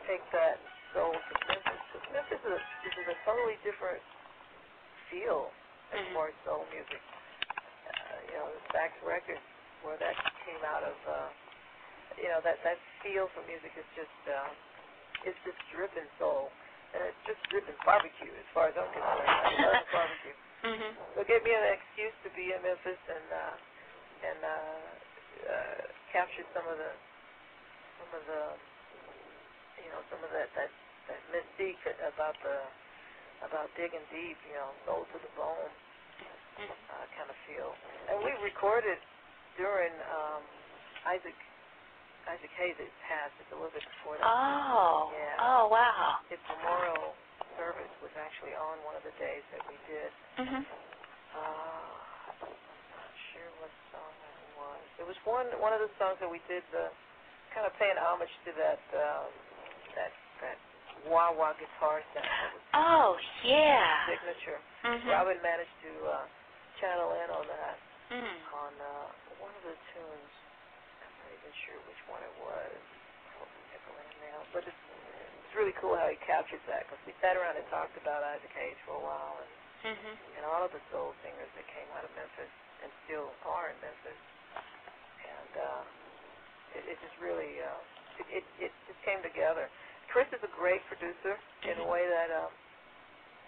[0.06, 0.60] take that
[0.92, 1.82] soul to Memphis.
[1.90, 4.04] Because Memphis is a, is a totally different
[5.10, 5.50] feel
[5.96, 6.14] as mm-hmm.
[6.14, 7.02] far as soul music.
[7.02, 9.44] Uh, you know, the Stax Records,
[9.88, 10.16] where that
[10.46, 11.30] came out of, uh,
[12.20, 14.52] you know, that that feel for music is just, uh,
[15.26, 16.52] it's just dripping soul
[16.96, 19.28] and it's just dripping barbecue as far as I'm concerned.
[19.28, 20.36] I love barbecue.
[20.62, 20.92] Mm-hmm.
[21.16, 23.56] So it gave me an excuse to be in Memphis and uh,
[24.22, 24.56] and uh,
[25.50, 25.82] uh,
[26.14, 26.92] capture some of the
[27.98, 28.44] some of the
[29.82, 30.70] you know some of that that
[31.10, 32.58] that mystique about the
[33.42, 35.74] about digging deep, you know, soul to the bone
[36.62, 36.70] mm-hmm.
[36.70, 37.74] uh, kind of feel.
[38.10, 39.02] And we recorded
[39.58, 40.42] during um,
[41.10, 41.34] Isaac
[42.30, 42.78] Isaac Hayes
[43.08, 44.26] passed just a little bit before that.
[44.26, 45.10] Oh.
[45.14, 45.42] Yeah.
[45.42, 46.22] Oh wow.
[46.30, 47.18] His memorial
[47.58, 50.12] service was actually on one of the days that we did.
[50.38, 50.62] Mhm.
[50.62, 51.92] Uh,
[52.46, 52.54] I'm
[52.94, 54.84] not sure what song that was.
[55.00, 56.92] It was one one of the songs that we did the
[57.54, 59.30] kind of paying homage to that um,
[59.96, 60.58] that that
[61.10, 62.28] wah wah guitar sound.
[62.28, 63.10] That was oh
[63.44, 64.08] yeah.
[64.08, 64.60] Signature.
[64.86, 65.10] Mm-hmm.
[65.10, 66.26] Robben managed to uh,
[66.80, 67.78] channel in on that
[68.12, 68.38] mm.
[68.56, 69.08] on uh,
[69.40, 70.34] one of the tunes
[71.52, 72.80] even sure which one it was.
[74.56, 74.84] But it's
[75.48, 78.52] it's really cool how he captures that because we sat around and talked about Isaac
[78.56, 80.16] Hayes for a while and mm-hmm.
[80.40, 82.52] and all of the soul singers that came out of Memphis
[82.84, 84.22] and still are in Memphis,
[85.24, 85.84] and uh,
[86.80, 87.80] it, it just really uh,
[88.32, 89.68] it, it it just came together.
[90.12, 91.36] Chris is a great producer
[91.68, 92.52] in a way that um,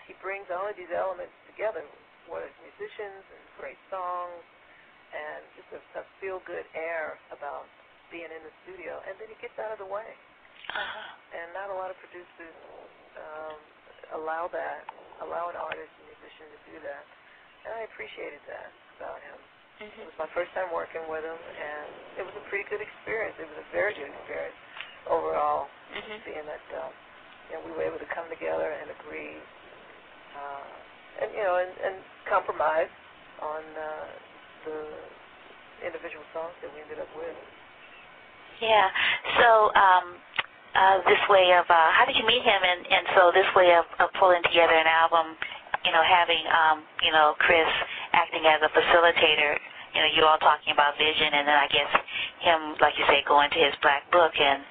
[0.07, 1.83] he brings all of these elements together,
[2.31, 4.43] whether it's musicians and great songs
[5.11, 7.67] and just a, a feel good air about
[8.13, 10.05] being in the studio, and then he gets out of the way.
[10.69, 11.35] Uh-huh.
[11.35, 12.55] And not a lot of producers
[13.17, 13.57] um,
[14.21, 14.85] allow that,
[15.25, 17.03] allow an artist and musician to do that.
[17.65, 18.69] And I appreciated that
[19.01, 19.37] about him.
[19.81, 20.05] Mm-hmm.
[20.05, 23.33] It was my first time working with him, and it was a pretty good experience.
[23.41, 24.55] It was a very good experience
[25.09, 26.17] overall, mm-hmm.
[26.23, 26.93] being that um,
[27.49, 29.35] you know we were able to come together and agree,
[30.37, 31.95] uh, and you know, and, and
[32.29, 32.91] compromise
[33.41, 34.07] on uh,
[34.69, 34.77] the
[35.83, 37.35] individual songs that we ended up with.
[38.63, 38.87] Yeah.
[39.43, 40.05] So um,
[40.71, 43.75] uh, this way of uh, how did you meet him, and and so this way
[43.75, 45.35] of, of pulling together an album,
[45.83, 47.67] you know, having um, you know Chris
[48.15, 49.59] acting as a facilitator.
[49.93, 51.91] You know, you all talking about vision, and then I guess
[52.41, 54.65] him, like you say, going to his black book and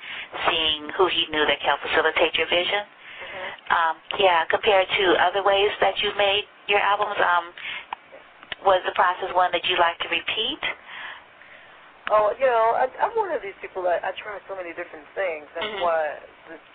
[0.51, 2.83] seeing who he knew that can facilitate your vision.
[2.83, 3.51] Mm-hmm.
[3.71, 7.55] Um, yeah, compared to other ways that you made your albums, um,
[8.67, 10.63] was the process one that you like to repeat?
[12.13, 15.09] Oh, you know, I, I'm one of these people that I try so many different
[15.17, 15.49] things.
[15.57, 15.81] That's mm-hmm.
[15.81, 16.67] why there's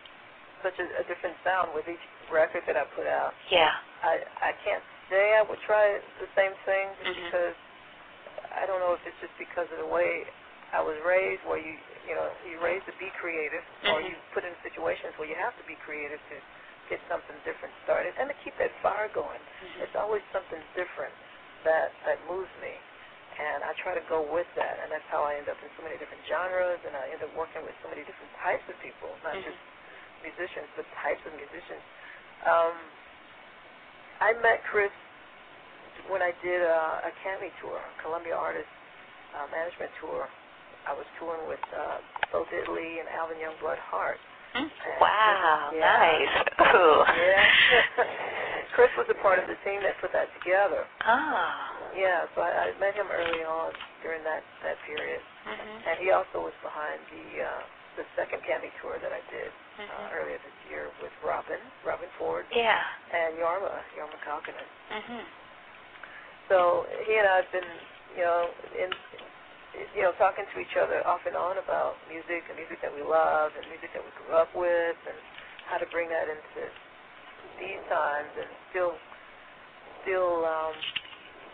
[0.66, 2.02] such a, a different sound with each
[2.34, 3.38] record that I put out.
[3.54, 3.70] Yeah.
[4.02, 4.82] I I can't
[5.14, 7.26] say I would try the same thing just mm-hmm.
[7.30, 7.58] because
[8.54, 10.26] I don't know if it's just because of the way
[10.74, 11.78] I was raised, where you
[12.10, 13.94] you know you're raised to be creative, mm-hmm.
[13.94, 16.38] or you put in situations where you have to be creative to
[16.90, 19.40] get something different started and to keep that fire going.
[19.40, 19.84] Mm-hmm.
[19.86, 21.14] It's always something different
[21.68, 22.74] that that moves me,
[23.38, 25.86] and I try to go with that, and that's how I end up in so
[25.86, 29.14] many different genres, and I end up working with so many different types of people,
[29.22, 29.46] not mm-hmm.
[29.46, 29.62] just
[30.26, 31.84] musicians, but types of musicians.
[32.46, 32.76] Um,
[34.18, 34.94] I met Chris
[36.10, 38.70] when I did a, a CAMI tour, Columbia Artist
[39.36, 40.30] uh, Management Tour,
[40.88, 42.00] I was touring with uh,
[42.32, 44.18] both Italy and Alvin Youngblood Hart.
[44.56, 44.72] Mm.
[45.04, 45.84] Wow, yeah.
[45.84, 46.34] nice.
[46.74, 47.04] Ooh.
[47.04, 47.44] Yeah.
[48.76, 50.88] Chris was a part of the team that put that together.
[51.04, 51.77] Oh.
[51.98, 53.74] Yeah, so I, I met him early on
[54.06, 55.82] during that that period, Mhm.
[55.90, 57.64] and he also was behind the uh,
[57.98, 59.50] the second CAMI tour that I did
[59.82, 59.90] Mhm.
[59.90, 62.84] uh, earlier this year with Robben, Robben Ford, Yeah.
[63.12, 64.68] and Jorma, Jorma Kaukonen.
[64.94, 65.26] Mhm.
[66.48, 67.66] So he and I have been,
[68.16, 68.94] you know, in,
[69.96, 73.02] you know, talking to each other off and on about music and music that we
[73.02, 75.18] love and music that we grew up with and
[75.66, 76.70] how to bring that into
[77.58, 78.98] these times and still,
[80.04, 80.76] still, um,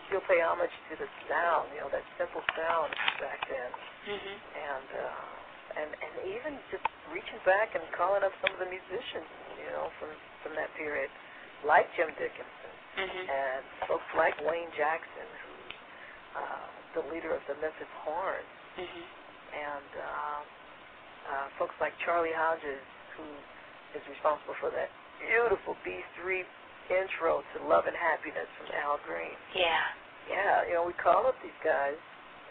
[0.08, 3.70] still pay homage to the sound, you know, that simple sound back then,
[4.08, 4.34] Mhm.
[4.56, 9.26] and uh, and and even just reaching back and calling up some of the musicians,
[9.58, 10.10] you know, from
[10.42, 11.10] from that period,
[11.64, 13.28] like Jim Dickinson Mhm.
[13.28, 15.74] and folks like Wayne Jackson, who's
[16.36, 19.02] uh, the leader of the Memphis Horns, Mhm.
[19.54, 20.40] and uh,
[21.30, 22.82] uh, folks like Charlie Hodges,
[23.16, 23.24] who
[23.94, 26.44] is responsible for that beautiful B3
[26.92, 29.34] intro to Love and Happiness from Al Green.
[29.56, 29.84] Yeah.
[30.30, 31.96] Yeah, you know, we call up these guys.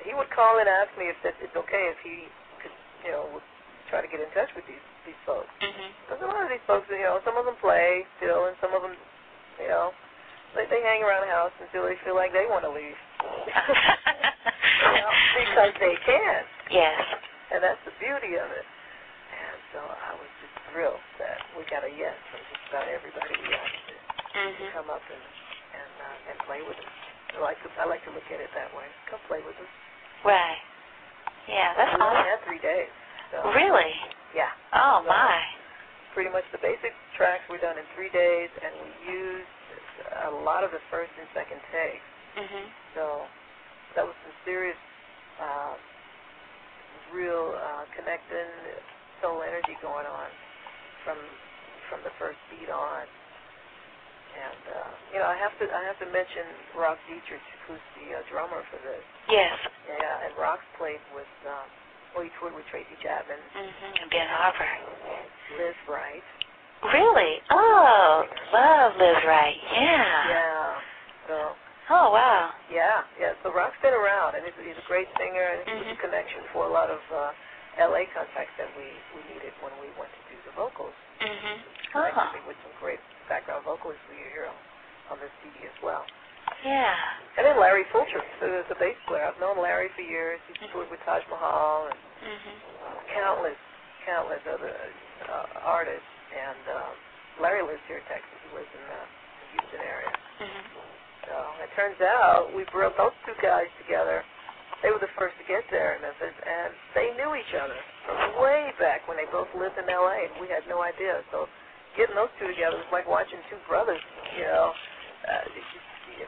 [0.06, 2.30] He would call and ask me if that it's okay if he
[2.62, 2.74] could,
[3.06, 3.46] you know, would
[3.90, 5.50] try to get in touch with these these folks.
[5.60, 5.90] Mhm.
[6.06, 8.72] Because a lot of these folks, you know, some of them play still, and some
[8.74, 8.96] of them,
[9.60, 9.92] you know,
[10.56, 12.96] they they hang around the house until they feel like they want to leave.
[14.84, 17.00] you know, because they can, yes.
[17.52, 18.66] and that's the beauty of it.
[19.34, 23.34] And so I was just thrilled that we got a yes from just about everybody
[23.44, 23.83] we asked
[24.34, 24.74] Mhm.
[24.74, 25.24] come up and
[25.74, 26.94] and uh, and play with us.
[27.36, 28.86] I like to I like to look at it that way.
[29.10, 29.72] Come play with us.
[30.26, 30.58] Right.
[31.48, 32.30] Yeah, that's we only awesome.
[32.30, 32.90] had three days.
[33.32, 33.92] So, Really?
[34.36, 34.50] Yeah.
[34.74, 35.42] Oh So, my.
[36.14, 39.50] pretty much the basic tracks were done in three days, and we used
[40.28, 42.06] a lot of the first and second takes.
[42.38, 42.66] Mhm.
[42.96, 43.28] So
[43.96, 44.78] that was some serious,
[45.42, 45.76] uh,
[47.12, 48.50] real uh, connecting
[49.22, 50.30] soul energy going on
[51.04, 51.18] from
[51.90, 53.06] from the first beat on.
[54.34, 56.46] And uh, you know, I have to I have to mention
[56.78, 59.04] Rock Deadrick, who's the uh, drummer for this.
[59.30, 59.54] Yes.
[59.88, 61.30] Yeah, and Rock's played with.
[61.46, 61.68] Um,
[62.14, 64.06] well, he toured with Tracy Chapman, Mm-hmm.
[64.06, 64.70] And Ben Harper.
[65.58, 66.22] Lizz Wright.
[66.94, 67.42] Really?
[67.50, 68.22] Oh,
[68.54, 69.58] love Lizz Wright.
[69.74, 70.30] Yeah.
[70.30, 70.70] Yeah.
[71.26, 71.36] So
[71.90, 72.54] Oh wow.
[72.72, 73.34] Yeah, yeah.
[73.44, 75.98] So Rock's been around, and he's, he's a great singer, and he was Mhm.
[75.98, 77.32] a connection for a lot of uh,
[77.82, 78.06] L.A.
[78.14, 78.86] contacts that we
[79.18, 80.94] we needed when we went to do the vocals.
[81.20, 81.56] Mm-hmm.
[81.92, 84.58] Connected me with some great background vocalists we hear on,
[85.14, 86.04] on this CD as well.
[86.66, 86.96] Yeah.
[87.40, 89.26] And then Larry Fulcher, the, the bass player.
[89.28, 90.40] I've known Larry for years.
[90.48, 92.56] He's toured with Taj Mahal and Mhm.
[93.16, 93.60] countless,
[94.08, 96.08] countless other uh, artists.
[96.32, 96.94] And um,
[97.44, 98.38] Larry lives here in Texas.
[98.48, 99.02] He lives in the
[99.60, 100.12] Houston area.
[100.40, 100.64] Mhm.
[101.28, 104.24] So it turns out we brought those two guys together.
[104.84, 108.36] They were the first to get there in Memphis, and they knew each other from
[108.44, 110.28] way back when they both lived in L.A.
[110.28, 111.24] and we had no idea.
[111.32, 111.48] So
[111.98, 114.02] getting those two together was like watching two brothers,
[114.38, 114.74] you know,
[115.30, 115.46] uh,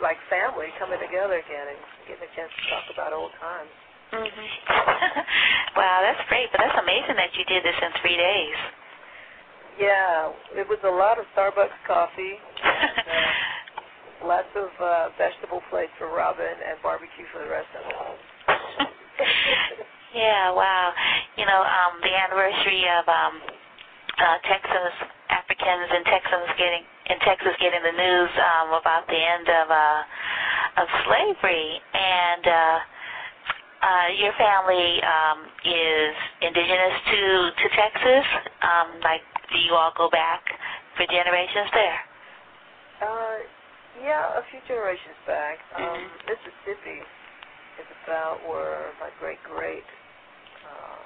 [0.01, 1.79] like family coming together again and
[2.09, 3.71] getting a chance to talk about old times.
[4.13, 4.47] Mhm.
[5.77, 6.51] wow, that's great.
[6.51, 8.59] But that's amazing that you did this in three days.
[9.79, 12.39] Yeah, it was a lot of Starbucks coffee,
[14.23, 18.19] lots of uh, vegetable plates for Robben, and barbecue for the rest of us.
[20.15, 20.53] yeah.
[20.55, 20.93] Wow.
[21.35, 23.33] You know, um, the anniversary of um,
[24.15, 24.95] uh, Texas
[25.65, 30.81] Africans and Texans getting in Texas getting the news um, about the end of uh,
[30.81, 32.77] of slavery, and uh,
[33.81, 38.25] uh, your family um, is indigenous to to Texas.
[38.61, 39.21] Um, like,
[39.51, 40.41] do you all go back
[40.97, 41.99] for generations there?
[43.01, 43.37] Uh,
[44.05, 45.57] yeah, a few generations back.
[45.75, 46.09] Um, Mhm.
[46.29, 47.01] Mississippi
[47.81, 49.85] is about where my great great
[50.65, 51.01] uh,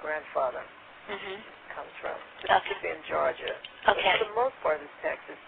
[0.00, 0.64] grandfather
[1.08, 1.55] Mhm.
[1.76, 2.16] Comes from.
[2.16, 2.56] Okay.
[2.56, 3.54] Mississippi and Georgia.
[3.84, 4.16] But Okay.
[4.18, 5.38] for the most part, it's Texas.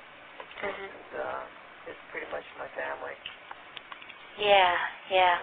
[0.60, 0.86] Mhm.
[0.92, 3.16] Is, uh, is pretty much my family.
[4.36, 4.76] Yeah,
[5.10, 5.38] yeah.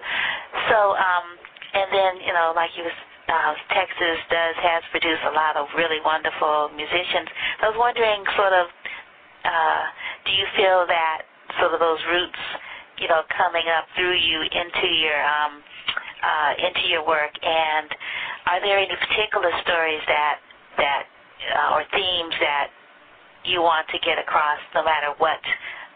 [0.69, 1.39] So, um,
[1.73, 2.93] and then you know, like you was,
[3.27, 7.27] uh, Texas does has produced a lot of really wonderful musicians.
[7.61, 8.67] I was wondering, sort of,
[9.43, 9.83] uh,
[10.25, 11.23] do you feel that
[11.59, 12.39] sort of those roots,
[12.97, 15.64] you know, coming up through you into your um,
[16.23, 17.89] uh, into your work, and
[18.47, 20.39] are there any particular stories that
[20.77, 21.03] that
[21.55, 22.67] uh, or themes that
[23.45, 25.39] you want to get across, no matter what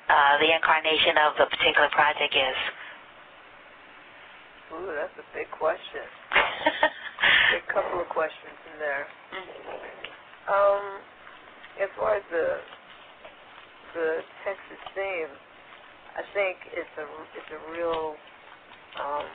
[0.09, 2.57] uh, the incarnation of the particular project is?
[4.73, 6.05] Ooh, that's a big question.
[7.57, 9.09] a couple of questions in there.
[10.45, 11.01] Um,
[11.81, 12.61] as far as the
[13.93, 15.33] the Texas theme,
[16.13, 18.13] I think it's a it's a real
[19.01, 19.25] um,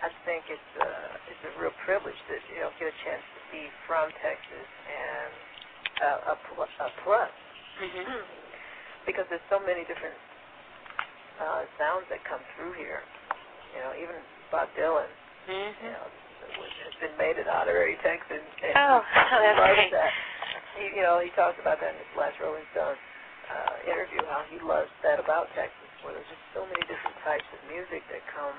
[0.00, 0.90] I think it's a
[1.28, 3.24] it's a real privilege to you know get a chance
[3.54, 5.30] be from Texas and
[6.02, 7.30] uh, a, a plus
[7.78, 8.22] Mhm.
[9.06, 10.14] because there's so many different
[11.38, 13.02] uh, sounds that come through here.
[13.74, 14.18] You know, even
[14.50, 15.10] Bob Dylan,
[15.46, 15.90] you Mhm.
[15.94, 16.06] know,
[16.86, 18.38] has been made an honorary Texan.
[18.62, 19.90] And Oh, he that's loves great.
[19.94, 20.12] that.
[20.78, 22.98] He, you know, he talks about that in his last Rolling Stone
[23.50, 27.46] uh, interview, how he loves that about Texas, where there's just so many different types
[27.54, 28.54] of music that come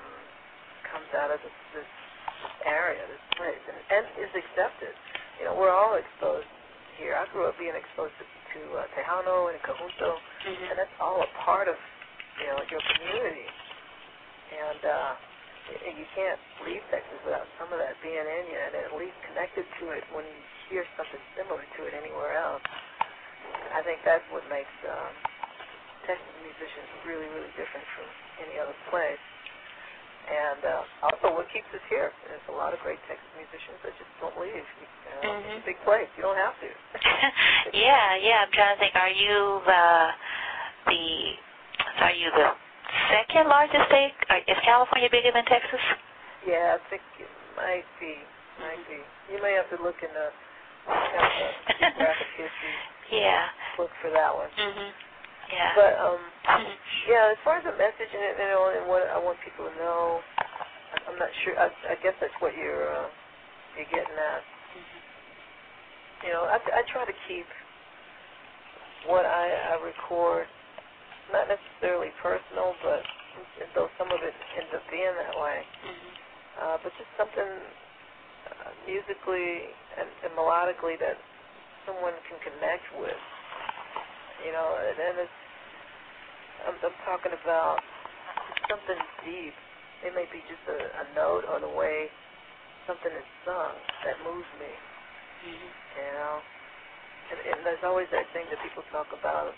[0.88, 1.90] comes out of this, this
[2.66, 4.94] area, this place, and, and is accepted.
[5.40, 6.48] You know, we're all exposed
[6.98, 7.14] here.
[7.18, 10.16] I grew up being exposed to, to uh, Tejano and Conjunto,
[10.46, 10.70] Mhm.
[10.72, 11.76] and that's all a part of
[12.40, 13.48] you know your community.
[14.52, 15.12] And uh,
[15.90, 19.66] you can't leave Texas without some of that being in you, and at least connected
[19.82, 20.38] to it when you
[20.70, 22.62] hear something similar to it anywhere else.
[23.74, 25.12] I think that's what makes um,
[26.06, 28.06] Texas musicians really, really different from
[28.46, 29.20] any other place.
[30.26, 32.10] And uh, also, what keeps us here?
[32.26, 34.58] There's a lot of great Texas musicians that just don't leave.
[34.58, 35.54] You know, Mhm.
[35.54, 36.10] It's a big place.
[36.18, 36.66] You don't have to.
[37.72, 38.42] yeah, yeah.
[38.42, 38.94] I'm trying to think.
[38.98, 40.08] Are you uh,
[40.90, 41.02] the?
[42.02, 42.48] Are you the
[43.14, 44.14] second largest state?
[44.50, 45.80] Is California bigger than Texas?
[46.42, 48.18] Yeah, I think it might be.
[48.58, 48.98] Might be.
[49.30, 50.28] You may have to look in the
[50.90, 52.74] kind of the geographic history
[53.14, 53.46] Yeah.
[53.78, 54.50] Look for that one.
[54.58, 54.90] Mhm.
[55.52, 55.72] Yeah.
[55.76, 56.76] But um, Mhm.
[57.08, 59.76] yeah, as far as the message and you know, and what I want people to
[59.76, 60.22] know,
[61.08, 61.58] I'm not sure.
[61.58, 63.08] I, I guess that's what you're uh,
[63.76, 64.42] you're getting at.
[66.24, 67.46] You know, I, I try to keep
[69.06, 70.46] what I, I record
[71.32, 73.02] not necessarily personal, but
[73.74, 75.62] though some of it ends up being that way.
[75.86, 76.12] Mhm.
[76.62, 77.50] uh, but just something
[78.50, 81.18] uh, musically and, and melodically that
[81.86, 83.20] someone can connect with.
[84.44, 85.38] You know, and, and it's
[86.66, 87.80] I'm, I'm talking about
[88.70, 89.54] something deep.
[90.04, 92.08] It may be just a, a note or the way
[92.86, 93.74] something is sung
[94.06, 94.72] that moves me.
[95.46, 95.70] Mhm.
[95.98, 96.34] You know,
[97.32, 99.54] and, and there's always that thing that people talk about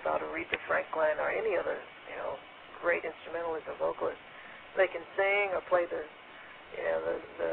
[0.00, 1.78] about Aretha Franklin or any other
[2.10, 2.36] you know
[2.82, 4.20] great instrumentalist or vocalist.
[4.76, 6.02] They can sing or play the
[6.76, 7.52] you know the the,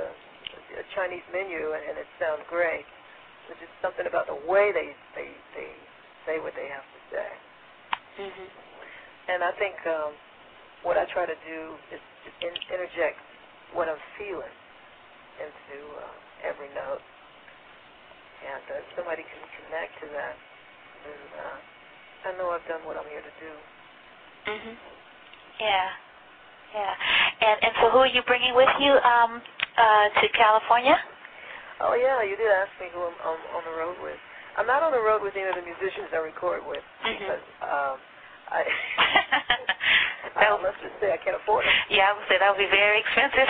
[0.81, 2.85] the Chinese menu and, and it sounds great.
[3.47, 5.69] There's just something about the way they they they
[6.25, 7.29] say what they have to say.
[8.19, 8.47] Mhm.
[9.27, 10.13] And I think um,
[10.83, 11.59] what I try to do
[11.91, 12.01] is
[12.41, 13.17] in, interject
[13.73, 14.53] what I'm feeling
[15.41, 17.01] into uh, every note.
[18.45, 20.35] And uh, if somebody can connect to that,
[21.05, 21.57] then uh,
[22.29, 23.51] I know I've done what I'm here to do.
[24.51, 24.75] Mhm.
[25.59, 25.89] Yeah.
[26.73, 26.93] Yeah.
[27.41, 29.41] And and so who are you bringing with you um
[29.77, 30.99] uh to California?
[31.81, 34.19] Oh yeah, you did ask me who I'm, I'm on the road with.
[34.57, 37.19] I'm not on the road with any of the musicians I record with Mhm.
[37.19, 37.95] because um,
[38.51, 38.61] I,
[40.35, 41.73] I let's just say I can't afford it.
[41.89, 43.49] yeah, I would say that would be very expensive.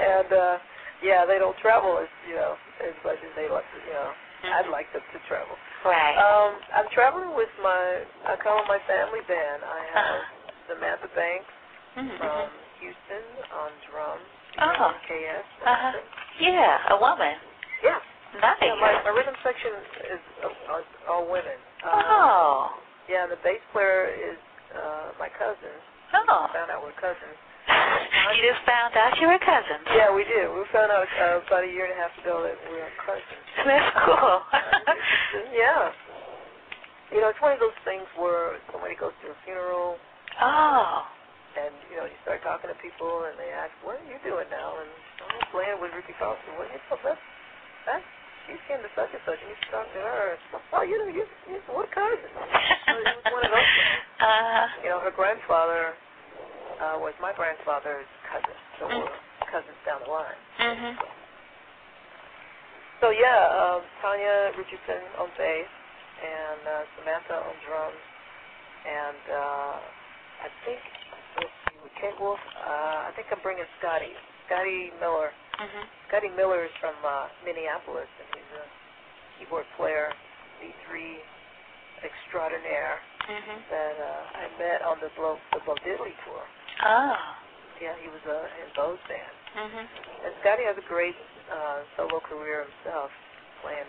[0.00, 0.56] and uh,
[1.02, 3.64] yeah, they don't travel as you know as much as they like.
[3.74, 4.10] To, you know,
[4.54, 5.56] I'd like them to travel.
[5.84, 6.16] right.
[6.16, 9.60] Um, I'm traveling with my I call it my family band.
[9.64, 10.20] I have
[10.68, 11.52] Samantha Banks
[11.98, 12.16] Mhm.
[12.18, 12.48] from
[12.80, 14.24] Houston on drums.
[14.60, 14.92] Oh.
[15.08, 15.44] KS.
[15.64, 15.92] Uh-huh.
[16.38, 17.36] Yeah, a woman.
[17.82, 17.98] Yeah.
[18.40, 18.56] Nice.
[18.64, 19.72] Yeah, my, my rhythm section
[20.08, 21.58] is uh, all, all women.
[21.84, 22.80] Um, oh.
[23.10, 24.40] Yeah, the bass player is
[24.72, 25.76] uh, my cousin.
[26.16, 26.48] Oh.
[26.52, 27.36] Found out we're cousins.
[27.68, 29.84] You just found out you were cousins.
[29.92, 30.48] Yeah, we did.
[30.48, 33.46] We found out uh, about a year and a half ago that we were cousins.
[33.68, 34.36] That's cool.
[35.52, 35.92] yeah.
[37.12, 40.00] You know, it's one of those things where somebody goes to a funeral
[40.40, 41.04] oh.
[41.60, 44.48] and, you know, you start talking to people and they ask, what are you doing
[44.48, 44.80] now?
[44.80, 44.88] And
[45.20, 46.40] oh, I'm playing with Ruthie Foster.
[46.56, 47.20] Well, you know, that's,
[47.84, 48.08] that's,
[48.46, 49.38] she's kin to such and such.
[49.40, 50.36] And you talk to her.
[50.74, 52.30] Oh, you know, you, you what cousin?
[52.86, 54.02] So it was one of those things.
[54.22, 55.94] Uh, You know, her grandfather
[56.82, 58.56] uh, was my grandfather's cousin.
[58.80, 59.06] So Mm.
[59.06, 60.40] we're cousins down the line.
[60.58, 60.92] Mm-hmm.
[63.04, 65.66] So yeah, um, Tanya Richardson on bass
[66.22, 68.02] and uh, Samantha on drums,
[68.86, 69.74] and uh,
[70.46, 70.78] I think
[71.82, 74.14] with Kate Wolf, uh, I think I'm bringing Scotty,
[74.46, 75.34] Scotty Miller.
[75.62, 75.82] Mhm.
[76.08, 78.64] Scotty Miller is from uh, Minneapolis, and he's a
[79.38, 80.10] keyboard player,
[80.58, 81.22] B3
[82.02, 83.56] extraordinaire Mhm.
[83.70, 86.42] that uh, I met on the Blow the Bo Diddley tour.
[86.82, 87.16] Oh.
[87.80, 89.36] Yeah, he was uh, in Bo's band.
[89.54, 89.86] Mhm.
[90.26, 91.14] And Scotty has a great
[91.50, 93.10] uh, solo career himself,
[93.62, 93.86] playing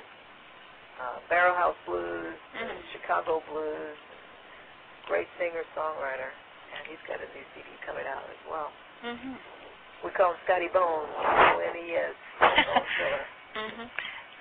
[1.01, 2.91] uh, Barrel House Blues, and Mhm.
[2.93, 3.97] Chicago Blues.
[5.07, 6.29] Great singer songwriter,
[6.77, 8.71] and he's got a new CD coming out as well.
[9.03, 9.37] Mhm.
[10.03, 11.07] We call him Scotty Bones.
[11.15, 12.15] O N E S.
[12.39, 13.25] Bones Miller.
[13.55, 13.87] Mhm.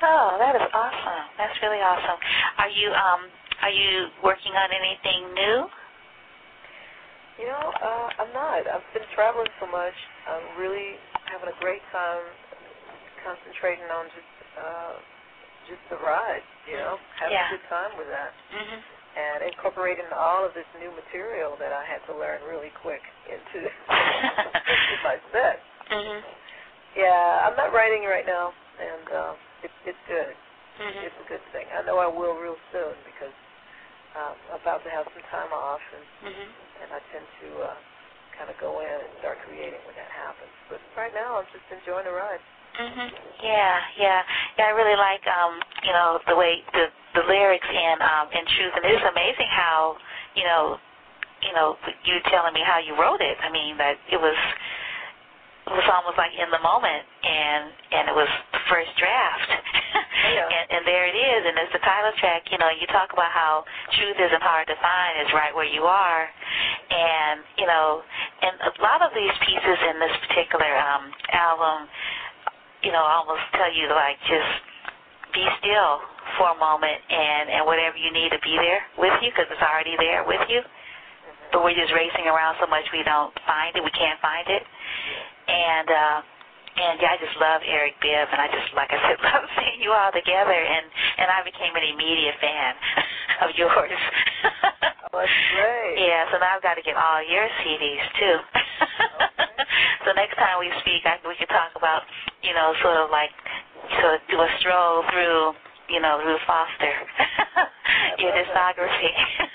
[0.03, 1.25] Oh, that is awesome.
[1.39, 2.19] That's really awesome.
[2.59, 3.31] Are you um
[3.63, 5.71] are you working on anything new?
[7.39, 8.67] You know, uh, I'm not.
[8.69, 9.95] I've been traveling so much.
[10.29, 10.99] I'm really
[11.31, 12.23] having a great time
[13.25, 14.95] concentrating on just uh
[15.71, 17.47] just the ride, you know, having Yeah.
[17.47, 18.35] a good time with that.
[18.51, 18.83] Mhm.
[19.13, 23.69] And incorporating all of this new material that I had to learn really quick into
[23.69, 25.61] into my set.
[25.93, 26.21] Mhm.
[26.97, 29.33] Yeah, I'm not writing right now and uh
[29.63, 30.33] it's it's good.
[30.81, 31.05] Mhm.
[31.05, 31.67] It's a good thing.
[31.77, 33.35] I know I will real soon because
[34.17, 36.49] um, I'm about to have some time off and Mhm.
[36.83, 37.77] and I tend to uh,
[38.37, 40.53] kind of go in and start creating when that happens.
[40.73, 42.41] But right now, I'm just enjoying the ride.
[42.81, 43.13] Mhm.
[43.45, 44.23] Yeah, yeah,
[44.57, 44.67] yeah.
[44.67, 48.75] I really like um, you know, the way the the lyrics in um in Truth,
[48.77, 49.97] and it's amazing how
[50.35, 50.81] you know,
[51.45, 53.37] you know, you telling me how you wrote it.
[53.41, 54.37] I mean, that it was
[55.63, 59.51] it was almost like in the moment, and and it was the first draft.
[60.35, 60.49] Yeah.
[60.57, 62.51] and, and there it is, and it's the title track.
[62.51, 63.63] You know, you talk about how
[63.95, 66.27] truth isn't hard to find; it's right where you are.
[66.91, 68.03] And you know,
[68.43, 71.87] and a lot of these pieces in this particular um, album,
[72.83, 74.53] you know, almost tell you to like just
[75.31, 76.03] be still
[76.39, 79.63] for a moment, and and whatever you need to be there with you, because it's
[79.65, 80.63] already there with you.
[81.53, 84.65] But we're just racing around so much we don't find it, we can't find it.
[85.49, 86.19] And uh,
[86.73, 89.85] and yeah, I just love Eric Bibb, and I just like I said, love seeing
[89.85, 90.85] you all together, and
[91.21, 92.73] and I became an immediate fan
[93.45, 94.01] of yours.
[95.13, 95.97] Oh, that's great.
[96.09, 98.37] Yeah, so now I've got to get all your CDs too.
[100.05, 102.03] so next time we speak, I, we can talk about,
[102.43, 103.31] you know, sort of like,
[104.01, 105.53] sort of do a stroll through,
[105.91, 106.95] you know, through Foster,
[108.23, 109.13] your discography.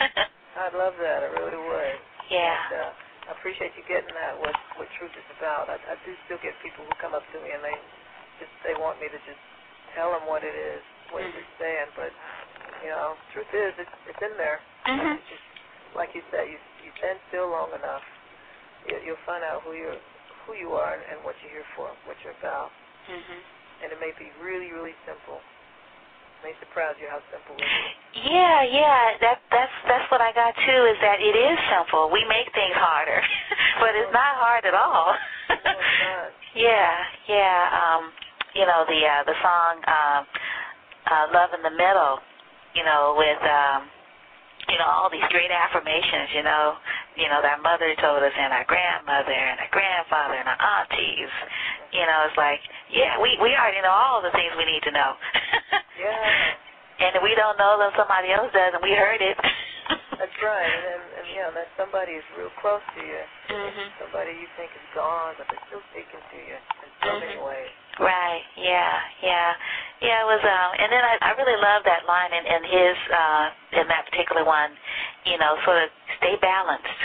[0.61, 1.19] I'd love that.
[1.23, 1.97] I really would.
[2.33, 2.57] yeah.
[2.57, 2.91] And, uh,
[3.27, 4.39] I appreciate you getting that.
[4.39, 5.67] What what truth is about.
[5.67, 7.75] I, I do still get people who come up to me and they
[8.39, 9.41] just they want me to just
[9.99, 10.79] tell them what it is,
[11.11, 11.35] what Mhm.
[11.35, 11.89] you're saying.
[11.99, 12.15] But
[12.83, 14.63] you know, truth is, it's it's in there.
[14.87, 15.19] Mhm.
[15.19, 15.43] It's just
[15.91, 16.55] like you said, you
[16.87, 18.03] you stand still long enough,
[18.87, 19.91] you, you'll find out who you
[20.47, 22.71] who you are and, and what you're here for, what you're about.
[23.11, 23.43] Mhm.
[23.83, 25.43] And it may be really really simple.
[26.45, 28.29] May surprise you how simple it is.
[28.29, 30.81] Yeah, yeah, that that's that's what I got too.
[30.93, 32.13] Is that it is simple.
[32.13, 33.21] We make things harder,
[33.81, 35.15] but it's not hard at all.
[35.57, 36.93] No, yeah,
[37.27, 37.59] yeah.
[37.73, 38.11] Um,
[38.53, 40.19] you know the uh, the song uh,
[41.09, 42.21] uh, "Love in the Middle."
[42.77, 43.89] You know, with um,
[44.69, 46.33] you know all these great affirmations.
[46.37, 46.77] You know,
[47.17, 50.59] you know that our mother told us, and our grandmother, and our grandfather, and our
[50.59, 51.33] aunties.
[51.93, 54.93] You know, it's like, yeah, we we already know all the things we need to
[54.93, 55.11] know.
[55.99, 57.05] Yeah.
[57.05, 59.37] And if we don't know them, somebody else does, and we heard it.
[60.17, 63.21] That's right, and and, and yeah, that somebody is real close to you.
[63.53, 63.85] Mhm.
[64.01, 67.45] Somebody you think is gone, but they're still speaking to you in so many Mhm.
[67.45, 67.69] ways.
[68.01, 68.41] Right.
[68.57, 68.97] Yeah.
[69.21, 69.53] Yeah.
[70.01, 70.21] Yeah.
[70.25, 70.41] It was.
[70.41, 70.69] Um.
[70.81, 73.45] And then I, I really love that line in, in his uh
[73.77, 74.73] in that particular one.
[75.25, 76.97] You know, sort of stay balanced.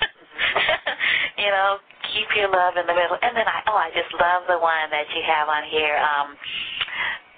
[1.40, 1.78] you know,
[2.12, 3.16] keep your love in the middle.
[3.20, 5.96] And then I oh I just love the one that you have on here.
[5.96, 6.36] Um.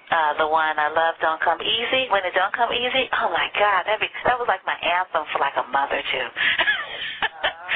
[0.09, 2.09] Uh, the one I love don't come easy.
[2.09, 5.21] When it don't come easy, oh my God, that be that was like my anthem
[5.29, 6.27] for like a month or two.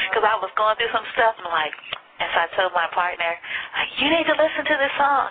[0.10, 1.74] Because I was going through some stuff and like,
[2.22, 3.34] and so I told my partner,
[3.74, 5.30] like, you need to listen to this song.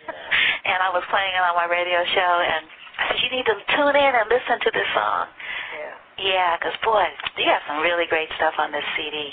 [0.70, 2.64] and I was playing it on my radio show, and
[2.96, 5.28] I said, you need to tune in and listen to this song.
[5.76, 5.94] Yeah.
[6.18, 7.04] Yeah, because boy,
[7.36, 9.30] you got some really great stuff on this CD,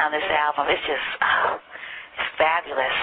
[0.00, 0.66] on this album.
[0.72, 1.60] It's just, oh,
[2.16, 2.96] it's fabulous.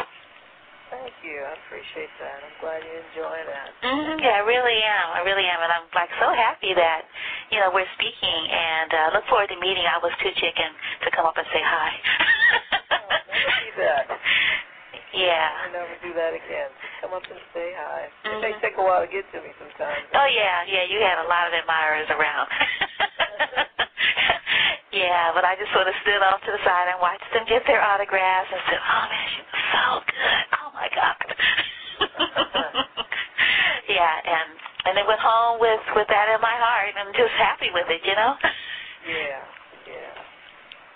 [0.93, 1.41] Thank you.
[1.41, 2.38] I appreciate that.
[2.45, 3.69] I'm glad you enjoy that.
[3.81, 5.07] hmm Yeah, I really am.
[5.17, 7.01] I really am, and I'm like so happy that
[7.49, 9.83] you know we're speaking, and uh, look forward to meeting.
[9.89, 10.69] I was too chicken
[11.01, 11.89] to come up and say hi.
[12.93, 14.03] Oh, never do that.
[15.17, 15.49] yeah.
[15.65, 16.69] I'll never do that again.
[16.77, 18.01] Just come up and say hi.
[18.30, 18.61] It may Mhm.
[18.61, 20.05] take a while to get to me sometimes.
[20.13, 20.85] Oh yeah, yeah.
[20.85, 22.47] You had a lot of admirers around.
[24.93, 27.65] yeah, but I just sort of stood off to the side and watched them get
[27.65, 30.43] their autographs and said, "Oh man, she was so good.
[30.61, 31.17] Oh my god."
[33.89, 34.49] yeah, and
[34.85, 38.01] and then went home with with that in my heart and just happy with it,
[38.05, 38.38] you know.
[39.09, 39.41] Yeah.
[39.89, 40.13] Yeah.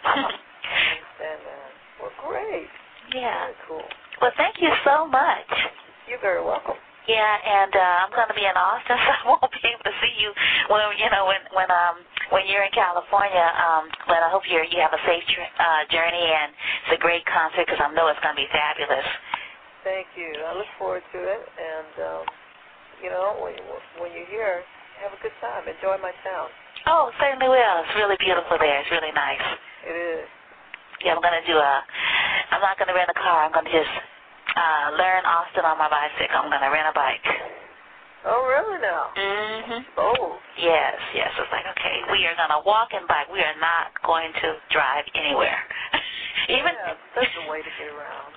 [0.06, 1.69] I understand that.
[2.00, 2.69] Well, great.
[3.14, 3.51] yeah.
[3.51, 3.84] Very cool.
[4.22, 5.50] Well, thank you so much.
[6.08, 6.80] You're very welcome.
[7.08, 9.95] Yeah, and uh, I'm going to be in Austin, so I won't be able to
[10.03, 10.36] see you
[10.68, 12.03] when you know when when um
[12.36, 13.48] when you're in California.
[13.56, 16.52] Um, but I hope you you have a safe tr- uh, journey and
[16.84, 19.08] it's a great concert because I know it's going to be fabulous.
[19.88, 20.36] Thank you.
[20.36, 22.24] I look forward to it, and um,
[23.00, 23.56] you know, when
[24.03, 24.68] when you're here,
[25.00, 25.64] have a good time.
[25.64, 26.52] Enjoy my town.
[26.92, 27.76] Oh, certainly will.
[27.88, 28.84] It's really beautiful there.
[28.84, 29.48] It's really nice.
[29.88, 30.27] It is.
[31.08, 31.74] Yeah, I'm going to do a.
[32.52, 33.48] I'm not going to rent a car.
[33.48, 33.95] I'm going to just
[34.58, 36.34] uh, learn Austin on my bicycle.
[36.42, 37.27] I'm going to rent a bike.
[38.26, 39.14] Oh, really now?
[39.16, 39.82] Mhm.
[40.02, 40.36] Oh.
[40.58, 41.30] Yes, yes.
[41.38, 43.30] It's like, okay, we are going to walk and bike.
[43.32, 45.61] We are not going to drive anywhere.
[46.50, 48.34] Even yeah, that's a way to get around.